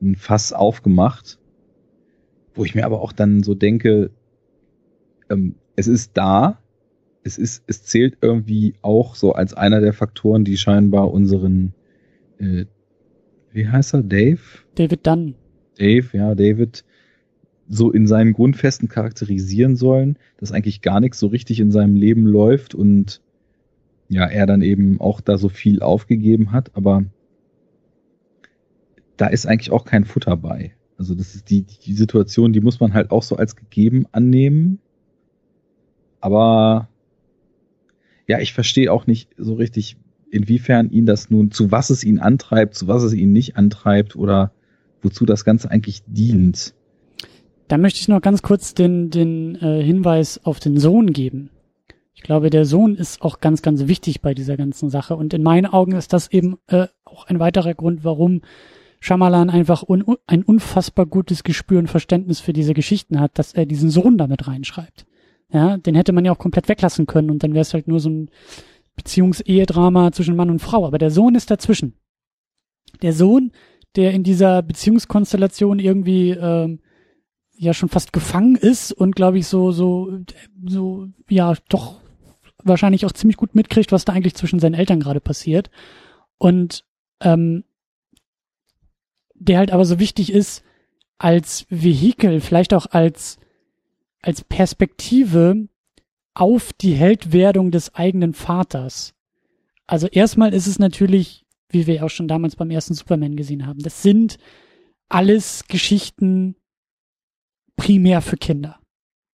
ein 0.00 0.14
Fass 0.14 0.52
aufgemacht, 0.52 1.38
wo 2.54 2.64
ich 2.64 2.74
mir 2.74 2.84
aber 2.84 3.00
auch 3.00 3.12
dann 3.12 3.42
so 3.42 3.54
denke, 3.54 4.10
ähm, 5.30 5.56
es 5.76 5.88
ist 5.88 6.12
da, 6.14 6.58
es 7.28 7.38
ist, 7.38 7.62
es 7.66 7.84
zählt 7.84 8.18
irgendwie 8.22 8.74
auch 8.82 9.14
so 9.14 9.32
als 9.32 9.54
einer 9.54 9.80
der 9.80 9.92
Faktoren, 9.92 10.44
die 10.44 10.56
scheinbar 10.56 11.12
unseren, 11.12 11.74
äh, 12.38 12.64
wie 13.52 13.68
heißt 13.68 13.94
er, 13.94 14.02
Dave? 14.02 14.40
David 14.74 15.06
Dunn. 15.06 15.34
Dave, 15.78 16.08
ja, 16.12 16.34
David, 16.34 16.84
so 17.68 17.92
in 17.92 18.06
seinen 18.06 18.32
Grundfesten 18.32 18.88
charakterisieren 18.88 19.76
sollen, 19.76 20.16
dass 20.38 20.52
eigentlich 20.52 20.80
gar 20.80 21.00
nichts 21.00 21.18
so 21.18 21.26
richtig 21.26 21.60
in 21.60 21.70
seinem 21.70 21.96
Leben 21.96 22.26
läuft 22.26 22.74
und 22.74 23.20
ja, 24.08 24.24
er 24.24 24.46
dann 24.46 24.62
eben 24.62 25.00
auch 25.00 25.20
da 25.20 25.36
so 25.36 25.50
viel 25.50 25.82
aufgegeben 25.82 26.50
hat, 26.52 26.70
aber 26.74 27.04
da 29.18 29.26
ist 29.26 29.46
eigentlich 29.46 29.70
auch 29.70 29.84
kein 29.84 30.06
Futter 30.06 30.36
bei. 30.36 30.72
Also 30.96 31.14
das 31.14 31.34
ist 31.34 31.50
die, 31.50 31.62
die 31.62 31.92
Situation, 31.92 32.54
die 32.54 32.60
muss 32.60 32.80
man 32.80 32.94
halt 32.94 33.10
auch 33.10 33.22
so 33.22 33.36
als 33.36 33.54
gegeben 33.54 34.06
annehmen. 34.12 34.80
Aber 36.20 36.88
ja, 38.28 38.38
ich 38.38 38.52
verstehe 38.52 38.92
auch 38.92 39.06
nicht 39.06 39.30
so 39.36 39.54
richtig, 39.54 39.96
inwiefern 40.30 40.90
ihn 40.90 41.06
das 41.06 41.30
nun, 41.30 41.50
zu 41.50 41.72
was 41.72 41.90
es 41.90 42.04
ihn 42.04 42.20
antreibt, 42.20 42.74
zu 42.74 42.86
was 42.86 43.02
es 43.02 43.14
ihn 43.14 43.32
nicht 43.32 43.56
antreibt 43.56 44.14
oder 44.14 44.52
wozu 45.02 45.26
das 45.26 45.44
Ganze 45.44 45.70
eigentlich 45.70 46.02
dient. 46.06 46.74
Da 47.66 47.78
möchte 47.78 48.00
ich 48.00 48.08
noch 48.08 48.20
ganz 48.20 48.42
kurz 48.42 48.74
den, 48.74 49.10
den 49.10 49.56
äh, 49.56 49.82
Hinweis 49.82 50.44
auf 50.44 50.60
den 50.60 50.78
Sohn 50.78 51.12
geben. 51.12 51.50
Ich 52.14 52.22
glaube, 52.22 52.50
der 52.50 52.64
Sohn 52.64 52.96
ist 52.96 53.22
auch 53.22 53.40
ganz, 53.40 53.62
ganz 53.62 53.86
wichtig 53.86 54.20
bei 54.20 54.34
dieser 54.34 54.56
ganzen 54.56 54.90
Sache. 54.90 55.16
Und 55.16 55.32
in 55.34 55.42
meinen 55.42 55.66
Augen 55.66 55.92
ist 55.92 56.12
das 56.12 56.30
eben 56.32 56.58
äh, 56.66 56.88
auch 57.04 57.26
ein 57.26 57.38
weiterer 57.38 57.74
Grund, 57.74 58.04
warum 58.04 58.42
Shyamalan 59.00 59.50
einfach 59.50 59.84
un, 59.88 60.04
ein 60.26 60.42
unfassbar 60.42 61.06
gutes 61.06 61.44
Gespür 61.44 61.78
und 61.78 61.88
Verständnis 61.88 62.40
für 62.40 62.52
diese 62.52 62.74
Geschichten 62.74 63.20
hat, 63.20 63.38
dass 63.38 63.52
er 63.52 63.66
diesen 63.66 63.90
Sohn 63.90 64.18
damit 64.18 64.48
reinschreibt. 64.48 65.06
Ja, 65.52 65.78
den 65.78 65.94
hätte 65.94 66.12
man 66.12 66.24
ja 66.24 66.32
auch 66.32 66.38
komplett 66.38 66.68
weglassen 66.68 67.06
können 67.06 67.30
und 67.30 67.42
dann 67.42 67.54
wäre 67.54 67.62
es 67.62 67.72
halt 67.72 67.88
nur 67.88 68.00
so 68.00 68.10
ein 68.10 68.30
Beziehungsehedrama 68.96 70.12
zwischen 70.12 70.36
Mann 70.36 70.50
und 70.50 70.60
Frau. 70.60 70.86
Aber 70.86 70.98
der 70.98 71.10
Sohn 71.10 71.34
ist 71.34 71.50
dazwischen. 71.50 71.94
Der 73.00 73.12
Sohn, 73.12 73.52
der 73.96 74.12
in 74.12 74.24
dieser 74.24 74.62
Beziehungskonstellation 74.62 75.78
irgendwie 75.78 76.30
ähm, 76.30 76.80
ja 77.56 77.72
schon 77.74 77.88
fast 77.88 78.12
gefangen 78.12 78.56
ist 78.56 78.92
und 78.92 79.16
glaube 79.16 79.38
ich 79.38 79.46
so 79.46 79.72
so 79.72 80.20
so 80.66 81.08
ja 81.28 81.54
doch 81.68 82.00
wahrscheinlich 82.62 83.06
auch 83.06 83.12
ziemlich 83.12 83.36
gut 83.36 83.54
mitkriegt, 83.54 83.92
was 83.92 84.04
da 84.04 84.12
eigentlich 84.12 84.34
zwischen 84.34 84.60
seinen 84.60 84.74
Eltern 84.74 85.00
gerade 85.00 85.20
passiert 85.20 85.70
und 86.38 86.84
ähm, 87.20 87.64
der 89.34 89.58
halt 89.58 89.72
aber 89.72 89.84
so 89.84 89.98
wichtig 89.98 90.32
ist 90.32 90.64
als 91.18 91.66
Vehikel, 91.68 92.40
vielleicht 92.40 92.74
auch 92.74 92.86
als 92.86 93.38
als 94.22 94.44
Perspektive 94.44 95.68
auf 96.34 96.72
die 96.72 96.94
Heldwerdung 96.94 97.70
des 97.70 97.94
eigenen 97.94 98.34
Vaters. 98.34 99.14
Also 99.86 100.06
erstmal 100.06 100.54
ist 100.54 100.66
es 100.66 100.78
natürlich, 100.78 101.44
wie 101.68 101.86
wir 101.86 102.04
auch 102.04 102.10
schon 102.10 102.28
damals 102.28 102.56
beim 102.56 102.70
ersten 102.70 102.94
Superman 102.94 103.36
gesehen 103.36 103.66
haben, 103.66 103.80
das 103.80 104.02
sind 104.02 104.38
alles 105.08 105.66
Geschichten 105.66 106.56
primär 107.76 108.20
für 108.20 108.36
Kinder. 108.36 108.78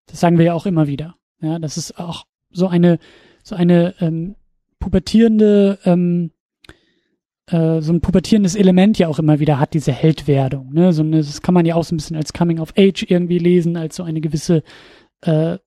Das 0.07 0.21
sagen 0.21 0.39
wir 0.39 0.47
ja 0.47 0.55
auch 0.55 0.67
immer 0.67 0.87
wieder. 0.87 1.17
Ja, 1.41 1.59
das 1.59 1.77
ist 1.77 1.99
auch 1.99 2.27
so 2.51 2.69
eine 2.69 2.99
so 3.43 3.55
eine 3.55 3.95
ähm, 4.01 4.37
pubertierende 4.79 5.79
ähm, 5.85 6.31
äh, 7.47 7.81
so 7.81 7.93
ein 7.93 8.01
pubertierendes 8.01 8.55
Element 8.55 8.99
ja 8.99 9.09
auch 9.09 9.19
immer 9.19 9.41
wieder 9.41 9.61
hat, 9.61 9.75
diese 9.75 9.93
Heldwerdung. 9.93 10.73
Ne? 10.73 10.93
So 10.93 11.03
eine, 11.03 11.19
das 11.19 11.43
kann 11.43 11.55
man 11.55 11.67
ja 11.67 11.75
auch 11.75 11.85
so 11.85 11.95
ein 11.95 11.99
bisschen 11.99 12.17
als 12.17 12.33
Coming 12.33 12.59
of 12.59 12.73
Age 12.77 13.05
irgendwie 13.09 13.39
lesen, 13.39 13.77
als 13.77 13.97
so 13.97 14.03
eine 14.03 14.21
gewisse, 14.21 14.63
äh, 15.23 15.59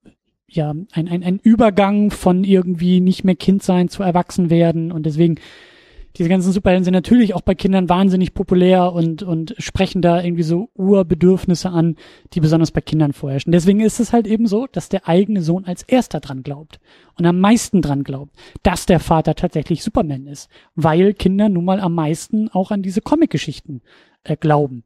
ja, 0.49 0.73
ein, 0.93 1.07
ein, 1.07 1.23
ein 1.23 1.39
Übergang 1.39 2.09
von 2.09 2.43
irgendwie 2.43 3.01
nicht 3.01 3.23
mehr 3.23 3.35
Kind 3.35 3.63
sein 3.63 3.89
zu 3.89 4.01
erwachsen 4.01 4.49
werden. 4.49 4.91
Und 4.91 5.05
deswegen 5.05 5.35
diese 6.18 6.30
ganzen 6.30 6.52
Superhelden 6.52 6.84
sind 6.84 6.94
natürlich 6.94 7.34
auch 7.34 7.41
bei 7.41 7.53
Kindern 7.53 7.89
wahnsinnig 7.89 8.34
populär 8.34 8.91
und, 8.91 9.23
und 9.23 9.56
sprechen 9.60 10.02
da 10.02 10.23
irgendwie 10.23 10.44
so 10.44 10.69
Urbedürfnisse 10.73 11.69
an, 11.69 11.95
die 12.34 12.39
besonders 12.39 12.72
bei 12.72 12.81
Kindern 12.81 13.14
vorherrschen. 13.14 13.52
Deswegen 13.52 13.81
ist 13.81 13.99
es 13.99 14.14
halt 14.14 14.26
eben 14.26 14.48
so, 14.48 14.68
dass 14.72 14.89
der 14.89 15.07
eigene 15.07 15.41
Sohn 15.41 15.65
als 15.65 15.84
erster 15.84 16.19
dran 16.19 16.44
glaubt 16.44 16.80
und 17.15 17.26
am 17.26 17.39
meisten 17.39 17.81
dran 17.81 18.03
glaubt, 18.03 18.35
dass 18.64 18.85
der 18.85 18.99
Vater 18.99 19.35
tatsächlich 19.35 19.84
Superman 19.84 20.26
ist, 20.27 20.49
weil 20.76 21.14
Kinder 21.14 21.49
nun 21.49 21.65
mal 21.65 21.80
am 21.80 21.94
meisten 21.94 22.49
auch 22.49 22.72
an 22.72 22.81
diese 22.81 23.02
Comic-Geschichten 23.02 23.81
äh, 24.23 24.35
glauben. 24.35 24.84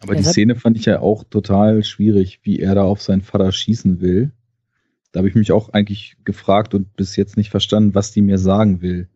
Aber 0.00 0.14
die 0.14 0.22
Szene 0.22 0.54
fand 0.54 0.76
ich 0.76 0.84
ja 0.84 1.00
auch 1.00 1.24
total 1.24 1.82
schwierig, 1.82 2.40
wie 2.44 2.60
er 2.60 2.76
da 2.76 2.84
auf 2.84 3.02
seinen 3.02 3.22
Vater 3.22 3.50
schießen 3.50 4.00
will. 4.00 4.30
Da 5.10 5.18
habe 5.18 5.28
ich 5.28 5.34
mich 5.34 5.50
auch 5.50 5.70
eigentlich 5.70 6.16
gefragt 6.24 6.74
und 6.74 6.94
bis 6.94 7.16
jetzt 7.16 7.36
nicht 7.36 7.50
verstanden, 7.50 7.94
was 7.94 8.12
die 8.12 8.22
mir 8.22 8.38
sagen 8.38 8.80
will. 8.80 9.08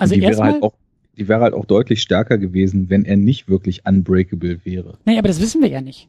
Also 0.00 0.14
die 0.14 0.22
wäre 0.22 0.42
halt 0.42 0.62
auch, 0.62 0.74
die 1.20 1.28
wäre 1.28 1.42
halt 1.42 1.54
auch 1.54 1.66
deutlich 1.66 2.00
stärker 2.00 2.38
gewesen, 2.38 2.88
wenn 2.88 3.04
er 3.04 3.18
nicht 3.18 3.48
wirklich 3.48 3.86
unbreakable 3.86 4.64
wäre. 4.64 4.98
Nee, 5.04 5.18
aber 5.18 5.28
das 5.28 5.40
wissen 5.40 5.60
wir 5.62 5.68
ja 5.68 5.82
nicht. 5.82 6.08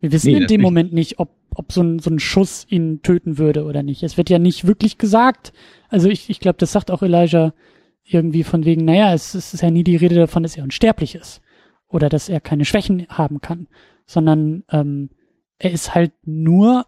Wir 0.00 0.10
wissen 0.10 0.32
nee, 0.32 0.38
in 0.38 0.46
dem 0.46 0.62
Moment 0.62 0.92
nicht, 0.92 1.18
ob, 1.18 1.30
ob 1.54 1.70
so 1.70 1.82
ein, 1.82 1.98
so 1.98 2.10
ein 2.10 2.18
Schuss 2.18 2.66
ihn 2.68 3.02
töten 3.02 3.36
würde 3.36 3.64
oder 3.64 3.82
nicht. 3.82 4.02
Es 4.02 4.16
wird 4.16 4.30
ja 4.30 4.38
nicht 4.38 4.66
wirklich 4.66 4.96
gesagt. 4.96 5.52
Also 5.88 6.08
ich, 6.08 6.30
ich 6.30 6.40
glaube, 6.40 6.56
das 6.58 6.72
sagt 6.72 6.90
auch 6.90 7.02
Elijah 7.02 7.52
irgendwie 8.04 8.42
von 8.42 8.64
wegen, 8.64 8.86
naja, 8.86 9.12
es, 9.12 9.34
es 9.34 9.52
ist 9.52 9.60
ja 9.60 9.70
nie 9.70 9.84
die 9.84 9.96
Rede 9.96 10.14
davon, 10.14 10.42
dass 10.42 10.56
er 10.56 10.64
unsterblich 10.64 11.14
ist. 11.14 11.42
Oder 11.88 12.08
dass 12.08 12.28
er 12.28 12.40
keine 12.40 12.64
Schwächen 12.64 13.06
haben 13.08 13.40
kann. 13.40 13.68
Sondern 14.06 14.64
ähm, 14.70 15.10
er 15.58 15.72
ist 15.72 15.94
halt 15.94 16.12
nur 16.24 16.86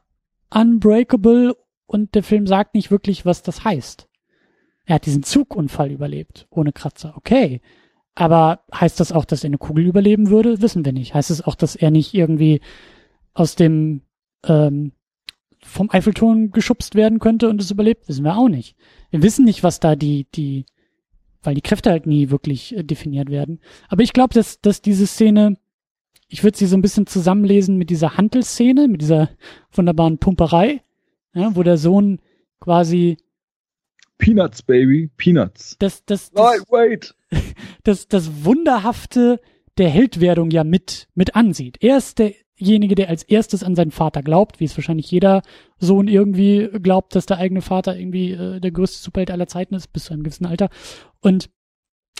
unbreakable 0.49 1.57
und 1.87 2.15
der 2.15 2.23
Film 2.23 2.47
sagt 2.47 2.74
nicht 2.74 2.91
wirklich, 2.91 3.27
was 3.27 3.43
das 3.43 3.65
heißt. 3.65 4.09
Er 4.90 4.96
hat 4.96 5.06
diesen 5.06 5.22
Zugunfall 5.22 5.92
überlebt, 5.92 6.48
ohne 6.50 6.72
Kratzer. 6.72 7.14
Okay. 7.16 7.60
Aber 8.16 8.64
heißt 8.74 8.98
das 8.98 9.12
auch, 9.12 9.24
dass 9.24 9.44
er 9.44 9.46
eine 9.46 9.58
Kugel 9.58 9.86
überleben 9.86 10.30
würde? 10.30 10.62
Wissen 10.62 10.84
wir 10.84 10.90
nicht. 10.90 11.14
Heißt 11.14 11.30
es 11.30 11.36
das 11.36 11.46
auch, 11.46 11.54
dass 11.54 11.76
er 11.76 11.92
nicht 11.92 12.12
irgendwie 12.12 12.60
aus 13.32 13.54
dem 13.54 14.00
ähm, 14.44 14.90
vom 15.62 15.90
Eiffelturm 15.90 16.50
geschubst 16.50 16.96
werden 16.96 17.20
könnte 17.20 17.48
und 17.48 17.60
es 17.60 17.70
überlebt? 17.70 18.08
Wissen 18.08 18.24
wir 18.24 18.36
auch 18.36 18.48
nicht. 18.48 18.74
Wir 19.10 19.22
wissen 19.22 19.44
nicht, 19.44 19.62
was 19.62 19.78
da 19.78 19.94
die 19.94 20.26
die 20.34 20.66
weil 21.44 21.54
die 21.54 21.62
Kräfte 21.62 21.90
halt 21.90 22.06
nie 22.06 22.30
wirklich 22.30 22.76
äh, 22.76 22.82
definiert 22.82 23.30
werden. 23.30 23.60
Aber 23.86 24.02
ich 24.02 24.12
glaube, 24.12 24.34
dass 24.34 24.60
dass 24.60 24.82
diese 24.82 25.06
Szene 25.06 25.56
ich 26.26 26.42
würde 26.42 26.58
sie 26.58 26.66
so 26.66 26.76
ein 26.76 26.82
bisschen 26.82 27.06
zusammenlesen 27.06 27.76
mit 27.76 27.90
dieser 27.90 28.16
Handelszene, 28.16 28.88
mit 28.88 29.02
dieser 29.02 29.30
wunderbaren 29.70 30.18
Pumperei, 30.18 30.82
ja, 31.32 31.54
wo 31.54 31.62
der 31.62 31.78
Sohn 31.78 32.18
quasi 32.58 33.18
Peanuts, 34.20 34.62
Baby, 34.62 35.10
Peanuts. 35.16 35.76
Das, 35.78 36.05
das, 36.05 36.30
das, 36.30 36.59
Lightweight. 36.59 37.14
das, 37.82 38.06
das 38.06 38.44
Wunderhafte 38.44 39.40
der 39.78 39.88
Heldwerdung 39.88 40.51
ja 40.51 40.62
mit, 40.62 41.09
mit 41.14 41.34
ansieht. 41.34 41.78
Er 41.80 41.97
ist 41.97 42.18
derjenige, 42.18 42.94
der 42.94 43.09
als 43.09 43.22
erstes 43.22 43.64
an 43.64 43.74
seinen 43.74 43.90
Vater 43.90 44.22
glaubt, 44.22 44.60
wie 44.60 44.64
es 44.64 44.76
wahrscheinlich 44.76 45.10
jeder 45.10 45.42
Sohn 45.78 46.06
irgendwie 46.06 46.68
glaubt, 46.82 47.14
dass 47.16 47.26
der 47.26 47.38
eigene 47.38 47.62
Vater 47.62 47.97
irgendwie 47.97 48.32
äh, 48.32 48.60
der 48.60 48.70
größte 48.70 49.02
Superheld 49.02 49.30
aller 49.30 49.48
Zeiten 49.48 49.74
ist, 49.74 49.92
bis 49.92 50.05
zu 50.05 50.12
einem 50.12 50.22
gewissen 50.22 50.47
Alter. 50.47 50.68
Und 51.20 51.51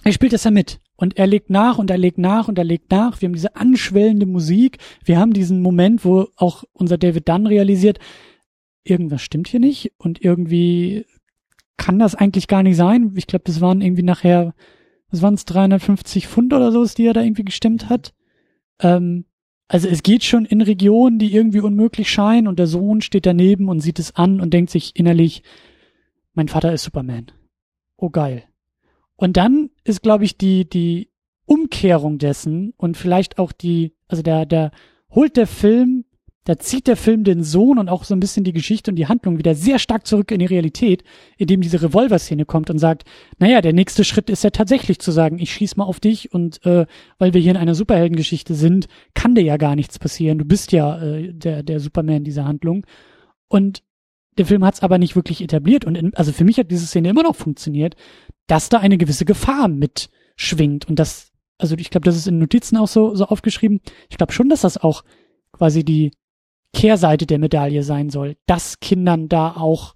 er 0.03 0.13
spielt 0.13 0.33
das 0.33 0.45
ja 0.45 0.51
mit. 0.51 0.81
Und 0.97 1.19
er 1.19 1.27
legt 1.27 1.51
nach 1.51 1.79
und 1.79 1.91
er 1.91 1.99
legt 1.99 2.19
nach 2.19 2.49
und 2.49 2.59
er 2.59 2.65
legt 2.65 2.91
nach. 2.91 3.21
Wir 3.21 3.29
haben 3.29 3.35
diese 3.35 3.57
anschwellende 3.57 4.27
Musik. 4.27 4.79
Wir 5.05 5.19
haben 5.19 5.33
diesen 5.33 5.61
Moment, 5.63 6.05
wo 6.05 6.29
auch 6.37 6.65
unser 6.73 6.99
David 6.99 7.29
Dunn 7.29 7.47
realisiert, 7.47 7.99
irgendwas 8.85 9.23
stimmt 9.23 9.49
hier 9.49 9.61
nicht 9.61 9.93
und 9.99 10.23
irgendwie 10.23 11.07
kann 11.81 11.99
das 11.99 12.15
eigentlich 12.15 12.47
gar 12.47 12.63
nicht 12.63 12.77
sein. 12.77 13.13
Ich 13.17 13.27
glaube, 13.27 13.45
das 13.47 13.63
waren 13.63 13.81
irgendwie 13.81 14.03
nachher, 14.03 14.55
was 15.11 15.23
waren 15.23 15.33
es, 15.33 15.47
350 15.47 16.29
Pfund 16.29 16.53
oder 16.53 16.73
so, 16.73 16.85
die 16.85 17.07
er 17.07 17.15
da 17.15 17.23
irgendwie 17.23 17.45
gestimmt 17.45 17.89
hat. 17.89 18.13
Ähm, 18.81 19.25
also 19.67 19.89
es 19.89 20.03
geht 20.03 20.23
schon 20.23 20.45
in 20.45 20.61
Regionen, 20.61 21.19
die 21.19 21.35
irgendwie 21.35 21.61
unmöglich 21.61 22.11
scheinen 22.11 22.49
und 22.49 22.59
der 22.59 22.67
Sohn 22.67 23.01
steht 23.01 23.25
daneben 23.25 23.71
und 23.71 23.81
sieht 23.81 23.99
es 23.99 24.15
an 24.15 24.43
und 24.43 24.53
denkt 24.53 24.71
sich 24.71 24.95
innerlich, 24.95 25.43
mein 26.35 26.49
Vater 26.49 26.71
ist 26.71 26.83
Superman. 26.83 27.33
Oh 27.97 28.11
geil. 28.11 28.45
Und 29.17 29.39
dann 29.39 29.71
ist, 29.83 30.03
glaube 30.03 30.25
ich, 30.25 30.37
die, 30.37 30.69
die 30.69 31.09
Umkehrung 31.47 32.19
dessen 32.19 32.75
und 32.77 32.99
vielleicht 32.99 33.39
auch 33.39 33.53
die, 33.53 33.95
also 34.07 34.23
der, 34.23 34.45
der 34.45 34.71
holt 35.11 35.39
der 35.39 35.47
Film 35.47 36.05
da 36.45 36.59
zieht 36.59 36.87
der 36.87 36.97
Film 36.97 37.23
den 37.23 37.43
Sohn 37.43 37.79
und 37.79 37.89
auch 37.89 38.05
so 38.05 38.15
ein 38.15 38.21
bisschen 38.21 38.45
die 38.45 38.55
Geschichte 38.55 38.91
und 38.91 38.97
die 38.97 39.07
Handlung 39.07 39.39
wieder 39.39 39.55
sehr 39.55 39.79
stark 39.79 40.07
zurück 40.07 40.31
in 40.31 40.39
die 40.39 40.47
Realität, 40.47 41.05
indem 41.37 41.61
diese 41.61 41.83
Revolver-Szene 41.83 42.47
kommt 42.47 42.71
und 42.71 42.79
sagt, 42.79 43.05
naja, 43.39 43.61
der 43.61 43.75
nächste 43.75 44.05
Schritt 44.05 44.31
ist 44.31 44.43
ja 44.43 44.51
tatsächlich 44.51 45.01
zu 45.01 45.13
sagen, 45.13 45.39
ich 45.39 45.53
schieß 45.53 45.77
mal 45.77 45.85
auf 45.85 46.01
dich 46.01 46.33
und 46.33 46.65
äh, 46.65 46.87
weil 47.19 47.35
wir 47.35 47.41
hier 47.43 47.51
in 47.51 47.59
einer 47.59 47.75
Superheldengeschichte 47.75 48.55
sind, 48.55 48.89
kann 49.15 49.35
dir 49.35 49.45
ja 49.45 49.59
gar 49.59 49.77
nichts 49.77 49.99
passieren. 49.99 50.39
Du 50.39 50.47
bist 50.47 50.73
ja 50.73 51.01
äh, 51.03 51.33
der, 51.33 51.63
der 51.63 51.79
Superman 51.79 52.25
dieser 52.25 52.47
Handlung. 52.47 52.87
Und 53.49 53.83
der 54.39 54.47
Film 54.47 54.65
hat 54.65 54.75
es 54.75 54.83
aber 54.83 54.97
nicht 54.97 55.17
wirklich 55.17 55.43
etabliert. 55.43 55.85
Und 55.85 55.95
in, 55.97 56.15
also 56.15 56.33
für 56.33 56.45
mich 56.45 56.59
hat 56.59 56.71
diese 56.71 56.87
Szene 56.87 57.11
immer 57.11 57.23
noch 57.23 57.37
funktioniert, 57.37 57.97
dass 58.47 58.71
da 58.71 58.79
eine 58.79 58.97
gewisse 58.97 59.27
Gefahr 59.27 59.69
mitschwingt. 59.69 60.89
Und 60.89 60.99
das, 60.99 61.33
also 61.59 61.77
ich 61.77 61.91
glaube, 61.91 62.07
das 62.07 62.17
ist 62.17 62.27
in 62.27 62.39
Notizen 62.39 62.79
auch 62.79 62.89
so, 62.89 63.15
so 63.15 63.27
aufgeschrieben. 63.27 63.81
Ich 64.09 64.17
glaube 64.17 64.33
schon, 64.33 64.49
dass 64.49 64.63
das 64.63 64.79
auch 64.79 65.05
quasi 65.53 65.85
die 65.85 66.13
Kehrseite 66.73 67.27
der 67.27 67.39
Medaille 67.39 67.83
sein 67.83 68.11
soll, 68.11 68.37
dass 68.47 68.81
Kindern 68.81 69.29
da 69.29 69.57
auch 69.57 69.95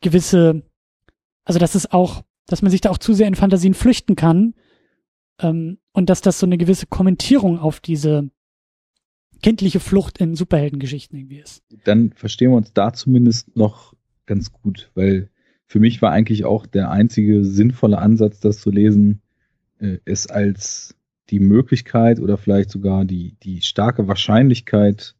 gewisse, 0.00 0.62
also 1.44 1.58
dass 1.58 1.74
es 1.74 1.92
auch, 1.92 2.22
dass 2.46 2.62
man 2.62 2.70
sich 2.70 2.80
da 2.80 2.90
auch 2.90 2.98
zu 2.98 3.14
sehr 3.14 3.28
in 3.28 3.34
Fantasien 3.34 3.74
flüchten 3.74 4.16
kann 4.16 4.54
ähm, 5.40 5.78
und 5.92 6.10
dass 6.10 6.20
das 6.20 6.38
so 6.38 6.46
eine 6.46 6.58
gewisse 6.58 6.86
Kommentierung 6.86 7.58
auf 7.58 7.80
diese 7.80 8.30
kindliche 9.42 9.80
Flucht 9.80 10.18
in 10.18 10.34
Superheldengeschichten 10.34 11.18
irgendwie 11.18 11.38
ist. 11.38 11.62
Dann 11.84 12.12
verstehen 12.12 12.50
wir 12.50 12.56
uns 12.56 12.72
da 12.72 12.92
zumindest 12.92 13.56
noch 13.56 13.94
ganz 14.26 14.52
gut, 14.52 14.90
weil 14.94 15.30
für 15.66 15.80
mich 15.80 16.02
war 16.02 16.10
eigentlich 16.10 16.44
auch 16.44 16.66
der 16.66 16.90
einzige 16.90 17.44
sinnvolle 17.44 17.98
Ansatz, 17.98 18.40
das 18.40 18.58
zu 18.58 18.70
lesen, 18.70 19.22
äh, 19.78 19.98
es 20.04 20.26
als 20.26 20.96
die 21.30 21.40
Möglichkeit 21.40 22.18
oder 22.18 22.36
vielleicht 22.36 22.70
sogar 22.70 23.04
die, 23.04 23.36
die 23.42 23.62
starke 23.62 24.08
Wahrscheinlichkeit 24.08 25.14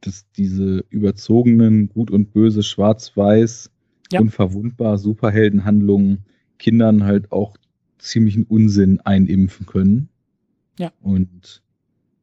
dass 0.00 0.30
diese 0.32 0.84
überzogenen 0.90 1.88
Gut 1.88 2.10
und 2.10 2.32
Böse, 2.32 2.62
Schwarz-Weiß, 2.62 3.70
ja. 4.12 4.20
unverwundbar 4.20 4.98
Superheldenhandlungen 4.98 6.24
Kindern 6.58 7.04
halt 7.04 7.32
auch 7.32 7.56
ziemlichen 7.98 8.44
Unsinn 8.44 9.00
einimpfen 9.00 9.66
können. 9.66 10.08
Ja. 10.78 10.92
Und 11.00 11.62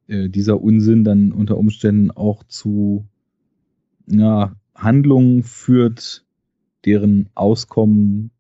äh, 0.08 0.30
dieser 0.30 0.62
Unsinn 0.62 1.04
dann 1.04 1.32
unter 1.32 1.58
Umständen 1.58 2.12
auch 2.12 2.44
zu 2.44 3.06
ja, 4.08 4.56
Handlungen 4.76 5.44
führt, 5.44 6.26
deren 6.86 7.30
Auskommen 7.36 8.32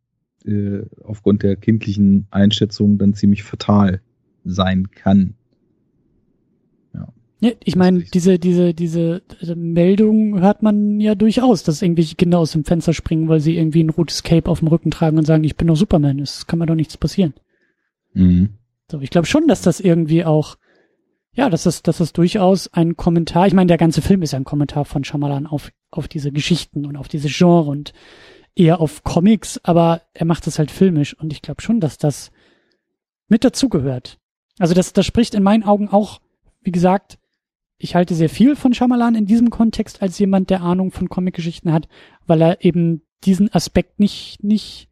äh, 0.45 0.81
aufgrund 1.03 1.43
der 1.43 1.55
kindlichen 1.55 2.27
Einschätzung 2.31 2.97
dann 2.97 3.13
ziemlich 3.13 3.43
fatal 3.43 4.01
sein 4.43 4.91
kann. 4.91 5.35
Ja, 7.43 7.51
ich 7.61 7.75
meine, 7.75 8.03
diese, 8.03 8.39
diese, 8.39 8.73
diese, 8.73 9.21
Meldung 9.57 10.39
hört 10.39 10.63
man 10.63 11.01
ja 11.01 11.13
durchaus, 11.13 11.63
dass 11.63 11.81
irgendwelche 11.81 12.15
Kinder 12.15 12.39
aus 12.39 12.53
dem 12.53 12.63
Fenster 12.63 12.93
springen, 12.93 13.27
weil 13.27 13.41
sie 13.41 13.57
irgendwie 13.57 13.83
ein 13.83 13.89
rotes 13.89 14.23
Cape 14.23 14.49
auf 14.49 14.59
dem 14.59 14.69
Rücken 14.69 14.91
tragen 14.91 15.17
und 15.17 15.25
sagen, 15.25 15.43
ich 15.43 15.57
bin 15.57 15.67
doch 15.67 15.75
Superman, 15.75 16.19
es 16.19 16.47
kann 16.47 16.59
mir 16.59 16.67
doch 16.67 16.75
nichts 16.75 16.95
passieren. 16.95 17.33
Mhm. 18.13 18.59
So, 18.89 19.01
ich 19.01 19.09
glaube 19.09 19.27
schon, 19.27 19.49
dass 19.49 19.61
das 19.61 19.81
irgendwie 19.81 20.23
auch, 20.23 20.55
ja, 21.33 21.49
dass 21.49 21.63
das, 21.63 21.83
dass 21.83 21.97
das 21.97 22.13
durchaus 22.13 22.71
ein 22.71 22.95
Kommentar, 22.95 23.45
ich 23.45 23.53
meine, 23.53 23.67
der 23.67 23.77
ganze 23.77 24.01
Film 24.01 24.21
ist 24.21 24.31
ja 24.31 24.39
ein 24.39 24.45
Kommentar 24.45 24.85
von 24.85 25.03
Shyamalan 25.03 25.45
auf, 25.45 25.69
auf 25.91 26.07
diese 26.07 26.31
Geschichten 26.31 26.85
und 26.85 26.95
auf 26.95 27.09
diese 27.09 27.27
Genre 27.27 27.69
und 27.69 27.91
eher 28.55 28.79
auf 28.79 29.03
Comics, 29.03 29.59
aber 29.65 30.03
er 30.13 30.25
macht 30.25 30.47
es 30.47 30.59
halt 30.59 30.71
filmisch 30.71 31.13
und 31.19 31.33
ich 31.33 31.41
glaube 31.41 31.61
schon, 31.61 31.81
dass 31.81 31.97
das 31.97 32.31
mit 33.27 33.43
dazugehört. 33.43 34.17
Also 34.59 34.73
das, 34.73 34.93
das 34.93 35.05
spricht 35.05 35.35
in 35.35 35.43
meinen 35.43 35.63
Augen 35.63 35.89
auch, 35.89 36.21
wie 36.61 36.71
gesagt, 36.71 37.17
ich 37.83 37.95
halte 37.95 38.15
sehr 38.15 38.29
viel 38.29 38.55
von 38.55 38.73
Shyamalan 38.73 39.15
in 39.15 39.25
diesem 39.25 39.49
Kontext 39.49 40.01
als 40.01 40.17
jemand, 40.17 40.49
der 40.49 40.61
Ahnung 40.61 40.91
von 40.91 41.09
Comicgeschichten 41.09 41.73
hat, 41.73 41.89
weil 42.25 42.41
er 42.41 42.63
eben 42.63 43.01
diesen 43.25 43.53
Aspekt 43.53 43.99
nicht, 43.99 44.41
nicht, 44.41 44.87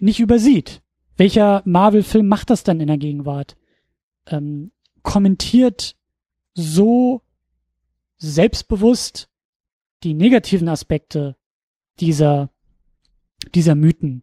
nicht 0.00 0.20
übersieht. 0.20 0.82
Welcher 1.16 1.62
Marvel-Film 1.64 2.28
macht 2.28 2.50
das 2.50 2.62
dann 2.62 2.80
in 2.80 2.86
der 2.86 2.98
Gegenwart? 2.98 3.56
Ähm, 4.26 4.70
kommentiert 5.02 5.96
so 6.54 7.22
selbstbewusst 8.18 9.28
die 10.04 10.14
negativen 10.14 10.68
Aspekte 10.68 11.36
dieser, 11.98 12.50
dieser 13.52 13.74
Mythen 13.74 14.22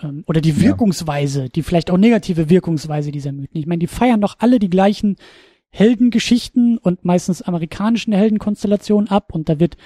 ähm, 0.00 0.24
oder 0.26 0.40
die 0.40 0.58
Wirkungsweise, 0.62 1.42
ja. 1.42 1.48
die 1.48 1.62
vielleicht 1.62 1.90
auch 1.90 1.98
negative 1.98 2.48
Wirkungsweise 2.48 3.12
dieser 3.12 3.32
Mythen. 3.32 3.58
Ich 3.58 3.66
meine, 3.66 3.80
die 3.80 3.86
feiern 3.86 4.22
doch 4.22 4.36
alle 4.38 4.58
die 4.58 4.70
gleichen 4.70 5.16
Heldengeschichten 5.72 6.78
und 6.78 7.04
meistens 7.04 7.42
amerikanischen 7.42 8.12
Heldenkonstellationen 8.12 9.08
ab 9.08 9.34
und 9.34 9.48
da 9.48 9.58
wird 9.58 9.76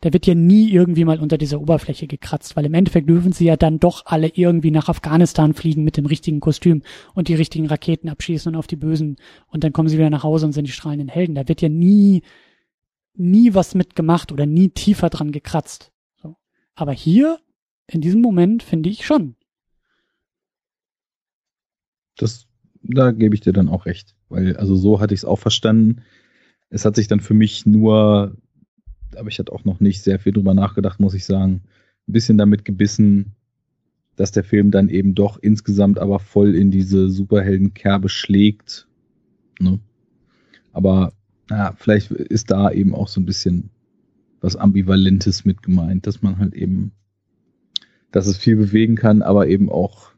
da 0.00 0.12
wird 0.12 0.26
ja 0.26 0.34
nie 0.34 0.70
irgendwie 0.70 1.06
mal 1.06 1.18
unter 1.18 1.38
dieser 1.38 1.62
Oberfläche 1.62 2.06
gekratzt, 2.06 2.56
weil 2.56 2.66
im 2.66 2.74
Endeffekt 2.74 3.08
dürfen 3.08 3.32
sie 3.32 3.46
ja 3.46 3.56
dann 3.56 3.80
doch 3.80 4.04
alle 4.04 4.28
irgendwie 4.28 4.70
nach 4.70 4.90
Afghanistan 4.90 5.54
fliegen 5.54 5.82
mit 5.82 5.96
dem 5.96 6.04
richtigen 6.04 6.40
Kostüm 6.40 6.82
und 7.14 7.28
die 7.28 7.34
richtigen 7.34 7.66
Raketen 7.66 8.10
abschießen 8.10 8.52
und 8.52 8.58
auf 8.58 8.66
die 8.66 8.76
Bösen 8.76 9.16
und 9.46 9.64
dann 9.64 9.72
kommen 9.72 9.88
sie 9.88 9.96
wieder 9.96 10.10
nach 10.10 10.22
Hause 10.22 10.44
und 10.44 10.52
sind 10.52 10.66
die 10.66 10.72
strahlenden 10.72 11.08
Helden. 11.08 11.34
Da 11.34 11.48
wird 11.48 11.62
ja 11.62 11.70
nie, 11.70 12.22
nie 13.14 13.54
was 13.54 13.74
mitgemacht 13.74 14.30
oder 14.30 14.44
nie 14.44 14.68
tiefer 14.68 15.08
dran 15.08 15.32
gekratzt. 15.32 15.90
So. 16.16 16.36
Aber 16.74 16.92
hier, 16.92 17.38
in 17.86 18.02
diesem 18.02 18.20
Moment, 18.20 18.62
finde 18.62 18.90
ich 18.90 19.06
schon. 19.06 19.36
Das, 22.16 22.46
da 22.82 23.10
gebe 23.10 23.34
ich 23.34 23.40
dir 23.40 23.54
dann 23.54 23.70
auch 23.70 23.86
recht. 23.86 24.13
Weil, 24.28 24.56
also 24.56 24.76
so 24.76 25.00
hatte 25.00 25.14
ich 25.14 25.20
es 25.20 25.24
auch 25.24 25.38
verstanden. 25.38 26.02
Es 26.70 26.84
hat 26.84 26.96
sich 26.96 27.08
dann 27.08 27.20
für 27.20 27.34
mich 27.34 27.66
nur, 27.66 28.36
aber 29.16 29.28
ich 29.28 29.38
hatte 29.38 29.52
auch 29.52 29.64
noch 29.64 29.80
nicht 29.80 30.02
sehr 30.02 30.18
viel 30.18 30.32
drüber 30.32 30.54
nachgedacht, 30.54 31.00
muss 31.00 31.14
ich 31.14 31.24
sagen, 31.24 31.62
ein 32.08 32.12
bisschen 32.12 32.38
damit 32.38 32.64
gebissen, 32.64 33.34
dass 34.16 34.32
der 34.32 34.44
Film 34.44 34.70
dann 34.70 34.88
eben 34.88 35.14
doch 35.14 35.38
insgesamt 35.38 35.98
aber 35.98 36.18
voll 36.18 36.54
in 36.54 36.70
diese 36.70 37.10
Superheldenkerbe 37.10 38.08
schlägt. 38.08 38.86
Ne? 39.60 39.78
Aber 40.72 41.12
naja, 41.48 41.74
vielleicht 41.76 42.10
ist 42.10 42.50
da 42.50 42.70
eben 42.70 42.94
auch 42.94 43.08
so 43.08 43.20
ein 43.20 43.26
bisschen 43.26 43.70
was 44.40 44.56
Ambivalentes 44.56 45.44
mit 45.44 45.62
gemeint, 45.62 46.06
dass 46.06 46.22
man 46.22 46.38
halt 46.38 46.54
eben, 46.54 46.92
dass 48.12 48.26
es 48.26 48.36
viel 48.36 48.56
bewegen 48.56 48.94
kann, 48.94 49.22
aber 49.22 49.48
eben 49.48 49.70
auch 49.70 50.12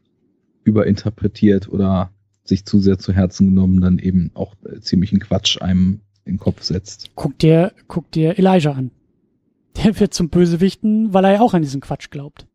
überinterpretiert 0.63 1.69
oder 1.69 2.11
sich 2.47 2.65
zu 2.65 2.79
sehr 2.79 2.97
zu 2.97 3.13
Herzen 3.13 3.47
genommen 3.49 3.81
dann 3.81 3.99
eben 3.99 4.31
auch 4.33 4.55
äh, 4.65 4.79
ziemlichen 4.79 5.19
Quatsch 5.19 5.61
einem 5.61 6.01
in 6.25 6.33
den 6.35 6.39
Kopf 6.39 6.63
setzt. 6.63 7.11
Guck 7.15 7.37
dir, 7.39 7.73
guck 7.87 8.11
dir 8.11 8.37
Elijah 8.37 8.71
an. 8.73 8.91
Der 9.83 9.99
wird 9.99 10.13
zum 10.13 10.29
Bösewichten, 10.29 11.13
weil 11.13 11.25
er 11.25 11.33
ja 11.33 11.41
auch 11.41 11.53
an 11.53 11.61
diesen 11.61 11.81
Quatsch 11.81 12.09
glaubt. 12.09 12.47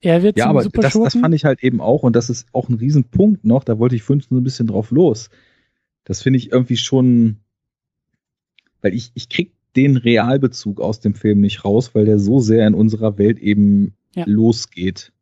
Er 0.00 0.22
wird 0.22 0.38
ja, 0.38 0.44
zum 0.44 0.56
aber 0.56 0.68
das, 0.68 0.92
das 0.92 1.14
fand 1.14 1.34
ich 1.34 1.44
halt 1.44 1.62
eben 1.62 1.80
auch, 1.80 2.02
und 2.02 2.14
das 2.14 2.30
ist 2.30 2.46
auch 2.52 2.68
ein 2.68 2.74
Riesenpunkt 2.74 3.44
noch, 3.44 3.64
da 3.64 3.78
wollte 3.78 3.96
ich 3.96 4.02
vorhin 4.02 4.24
so 4.28 4.36
ein 4.36 4.44
bisschen 4.44 4.66
drauf 4.66 4.90
los. 4.90 5.30
Das 6.04 6.22
finde 6.22 6.38
ich 6.38 6.52
irgendwie 6.52 6.76
schon, 6.76 7.38
weil 8.80 8.94
ich, 8.94 9.10
ich 9.14 9.28
krieg 9.28 9.52
den 9.76 9.96
Realbezug 9.96 10.80
aus 10.80 11.00
dem 11.00 11.14
Film 11.14 11.40
nicht 11.40 11.64
raus, 11.64 11.94
weil 11.94 12.04
der 12.04 12.18
so 12.18 12.40
sehr 12.40 12.66
in 12.66 12.74
unserer 12.74 13.18
Welt 13.18 13.38
eben 13.38 13.94
Ja. 14.14 14.24
losgeht. 14.26 15.12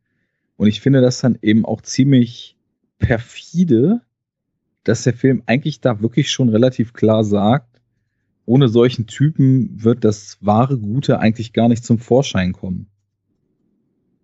Und 0.57 0.69
ich 0.69 0.81
finde 0.81 1.01
das 1.01 1.21
dann 1.21 1.39
eben 1.43 1.65
auch 1.65 1.83
ziemlich 1.83 2.56
perfide, 2.99 4.01
dass 4.85 5.03
der 5.03 5.15
Film 5.15 5.43
eigentlich 5.47 5.81
da 5.81 6.01
wirklich 6.01 6.31
schon 6.31 6.49
relativ 6.49 6.93
klar 6.93 7.25
sagt, 7.25 7.81
ohne 8.45 8.69
solchen 8.69 9.07
Typen 9.07 9.83
wird 9.83 10.05
das 10.05 10.39
wahre 10.41 10.79
Gute 10.79 11.19
eigentlich 11.19 11.53
gar 11.53 11.69
nicht 11.69 11.85
zum 11.85 11.99
Vorschein 11.99 12.53
kommen. 12.53 12.87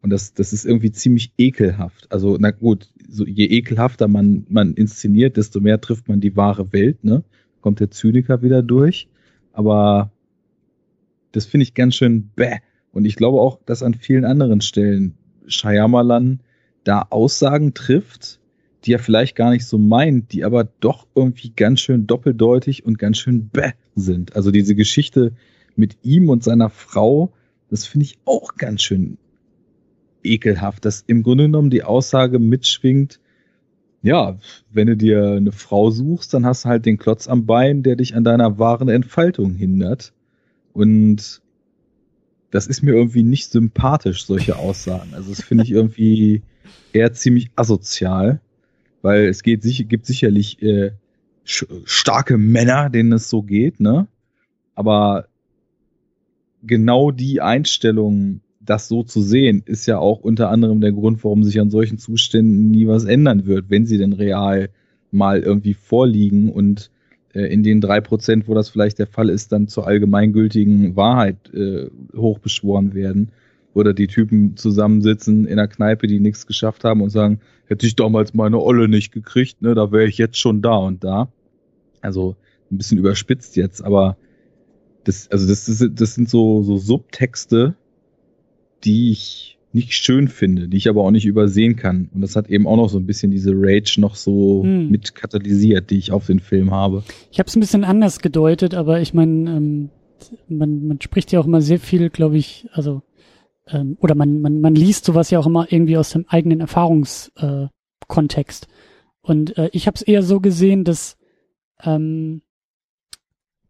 Und 0.00 0.10
das, 0.10 0.34
das 0.34 0.52
ist 0.52 0.64
irgendwie 0.64 0.92
ziemlich 0.92 1.32
ekelhaft. 1.38 2.10
Also, 2.10 2.36
na 2.38 2.50
gut, 2.50 2.92
so 3.08 3.24
je 3.24 3.46
ekelhafter 3.46 4.08
man, 4.08 4.46
man 4.48 4.74
inszeniert, 4.74 5.36
desto 5.36 5.60
mehr 5.60 5.80
trifft 5.80 6.08
man 6.08 6.20
die 6.20 6.36
wahre 6.36 6.72
Welt, 6.72 7.04
ne? 7.04 7.22
Kommt 7.60 7.78
der 7.78 7.90
Zyniker 7.90 8.42
wieder 8.42 8.62
durch. 8.62 9.08
Aber 9.52 10.10
das 11.30 11.46
finde 11.46 11.62
ich 11.62 11.74
ganz 11.74 11.94
schön 11.94 12.30
bäh. 12.34 12.58
Und 12.92 13.04
ich 13.04 13.16
glaube 13.16 13.40
auch, 13.40 13.60
dass 13.64 13.82
an 13.82 13.94
vielen 13.94 14.24
anderen 14.24 14.60
Stellen 14.60 15.14
Shyamalan 15.46 16.40
da 16.84 17.06
Aussagen 17.10 17.74
trifft, 17.74 18.40
die 18.84 18.92
er 18.92 18.98
vielleicht 18.98 19.36
gar 19.36 19.50
nicht 19.50 19.66
so 19.66 19.78
meint, 19.78 20.32
die 20.32 20.44
aber 20.44 20.64
doch 20.80 21.06
irgendwie 21.14 21.52
ganz 21.54 21.80
schön 21.80 22.06
doppeldeutig 22.06 22.84
und 22.84 22.98
ganz 22.98 23.18
schön 23.18 23.48
bäh 23.48 23.72
sind. 23.94 24.34
Also 24.34 24.50
diese 24.50 24.74
Geschichte 24.74 25.32
mit 25.76 25.98
ihm 26.02 26.28
und 26.28 26.42
seiner 26.42 26.70
Frau, 26.70 27.32
das 27.70 27.86
finde 27.86 28.04
ich 28.04 28.18
auch 28.24 28.56
ganz 28.56 28.82
schön 28.82 29.18
ekelhaft, 30.24 30.84
dass 30.84 31.04
im 31.06 31.22
Grunde 31.22 31.44
genommen 31.44 31.70
die 31.70 31.84
Aussage 31.84 32.38
mitschwingt, 32.38 33.20
ja, 34.02 34.38
wenn 34.70 34.88
du 34.88 34.96
dir 34.96 35.32
eine 35.32 35.52
Frau 35.52 35.90
suchst, 35.90 36.34
dann 36.34 36.44
hast 36.44 36.64
du 36.64 36.68
halt 36.68 36.86
den 36.86 36.98
Klotz 36.98 37.28
am 37.28 37.46
Bein, 37.46 37.84
der 37.84 37.96
dich 37.96 38.16
an 38.16 38.24
deiner 38.24 38.58
wahren 38.58 38.88
Entfaltung 38.88 39.54
hindert. 39.54 40.12
Und 40.72 41.40
das 42.50 42.66
ist 42.66 42.82
mir 42.82 42.92
irgendwie 42.92 43.22
nicht 43.22 43.50
sympathisch, 43.50 44.26
solche 44.26 44.56
Aussagen. 44.56 45.14
Also 45.14 45.30
das 45.30 45.42
finde 45.42 45.64
ich 45.64 45.70
irgendwie 45.70 46.42
eher 46.92 47.12
ziemlich 47.12 47.50
asozial, 47.54 48.40
weil 49.02 49.26
es 49.26 49.42
geht 49.42 49.62
sicher, 49.62 49.84
gibt 49.84 50.06
sicherlich 50.06 50.62
äh, 50.62 50.92
starke 51.44 52.38
Männer, 52.38 52.88
denen 52.88 53.12
es 53.12 53.28
so 53.28 53.42
geht, 53.42 53.80
ne? 53.80 54.06
Aber 54.74 55.26
genau 56.62 57.10
die 57.10 57.40
Einstellung, 57.40 58.40
das 58.60 58.88
so 58.88 59.02
zu 59.02 59.20
sehen, 59.20 59.62
ist 59.66 59.86
ja 59.86 59.98
auch 59.98 60.20
unter 60.20 60.50
anderem 60.50 60.80
der 60.80 60.92
Grund, 60.92 61.22
warum 61.24 61.42
sich 61.42 61.60
an 61.60 61.70
solchen 61.70 61.98
Zuständen 61.98 62.70
nie 62.70 62.86
was 62.86 63.04
ändern 63.04 63.46
wird, 63.46 63.66
wenn 63.68 63.86
sie 63.86 63.98
denn 63.98 64.12
real 64.12 64.70
mal 65.10 65.40
irgendwie 65.40 65.74
vorliegen 65.74 66.50
und 66.50 66.90
äh, 67.34 67.42
in 67.42 67.62
den 67.62 67.80
drei 67.80 68.00
Prozent, 68.00 68.48
wo 68.48 68.54
das 68.54 68.70
vielleicht 68.70 68.98
der 68.98 69.06
Fall 69.06 69.28
ist, 69.28 69.52
dann 69.52 69.68
zur 69.68 69.86
allgemeingültigen 69.86 70.96
Wahrheit 70.96 71.52
äh, 71.52 71.90
hochbeschworen 72.16 72.94
werden. 72.94 73.32
Oder 73.74 73.94
die 73.94 74.06
Typen 74.06 74.56
zusammensitzen 74.56 75.46
in 75.46 75.58
einer 75.58 75.68
Kneipe, 75.68 76.06
die 76.06 76.20
nichts 76.20 76.46
geschafft 76.46 76.84
haben 76.84 77.00
und 77.00 77.10
sagen, 77.10 77.40
hätte 77.66 77.86
ich 77.86 77.96
damals 77.96 78.34
meine 78.34 78.60
Olle 78.60 78.88
nicht 78.88 79.12
gekriegt, 79.12 79.62
ne, 79.62 79.74
da 79.74 79.90
wäre 79.92 80.06
ich 80.06 80.18
jetzt 80.18 80.38
schon 80.38 80.60
da 80.60 80.76
und 80.76 81.02
da. 81.04 81.28
Also 82.00 82.36
ein 82.70 82.78
bisschen 82.78 82.98
überspitzt 82.98 83.56
jetzt, 83.56 83.82
aber 83.82 84.16
das, 85.04 85.30
also 85.30 85.48
das, 85.48 85.64
das, 85.66 85.84
das 85.90 86.14
sind 86.14 86.28
so, 86.28 86.62
so 86.62 86.76
Subtexte, 86.76 87.74
die 88.84 89.10
ich 89.10 89.58
nicht 89.72 89.94
schön 89.94 90.28
finde, 90.28 90.68
die 90.68 90.76
ich 90.76 90.88
aber 90.88 91.02
auch 91.02 91.10
nicht 91.10 91.24
übersehen 91.24 91.76
kann. 91.76 92.10
Und 92.12 92.20
das 92.20 92.36
hat 92.36 92.50
eben 92.50 92.66
auch 92.66 92.76
noch 92.76 92.90
so 92.90 92.98
ein 92.98 93.06
bisschen 93.06 93.30
diese 93.30 93.52
Rage 93.54 94.00
noch 94.00 94.16
so 94.16 94.62
Hm. 94.64 94.90
mit 94.90 95.14
katalysiert, 95.14 95.90
die 95.90 95.96
ich 95.96 96.12
auf 96.12 96.26
den 96.26 96.40
Film 96.40 96.72
habe. 96.72 97.04
Ich 97.30 97.38
habe 97.38 97.48
es 97.48 97.56
ein 97.56 97.60
bisschen 97.60 97.84
anders 97.84 98.20
gedeutet, 98.20 98.74
aber 98.74 99.00
ich 99.00 99.14
meine, 99.14 99.50
ähm, 99.50 99.88
man, 100.48 100.86
man 100.86 101.00
spricht 101.00 101.32
ja 101.32 101.40
auch 101.40 101.46
immer 101.46 101.62
sehr 101.62 101.78
viel, 101.78 102.10
glaube 102.10 102.36
ich, 102.36 102.66
also 102.72 103.02
ähm, 103.68 103.96
oder 104.00 104.14
man, 104.14 104.40
man, 104.40 104.60
man 104.60 104.74
liest 104.74 105.04
sowas 105.04 105.30
ja 105.30 105.38
auch 105.38 105.46
immer 105.46 105.70
irgendwie 105.70 105.96
aus 105.96 106.10
dem 106.10 106.26
eigenen 106.28 106.60
Erfahrungskontext. 106.60 108.64
Äh. 108.64 108.68
Und 109.22 109.56
äh, 109.56 109.70
ich 109.72 109.86
habe 109.86 109.94
es 109.94 110.02
eher 110.02 110.22
so 110.22 110.40
gesehen, 110.40 110.84
dass 110.84 111.16
ähm, 111.82 112.42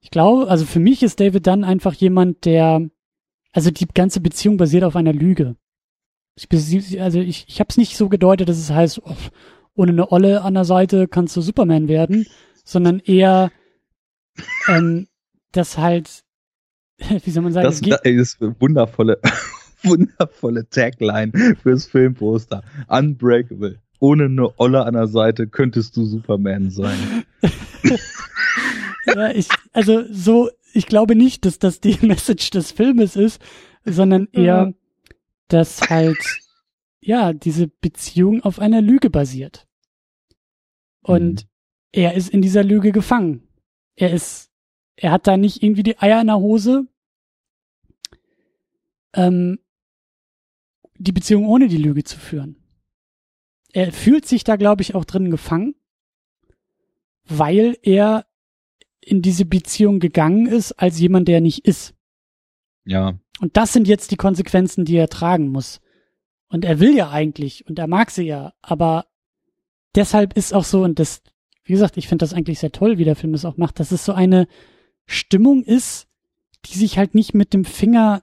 ich 0.01 0.11
glaube, 0.11 0.49
also 0.49 0.65
für 0.65 0.81
mich 0.81 1.03
ist 1.03 1.21
David 1.21 1.47
Dunn 1.47 1.65
einfach 1.65 1.95
jemand, 1.95 2.45
der, 2.45 2.89
also 3.53 3.71
die 3.71 3.87
ganze 3.87 4.21
Beziehung 4.21 4.57
basiert 4.57 4.85
auf 4.85 4.97
einer 4.97 5.13
Lüge. 5.13 5.57
Ich, 6.35 6.49
also 7.01 7.21
ich, 7.21 7.45
ich 7.47 7.61
habe 7.61 7.69
es 7.71 7.77
nicht 7.77 7.97
so 7.97 8.09
gedeutet, 8.09 8.49
dass 8.49 8.59
es 8.59 8.71
heißt, 8.71 9.03
oh, 9.05 9.15
ohne 9.75 9.93
eine 9.93 10.11
Olle 10.11 10.43
an 10.43 10.55
der 10.55 10.65
Seite 10.65 11.07
kannst 11.07 11.37
du 11.37 11.41
Superman 11.41 11.89
werden, 11.89 12.27
sondern 12.65 13.01
eher, 13.01 13.53
ähm, 14.69 15.07
dass 15.53 15.79
halt, 15.79 16.25
wie 17.25 17.31
soll 17.31 17.43
man 17.43 17.53
sagen, 17.53 17.67
Das, 17.67 17.81
das 17.81 18.01
ist 18.03 18.41
wundervolle, 18.41 19.21
wundervolle 19.85 20.69
Tagline 20.69 21.57
fürs 21.63 21.87
Filmposter. 21.87 22.63
Unbreakable. 22.89 23.79
Ohne 24.01 24.25
eine 24.25 24.59
Olle 24.59 24.85
an 24.85 24.95
der 24.95 25.07
Seite 25.07 25.47
könntest 25.47 25.97
du 25.97 26.05
Superman 26.05 26.71
sein. 26.71 27.25
ja, 29.07 29.31
ich, 29.31 29.49
also 29.73 30.03
so, 30.11 30.51
ich 30.73 30.87
glaube 30.87 31.15
nicht, 31.15 31.45
dass 31.45 31.59
das 31.59 31.81
die 31.81 31.99
Message 32.07 32.51
des 32.51 32.73
Filmes 32.73 33.15
ist, 33.17 33.41
sondern 33.85 34.29
eher, 34.33 34.75
dass 35.49 35.89
halt, 35.89 36.19
ja, 37.01 37.33
diese 37.33 37.69
Beziehung 37.69 38.43
auf 38.43 38.59
einer 38.59 38.81
Lüge 38.83 39.11
basiert. 39.11 39.67
Und 41.03 41.43
Mhm. 41.43 41.49
er 41.93 42.15
ist 42.15 42.31
in 42.31 42.43
dieser 42.43 42.65
Lüge 42.65 42.93
gefangen. 42.93 43.47
Er 43.97 44.13
ist, 44.13 44.51
er 44.97 45.11
hat 45.13 45.27
da 45.27 45.37
nicht 45.37 45.63
irgendwie 45.63 45.83
die 45.83 45.99
Eier 45.99 46.21
in 46.21 46.29
der 46.29 46.39
Hose, 46.39 46.87
ähm, 49.15 49.59
die 51.03 51.13
Beziehung 51.13 51.47
ohne 51.47 51.69
die 51.69 51.79
Lüge 51.79 52.05
zu 52.05 52.19
führen. 52.19 52.57
Er 53.73 53.93
fühlt 53.93 54.27
sich 54.27 54.45
da, 54.45 54.57
glaube 54.57 54.83
ich, 54.83 54.95
auch 54.95 55.05
drin 55.05 55.31
gefangen, 55.31 55.75
weil 57.25 57.77
er 57.83 58.27
in 59.01 59.23
diese 59.23 59.45
Beziehung 59.45 59.99
gegangen 59.99 60.47
ist 60.47 60.73
als 60.73 61.01
jemand, 61.01 61.27
der 61.29 61.41
nicht 61.41 61.67
ist. 61.67 61.95
Ja. 62.85 63.19
Und 63.41 63.57
das 63.57 63.73
sind 63.73 63.89
jetzt 63.89 64.11
die 64.11 64.17
Konsequenzen, 64.17 64.85
die 64.85 64.97
er 64.97 65.09
tragen 65.09 65.49
muss. 65.49 65.81
Und 66.49 66.65
er 66.65 66.79
will 66.79 66.95
ja 66.95 67.11
eigentlich 67.11 67.67
und 67.67 67.79
er 67.79 67.89
mag 67.89 68.11
sie 68.11 68.25
ja, 68.25 68.53
aber 68.61 69.07
deshalb 69.95 70.37
ist 70.37 70.55
auch 70.55 70.65
so, 70.65 70.85
und 70.85 70.99
das, 70.99 71.23
wie 71.65 71.73
gesagt, 71.73 71.97
ich 71.97 72.09
finde 72.09 72.23
das 72.23 72.35
eigentlich 72.35 72.59
sehr 72.59 72.73
toll, 72.73 72.99
wie 72.99 73.05
der 73.05 73.17
Film 73.17 73.33
das 73.33 73.45
auch 73.45 73.57
macht, 73.57 73.81
dass 73.81 73.91
es 73.91 74.05
so 74.05 74.13
eine 74.13 74.47
Stimmung 75.07 75.65
ist, 75.65 76.09
die 76.67 76.79
sich 76.79 76.99
halt 76.99 77.15
nicht 77.15 77.35
mit 77.35 77.55
dem 77.55 77.65
Finger 77.65 78.23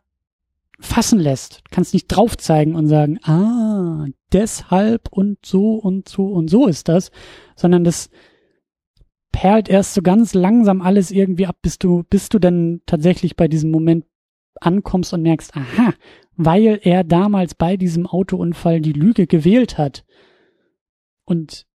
fassen 0.79 1.19
lässt. 1.19 1.59
Du 1.59 1.71
kannst 1.71 1.93
nicht 1.93 2.07
drauf 2.07 2.37
zeigen 2.37 2.75
und 2.75 2.87
sagen, 2.87 3.19
ah, 3.23 4.07
deshalb 4.31 5.09
und 5.11 5.45
so 5.45 5.75
und 5.75 6.07
so 6.07 6.27
und 6.27 6.49
so 6.49 6.67
ist 6.67 6.87
das, 6.87 7.11
sondern 7.55 7.83
das 7.83 8.09
perlt 9.31 9.69
erst 9.69 9.93
so 9.93 10.01
ganz 10.01 10.33
langsam 10.33 10.81
alles 10.81 11.11
irgendwie 11.11 11.45
ab, 11.45 11.57
bis 11.61 11.77
du, 11.77 12.03
bis 12.09 12.29
du 12.29 12.39
dann 12.39 12.81
tatsächlich 12.85 13.35
bei 13.35 13.47
diesem 13.47 13.71
Moment 13.71 14.05
ankommst 14.59 15.13
und 15.13 15.21
merkst, 15.21 15.55
aha, 15.55 15.93
weil 16.35 16.79
er 16.81 17.03
damals 17.03 17.55
bei 17.55 17.77
diesem 17.77 18.07
Autounfall 18.07 18.81
die 18.81 18.93
Lüge 18.93 19.27
gewählt 19.27 19.77
hat 19.77 20.05
und 21.25 21.67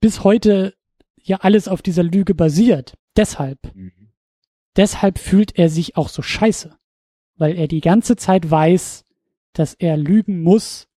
bis 0.00 0.24
heute 0.24 0.74
ja 1.16 1.38
alles 1.40 1.68
auf 1.68 1.82
dieser 1.82 2.02
Lüge 2.02 2.34
basiert. 2.34 2.94
Deshalb, 3.16 3.58
deshalb 4.76 5.18
fühlt 5.18 5.58
er 5.58 5.68
sich 5.68 5.96
auch 5.96 6.08
so 6.08 6.22
scheiße, 6.22 6.77
weil 7.38 7.56
er 7.56 7.68
die 7.68 7.80
ganze 7.80 8.16
Zeit 8.16 8.50
weiß, 8.50 9.04
dass 9.52 9.74
er 9.74 9.96
lügen 9.96 10.42
muss, 10.42 10.88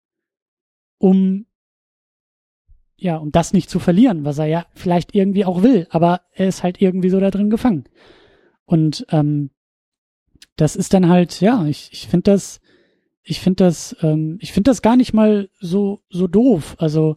um 0.97 1.45
ja, 2.97 3.17
um 3.17 3.31
das 3.31 3.51
nicht 3.51 3.67
zu 3.67 3.79
verlieren, 3.79 4.25
was 4.25 4.37
er 4.37 4.45
ja 4.45 4.67
vielleicht 4.75 5.15
irgendwie 5.15 5.43
auch 5.43 5.63
will, 5.63 5.87
aber 5.89 6.21
er 6.33 6.47
ist 6.47 6.61
halt 6.61 6.79
irgendwie 6.79 7.09
so 7.09 7.19
da 7.19 7.31
drin 7.31 7.49
gefangen. 7.49 7.85
Und 8.65 9.07
ähm, 9.09 9.49
das 10.55 10.75
ist 10.75 10.93
dann 10.93 11.09
halt, 11.09 11.41
ja, 11.41 11.65
ich, 11.65 11.89
ich 11.91 12.07
finde 12.07 12.31
das, 12.31 12.61
ich 13.23 13.39
finde 13.39 13.63
das, 13.63 13.95
ähm, 14.01 14.37
ich 14.39 14.53
finde 14.53 14.69
das 14.69 14.83
gar 14.83 14.97
nicht 14.97 15.13
mal 15.13 15.49
so, 15.59 16.03
so 16.09 16.27
doof. 16.27 16.75
Also 16.77 17.15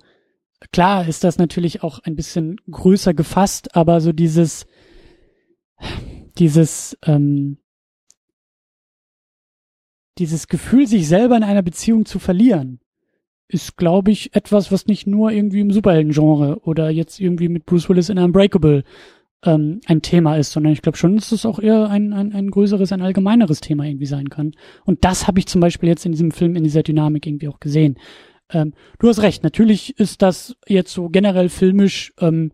klar 0.72 1.06
ist 1.06 1.22
das 1.22 1.36
natürlich 1.36 1.82
auch 1.82 1.98
ein 1.98 2.16
bisschen 2.16 2.56
größer 2.70 3.12
gefasst, 3.12 3.76
aber 3.76 4.00
so 4.00 4.12
dieses, 4.12 4.66
dieses, 6.38 6.96
ähm, 7.04 7.58
dieses 10.18 10.48
Gefühl, 10.48 10.86
sich 10.86 11.08
selber 11.08 11.36
in 11.36 11.42
einer 11.42 11.62
Beziehung 11.62 12.04
zu 12.04 12.18
verlieren, 12.18 12.80
ist, 13.48 13.76
glaube 13.76 14.10
ich, 14.10 14.34
etwas, 14.34 14.72
was 14.72 14.86
nicht 14.86 15.06
nur 15.06 15.30
irgendwie 15.30 15.60
im 15.60 15.70
Superhelden-Genre 15.70 16.60
oder 16.62 16.90
jetzt 16.90 17.20
irgendwie 17.20 17.48
mit 17.48 17.66
Bruce 17.66 17.88
Willis 17.88 18.08
in 18.08 18.18
Unbreakable 18.18 18.84
ähm, 19.44 19.80
ein 19.86 20.02
Thema 20.02 20.36
ist, 20.36 20.52
sondern 20.52 20.72
ich 20.72 20.82
glaube 20.82 20.98
schon, 20.98 21.16
dass 21.16 21.32
es 21.32 21.44
auch 21.44 21.58
eher 21.58 21.88
ein, 21.90 22.12
ein, 22.12 22.32
ein 22.32 22.50
größeres, 22.50 22.92
ein 22.92 23.02
allgemeineres 23.02 23.60
Thema 23.60 23.84
irgendwie 23.84 24.06
sein 24.06 24.30
kann. 24.30 24.52
Und 24.84 25.04
das 25.04 25.26
habe 25.26 25.38
ich 25.38 25.46
zum 25.46 25.60
Beispiel 25.60 25.88
jetzt 25.88 26.06
in 26.06 26.12
diesem 26.12 26.30
Film, 26.30 26.56
in 26.56 26.64
dieser 26.64 26.82
Dynamik 26.82 27.26
irgendwie 27.26 27.48
auch 27.48 27.60
gesehen. 27.60 27.98
Ähm, 28.50 28.72
du 28.98 29.08
hast 29.08 29.20
recht, 29.20 29.42
natürlich 29.42 29.98
ist 29.98 30.22
das 30.22 30.56
jetzt 30.66 30.92
so 30.92 31.08
generell 31.08 31.48
filmisch, 31.48 32.12
ähm, 32.20 32.52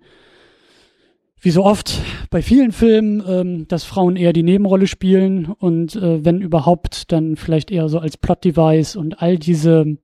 wie 1.41 1.51
so 1.51 1.65
oft 1.65 2.01
bei 2.29 2.43
vielen 2.43 2.71
Filmen, 2.71 3.23
ähm, 3.27 3.69
dass 3.69 3.85
Frauen 3.85 4.17
eher 4.17 4.33
die 4.33 4.43
Nebenrolle 4.43 4.87
spielen 4.87 5.47
und 5.47 5.97
äh, 5.97 6.25
wenn 6.25 6.43
überhaupt, 6.43 7.11
dann 7.13 7.37
vielleicht 7.37 7.71
eher 7.71 7.89
so 7.89 7.99
als 7.99 8.19
Plot-Device 8.19 8.97
und 8.97 9.23
all 9.23 9.39
diese, 9.39 9.99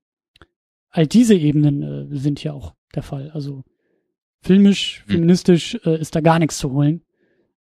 all 0.89 1.07
diese 1.07 1.35
Ebenen 1.35 1.83
äh, 1.83 2.17
sind 2.17 2.39
hier 2.39 2.55
auch 2.55 2.75
der 2.95 3.03
Fall. 3.03 3.31
Also 3.33 3.65
filmisch, 4.41 5.03
hm. 5.07 5.15
feministisch 5.15 5.79
äh, 5.85 6.01
ist 6.01 6.15
da 6.17 6.21
gar 6.21 6.39
nichts 6.39 6.57
zu 6.57 6.73
holen. 6.73 7.03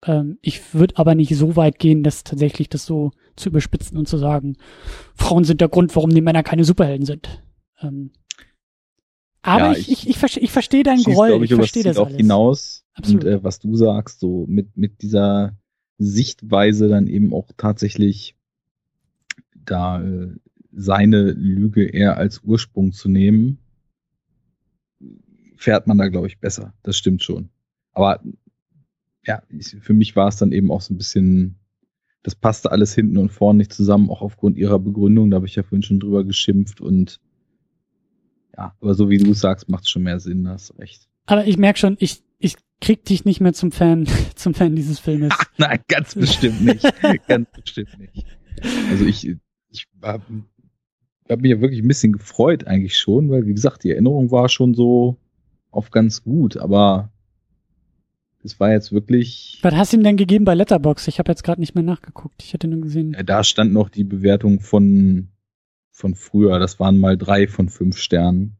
Ähm, 0.06 0.38
ich 0.40 0.72
würde 0.72 0.96
aber 0.96 1.14
nicht 1.14 1.36
so 1.36 1.54
weit 1.56 1.78
gehen, 1.78 2.02
dass 2.02 2.24
tatsächlich 2.24 2.70
das 2.70 2.86
so 2.86 3.10
zu 3.36 3.50
überspitzen 3.50 3.98
und 3.98 4.08
zu 4.08 4.16
sagen, 4.16 4.56
Frauen 5.14 5.44
sind 5.44 5.60
der 5.60 5.68
Grund, 5.68 5.94
warum 5.94 6.10
die 6.10 6.22
Männer 6.22 6.42
keine 6.42 6.64
Superhelden 6.64 7.04
sind. 7.04 7.42
Ähm, 7.82 8.12
aber 9.42 9.72
ja, 9.72 9.72
ich, 9.72 9.90
ich, 9.90 10.08
ich, 10.08 10.22
ich, 10.22 10.42
ich 10.42 10.50
verstehe 10.50 10.82
deinen 10.82 11.02
Groll, 11.02 11.42
ich, 11.44 11.50
ich 11.50 11.54
verstehe 11.54 11.82
das 11.82 11.96
auch 11.96 12.06
alles. 12.06 12.16
hinaus 12.16 12.84
Absolut. 12.94 13.24
und 13.24 13.30
äh, 13.30 13.44
was 13.44 13.58
du 13.58 13.74
sagst, 13.76 14.20
so 14.20 14.46
mit, 14.48 14.76
mit 14.76 15.02
dieser 15.02 15.56
Sichtweise 15.98 16.88
dann 16.88 17.06
eben 17.06 17.32
auch 17.34 17.50
tatsächlich 17.56 18.36
da 19.54 20.02
äh, 20.02 20.34
seine 20.72 21.32
Lüge 21.32 21.84
eher 21.84 22.16
als 22.16 22.42
Ursprung 22.42 22.92
zu 22.92 23.08
nehmen, 23.08 23.58
fährt 25.56 25.86
man 25.86 25.98
da, 25.98 26.08
glaube 26.08 26.26
ich, 26.26 26.38
besser. 26.38 26.72
Das 26.82 26.96
stimmt 26.96 27.22
schon. 27.22 27.50
Aber 27.92 28.20
ja, 29.26 29.42
ich, 29.50 29.76
für 29.80 29.92
mich 29.92 30.16
war 30.16 30.28
es 30.28 30.36
dann 30.36 30.52
eben 30.52 30.70
auch 30.70 30.80
so 30.80 30.94
ein 30.94 30.98
bisschen, 30.98 31.56
das 32.22 32.34
passte 32.34 32.72
alles 32.72 32.94
hinten 32.94 33.18
und 33.18 33.30
vorne 33.30 33.58
nicht 33.58 33.72
zusammen, 33.72 34.10
auch 34.10 34.22
aufgrund 34.22 34.56
ihrer 34.56 34.78
Begründung. 34.78 35.30
Da 35.30 35.36
habe 35.36 35.46
ich 35.46 35.56
ja 35.56 35.62
vorhin 35.62 35.82
schon 35.82 36.00
drüber 36.00 36.24
geschimpft 36.24 36.80
und 36.80 37.20
ja, 38.56 38.74
aber 38.80 38.94
so 38.94 39.10
wie 39.10 39.18
du 39.18 39.32
sagst, 39.34 39.68
macht 39.68 39.84
es 39.84 39.90
schon 39.90 40.02
mehr 40.02 40.20
Sinn, 40.20 40.48
hast 40.48 40.78
recht. 40.78 41.08
Aber 41.26 41.46
ich 41.46 41.58
merke 41.58 41.78
schon, 41.78 41.96
ich, 42.00 42.22
ich 42.40 42.56
krieg 42.80 43.04
dich 43.04 43.24
nicht 43.24 43.40
mehr 43.40 43.52
zum 43.52 43.70
Fan, 43.70 44.06
zum 44.34 44.54
Fan 44.54 44.74
dieses 44.74 44.98
Filmes. 44.98 45.32
Ach, 45.32 45.44
nein, 45.58 45.78
ganz 45.86 46.14
bestimmt 46.14 46.62
nicht. 46.62 46.82
ganz 47.28 47.48
bestimmt 47.52 47.98
nicht. 47.98 48.26
Also 48.90 49.04
ich, 49.04 49.36
ich 49.68 49.86
habe 50.02 50.24
hab 51.28 51.40
mich 51.40 51.50
ja 51.50 51.60
wirklich 51.60 51.82
ein 51.82 51.88
bisschen 51.88 52.12
gefreut 52.12 52.66
eigentlich 52.66 52.98
schon, 52.98 53.30
weil 53.30 53.46
wie 53.46 53.54
gesagt, 53.54 53.84
die 53.84 53.90
Erinnerung 53.90 54.30
war 54.30 54.48
schon 54.48 54.74
so 54.74 55.16
auf 55.70 55.90
ganz 55.90 56.24
gut, 56.24 56.56
aber 56.56 57.12
es 58.42 58.58
war 58.58 58.72
jetzt 58.72 58.90
wirklich. 58.90 59.58
Was 59.62 59.74
hast 59.74 59.92
du 59.92 59.98
ihm 59.98 60.02
denn 60.02 60.16
gegeben 60.16 60.44
bei 60.44 60.54
Letterbox? 60.54 61.06
Ich 61.08 61.18
habe 61.18 61.30
jetzt 61.30 61.44
gerade 61.44 61.60
nicht 61.60 61.74
mehr 61.74 61.84
nachgeguckt. 61.84 62.42
Ich 62.42 62.54
hatte 62.54 62.66
nur 62.66 62.80
gesehen. 62.80 63.12
Ja, 63.12 63.22
da 63.22 63.44
stand 63.44 63.72
noch 63.72 63.90
die 63.90 64.04
Bewertung 64.04 64.60
von 64.60 65.28
von 65.92 66.14
früher. 66.14 66.58
Das 66.58 66.80
waren 66.80 66.98
mal 66.98 67.18
drei 67.18 67.46
von 67.46 67.68
fünf 67.68 67.98
Sternen. 67.98 68.56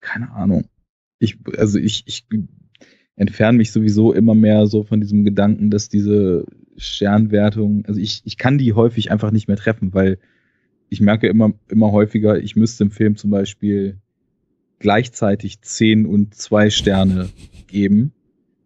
Keine 0.00 0.32
Ahnung. 0.32 0.68
Ich, 1.18 1.38
also 1.56 1.78
ich, 1.78 2.02
ich 2.06 2.26
entferne 3.16 3.58
mich 3.58 3.72
sowieso 3.72 4.12
immer 4.12 4.34
mehr 4.34 4.66
so 4.66 4.82
von 4.82 5.00
diesem 5.00 5.24
Gedanken, 5.24 5.70
dass 5.70 5.88
diese 5.88 6.44
Sternwertung, 6.76 7.84
also 7.86 7.98
ich, 8.00 8.22
ich 8.24 8.36
kann 8.36 8.58
die 8.58 8.74
häufig 8.74 9.10
einfach 9.10 9.30
nicht 9.30 9.48
mehr 9.48 9.56
treffen, 9.56 9.94
weil 9.94 10.18
ich 10.88 11.00
merke 11.00 11.26
immer, 11.26 11.52
immer 11.68 11.92
häufiger, 11.92 12.38
ich 12.38 12.56
müsste 12.56 12.84
im 12.84 12.90
Film 12.90 13.16
zum 13.16 13.30
Beispiel 13.30 13.98
gleichzeitig 14.78 15.62
zehn 15.62 16.06
und 16.06 16.34
zwei 16.34 16.70
Sterne 16.70 17.30
geben. 17.66 18.12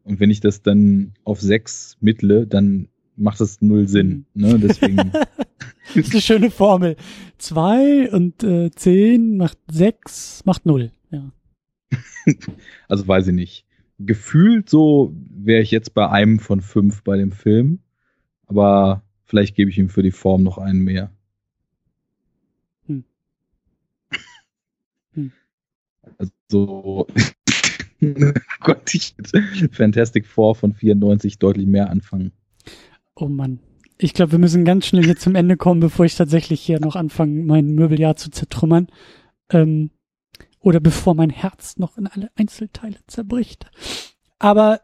Und 0.02 0.18
wenn 0.18 0.30
ich 0.30 0.40
das 0.40 0.62
dann 0.62 1.12
auf 1.24 1.40
sechs 1.40 1.96
mittle, 2.00 2.46
dann 2.46 2.88
macht 3.16 3.40
das 3.40 3.62
null 3.62 3.86
Sinn. 3.86 4.26
Ne? 4.34 4.58
Deswegen. 4.58 5.12
das 5.94 5.96
ist 5.96 6.12
eine 6.12 6.20
schöne 6.20 6.50
Formel. 6.50 6.96
Zwei 7.38 8.10
und 8.10 8.42
äh, 8.42 8.70
zehn 8.72 9.36
macht 9.36 9.58
sechs, 9.70 10.42
macht 10.44 10.66
null. 10.66 10.90
Ja. 11.10 11.30
also 12.88 13.06
weiß 13.06 13.28
ich 13.28 13.34
nicht. 13.34 13.64
Gefühlt 14.02 14.70
so 14.70 15.14
wäre 15.30 15.60
ich 15.60 15.70
jetzt 15.70 15.92
bei 15.92 16.08
einem 16.08 16.38
von 16.38 16.62
fünf 16.62 17.02
bei 17.02 17.18
dem 17.18 17.32
Film. 17.32 17.80
Aber 18.46 19.02
vielleicht 19.24 19.54
gebe 19.54 19.70
ich 19.70 19.78
ihm 19.78 19.90
für 19.90 20.02
die 20.02 20.10
Form 20.10 20.42
noch 20.42 20.58
einen 20.58 20.80
mehr. 20.80 21.10
Hm. 22.86 23.04
Hm. 25.12 25.32
Also 26.18 27.06
konnte 28.60 28.96
ich 28.96 29.14
Fantastic 29.72 30.26
Four 30.26 30.54
von 30.54 30.72
94 30.72 31.38
deutlich 31.38 31.66
mehr 31.66 31.90
anfangen. 31.90 32.32
Oh 33.14 33.28
Mann. 33.28 33.60
Ich 33.98 34.14
glaube, 34.14 34.32
wir 34.32 34.38
müssen 34.38 34.64
ganz 34.64 34.86
schnell 34.86 35.04
hier 35.04 35.16
zum 35.16 35.34
Ende 35.34 35.58
kommen, 35.58 35.80
bevor 35.80 36.06
ich 36.06 36.16
tatsächlich 36.16 36.62
hier 36.62 36.80
noch 36.80 36.96
anfange, 36.96 37.42
mein 37.42 37.74
Möbeljahr 37.74 38.16
zu 38.16 38.30
zertrümmern. 38.30 38.88
Ähm, 39.50 39.90
oder 40.60 40.80
bevor 40.80 41.14
mein 41.14 41.30
Herz 41.30 41.76
noch 41.78 41.96
in 41.96 42.06
alle 42.06 42.30
Einzelteile 42.36 42.98
zerbricht. 43.06 43.70
Aber 44.38 44.80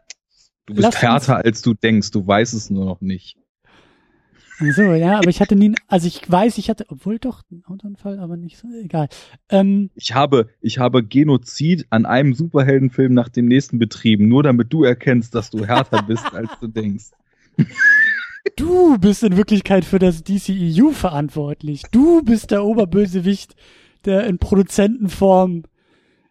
du 0.65 0.75
bist 0.75 1.01
härter, 1.01 1.37
als 1.37 1.61
du 1.61 1.73
denkst. 1.73 2.11
Du 2.11 2.25
weißt 2.25 2.53
es 2.53 2.69
nur 2.69 2.85
noch 2.85 3.01
nicht. 3.01 3.37
so, 4.59 4.81
ja, 4.93 5.17
aber 5.17 5.29
ich 5.29 5.39
hatte 5.39 5.55
nie, 5.55 5.73
also 5.87 6.07
ich 6.07 6.29
weiß, 6.29 6.57
ich 6.57 6.69
hatte, 6.69 6.85
obwohl 6.89 7.19
doch 7.19 7.43
ein 7.51 7.63
Autounfall, 7.65 8.19
aber 8.19 8.37
nicht 8.37 8.57
so, 8.57 8.67
egal. 8.83 9.07
Ähm, 9.49 9.91
ich 9.95 10.13
habe, 10.13 10.49
ich 10.61 10.79
habe 10.79 11.03
Genozid 11.03 11.85
an 11.91 12.05
einem 12.05 12.33
Superheldenfilm 12.33 13.13
nach 13.13 13.29
dem 13.29 13.47
nächsten 13.47 13.77
betrieben, 13.77 14.27
nur 14.27 14.43
damit 14.43 14.73
du 14.73 14.83
erkennst, 14.83 15.35
dass 15.35 15.51
du 15.51 15.65
härter 15.65 16.01
bist, 16.03 16.33
als 16.33 16.49
du 16.59 16.67
denkst. 16.67 17.11
Du 18.55 18.97
bist 18.97 19.23
in 19.23 19.35
Wirklichkeit 19.35 19.83
für 19.83 19.99
das 19.99 20.23
DCEU 20.23 20.91
verantwortlich. 20.91 21.83
Du 21.91 22.23
bist 22.23 22.51
der 22.51 22.63
Oberbösewicht, 22.63 23.55
der 24.07 24.25
in 24.27 24.39
Produzentenform. 24.39 25.63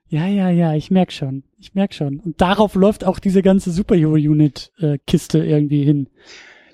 Ja, 0.08 0.26
ja, 0.26 0.50
ja, 0.50 0.74
ich 0.74 0.90
merk 0.90 1.12
schon. 1.12 1.44
Ich 1.58 1.74
merk 1.74 1.94
schon. 1.94 2.20
Und 2.20 2.40
darauf 2.40 2.74
läuft 2.74 3.04
auch 3.04 3.18
diese 3.18 3.42
ganze 3.42 3.70
Superhero-Unit-Kiste 3.72 5.44
irgendwie 5.44 5.84
hin. 5.84 6.08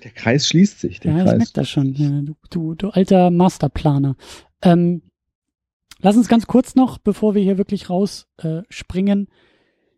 Der 0.03 0.11
Kreis 0.11 0.47
schließt 0.47 0.79
sich. 0.79 0.99
Der 0.99 1.11
ja, 1.11 1.23
Kreis. 1.23 1.31
ich 1.31 1.37
merk 1.39 1.53
das 1.53 1.69
schon. 1.69 1.93
Ja, 1.93 2.21
du, 2.21 2.35
du, 2.49 2.75
du 2.75 2.89
alter 2.89 3.31
Masterplaner. 3.31 4.15
Ähm, 4.61 5.01
lass 6.01 6.17
uns 6.17 6.27
ganz 6.27 6.45
kurz 6.45 6.75
noch, 6.75 6.97
bevor 6.97 7.35
wir 7.35 7.41
hier 7.41 7.57
wirklich 7.57 7.89
rausspringen. 7.89 8.63
Äh, 8.63 8.63
springen. 8.69 9.27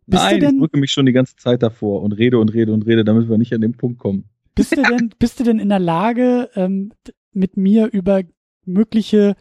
Bist 0.07 0.23
Nein, 0.23 0.39
denn, 0.39 0.55
ich 0.55 0.59
drücke 0.59 0.77
mich 0.77 0.91
schon 0.91 1.07
die 1.07 1.13
ganze 1.13 1.35
Zeit 1.35 1.63
davor 1.63 2.03
und 2.03 2.11
rede 2.11 2.37
und 2.37 2.53
rede 2.53 2.71
und 2.71 2.85
rede, 2.85 3.03
damit 3.03 3.27
wir 3.27 3.37
nicht 3.37 3.53
an 3.53 3.61
den 3.61 3.73
Punkt 3.73 3.97
kommen. 3.99 4.25
Bist 4.53 4.77
du 4.77 4.83
denn, 4.83 5.09
bist 5.19 5.39
du 5.39 5.43
denn 5.43 5.59
in 5.59 5.69
der 5.69 5.79
Lage, 5.79 6.49
ähm, 6.55 6.91
mit 7.33 7.57
mir 7.57 7.87
über 7.91 8.21
mögliche 8.65 9.35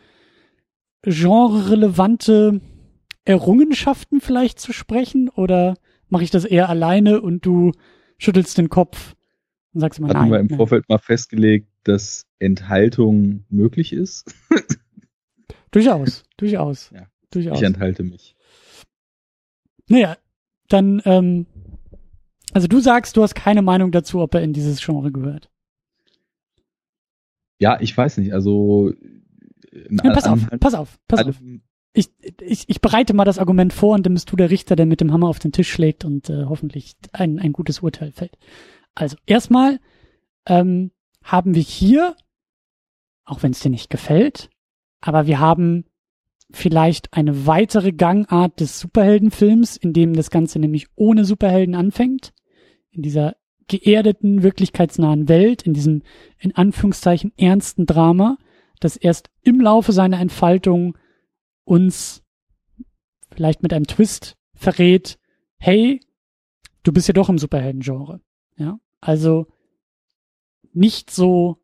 genre-relevante 1.04 2.60
Errungenschaften 3.24 4.20
vielleicht 4.20 4.58
zu 4.58 4.72
sprechen? 4.72 5.28
Oder 5.28 5.74
mache 6.08 6.24
ich 6.24 6.30
das 6.30 6.44
eher 6.44 6.68
alleine 6.68 7.20
und 7.20 7.46
du 7.46 7.72
schüttelst 8.18 8.58
den 8.58 8.68
Kopf 8.68 9.14
und 9.72 9.80
sagst 9.80 9.98
immer 9.98 10.08
Hatten 10.08 10.20
nein? 10.20 10.30
wir 10.32 10.40
im 10.40 10.46
nein. 10.46 10.56
Vorfeld 10.56 10.88
mal 10.88 10.98
festgelegt, 10.98 11.68
dass 11.84 12.26
Enthaltung 12.38 13.44
möglich 13.48 13.92
ist? 13.92 14.34
durchaus, 15.70 16.24
durchaus, 16.36 16.90
ja, 16.94 17.06
durchaus. 17.30 17.58
Ich 17.58 17.64
enthalte 17.64 18.02
mich. 18.02 18.36
Naja, 19.88 20.16
dann 20.68 21.02
ähm, 21.04 21.46
also 22.54 22.68
du 22.68 22.78
sagst, 22.78 23.16
du 23.16 23.22
hast 23.22 23.34
keine 23.34 23.62
Meinung 23.62 23.90
dazu, 23.90 24.20
ob 24.20 24.32
er 24.34 24.42
in 24.42 24.52
dieses 24.52 24.80
Genre 24.80 25.10
gehört. 25.10 25.50
Ja, 27.58 27.80
ich 27.80 27.96
weiß 27.96 28.18
nicht. 28.18 28.32
Also 28.32 28.92
ja, 30.02 30.12
pass 30.12 30.26
auf, 30.26 30.40
pass 30.60 30.74
auf, 30.74 30.98
pass 31.08 31.26
auf. 31.26 31.40
Ich, 31.92 32.10
ich, 32.40 32.68
ich 32.68 32.80
bereite 32.80 33.14
mal 33.14 33.24
das 33.24 33.38
Argument 33.38 33.72
vor 33.72 33.94
und 33.94 34.04
dann 34.04 34.14
bist 34.14 34.30
du 34.30 34.36
der 34.36 34.50
Richter, 34.50 34.74
der 34.74 34.86
mit 34.86 35.00
dem 35.00 35.12
Hammer 35.12 35.28
auf 35.28 35.38
den 35.38 35.52
Tisch 35.52 35.70
schlägt 35.70 36.04
und 36.04 36.28
äh, 36.28 36.44
hoffentlich 36.46 36.96
ein, 37.12 37.38
ein 37.38 37.52
gutes 37.52 37.80
Urteil 37.80 38.10
fällt. 38.10 38.36
Also 38.94 39.16
erstmal 39.26 39.78
ähm, 40.46 40.90
haben 41.22 41.54
wir 41.54 41.62
hier, 41.62 42.16
auch 43.24 43.42
wenn 43.42 43.52
es 43.52 43.60
dir 43.60 43.70
nicht 43.70 43.90
gefällt, 43.90 44.50
aber 45.00 45.26
wir 45.26 45.38
haben 45.38 45.84
vielleicht 46.50 47.12
eine 47.14 47.46
weitere 47.46 47.92
Gangart 47.92 48.60
des 48.60 48.80
Superheldenfilms, 48.80 49.76
in 49.76 49.92
dem 49.92 50.14
das 50.14 50.30
Ganze 50.30 50.58
nämlich 50.58 50.86
ohne 50.96 51.24
Superhelden 51.24 51.74
anfängt 51.74 52.32
in 52.90 53.02
dieser 53.02 53.36
geerdeten, 53.66 54.42
wirklichkeitsnahen 54.42 55.28
Welt, 55.28 55.62
in 55.62 55.74
diesem 55.74 56.02
in 56.38 56.54
Anführungszeichen 56.54 57.32
ernsten 57.36 57.86
Drama, 57.86 58.36
das 58.84 58.96
erst 58.96 59.30
im 59.42 59.60
Laufe 59.60 59.92
seiner 59.92 60.20
Entfaltung 60.20 60.96
uns 61.64 62.22
vielleicht 63.34 63.62
mit 63.62 63.72
einem 63.72 63.86
Twist 63.86 64.36
verrät, 64.54 65.18
hey, 65.58 66.00
du 66.82 66.92
bist 66.92 67.08
ja 67.08 67.14
doch 67.14 67.28
im 67.28 67.38
Superhelden-Genre. 67.38 68.20
Ja, 68.56 68.78
also 69.00 69.46
nicht 70.72 71.10
so 71.10 71.58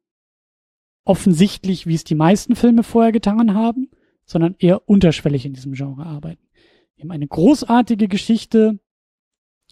offensichtlich, 1.04 1.86
wie 1.86 1.94
es 1.94 2.04
die 2.04 2.14
meisten 2.14 2.56
Filme 2.56 2.82
vorher 2.82 3.12
getan 3.12 3.54
haben, 3.54 3.90
sondern 4.24 4.54
eher 4.58 4.88
unterschwellig 4.88 5.44
in 5.44 5.54
diesem 5.54 5.72
Genre 5.72 6.06
arbeiten. 6.06 6.46
Wir 6.94 7.04
haben 7.04 7.10
eine 7.10 7.26
großartige 7.26 8.08
Geschichte 8.08 8.78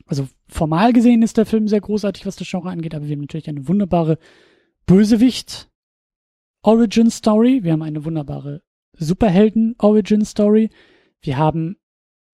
also 0.07 0.29
formal 0.49 0.93
gesehen 0.93 1.23
ist 1.23 1.37
der 1.37 1.47
Film 1.47 1.69
sehr 1.69 1.81
großartig, 1.81 2.27
was 2.27 2.37
das 2.37 2.49
Genre 2.49 2.71
angeht, 2.71 2.95
aber 2.95 3.07
wir 3.07 3.13
haben 3.15 3.21
natürlich 3.21 3.49
eine 3.49 3.69
wunderbare 3.69 4.19
Bösewicht 4.87 5.71
Origin 6.63 7.11
Story. 7.11 7.61
Wir 7.63 7.73
haben 7.73 7.83
eine 7.83 8.05
wunderbare 8.05 8.63
Superhelden 8.97 9.75
Origin 9.79 10.25
Story. 10.25 10.71
Wir 11.21 11.39
haben 11.39 11.77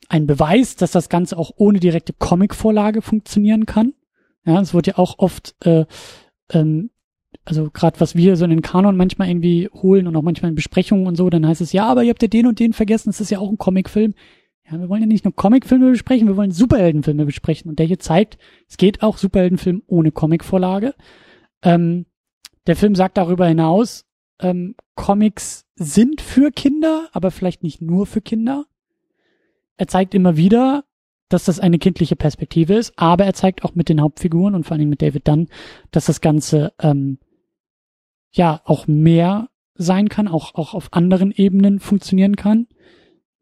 einen 0.09 0.27
Beweis, 0.27 0.77
dass 0.77 0.93
das 0.93 1.09
Ganze 1.09 1.39
auch 1.39 1.53
ohne 1.57 1.81
direkte 1.81 2.13
Comic-Vorlage 2.13 3.03
funktionieren 3.03 3.67
kann. 3.67 3.95
Ja, 4.45 4.61
es 4.61 4.75
wird 4.75 4.87
ja 4.87 4.99
auch 4.99 5.19
oft, 5.19 5.55
äh, 5.65 5.87
ähm, 6.53 6.91
also 7.45 7.71
gerade 7.71 8.01
was 8.01 8.15
wir 8.15 8.37
so 8.37 8.45
in 8.45 8.51
den 8.51 8.63
Kanon 8.63 8.97
manchmal 8.97 9.29
irgendwie 9.29 9.69
holen 9.73 10.07
und 10.07 10.17
auch 10.17 10.23
manchmal 10.23 10.51
in 10.51 10.55
Besprechungen 10.55 11.07
und 11.07 11.17
so, 11.17 11.31
dann 11.31 11.47
heißt 11.47 11.61
es, 11.61 11.73
ja, 11.73 11.87
aber 11.87 12.05
ihr 12.05 12.11
habt 12.11 12.23
ja 12.23 12.29
den 12.29 12.47
und 12.47 12.59
den 12.61 12.73
vergessen, 12.73 13.11
es 13.11 13.21
ist 13.21 13.31
ja 13.31 13.39
auch 13.39 13.51
ein 13.51 13.59
Comicfilm. 13.59 14.15
Ja, 14.71 14.79
wir 14.79 14.89
wollen 14.89 15.03
ja 15.03 15.07
nicht 15.07 15.25
nur 15.25 15.35
Comicfilme 15.35 15.91
besprechen, 15.91 16.27
wir 16.27 16.37
wollen 16.37 16.51
Superheldenfilme 16.51 17.27
besprechen. 17.27 17.69
Und 17.69 17.79
der 17.79 17.87
hier 17.87 17.99
zeigt, 17.99 18.39
es 18.69 18.77
geht 18.77 19.03
auch 19.03 19.19
Superheldenfilm 19.19 19.83
ohne 19.87 20.11
Comicvorlage. 20.11 20.95
Ähm, 21.63 22.07
der 22.67 22.77
Film 22.77 22.95
sagt 22.95 23.19
darüber 23.19 23.47
hinaus, 23.47 24.07
ähm, 24.45 24.77
Comics 24.95 25.67
sind 25.75 26.21
für 26.21 26.51
Kinder, 26.51 27.09
aber 27.13 27.31
vielleicht 27.31 27.63
nicht 27.63 27.81
nur 27.81 28.07
für 28.07 28.21
Kinder. 28.21 28.67
Er 29.77 29.89
zeigt 29.89 30.15
immer 30.15 30.37
wieder, 30.37 30.85
dass 31.29 31.45
das 31.45 31.59
eine 31.59 31.79
kindliche 31.79 32.15
Perspektive 32.15 32.75
ist, 32.75 32.93
aber 32.97 33.25
er 33.25 33.35
zeigt 33.35 33.65
auch 33.65 33.75
mit 33.75 33.89
den 33.89 34.01
Hauptfiguren 34.01 34.55
und 34.55 34.65
vor 34.65 34.77
Dingen 34.77 34.91
mit 34.91 35.03
David 35.03 35.27
Dunn, 35.27 35.49
dass 35.91 36.05
das 36.05 36.21
Ganze 36.21 36.73
ähm, 36.81 37.19
ja 38.31 38.61
auch 38.65 38.87
mehr 38.87 39.49
sein 39.75 40.09
kann, 40.09 40.29
auch, 40.29 40.55
auch 40.55 40.75
auf 40.75 40.93
anderen 40.93 41.33
Ebenen 41.33 41.81
funktionieren 41.81 42.37
kann 42.37 42.69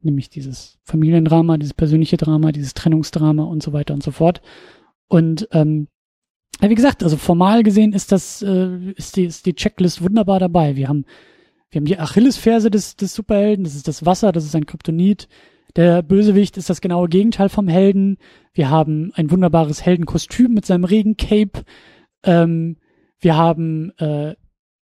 nämlich 0.05 0.31
dieses 0.31 0.79
Familiendrama, 0.85 1.59
dieses 1.59 1.75
persönliche 1.75 2.17
Drama, 2.17 2.53
dieses 2.53 2.75
Trennungsdrama 2.75 3.45
und 3.45 3.63
so 3.63 3.73
weiter 3.73 3.95
und 3.95 4.03
so 4.03 4.11
fort. 4.11 4.41
Und 5.09 5.49
ähm, 5.53 5.89
wie 6.71 6.75
gesagt, 6.75 7.03
also 7.03 7.17
formal 7.17 7.63
gesehen 7.63 7.93
ist 7.93 8.13
das 8.13 8.43
äh, 8.43 8.93
ist 8.97 9.17
die 9.17 9.25
ist 9.25 9.47
die 9.47 9.55
Checklist 9.55 10.03
wunderbar 10.03 10.39
dabei. 10.39 10.77
Wir 10.77 10.89
haben 10.89 11.05
wir 11.71 11.81
haben 11.81 11.87
die 11.87 11.99
Achillesferse 11.99 12.71
des 12.71 12.97
des 12.97 13.15
Superhelden, 13.15 13.65
das 13.65 13.75
ist 13.75 13.89
das 13.89 14.07
Wasser, 14.07 14.33
das 14.33 14.45
ist 14.45 14.55
ein 14.55 14.67
Kryptonit. 14.67 15.29
Der 15.77 16.03
Bösewicht 16.03 16.57
ist 16.59 16.69
das 16.69 16.81
genaue 16.81 17.09
Gegenteil 17.09 17.49
vom 17.49 17.67
Helden. 17.67 18.19
Wir 18.53 18.69
haben 18.69 19.11
ein 19.15 19.31
wunderbares 19.31 19.85
Heldenkostüm 19.85 20.53
mit 20.53 20.67
seinem 20.67 20.85
Regencape. 20.85 21.65
Ähm, 22.25 22.77
wir 23.21 23.37
haben 23.37 23.91
äh, 23.99 24.35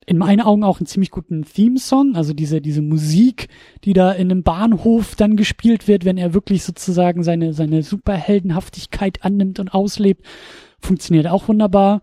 in 0.09 0.17
meinen 0.17 0.41
Augen 0.41 0.65
auch 0.65 0.81
einen 0.81 0.87
ziemlich 0.87 1.11
guten 1.11 1.43
Theme-Song, 1.45 2.17
also 2.17 2.33
diese, 2.33 2.63
diese 2.63 2.81
Musik, 2.81 3.49
die 3.85 3.93
da 3.93 4.11
in 4.11 4.31
einem 4.31 4.43
Bahnhof 4.43 5.17
dann 5.17 5.37
gespielt 5.37 5.87
wird, 5.87 6.07
wenn 6.07 6.17
er 6.17 6.33
wirklich 6.33 6.65
sozusagen 6.65 7.23
seine, 7.23 7.53
seine 7.53 7.83
Superheldenhaftigkeit 7.83 9.23
annimmt 9.23 9.61
und 9.61 9.75
auslebt, 9.75 10.25
funktioniert 10.81 11.27
auch 11.27 11.49
wunderbar. 11.49 12.03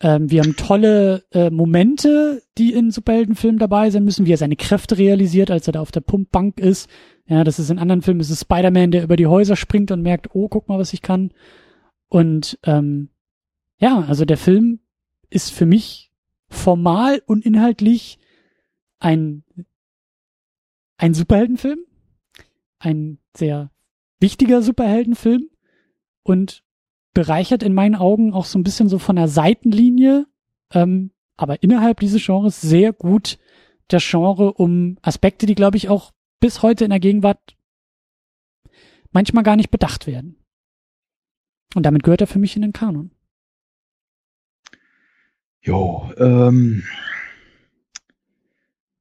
Ähm, 0.00 0.30
wir 0.30 0.42
haben 0.42 0.56
tolle 0.56 1.24
äh, 1.32 1.48
Momente, 1.48 2.42
die 2.58 2.74
in 2.74 2.90
Superheldenfilmen 2.90 3.58
dabei 3.58 3.88
sein 3.88 4.04
müssen, 4.04 4.26
wie 4.26 4.32
er 4.34 4.38
seine 4.38 4.56
Kräfte 4.56 4.98
realisiert, 4.98 5.50
als 5.50 5.66
er 5.66 5.72
da 5.72 5.80
auf 5.80 5.90
der 5.90 6.02
Pumpbank 6.02 6.60
ist. 6.60 6.90
Ja, 7.26 7.44
das 7.44 7.58
ist 7.58 7.70
in 7.70 7.78
anderen 7.78 8.02
Filmen, 8.02 8.20
ist 8.20 8.28
es 8.28 8.42
Spider-Man, 8.42 8.90
der 8.90 9.04
über 9.04 9.16
die 9.16 9.26
Häuser 9.26 9.56
springt 9.56 9.90
und 9.90 10.02
merkt, 10.02 10.34
oh, 10.34 10.48
guck 10.48 10.68
mal, 10.68 10.78
was 10.78 10.92
ich 10.92 11.00
kann. 11.00 11.32
Und 12.08 12.58
ähm, 12.64 13.08
ja, 13.78 14.04
also 14.06 14.26
der 14.26 14.36
Film 14.36 14.80
ist 15.30 15.50
für 15.50 15.64
mich 15.64 16.11
formal 16.52 17.22
und 17.26 17.44
inhaltlich 17.44 18.18
ein, 18.98 19.44
ein 20.96 21.14
Superheldenfilm, 21.14 21.80
ein 22.78 23.18
sehr 23.36 23.70
wichtiger 24.20 24.62
Superheldenfilm 24.62 25.48
und 26.22 26.62
bereichert 27.14 27.62
in 27.62 27.74
meinen 27.74 27.96
Augen 27.96 28.32
auch 28.32 28.44
so 28.44 28.58
ein 28.58 28.62
bisschen 28.62 28.88
so 28.88 28.98
von 28.98 29.16
der 29.16 29.28
Seitenlinie, 29.28 30.26
ähm, 30.72 31.10
aber 31.36 31.62
innerhalb 31.62 32.00
dieses 32.00 32.24
Genres 32.24 32.60
sehr 32.60 32.92
gut 32.92 33.38
das 33.88 34.08
Genre 34.08 34.52
um 34.52 34.98
Aspekte, 35.02 35.46
die, 35.46 35.54
glaube 35.54 35.76
ich, 35.76 35.88
auch 35.88 36.12
bis 36.40 36.62
heute 36.62 36.84
in 36.84 36.90
der 36.90 37.00
Gegenwart 37.00 37.56
manchmal 39.10 39.42
gar 39.42 39.56
nicht 39.56 39.70
bedacht 39.70 40.06
werden. 40.06 40.36
Und 41.74 41.84
damit 41.84 42.02
gehört 42.02 42.20
er 42.20 42.26
für 42.26 42.38
mich 42.38 42.56
in 42.56 42.62
den 42.62 42.72
Kanon. 42.72 43.10
Jo, 45.62 46.10
ähm, 46.16 46.82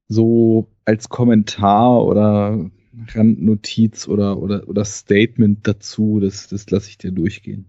so 0.07 0.67
als 0.85 1.09
Kommentar 1.09 2.05
oder 2.05 2.69
Randnotiz 3.07 4.07
oder, 4.07 4.37
oder, 4.37 4.67
oder 4.67 4.85
Statement 4.85 5.67
dazu, 5.67 6.19
das, 6.19 6.47
das 6.47 6.69
lasse 6.69 6.89
ich 6.89 6.97
dir 6.97 7.11
durchgehen. 7.11 7.65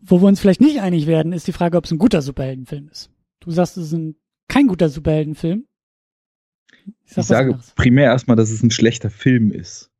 Wo 0.00 0.20
wir 0.20 0.28
uns 0.28 0.40
vielleicht 0.40 0.60
nicht 0.60 0.80
einig 0.80 1.06
werden, 1.06 1.32
ist 1.32 1.46
die 1.46 1.52
Frage, 1.52 1.78
ob 1.78 1.84
es 1.84 1.92
ein 1.92 1.98
guter 1.98 2.22
Superheldenfilm 2.22 2.88
ist. 2.88 3.10
Du 3.40 3.50
sagst, 3.50 3.76
es 3.76 3.86
ist 3.86 3.92
ein, 3.92 4.16
kein 4.48 4.66
guter 4.66 4.88
Superheldenfilm. 4.88 5.66
Ich, 7.04 7.12
sag 7.12 7.22
ich 7.22 7.26
sage 7.28 7.50
anderes. 7.52 7.72
primär 7.74 8.04
erstmal, 8.04 8.36
dass 8.36 8.50
es 8.50 8.62
ein 8.62 8.70
schlechter 8.70 9.10
Film 9.10 9.50
ist. 9.50 9.90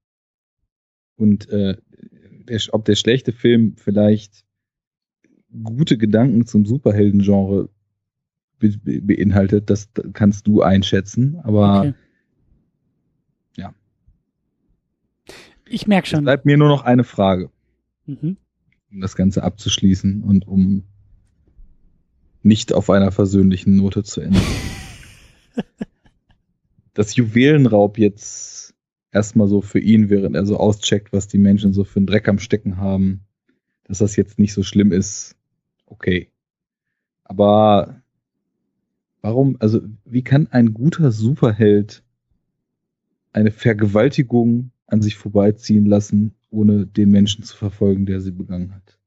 Und 1.17 1.49
äh, 1.49 1.77
der, 2.49 2.61
ob 2.73 2.85
der 2.85 2.97
schlechte 2.97 3.33
Film 3.33 3.77
vielleicht 3.77 4.46
gute 5.63 5.99
Gedanken 5.99 6.47
zum 6.47 6.67
Superhelden-Genre 6.67 7.69
be 8.59 8.71
beinhaltet, 9.03 9.69
das 9.69 9.91
kannst 10.13 10.47
du 10.47 10.63
einschätzen, 10.63 11.37
aber 11.43 11.81
okay. 11.81 11.95
ja. 13.57 13.75
Ich 15.69 15.87
merke 15.87 16.09
schon. 16.09 16.21
Es 16.21 16.25
bleibt 16.25 16.47
mir 16.47 16.57
nur 16.57 16.69
noch 16.69 16.83
eine 16.83 17.05
Frage, 17.05 17.51
mhm. 18.07 18.39
um 18.91 19.01
das 19.01 19.15
Ganze 19.15 19.43
abzuschließen 19.43 20.23
und 20.23 20.49
um 20.49 20.85
nicht 22.43 22.73
auf 22.73 22.89
einer 22.91 23.13
versöhnlichen 23.13 23.77
Note 23.77 24.05
zu 24.05 24.21
enden. 24.21 24.41
das 26.95 27.17
Juwelenraub 27.17 27.99
jetzt 27.99 28.75
erstmal 29.13 29.49
so 29.49 29.61
für 29.61 29.81
ihn, 29.81 30.09
während 30.09 30.37
er 30.37 30.47
so 30.47 30.57
auscheckt, 30.57 31.13
was 31.13 31.29
die 31.29 31.39
Menschen 31.39 31.73
so 31.73 31.85
für 31.85 31.99
einen 31.99 32.07
Dreck 32.07 32.29
am 32.29 32.39
Stecken 32.39 32.79
haben, 32.79 33.23
dass 33.85 33.99
das 33.99 34.17
jetzt 34.17 34.39
nicht 34.39 34.53
so 34.53 34.63
schlimm 34.63 34.93
ist, 34.93 35.36
okay. 35.87 36.31
Aber 37.25 38.03
warum, 39.21 39.57
also 39.59 39.81
wie 40.05 40.23
kann 40.23 40.49
ein 40.51 40.75
guter 40.75 41.11
Superheld 41.11 42.03
eine 43.33 43.51
Vergewaltigung 43.51 44.71
an 44.87 45.03
sich 45.03 45.17
vorbeiziehen 45.17 45.87
lassen, 45.87 46.35
ohne 46.51 46.87
den 46.87 47.11
Menschen 47.11 47.43
zu 47.43 47.57
verfolgen, 47.57 48.07
der 48.07 48.21
sie 48.21 48.31
begangen 48.31 48.75
hat? 48.75 48.99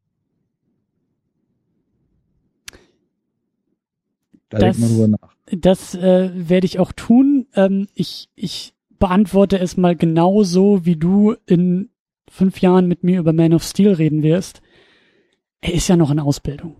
Da 4.49 4.57
das, 4.57 4.77
denkt 4.77 4.79
man 4.79 4.89
drüber 4.89 5.07
nach. 5.07 5.35
Das 5.51 5.95
äh, 5.95 6.31
werde 6.33 6.65
ich 6.65 6.79
auch 6.79 6.91
tun. 6.91 7.47
Ähm, 7.55 7.87
ich, 7.93 8.29
ich 8.35 8.73
beantworte 8.97 9.59
es 9.59 9.77
mal 9.77 9.95
genauso, 9.95 10.85
wie 10.85 10.95
du 10.95 11.35
in 11.45 11.89
fünf 12.29 12.59
Jahren 12.61 12.87
mit 12.87 13.03
mir 13.03 13.19
über 13.19 13.33
Man 13.33 13.53
of 13.53 13.63
Steel 13.63 13.93
reden 13.93 14.23
wirst 14.23 14.61
er 15.61 15.73
ist 15.73 15.87
ja 15.87 15.95
noch 15.95 16.11
in 16.11 16.19
Ausbildung. 16.19 16.75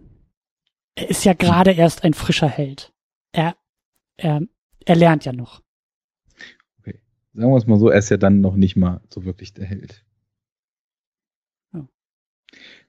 Er 0.96 1.10
ist 1.10 1.26
ja 1.26 1.34
gerade 1.34 1.72
erst 1.72 2.04
ein 2.04 2.14
frischer 2.14 2.50
Held. 2.50 2.94
Er, 3.32 3.56
er, 4.18 4.42
er 4.86 4.96
lernt 4.96 5.26
ja 5.26 5.34
noch. 5.34 5.64
Okay. 6.80 7.00
Sagen 7.34 7.52
wir 7.52 7.58
es 7.58 7.68
mal 7.68 7.80
so, 7.80 7.90
er 7.90 8.00
ist 8.00 8.10
ja 8.10 8.18
dann 8.18 8.42
noch 8.42 8.56
nicht 8.56 8.76
mal 8.76 9.02
so 9.10 9.24
wirklich 9.26 9.54
der 9.54 9.66
Held. 9.66 10.06
Oh. 11.74 11.88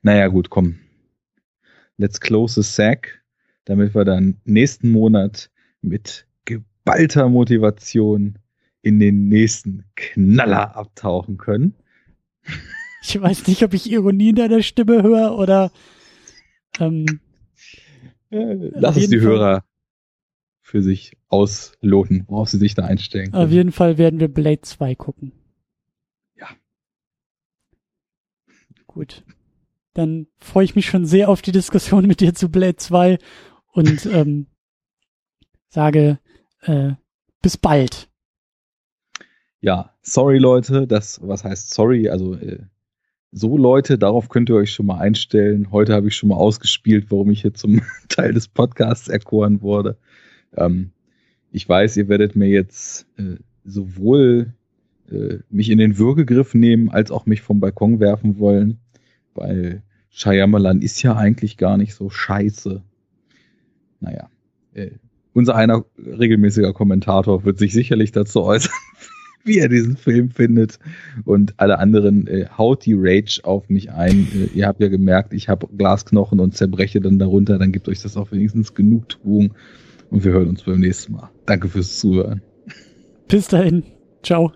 Naja, 0.02 0.28
gut, 0.28 0.50
komm. 0.50 0.80
Let's 1.96 2.20
close 2.20 2.60
the 2.60 2.68
sack, 2.68 3.22
damit 3.64 3.94
wir 3.94 4.04
dann 4.04 4.40
nächsten 4.44 4.90
Monat 4.90 5.50
mit 5.82 6.26
geballter 6.46 7.28
Motivation 7.28 8.38
in 8.82 8.98
den 8.98 9.28
nächsten 9.28 9.84
Knaller 9.96 10.74
abtauchen 10.76 11.36
können. 11.36 11.74
Ich 13.02 13.20
weiß 13.20 13.46
nicht, 13.46 13.62
ob 13.62 13.74
ich 13.74 13.90
Ironie 13.90 14.30
in 14.30 14.36
deiner 14.36 14.62
Stimme 14.62 15.02
höre 15.02 15.36
oder. 15.36 15.72
Ähm, 16.78 17.20
Lass 18.30 18.96
es 18.96 19.08
die 19.08 19.18
Fall, 19.18 19.28
Hörer 19.28 19.64
für 20.62 20.82
sich 20.82 21.16
ausloten, 21.28 22.24
worauf 22.28 22.48
sie 22.48 22.58
sich 22.58 22.74
da 22.74 22.84
einstellen. 22.84 23.32
Können. 23.32 23.44
Auf 23.44 23.50
jeden 23.50 23.72
Fall 23.72 23.98
werden 23.98 24.20
wir 24.20 24.28
Blade 24.28 24.60
2 24.60 24.94
gucken. 24.94 25.32
Ja. 26.38 26.48
Gut. 28.86 29.24
Dann 29.94 30.28
freue 30.38 30.64
ich 30.64 30.76
mich 30.76 30.86
schon 30.86 31.06
sehr 31.06 31.28
auf 31.28 31.42
die 31.42 31.52
Diskussion 31.52 32.06
mit 32.06 32.20
dir 32.20 32.34
zu 32.34 32.48
Blade 32.48 32.76
2 32.76 33.18
und 33.72 34.06
ähm, 34.12 34.46
sage 35.68 36.20
äh, 36.62 36.92
bis 37.42 37.56
bald. 37.56 38.08
Ja, 39.60 39.94
sorry 40.02 40.38
Leute, 40.38 40.86
das, 40.86 41.20
was 41.22 41.44
heißt 41.44 41.74
sorry? 41.74 42.08
Also 42.08 42.34
äh, 42.34 42.60
so 43.32 43.56
Leute, 43.56 43.98
darauf 43.98 44.28
könnt 44.28 44.48
ihr 44.48 44.56
euch 44.56 44.72
schon 44.72 44.86
mal 44.86 44.98
einstellen. 44.98 45.70
Heute 45.70 45.94
habe 45.94 46.08
ich 46.08 46.16
schon 46.16 46.30
mal 46.30 46.36
ausgespielt, 46.36 47.06
warum 47.10 47.30
ich 47.30 47.42
hier 47.42 47.54
zum 47.54 47.80
Teil 48.08 48.32
des 48.32 48.48
Podcasts 48.48 49.08
erkoren 49.08 49.62
wurde. 49.62 49.96
Ähm, 50.56 50.90
ich 51.52 51.68
weiß, 51.68 51.96
ihr 51.96 52.08
werdet 52.08 52.36
mir 52.36 52.48
jetzt 52.48 53.06
äh, 53.18 53.36
sowohl 53.64 54.54
äh, 55.10 55.38
mich 55.48 55.70
in 55.70 55.78
den 55.78 55.98
Würgegriff 55.98 56.54
nehmen, 56.54 56.90
als 56.90 57.10
auch 57.10 57.26
mich 57.26 57.42
vom 57.42 57.60
Balkon 57.60 58.00
werfen 58.00 58.38
wollen. 58.38 58.78
weil 59.34 59.82
Shyamalan 60.10 60.82
ist 60.82 61.02
ja 61.02 61.16
eigentlich 61.16 61.56
gar 61.56 61.76
nicht 61.76 61.94
so 61.94 62.10
scheiße. 62.10 62.82
Naja, 64.00 64.28
äh, 64.74 64.90
unser 65.32 65.54
einer 65.54 65.84
regelmäßiger 65.98 66.72
Kommentator 66.72 67.44
wird 67.44 67.58
sich 67.58 67.72
sicherlich 67.72 68.10
dazu 68.10 68.42
äußern, 68.42 68.72
wie 69.44 69.58
er 69.58 69.68
diesen 69.68 69.96
Film 69.96 70.30
findet. 70.30 70.78
Und 71.24 71.54
alle 71.56 71.78
anderen 71.78 72.26
äh, 72.26 72.46
haut 72.56 72.84
die 72.86 72.94
Rage 72.96 73.40
auf 73.44 73.68
mich 73.68 73.90
ein. 73.90 74.28
Äh, 74.34 74.56
ihr 74.56 74.66
habt 74.66 74.80
ja 74.80 74.88
gemerkt, 74.88 75.32
ich 75.32 75.48
habe 75.48 75.68
Glasknochen 75.76 76.40
und 76.40 76.56
zerbreche 76.56 77.00
dann 77.00 77.18
darunter. 77.18 77.58
Dann 77.58 77.72
gibt 77.72 77.88
euch 77.88 78.02
das 78.02 78.16
auch 78.16 78.32
wenigstens 78.32 78.74
Genugtuung. 78.74 79.54
Und 80.10 80.24
wir 80.24 80.32
hören 80.32 80.48
uns 80.48 80.62
beim 80.62 80.80
nächsten 80.80 81.12
Mal. 81.12 81.30
Danke 81.46 81.68
fürs 81.68 81.98
Zuhören. 81.98 82.42
Bis 83.28 83.48
dahin. 83.48 83.84
Ciao. 84.22 84.52